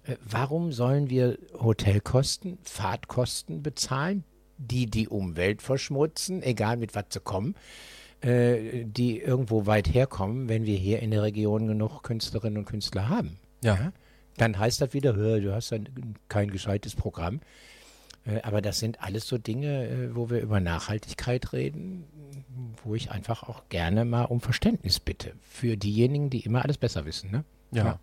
Äh, 0.04 0.18
Warum 0.24 0.72
sollen 0.72 1.10
wir 1.10 1.38
Hotelkosten, 1.54 2.58
Fahrtkosten 2.64 3.64
bezahlen, 3.64 4.24
die 4.58 4.86
die 4.86 5.08
Umwelt 5.08 5.62
verschmutzen, 5.62 6.42
egal 6.44 6.78
mit 6.78 6.96
was 6.96 7.06
sie 7.10 7.20
kommen, 7.20 7.56
äh, 8.22 8.84
die 8.86 9.20
irgendwo 9.20 9.66
weit 9.66 9.94
herkommen, 9.94 10.50
wenn 10.50 10.66
wir 10.66 10.78
hier 10.78 11.00
in 11.00 11.12
der 11.12 11.24
Region 11.24 11.68
genug 11.68 12.04
Künstlerinnen 12.04 12.58
und 12.60 12.66
Künstler 12.66 13.10
haben? 13.10 13.38
Ja. 13.64 13.92
Dann 14.38 14.58
heißt 14.58 14.82
das 14.82 14.94
wieder, 14.94 15.16
"Hör, 15.16 15.40
du 15.40 15.54
hast 15.54 15.72
dann 15.72 15.88
kein 16.30 16.52
gescheites 16.52 16.96
Programm. 16.96 17.40
Äh, 18.26 18.42
Aber 18.42 18.62
das 18.62 18.80
sind 18.80 19.02
alles 19.02 19.28
so 19.28 19.38
Dinge, 19.38 19.88
äh, 19.88 20.16
wo 20.16 20.30
wir 20.30 20.40
über 20.42 20.60
Nachhaltigkeit 20.60 21.54
reden, 21.54 22.06
wo 22.84 22.96
ich 22.96 23.12
einfach 23.12 23.44
auch 23.44 23.70
gerne 23.70 24.04
mal 24.04 24.24
um 24.24 24.42
Verständnis 24.42 25.00
bitte. 25.00 25.34
Für 25.44 25.78
diejenigen, 25.78 26.30
die 26.30 26.40
immer 26.40 26.64
alles 26.64 26.78
besser 26.78 27.06
wissen. 27.06 27.30
Ne? 27.32 27.44
Ja. 27.72 28.00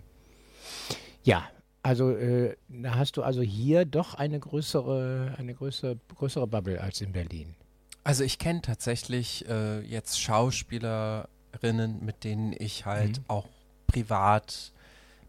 Ja, 1.24 1.44
also 1.82 2.10
äh, 2.16 2.56
hast 2.84 3.16
du 3.16 3.22
also 3.22 3.42
hier 3.42 3.84
doch 3.84 4.14
eine 4.14 4.38
größere, 4.38 5.34
eine 5.38 5.54
größere, 5.54 5.98
größere 6.16 6.46
Bubble 6.46 6.80
als 6.80 7.00
in 7.00 7.12
Berlin. 7.12 7.54
Also 8.04 8.24
ich 8.24 8.38
kenne 8.38 8.62
tatsächlich 8.62 9.48
äh, 9.48 9.80
jetzt 9.80 10.20
Schauspielerinnen, 10.20 12.04
mit 12.04 12.24
denen 12.24 12.54
ich 12.58 12.84
halt 12.86 13.18
Mhm. 13.18 13.24
auch 13.28 13.46
privat 13.86 14.72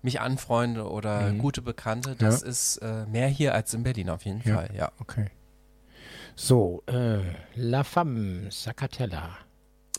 mich 0.01 0.19
anfreunde 0.21 0.89
oder 0.89 1.31
Mhm. 1.33 1.37
gute 1.39 1.61
Bekannte. 1.61 2.15
Das 2.15 2.41
ist 2.41 2.77
äh, 2.77 3.05
mehr 3.05 3.27
hier 3.27 3.53
als 3.53 3.73
in 3.73 3.83
Berlin 3.83 4.09
auf 4.09 4.25
jeden 4.25 4.41
Ja. 4.43 4.55
Fall, 4.55 4.69
ja. 4.75 4.91
Okay. 4.99 5.27
So, 6.35 6.81
äh, 6.87 7.19
La 7.55 7.83
Femme 7.83 8.49
Sacatella 8.51 9.37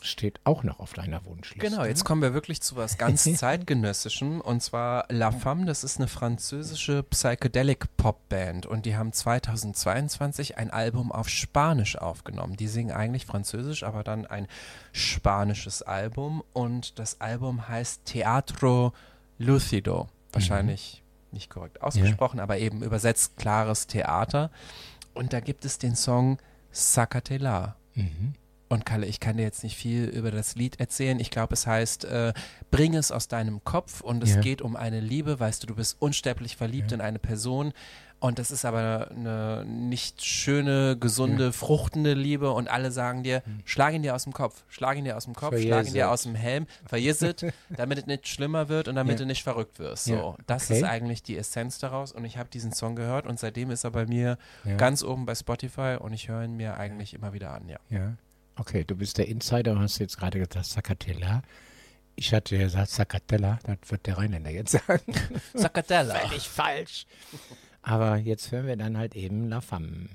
steht 0.05 0.39
auch 0.43 0.63
noch 0.63 0.79
auf 0.79 0.93
deiner 0.93 1.25
Wunschliste. 1.25 1.69
Genau, 1.69 1.85
jetzt 1.85 2.05
kommen 2.05 2.21
wir 2.21 2.33
wirklich 2.33 2.61
zu 2.61 2.75
was 2.75 2.97
ganz 2.97 3.23
zeitgenössischem 3.35 4.41
und 4.41 4.61
zwar 4.61 5.05
La 5.09 5.31
Femme, 5.31 5.65
das 5.65 5.83
ist 5.83 5.97
eine 5.97 6.07
französische 6.07 7.03
Psychedelic 7.03 7.97
Popband 7.97 8.65
und 8.65 8.85
die 8.85 8.95
haben 8.95 9.11
2022 9.11 10.57
ein 10.57 10.71
Album 10.71 11.11
auf 11.11 11.29
Spanisch 11.29 11.97
aufgenommen. 11.97 12.55
Die 12.55 12.67
singen 12.67 12.91
eigentlich 12.91 13.25
Französisch, 13.25 13.83
aber 13.83 14.03
dann 14.03 14.25
ein 14.25 14.47
spanisches 14.91 15.81
Album 15.81 16.43
und 16.53 16.99
das 16.99 17.21
Album 17.21 17.67
heißt 17.67 18.05
Teatro 18.05 18.93
Lucido. 19.37 20.07
Wahrscheinlich 20.31 21.03
nicht 21.31 21.49
korrekt 21.49 21.81
ausgesprochen, 21.81 22.39
aber 22.39 22.57
eben 22.57 22.81
übersetzt 22.81 23.37
klares 23.37 23.87
Theater. 23.87 24.49
Und 25.13 25.33
da 25.33 25.39
gibt 25.39 25.65
es 25.65 25.77
den 25.77 25.95
Song 25.95 26.39
Sacatela. 26.71 27.75
Mhm. 27.93 28.33
Und 28.67 28.85
Kalle, 28.85 29.05
ich 29.05 29.19
kann 29.19 29.37
dir 29.37 29.43
jetzt 29.43 29.63
nicht 29.63 29.77
viel 29.77 30.05
über 30.05 30.31
das 30.31 30.55
Lied 30.55 30.79
erzählen. 30.79 31.19
Ich 31.19 31.29
glaube, 31.29 31.53
es 31.53 31.67
heißt, 31.67 32.05
äh, 32.05 32.33
bring 32.71 32.95
es 32.95 33.11
aus 33.11 33.27
deinem 33.27 33.63
Kopf 33.63 34.01
und 34.01 34.23
es 34.23 34.35
Ja. 34.35 34.41
geht 34.41 34.61
um 34.61 34.75
eine 34.75 34.99
Liebe. 34.99 35.39
Weißt 35.39 35.61
du, 35.61 35.67
du 35.67 35.75
bist 35.75 35.97
unsterblich 35.99 36.57
verliebt 36.57 36.91
in 36.91 36.99
eine 36.99 37.19
Person 37.19 37.73
und 38.19 38.39
das 38.39 38.49
ist 38.49 38.65
aber 38.65 39.11
eine 39.11 39.65
nicht 39.65 40.25
schöne, 40.25 40.97
gesunde, 40.97 41.53
fruchtende 41.53 42.13
Liebe 42.15 42.49
und 42.53 42.67
alle 42.67 42.89
sagen 42.91 43.21
dir, 43.21 43.43
schlag 43.65 43.93
ihn 43.93 44.01
dir 44.01 44.15
aus 44.15 44.23
dem 44.23 44.33
Kopf, 44.33 44.63
schlag 44.67 44.97
ihn 44.97 45.03
dir 45.05 45.15
aus 45.15 45.25
dem 45.25 45.35
Kopf, 45.35 45.49
Vergiss 45.49 45.67
schlag 45.67 45.85
ihn 45.87 45.93
dir 45.93 46.09
aus 46.09 46.23
dem 46.23 46.33
Helm, 46.33 46.65
vergiss 46.87 47.21
it, 47.21 47.45
damit 47.77 47.99
es 47.99 48.05
nicht 48.07 48.27
schlimmer 48.27 48.67
wird 48.67 48.87
und 48.87 48.95
damit 48.95 49.13
Ja. 49.13 49.17
du 49.19 49.25
nicht 49.27 49.43
verrückt 49.43 49.77
wirst. 49.77 50.05
So, 50.05 50.13
Ja, 50.15 50.35
das 50.47 50.65
okay. 50.71 50.77
ist 50.79 50.83
eigentlich 50.85 51.21
die 51.21 51.37
Essenz 51.37 51.77
daraus 51.77 52.11
und 52.13 52.25
ich 52.25 52.37
habe 52.39 52.49
diesen 52.49 52.71
Song 52.73 52.95
gehört 52.95 53.27
und 53.27 53.37
seitdem 53.39 53.69
ist 53.69 53.83
er 53.83 53.91
bei 53.91 54.07
mir 54.07 54.39
Ja. 54.63 54.75
ganz 54.77 55.03
oben 55.03 55.27
bei 55.27 55.35
Spotify 55.35 55.97
und 55.99 56.13
ich 56.13 56.29
höre 56.29 56.43
ihn 56.45 56.55
mir 56.57 56.77
eigentlich 56.77 57.13
immer 57.13 57.31
wieder 57.33 57.51
an, 57.51 57.69
ja. 57.69 57.77
Okay, 58.57 58.83
du 58.85 58.95
bist 58.95 59.17
der 59.17 59.27
Insider 59.27 59.73
und 59.73 59.79
hast 59.79 59.99
jetzt 59.99 60.17
gerade 60.17 60.39
gesagt 60.39 60.65
Sakatella. 60.65 61.43
Ich 62.15 62.33
hatte 62.33 62.57
gesagt 62.57 62.89
Sakatella, 62.89 63.59
das 63.63 63.91
wird 63.91 64.05
der 64.05 64.17
Rheinländer 64.17 64.49
jetzt 64.49 64.71
sagen. 64.71 65.13
Sakatella. 65.53 66.15
Völlig 66.27 66.47
falsch. 66.47 67.05
Aber 67.81 68.15
jetzt 68.17 68.51
hören 68.51 68.67
wir 68.67 68.77
dann 68.77 68.97
halt 68.97 69.15
eben 69.15 69.49
La 69.49 69.61
Femme. 69.61 70.09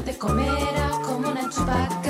Te 0.00 0.16
comerá 0.16 0.90
como 1.04 1.28
una 1.28 1.48
chupacabra. 1.50 2.07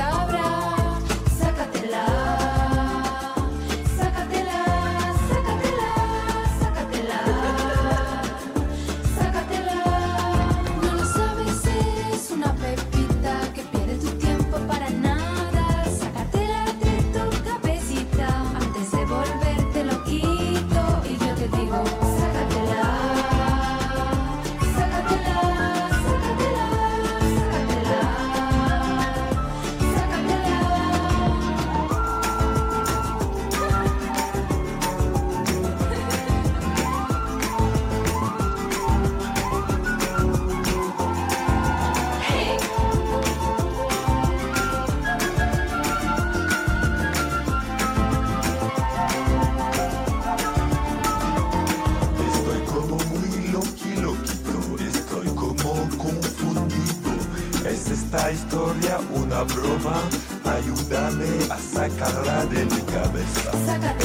Broma? 59.44 59.96
Ayúdame 60.44 61.26
a 61.50 61.58
sacarla 61.58 62.46
de 62.46 62.64
mi 62.64 62.82
cabeza. 62.82 63.97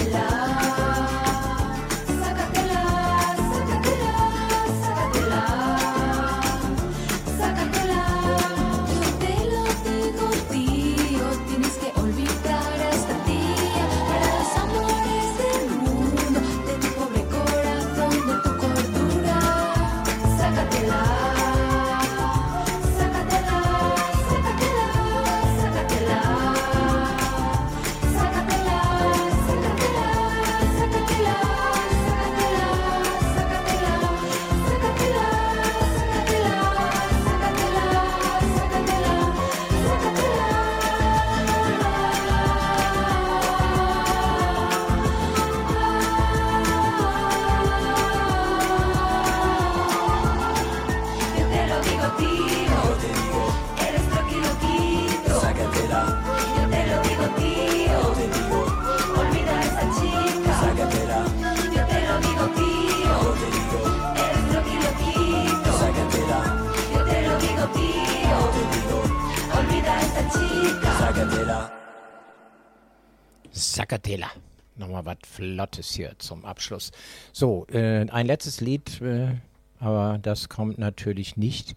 Flottes 75.33 75.93
hier 75.93 76.13
zum 76.19 76.45
Abschluss. 76.45 76.91
So, 77.31 77.65
äh, 77.71 78.07
ein 78.09 78.25
letztes 78.25 78.61
Lied, 78.61 79.01
äh, 79.01 79.35
aber 79.79 80.19
das 80.21 80.47
kommt 80.49 80.77
natürlich 80.77 81.35
nicht, 81.37 81.75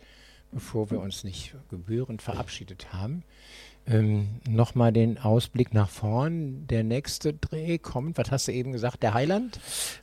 bevor 0.52 0.90
wir 0.90 1.00
uns 1.00 1.24
nicht 1.24 1.54
gebührend 1.70 2.22
verabschiedet 2.22 2.92
haben. 2.92 3.22
Ähm, 3.88 4.40
Nochmal 4.48 4.92
den 4.92 5.18
Ausblick 5.18 5.72
nach 5.72 5.88
vorn. 5.88 6.66
Der 6.66 6.82
nächste 6.82 7.34
Dreh 7.34 7.78
kommt, 7.78 8.18
was 8.18 8.30
hast 8.32 8.48
du 8.48 8.52
eben 8.52 8.72
gesagt, 8.72 9.02
der 9.02 9.14
Heiland? 9.14 9.60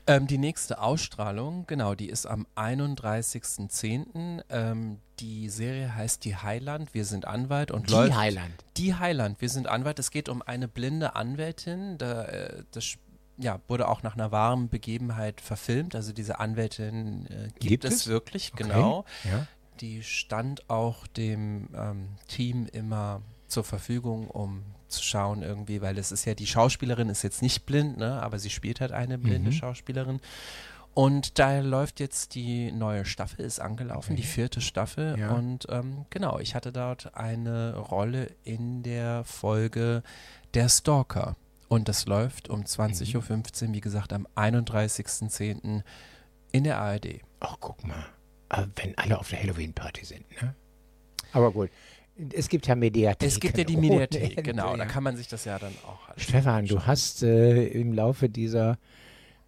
Ähm, 0.07 0.25
die 0.27 0.37
nächste 0.37 0.81
Ausstrahlung, 0.81 1.65
genau, 1.67 1.93
die 1.93 2.07
ist 2.09 2.25
am 2.25 2.47
31.10. 2.55 4.41
Ähm, 4.49 4.99
die 5.19 5.49
Serie 5.49 5.93
heißt 5.95 6.23
Die 6.23 6.35
Heiland, 6.35 6.93
wir 6.93 7.05
sind 7.05 7.25
Anwalt 7.25 7.71
und 7.71 7.89
Die 7.89 7.93
läuft. 7.93 8.15
Heiland. 8.15 8.53
Die 8.77 8.95
Heiland, 8.95 9.41
wir 9.41 9.49
sind 9.49 9.67
Anwalt. 9.67 9.99
Es 9.99 10.11
geht 10.11 10.29
um 10.29 10.41
eine 10.41 10.67
blinde 10.67 11.15
Anwältin. 11.15 11.97
Da, 11.97 12.23
äh, 12.23 12.63
das 12.71 12.95
ja, 13.37 13.59
wurde 13.67 13.87
auch 13.87 14.03
nach 14.03 14.13
einer 14.15 14.31
wahren 14.31 14.69
Begebenheit 14.69 15.41
verfilmt. 15.41 15.95
Also 15.95 16.13
diese 16.13 16.39
Anwältin 16.39 17.25
äh, 17.27 17.47
gibt, 17.59 17.59
Gibt 17.59 17.85
es, 17.85 17.93
es? 17.93 18.07
wirklich, 18.07 18.51
Okay, 18.53 18.63
genau. 18.63 19.05
ja. 19.23 19.47
Die 19.81 20.03
stand 20.03 20.69
auch 20.69 21.07
dem 21.07 21.69
ähm, 21.75 22.09
Team 22.27 22.67
immer 22.71 23.21
zur 23.47 23.63
Verfügung, 23.63 24.27
um 24.29 24.63
zu 24.87 25.01
schauen 25.03 25.41
irgendwie, 25.41 25.81
weil 25.81 25.97
es 25.97 26.11
ist 26.11 26.25
ja, 26.25 26.35
die 26.35 26.45
Schauspielerin 26.45 27.09
ist 27.09 27.23
jetzt 27.23 27.41
nicht 27.41 27.65
blind, 27.65 27.97
ne, 27.97 28.21
aber 28.21 28.37
sie 28.37 28.51
spielt 28.51 28.79
halt 28.81 28.91
eine 28.91 29.17
blinde 29.17 29.49
Mhm. 29.49 29.53
Schauspielerin. 29.53 30.19
Und 30.93 31.39
da 31.39 31.59
läuft 31.61 31.99
jetzt 31.99 32.35
die 32.35 32.71
neue 32.71 33.03
Staffel, 33.05 33.43
ist 33.43 33.59
angelaufen, 33.59 34.15
die 34.15 34.21
vierte 34.21 34.61
Staffel. 34.61 35.17
Ja. 35.17 35.31
Und 35.31 35.65
ähm, 35.69 36.05
genau, 36.11 36.37
ich 36.37 36.53
hatte 36.53 36.71
dort 36.71 37.15
eine 37.17 37.75
Rolle 37.75 38.29
in 38.43 38.83
der 38.83 39.23
Folge 39.23 40.03
Der 40.53 40.69
Stalker. 40.69 41.35
Und 41.73 41.89
das 41.89 42.05
läuft 42.05 42.51
um 42.51 42.61
20.15 42.61 43.15
Uhr, 43.67 43.73
wie 43.73 43.81
gesagt, 43.81 44.13
am 44.13 44.27
31.10. 44.35 45.81
in 46.51 46.63
der 46.63 46.77
ARD. 46.77 47.21
Ach, 47.39 47.57
guck 47.59 47.83
mal. 47.83 48.05
Wenn 48.75 48.95
alle 48.95 49.17
auf 49.17 49.29
der 49.31 49.41
Halloween-Party 49.41 50.05
sind, 50.05 50.23
ne? 50.39 50.53
Aber 51.31 51.51
gut. 51.51 51.71
Es 52.31 52.47
gibt 52.47 52.67
ja 52.67 52.75
Mediatheken. 52.75 53.27
Es 53.27 53.39
gibt 53.39 53.57
ja 53.57 53.63
die 53.63 53.77
Mediathek, 53.77 54.37
Ende, 54.37 54.43
genau. 54.43 54.77
Da 54.77 54.83
ja. 54.83 54.85
kann 54.85 55.01
man 55.01 55.17
sich 55.17 55.27
das 55.27 55.45
ja 55.45 55.57
dann 55.57 55.73
auch 55.87 56.09
alles 56.09 56.21
Stefan, 56.21 56.67
du 56.67 56.75
anschauen. 56.75 56.85
hast 56.85 57.23
äh, 57.23 57.65
im 57.65 57.91
Laufe 57.91 58.29
dieser 58.29 58.77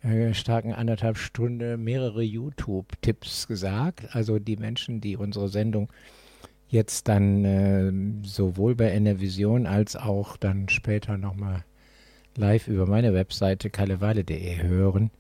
äh, 0.02 0.34
starken 0.34 0.74
anderthalb 0.74 1.20
Stunde 1.20 1.78
mehrere 1.78 2.24
YouTube-Tipps 2.24 3.46
gesagt. 3.46 4.16
Also 4.16 4.40
die 4.40 4.58
Menschen, 4.58 5.00
die 5.00 5.16
unsere 5.16 5.48
Sendung 5.48 5.94
jetzt 6.70 7.08
dann 7.08 7.46
äh, 7.46 8.28
sowohl 8.28 8.74
bei 8.74 8.90
NRVision 8.90 9.68
als 9.68 9.96
auch 9.96 10.38
dann 10.38 10.70
später 10.70 11.20
nochmal 11.20 11.64
live 12.38 12.68
über 12.68 12.86
meine 12.86 13.14
Webseite 13.14 13.70
kallewale.de 13.70 14.62
hören, 14.64 15.12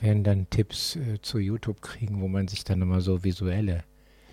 werden 0.00 0.24
dann 0.24 0.50
Tipps 0.50 0.96
äh, 0.96 1.20
zu 1.22 1.38
YouTube 1.38 1.80
kriegen, 1.80 2.20
wo 2.20 2.28
man 2.28 2.48
sich 2.48 2.64
dann 2.64 2.80
nochmal 2.80 3.00
so 3.00 3.22
visuelle 3.24 3.84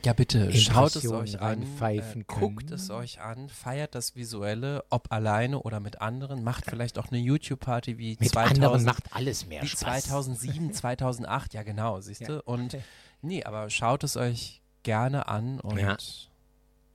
Ja, 0.04 0.14
bitte, 0.14 0.52
schaut 0.54 0.96
es 0.96 1.08
euch 1.08 1.40
an, 1.40 1.42
äh, 1.42 1.46
reinpfeifen 1.46 2.26
guckt 2.28 2.72
es 2.72 2.90
euch 2.90 3.22
an, 3.22 3.50
feiert 3.50 3.96
das 3.96 4.16
Visuelle, 4.16 4.84
ob 4.90 5.12
alleine 5.12 5.62
oder 5.62 5.80
mit 5.80 6.02
anderen, 6.02 6.44
macht 6.44 6.66
vielleicht 6.66 6.98
auch 6.98 7.10
eine 7.10 7.20
YouTube-Party 7.20 7.98
wie 7.98 8.18
Mit 8.20 8.30
2000, 8.30 8.64
anderen 8.64 8.84
macht 8.84 9.16
alles 9.16 9.46
mehr 9.46 9.62
wie 9.62 9.68
Spaß. 9.68 10.04
2007, 10.06 10.74
2008, 10.74 11.54
ja 11.56 11.64
genau, 11.64 12.00
siehst 12.02 12.28
du? 12.28 12.34
Ja. 12.34 12.42
Und 12.46 12.78
nee, 13.22 13.44
aber 13.44 13.70
schaut 13.70 14.04
es 14.04 14.18
euch 14.18 14.62
gerne 14.84 15.28
an 15.28 15.60
und 15.60 15.78
Ja. 15.78 15.98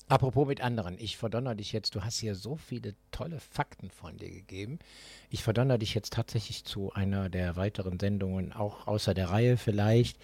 Apropos 0.07 0.47
mit 0.47 0.61
anderen, 0.61 0.99
ich 0.99 1.17
verdonner 1.17 1.55
dich 1.55 1.73
jetzt, 1.73 1.95
du 1.95 2.03
hast 2.03 2.19
hier 2.19 2.35
so 2.35 2.57
viele 2.57 2.95
tolle 3.11 3.41
Fakten 3.41 3.91
von 3.91 4.19
dir 4.19 4.31
gegeben. 4.31 4.79
Ich 5.31 5.43
verdonner 5.43 5.79
dich 5.79 5.95
jetzt 5.95 6.13
tatsächlich 6.13 6.65
zu 6.65 6.93
einer 6.93 7.31
der 7.31 7.57
weiteren 7.57 7.99
Sendungen, 7.99 8.53
auch 8.53 8.87
außer 8.87 9.15
der 9.15 9.31
Reihe 9.31 9.57
vielleicht. 9.57 10.19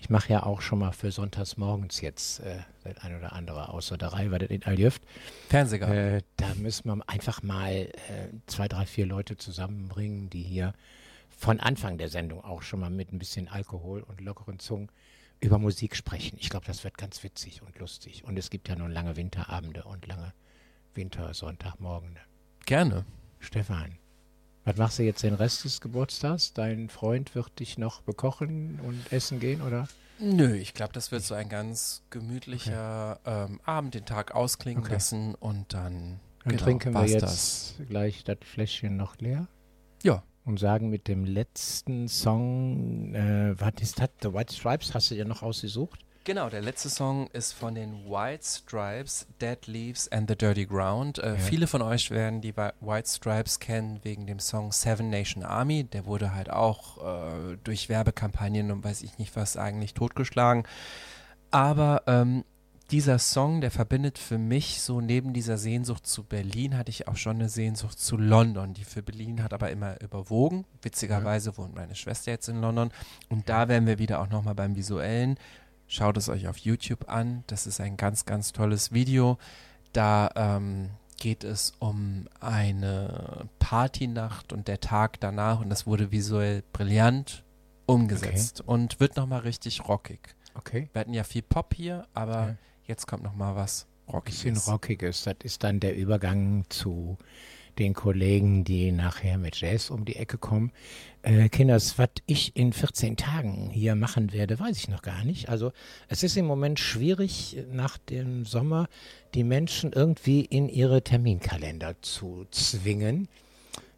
Ich 0.00 0.08
mache 0.08 0.32
ja 0.32 0.44
auch 0.44 0.62
schon 0.62 0.78
mal 0.78 0.92
für 0.92 1.10
sonntags 1.10 1.56
morgens 1.58 2.00
jetzt 2.00 2.40
äh, 2.40 2.60
das 2.84 2.98
ein 2.98 3.16
oder 3.16 3.32
andere 3.32 3.68
außer 3.68 3.98
der 3.98 4.12
Reihe, 4.14 4.30
weil 4.30 4.38
das 4.38 4.50
in 4.50 4.64
Aljöft. 4.64 5.02
Fernsehgarten. 5.48 5.96
Äh, 5.96 6.22
da 6.36 6.54
müssen 6.54 6.88
wir 6.88 7.08
einfach 7.08 7.42
mal 7.42 7.72
äh, 7.72 7.90
zwei, 8.46 8.66
drei, 8.68 8.86
vier 8.86 9.06
Leute 9.06 9.36
zusammenbringen, 9.36 10.30
die 10.30 10.42
hier 10.42 10.72
von 11.28 11.60
Anfang 11.60 11.98
der 11.98 12.08
Sendung 12.08 12.42
auch 12.44 12.62
schon 12.62 12.80
mal 12.80 12.90
mit 12.90 13.12
ein 13.12 13.18
bisschen 13.18 13.48
Alkohol 13.48 14.02
und 14.02 14.20
lockeren 14.20 14.58
Zungen 14.58 14.88
über 15.40 15.58
Musik 15.58 15.94
sprechen. 15.96 16.36
Ich 16.40 16.50
glaube, 16.50 16.66
das 16.66 16.84
wird 16.84 16.98
ganz 16.98 17.22
witzig 17.22 17.62
und 17.62 17.78
lustig. 17.78 18.24
Und 18.24 18.38
es 18.38 18.50
gibt 18.50 18.68
ja 18.68 18.76
nun 18.76 18.90
lange 18.90 19.16
Winterabende 19.16 19.84
und 19.84 20.06
lange 20.06 20.32
Wintersonntagmorgen. 20.94 22.16
Gerne. 22.66 23.04
Stefan, 23.38 23.98
was 24.64 24.76
machst 24.76 24.98
du 24.98 25.04
jetzt 25.04 25.22
den 25.22 25.34
Rest 25.34 25.64
des 25.64 25.80
Geburtstags? 25.80 26.52
Dein 26.52 26.88
Freund 26.88 27.34
wird 27.34 27.58
dich 27.60 27.78
noch 27.78 28.02
bekochen 28.02 28.80
und 28.80 29.12
essen 29.12 29.38
gehen, 29.40 29.62
oder? 29.62 29.88
Nö, 30.18 30.54
ich 30.56 30.74
glaube, 30.74 30.92
das 30.92 31.12
wird 31.12 31.22
so 31.22 31.34
ein 31.34 31.48
ganz 31.48 32.02
gemütlicher 32.10 33.20
ähm, 33.24 33.60
Abend, 33.64 33.94
den 33.94 34.04
Tag 34.04 34.34
ausklingen 34.34 34.82
Okay. 34.82 34.94
lassen 34.94 35.34
und 35.36 35.72
dann 35.72 36.18
Dann 36.42 36.52
genau, 36.52 36.64
trinken 36.64 36.92
wir 36.92 37.06
jetzt 37.06 37.22
das. 37.22 37.74
gleich 37.88 38.24
das 38.24 38.38
Fläschchen 38.42 38.96
noch 38.96 39.16
leer. 39.18 39.46
Ja. 40.02 40.24
Und 40.48 40.58
sagen 40.58 40.88
mit 40.88 41.08
dem 41.08 41.26
letzten 41.26 42.08
Song, 42.08 43.14
äh, 43.14 43.52
was 43.60 43.74
ist 43.82 44.00
das? 44.00 44.08
The 44.22 44.32
White 44.32 44.54
Stripes 44.54 44.94
hast 44.94 45.10
du 45.10 45.14
dir 45.14 45.26
noch 45.26 45.42
ausgesucht? 45.42 46.00
Genau, 46.24 46.48
der 46.48 46.62
letzte 46.62 46.88
Song 46.88 47.26
ist 47.34 47.52
von 47.52 47.74
den 47.74 48.06
White 48.06 48.44
Stripes, 48.44 49.26
Dead 49.42 49.58
Leaves 49.66 50.10
and 50.10 50.26
the 50.26 50.36
Dirty 50.36 50.64
Ground. 50.64 51.18
Äh, 51.18 51.36
Viele 51.36 51.66
von 51.66 51.82
euch 51.82 52.10
werden 52.10 52.40
die 52.40 52.56
Whi- 52.56 52.72
White 52.80 53.08
Stripes 53.10 53.60
kennen 53.60 54.00
wegen 54.04 54.26
dem 54.26 54.38
Song 54.38 54.72
Seven 54.72 55.10
Nation 55.10 55.42
Army. 55.42 55.84
Der 55.84 56.06
wurde 56.06 56.34
halt 56.34 56.48
auch 56.48 56.96
äh, 57.52 57.58
durch 57.62 57.90
Werbekampagnen 57.90 58.70
und 58.70 58.82
weiß 58.82 59.02
ich 59.02 59.18
nicht 59.18 59.36
was 59.36 59.58
eigentlich 59.58 59.92
totgeschlagen. 59.92 60.62
Aber 61.50 62.04
ähm, 62.06 62.44
dieser 62.90 63.18
Song, 63.18 63.60
der 63.60 63.70
verbindet 63.70 64.18
für 64.18 64.38
mich 64.38 64.80
so 64.80 65.00
neben 65.00 65.32
dieser 65.34 65.58
Sehnsucht 65.58 66.06
zu 66.06 66.24
Berlin, 66.24 66.76
hatte 66.76 66.90
ich 66.90 67.06
auch 67.06 67.16
schon 67.16 67.36
eine 67.36 67.48
Sehnsucht 67.48 67.98
zu 67.98 68.16
London. 68.16 68.72
Die 68.72 68.84
für 68.84 69.02
Berlin 69.02 69.42
hat 69.42 69.52
aber 69.52 69.70
immer 69.70 70.00
überwogen. 70.00 70.64
Witzigerweise 70.82 71.56
wohnt 71.58 71.74
meine 71.74 71.94
Schwester 71.94 72.30
jetzt 72.30 72.48
in 72.48 72.60
London. 72.60 72.90
Und 73.28 73.48
da 73.48 73.68
wären 73.68 73.86
wir 73.86 73.98
wieder 73.98 74.20
auch 74.20 74.30
nochmal 74.30 74.54
beim 74.54 74.74
Visuellen. 74.74 75.38
Schaut 75.86 76.16
es 76.16 76.28
euch 76.28 76.48
auf 76.48 76.58
YouTube 76.58 77.08
an. 77.08 77.44
Das 77.46 77.66
ist 77.66 77.80
ein 77.80 77.96
ganz, 77.96 78.24
ganz 78.24 78.52
tolles 78.52 78.92
Video. 78.92 79.38
Da 79.92 80.30
ähm, 80.34 80.90
geht 81.18 81.44
es 81.44 81.74
um 81.80 82.26
eine 82.40 83.48
Partynacht 83.58 84.52
und 84.52 84.66
der 84.68 84.80
Tag 84.80 85.20
danach 85.20 85.60
und 85.60 85.68
das 85.68 85.86
wurde 85.86 86.10
visuell 86.10 86.62
brillant 86.72 87.44
umgesetzt 87.86 88.60
und 88.60 89.00
wird 89.00 89.16
nochmal 89.16 89.40
richtig 89.40 89.88
rockig. 89.88 90.34
Okay. 90.54 90.88
Wir 90.92 91.00
hatten 91.00 91.14
ja 91.14 91.24
viel 91.24 91.42
Pop 91.42 91.74
hier, 91.74 92.06
aber 92.14 92.48
Ja. 92.48 92.56
Jetzt 92.88 93.06
kommt 93.06 93.22
nochmal 93.22 93.54
was 93.54 93.86
Rockiges. 94.12 94.42
Bisschen 94.42 94.72
Rockiges. 94.72 95.22
Das 95.24 95.36
ist 95.44 95.62
dann 95.62 95.80
der 95.80 95.94
Übergang 95.94 96.64
zu 96.70 97.18
den 97.78 97.94
Kollegen, 97.94 98.64
die 98.64 98.90
nachher 98.90 99.38
mit 99.38 99.60
Jazz 99.60 99.90
um 99.90 100.04
die 100.04 100.16
Ecke 100.16 100.36
kommen. 100.36 100.72
Äh, 101.22 101.48
Kinders, 101.48 101.96
was 101.96 102.08
ich 102.26 102.56
in 102.56 102.72
14 102.72 103.16
Tagen 103.16 103.70
hier 103.70 103.94
machen 103.94 104.32
werde, 104.32 104.58
weiß 104.58 104.76
ich 104.78 104.88
noch 104.88 105.02
gar 105.02 105.24
nicht. 105.24 105.48
Also 105.48 105.72
es 106.08 106.24
ist 106.24 106.36
im 106.36 106.46
Moment 106.46 106.80
schwierig, 106.80 107.56
nach 107.70 107.98
dem 107.98 108.44
Sommer 108.44 108.88
die 109.34 109.44
Menschen 109.44 109.92
irgendwie 109.92 110.40
in 110.40 110.68
ihre 110.68 111.02
Terminkalender 111.02 111.94
zu 112.02 112.46
zwingen. 112.50 113.28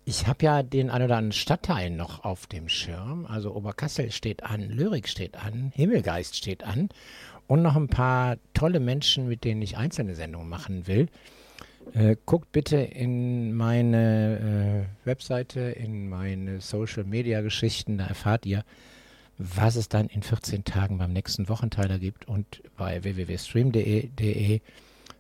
Ich 0.05 0.27
habe 0.27 0.45
ja 0.45 0.62
den 0.62 0.91
ein 0.91 1.03
oder 1.03 1.17
anderen 1.19 1.33
Stadtteil 1.33 1.91
noch 1.91 2.25
auf 2.25 2.47
dem 2.47 2.69
Schirm. 2.69 3.27
Also 3.27 3.55
Oberkassel 3.55 4.11
steht 4.11 4.43
an, 4.43 4.69
Lyrik 4.69 5.09
steht 5.09 5.37
an, 5.37 5.73
Himmelgeist 5.75 6.37
steht 6.37 6.65
an 6.65 6.89
und 7.51 7.62
noch 7.62 7.74
ein 7.74 7.89
paar 7.89 8.36
tolle 8.55 8.78
Menschen, 8.78 9.27
mit 9.27 9.43
denen 9.43 9.60
ich 9.60 9.77
einzelne 9.77 10.14
Sendungen 10.14 10.48
machen 10.48 10.86
will. 10.86 11.09
Äh, 11.94 12.14
guckt 12.24 12.52
bitte 12.52 12.77
in 12.77 13.55
meine 13.55 14.86
äh, 15.05 15.06
Webseite, 15.06 15.59
in 15.59 16.09
meine 16.09 16.60
Social 16.60 17.02
Media 17.02 17.40
Geschichten, 17.40 17.98
da 17.98 18.06
erfahrt 18.06 18.47
ihr, 18.47 18.64
was 19.36 19.74
es 19.74 19.89
dann 19.89 20.06
in 20.06 20.22
14 20.22 20.62
Tagen 20.62 20.98
beim 20.98 21.12
nächsten 21.12 21.48
Wochenteiler 21.48 21.98
gibt. 21.98 22.28
Und 22.28 22.62
bei 22.77 23.02
www.stream.de 23.02 24.60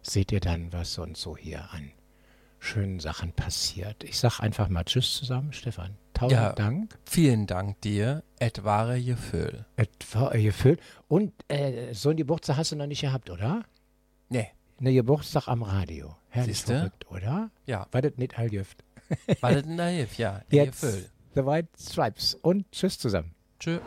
seht 0.02 0.30
ihr 0.30 0.40
dann, 0.40 0.72
was 0.72 0.94
sonst 0.94 1.22
so 1.22 1.36
hier 1.36 1.68
an 1.72 1.90
schönen 2.60 3.00
Sachen 3.00 3.32
passiert. 3.32 4.04
Ich 4.04 4.20
sag 4.20 4.38
einfach 4.38 4.68
mal 4.68 4.84
Tschüss 4.84 5.16
zusammen, 5.16 5.52
Stefan. 5.52 5.96
Tausend 6.20 6.38
Ja. 6.38 6.52
Dank. 6.52 6.98
Vielen 7.06 7.46
Dank 7.46 7.80
dir, 7.80 8.22
Edware 8.38 9.00
Gefühl. 9.02 9.64
Etwa 9.76 10.28
gefüllt. 10.30 10.78
Und 11.08 11.32
äh, 11.48 11.94
so 11.94 12.10
einen 12.10 12.18
Geburtstag 12.18 12.58
hast 12.58 12.72
du 12.72 12.76
noch 12.76 12.86
nicht 12.86 13.00
gehabt, 13.00 13.30
oder? 13.30 13.64
Nee, 14.28 14.48
Ne 14.78 14.92
Geburtstag 14.92 15.48
am 15.48 15.62
Radio. 15.62 16.16
Herrlich 16.28 16.58
Siehste? 16.58 16.76
verrückt, 16.76 17.10
oder? 17.10 17.50
ja. 17.64 17.86
War 17.90 18.02
das 18.02 18.12
nicht 18.16 18.38
Aljöft? 18.38 18.84
War 19.40 19.52
das 19.54 19.64
naiv, 19.64 20.18
ja. 20.18 20.42
Jetzt 20.50 20.82
Gefühl. 20.82 21.08
The 21.34 21.46
White 21.46 21.68
Stripes 21.78 22.34
und 22.34 22.70
Tschüss 22.70 22.98
zusammen. 22.98 23.34
Tschö. 23.58 23.78